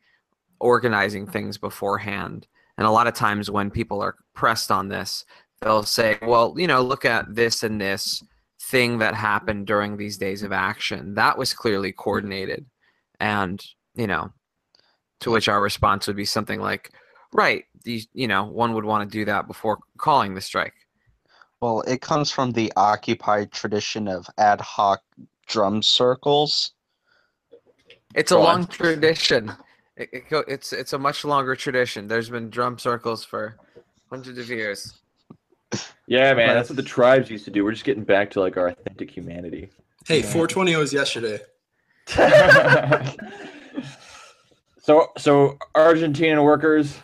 organizing 0.59 1.25
things 1.25 1.57
beforehand. 1.57 2.47
And 2.77 2.85
a 2.85 2.91
lot 2.91 3.07
of 3.07 3.13
times 3.13 3.49
when 3.49 3.71
people 3.71 4.01
are 4.01 4.17
pressed 4.33 4.69
on 4.69 4.89
this, 4.89 5.23
they'll 5.61 5.83
say, 5.83 6.19
well, 6.21 6.53
you 6.57 6.67
know, 6.67 6.81
look 6.81 7.05
at 7.05 7.33
this 7.33 7.63
and 7.63 7.79
this 7.79 8.21
thing 8.59 8.97
that 8.97 9.15
happened 9.15 9.67
during 9.67 9.95
these 9.95 10.17
days 10.17 10.43
of 10.43 10.51
action. 10.51 11.15
That 11.15 11.37
was 11.37 11.53
clearly 11.53 11.91
hmm. 11.91 12.01
coordinated. 12.01 12.65
And, 13.21 13.63
you 13.95 14.05
know, 14.05 14.33
to 15.21 15.31
which 15.31 15.47
our 15.47 15.61
response 15.61 16.07
would 16.07 16.15
be 16.15 16.25
something 16.25 16.59
like, 16.59 16.91
right, 17.33 17.65
these, 17.83 18.07
you 18.13 18.27
know, 18.27 18.45
one 18.45 18.73
would 18.73 18.85
want 18.85 19.09
to 19.09 19.17
do 19.17 19.25
that 19.25 19.47
before 19.47 19.79
calling 19.97 20.35
the 20.35 20.41
strike. 20.41 20.73
Well, 21.61 21.81
it 21.81 22.01
comes 22.01 22.31
from 22.31 22.51
the 22.51 22.71
occupied 22.75 23.51
tradition 23.51 24.07
of 24.07 24.27
ad 24.37 24.61
hoc 24.61 25.01
drum 25.47 25.81
circles. 25.81 26.71
It's 28.13 28.31
a 28.31 28.35
Go 28.35 28.41
on. 28.41 28.45
long 28.45 28.67
tradition. 28.67 29.51
It, 29.95 30.09
it 30.13 30.29
go, 30.29 30.43
it's 30.47 30.73
it's 30.73 30.93
a 30.93 30.99
much 30.99 31.25
longer 31.25 31.55
tradition. 31.55 32.07
There's 32.07 32.29
been 32.29 32.51
drum 32.51 32.77
circles 32.77 33.23
for 33.25 33.57
hundreds 34.09 34.37
of 34.37 34.47
years. 34.49 34.99
Yeah, 36.05 36.33
man, 36.35 36.49
But- 36.49 36.53
that's 36.53 36.69
what 36.69 36.75
the 36.77 36.83
tribes 36.83 37.31
used 37.31 37.45
to 37.45 37.51
do. 37.51 37.65
We're 37.65 37.71
just 37.71 37.83
getting 37.83 38.03
back 38.03 38.29
to 38.31 38.39
like 38.39 38.57
our 38.57 38.67
authentic 38.67 39.09
humanity. 39.09 39.69
Hey, 40.07 40.17
Yeah. 40.19 40.31
420 40.31 40.75
was 40.75 40.93
yesterday. 40.93 41.39
so, 44.87 45.11
so 45.17 45.57
Argentinian 45.75 46.41
workers 46.45 46.97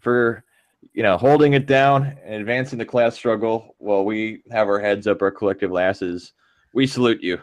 for 0.00 0.44
you 0.92 1.02
know 1.02 1.16
holding 1.16 1.54
it 1.54 1.66
down 1.66 2.18
and 2.22 2.34
advancing 2.34 2.78
the 2.78 2.84
class 2.84 3.14
struggle 3.14 3.74
while 3.78 4.04
we 4.04 4.42
have 4.52 4.68
our 4.68 4.78
heads 4.78 5.06
up 5.06 5.22
our 5.22 5.30
collective 5.30 5.74
asses. 5.74 6.34
We 6.74 6.86
salute 6.86 7.22
you. 7.22 7.40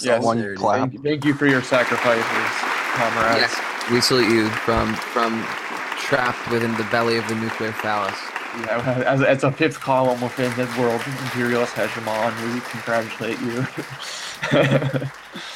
Yes. 0.00 0.24
One 0.24 0.56
clap. 0.56 0.90
thank, 0.90 1.04
thank 1.04 1.24
you 1.26 1.34
for 1.34 1.46
your 1.46 1.62
sacrifices, 1.62 2.24
comrades. 2.94 3.52
Yes, 3.52 3.90
we 3.90 4.00
salute 4.00 4.32
you 4.32 4.48
from 4.48 4.94
from 4.94 5.44
trapped 5.98 6.50
within 6.50 6.74
the 6.76 6.84
belly 6.84 7.18
of 7.18 7.28
the 7.28 7.34
nuclear 7.34 7.72
phallus. 7.72 8.18
Yeah, 8.60 9.04
as, 9.06 9.22
as 9.22 9.44
a 9.44 9.52
fifth 9.52 9.78
column 9.78 10.20
within 10.22 10.50
the 10.56 10.64
world 10.80 11.02
imperialist 11.06 11.74
hegemon, 11.74 12.54
we 12.54 12.60
congratulate 12.62 13.38
you. 13.42 13.66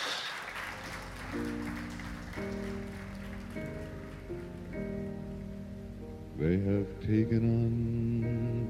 They 6.38 6.58
have 6.58 6.88
taken 7.00 7.42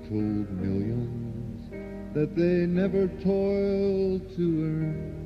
untold 0.05 0.51
millions 0.61 1.71
that 2.15 2.37
they 2.37 2.67
never 2.67 3.09
toiled 3.09 4.29
to 4.37 4.65
earn. 4.65 5.25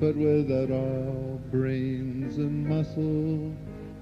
But 0.00 0.16
without 0.16 0.70
our 0.70 1.38
brains 1.50 2.38
and 2.38 2.66
muscle, 2.66 3.52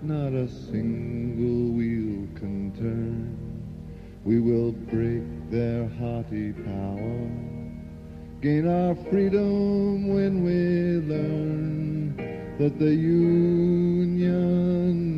not 0.02 0.32
a 0.34 0.48
single 0.48 1.72
wheel 1.72 2.28
can 2.36 2.72
turn. 2.78 3.36
We 4.24 4.40
will 4.40 4.72
break 4.72 5.50
their 5.50 5.88
haughty 5.98 6.52
power, 6.52 7.30
gain 8.40 8.68
our 8.68 8.94
freedom 9.10 10.08
when 10.14 10.44
we 10.44 11.00
learn 11.12 12.16
that 12.58 12.78
the 12.78 12.94
union 12.94 14.26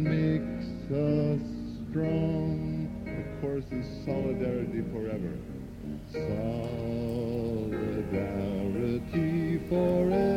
makes 0.04 0.66
us 0.90 1.27
strong. 1.98 2.88
The 3.04 3.24
course 3.40 3.64
is 3.72 3.86
solidarity 4.04 4.82
forever. 4.92 5.34
Solidarity 6.12 6.78
forever. 9.68 10.27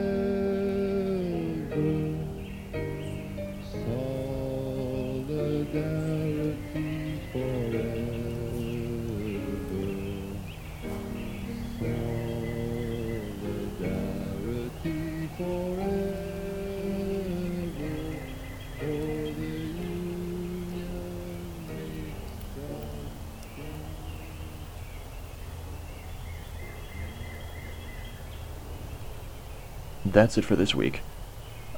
That's 30.12 30.38
it 30.38 30.44
for 30.44 30.58
this 30.58 30.76
week. 30.76 31.02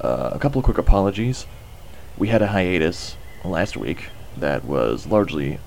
Uh, 0.00 0.30
a 0.32 0.40
couple 0.40 0.58
of 0.58 0.64
quick 0.64 0.78
apologies. 0.78 1.46
We 2.18 2.28
had 2.28 2.42
a 2.42 2.48
hiatus 2.48 3.16
last 3.44 3.76
week 3.76 4.06
that 4.36 4.64
was 4.64 5.06
largely 5.06 5.60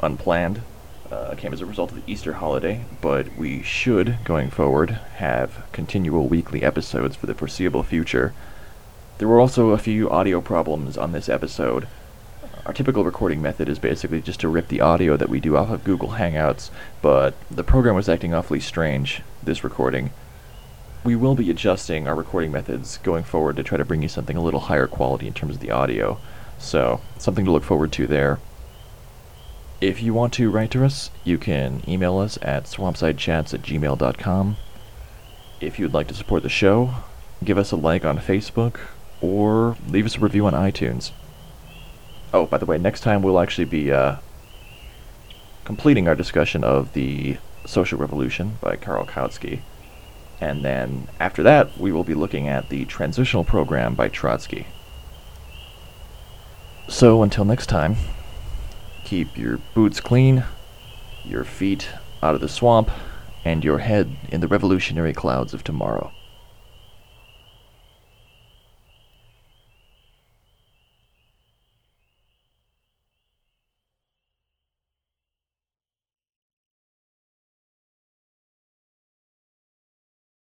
unplanned. 0.00 0.62
Uh, 1.10 1.34
came 1.34 1.52
as 1.52 1.60
a 1.60 1.66
result 1.66 1.90
of 1.90 1.96
the 1.96 2.12
Easter 2.12 2.34
holiday, 2.34 2.84
but 3.00 3.36
we 3.36 3.62
should, 3.62 4.18
going 4.24 4.48
forward, 4.50 4.90
have 5.16 5.64
continual 5.72 6.28
weekly 6.28 6.62
episodes 6.62 7.16
for 7.16 7.26
the 7.26 7.34
foreseeable 7.34 7.82
future. 7.82 8.32
There 9.18 9.28
were 9.28 9.40
also 9.40 9.70
a 9.70 9.78
few 9.78 10.08
audio 10.08 10.40
problems 10.40 10.96
on 10.96 11.10
this 11.10 11.28
episode. 11.28 11.88
Our 12.64 12.72
typical 12.72 13.04
recording 13.04 13.42
method 13.42 13.68
is 13.68 13.80
basically 13.80 14.22
just 14.22 14.40
to 14.40 14.48
rip 14.48 14.68
the 14.68 14.80
audio 14.80 15.16
that 15.16 15.28
we 15.28 15.40
do 15.40 15.56
off 15.56 15.70
of 15.70 15.82
Google 15.82 16.10
Hangouts, 16.10 16.70
but 17.02 17.34
the 17.50 17.64
program 17.64 17.96
was 17.96 18.08
acting 18.08 18.32
awfully 18.32 18.60
strange 18.60 19.22
this 19.42 19.64
recording. 19.64 20.10
We 21.04 21.16
will 21.16 21.34
be 21.34 21.50
adjusting 21.50 22.08
our 22.08 22.14
recording 22.14 22.50
methods 22.50 22.96
going 22.96 23.24
forward 23.24 23.56
to 23.56 23.62
try 23.62 23.76
to 23.76 23.84
bring 23.84 24.00
you 24.00 24.08
something 24.08 24.38
a 24.38 24.42
little 24.42 24.60
higher 24.60 24.86
quality 24.86 25.26
in 25.26 25.34
terms 25.34 25.56
of 25.56 25.60
the 25.60 25.70
audio, 25.70 26.18
so 26.58 27.02
something 27.18 27.44
to 27.44 27.50
look 27.50 27.62
forward 27.62 27.92
to 27.92 28.06
there. 28.06 28.38
If 29.82 30.02
you 30.02 30.14
want 30.14 30.32
to 30.34 30.50
write 30.50 30.70
to 30.70 30.82
us, 30.82 31.10
you 31.22 31.36
can 31.36 31.82
email 31.86 32.16
us 32.16 32.38
at 32.40 32.64
swampsidechats 32.64 33.52
at 33.52 33.60
gmail.com. 33.60 34.56
If 35.60 35.78
you'd 35.78 35.92
like 35.92 36.08
to 36.08 36.14
support 36.14 36.42
the 36.42 36.48
show, 36.48 36.94
give 37.44 37.58
us 37.58 37.70
a 37.70 37.76
like 37.76 38.06
on 38.06 38.16
Facebook 38.16 38.80
or 39.20 39.76
leave 39.86 40.06
us 40.06 40.16
a 40.16 40.20
review 40.20 40.46
on 40.46 40.54
iTunes. 40.54 41.10
Oh, 42.32 42.46
by 42.46 42.56
the 42.56 42.64
way, 42.64 42.78
next 42.78 43.02
time 43.02 43.22
we'll 43.22 43.40
actually 43.40 43.66
be 43.66 43.92
uh, 43.92 44.16
completing 45.66 46.08
our 46.08 46.14
discussion 46.14 46.64
of 46.64 46.94
the 46.94 47.36
Social 47.66 47.98
Revolution 47.98 48.56
by 48.62 48.76
Karl 48.76 49.04
Kautsky. 49.04 49.60
And 50.40 50.64
then 50.64 51.08
after 51.20 51.42
that, 51.42 51.78
we 51.78 51.92
will 51.92 52.04
be 52.04 52.14
looking 52.14 52.48
at 52.48 52.68
the 52.68 52.84
Transitional 52.84 53.44
Program 53.44 53.94
by 53.94 54.08
Trotsky. 54.08 54.66
So 56.88 57.22
until 57.22 57.44
next 57.44 57.66
time, 57.66 57.96
keep 59.04 59.38
your 59.38 59.58
boots 59.74 60.00
clean, 60.00 60.44
your 61.24 61.44
feet 61.44 61.88
out 62.22 62.34
of 62.34 62.40
the 62.40 62.48
swamp, 62.48 62.90
and 63.44 63.64
your 63.64 63.78
head 63.78 64.16
in 64.30 64.40
the 64.40 64.48
revolutionary 64.48 65.12
clouds 65.12 65.54
of 65.54 65.64
tomorrow. 65.64 66.12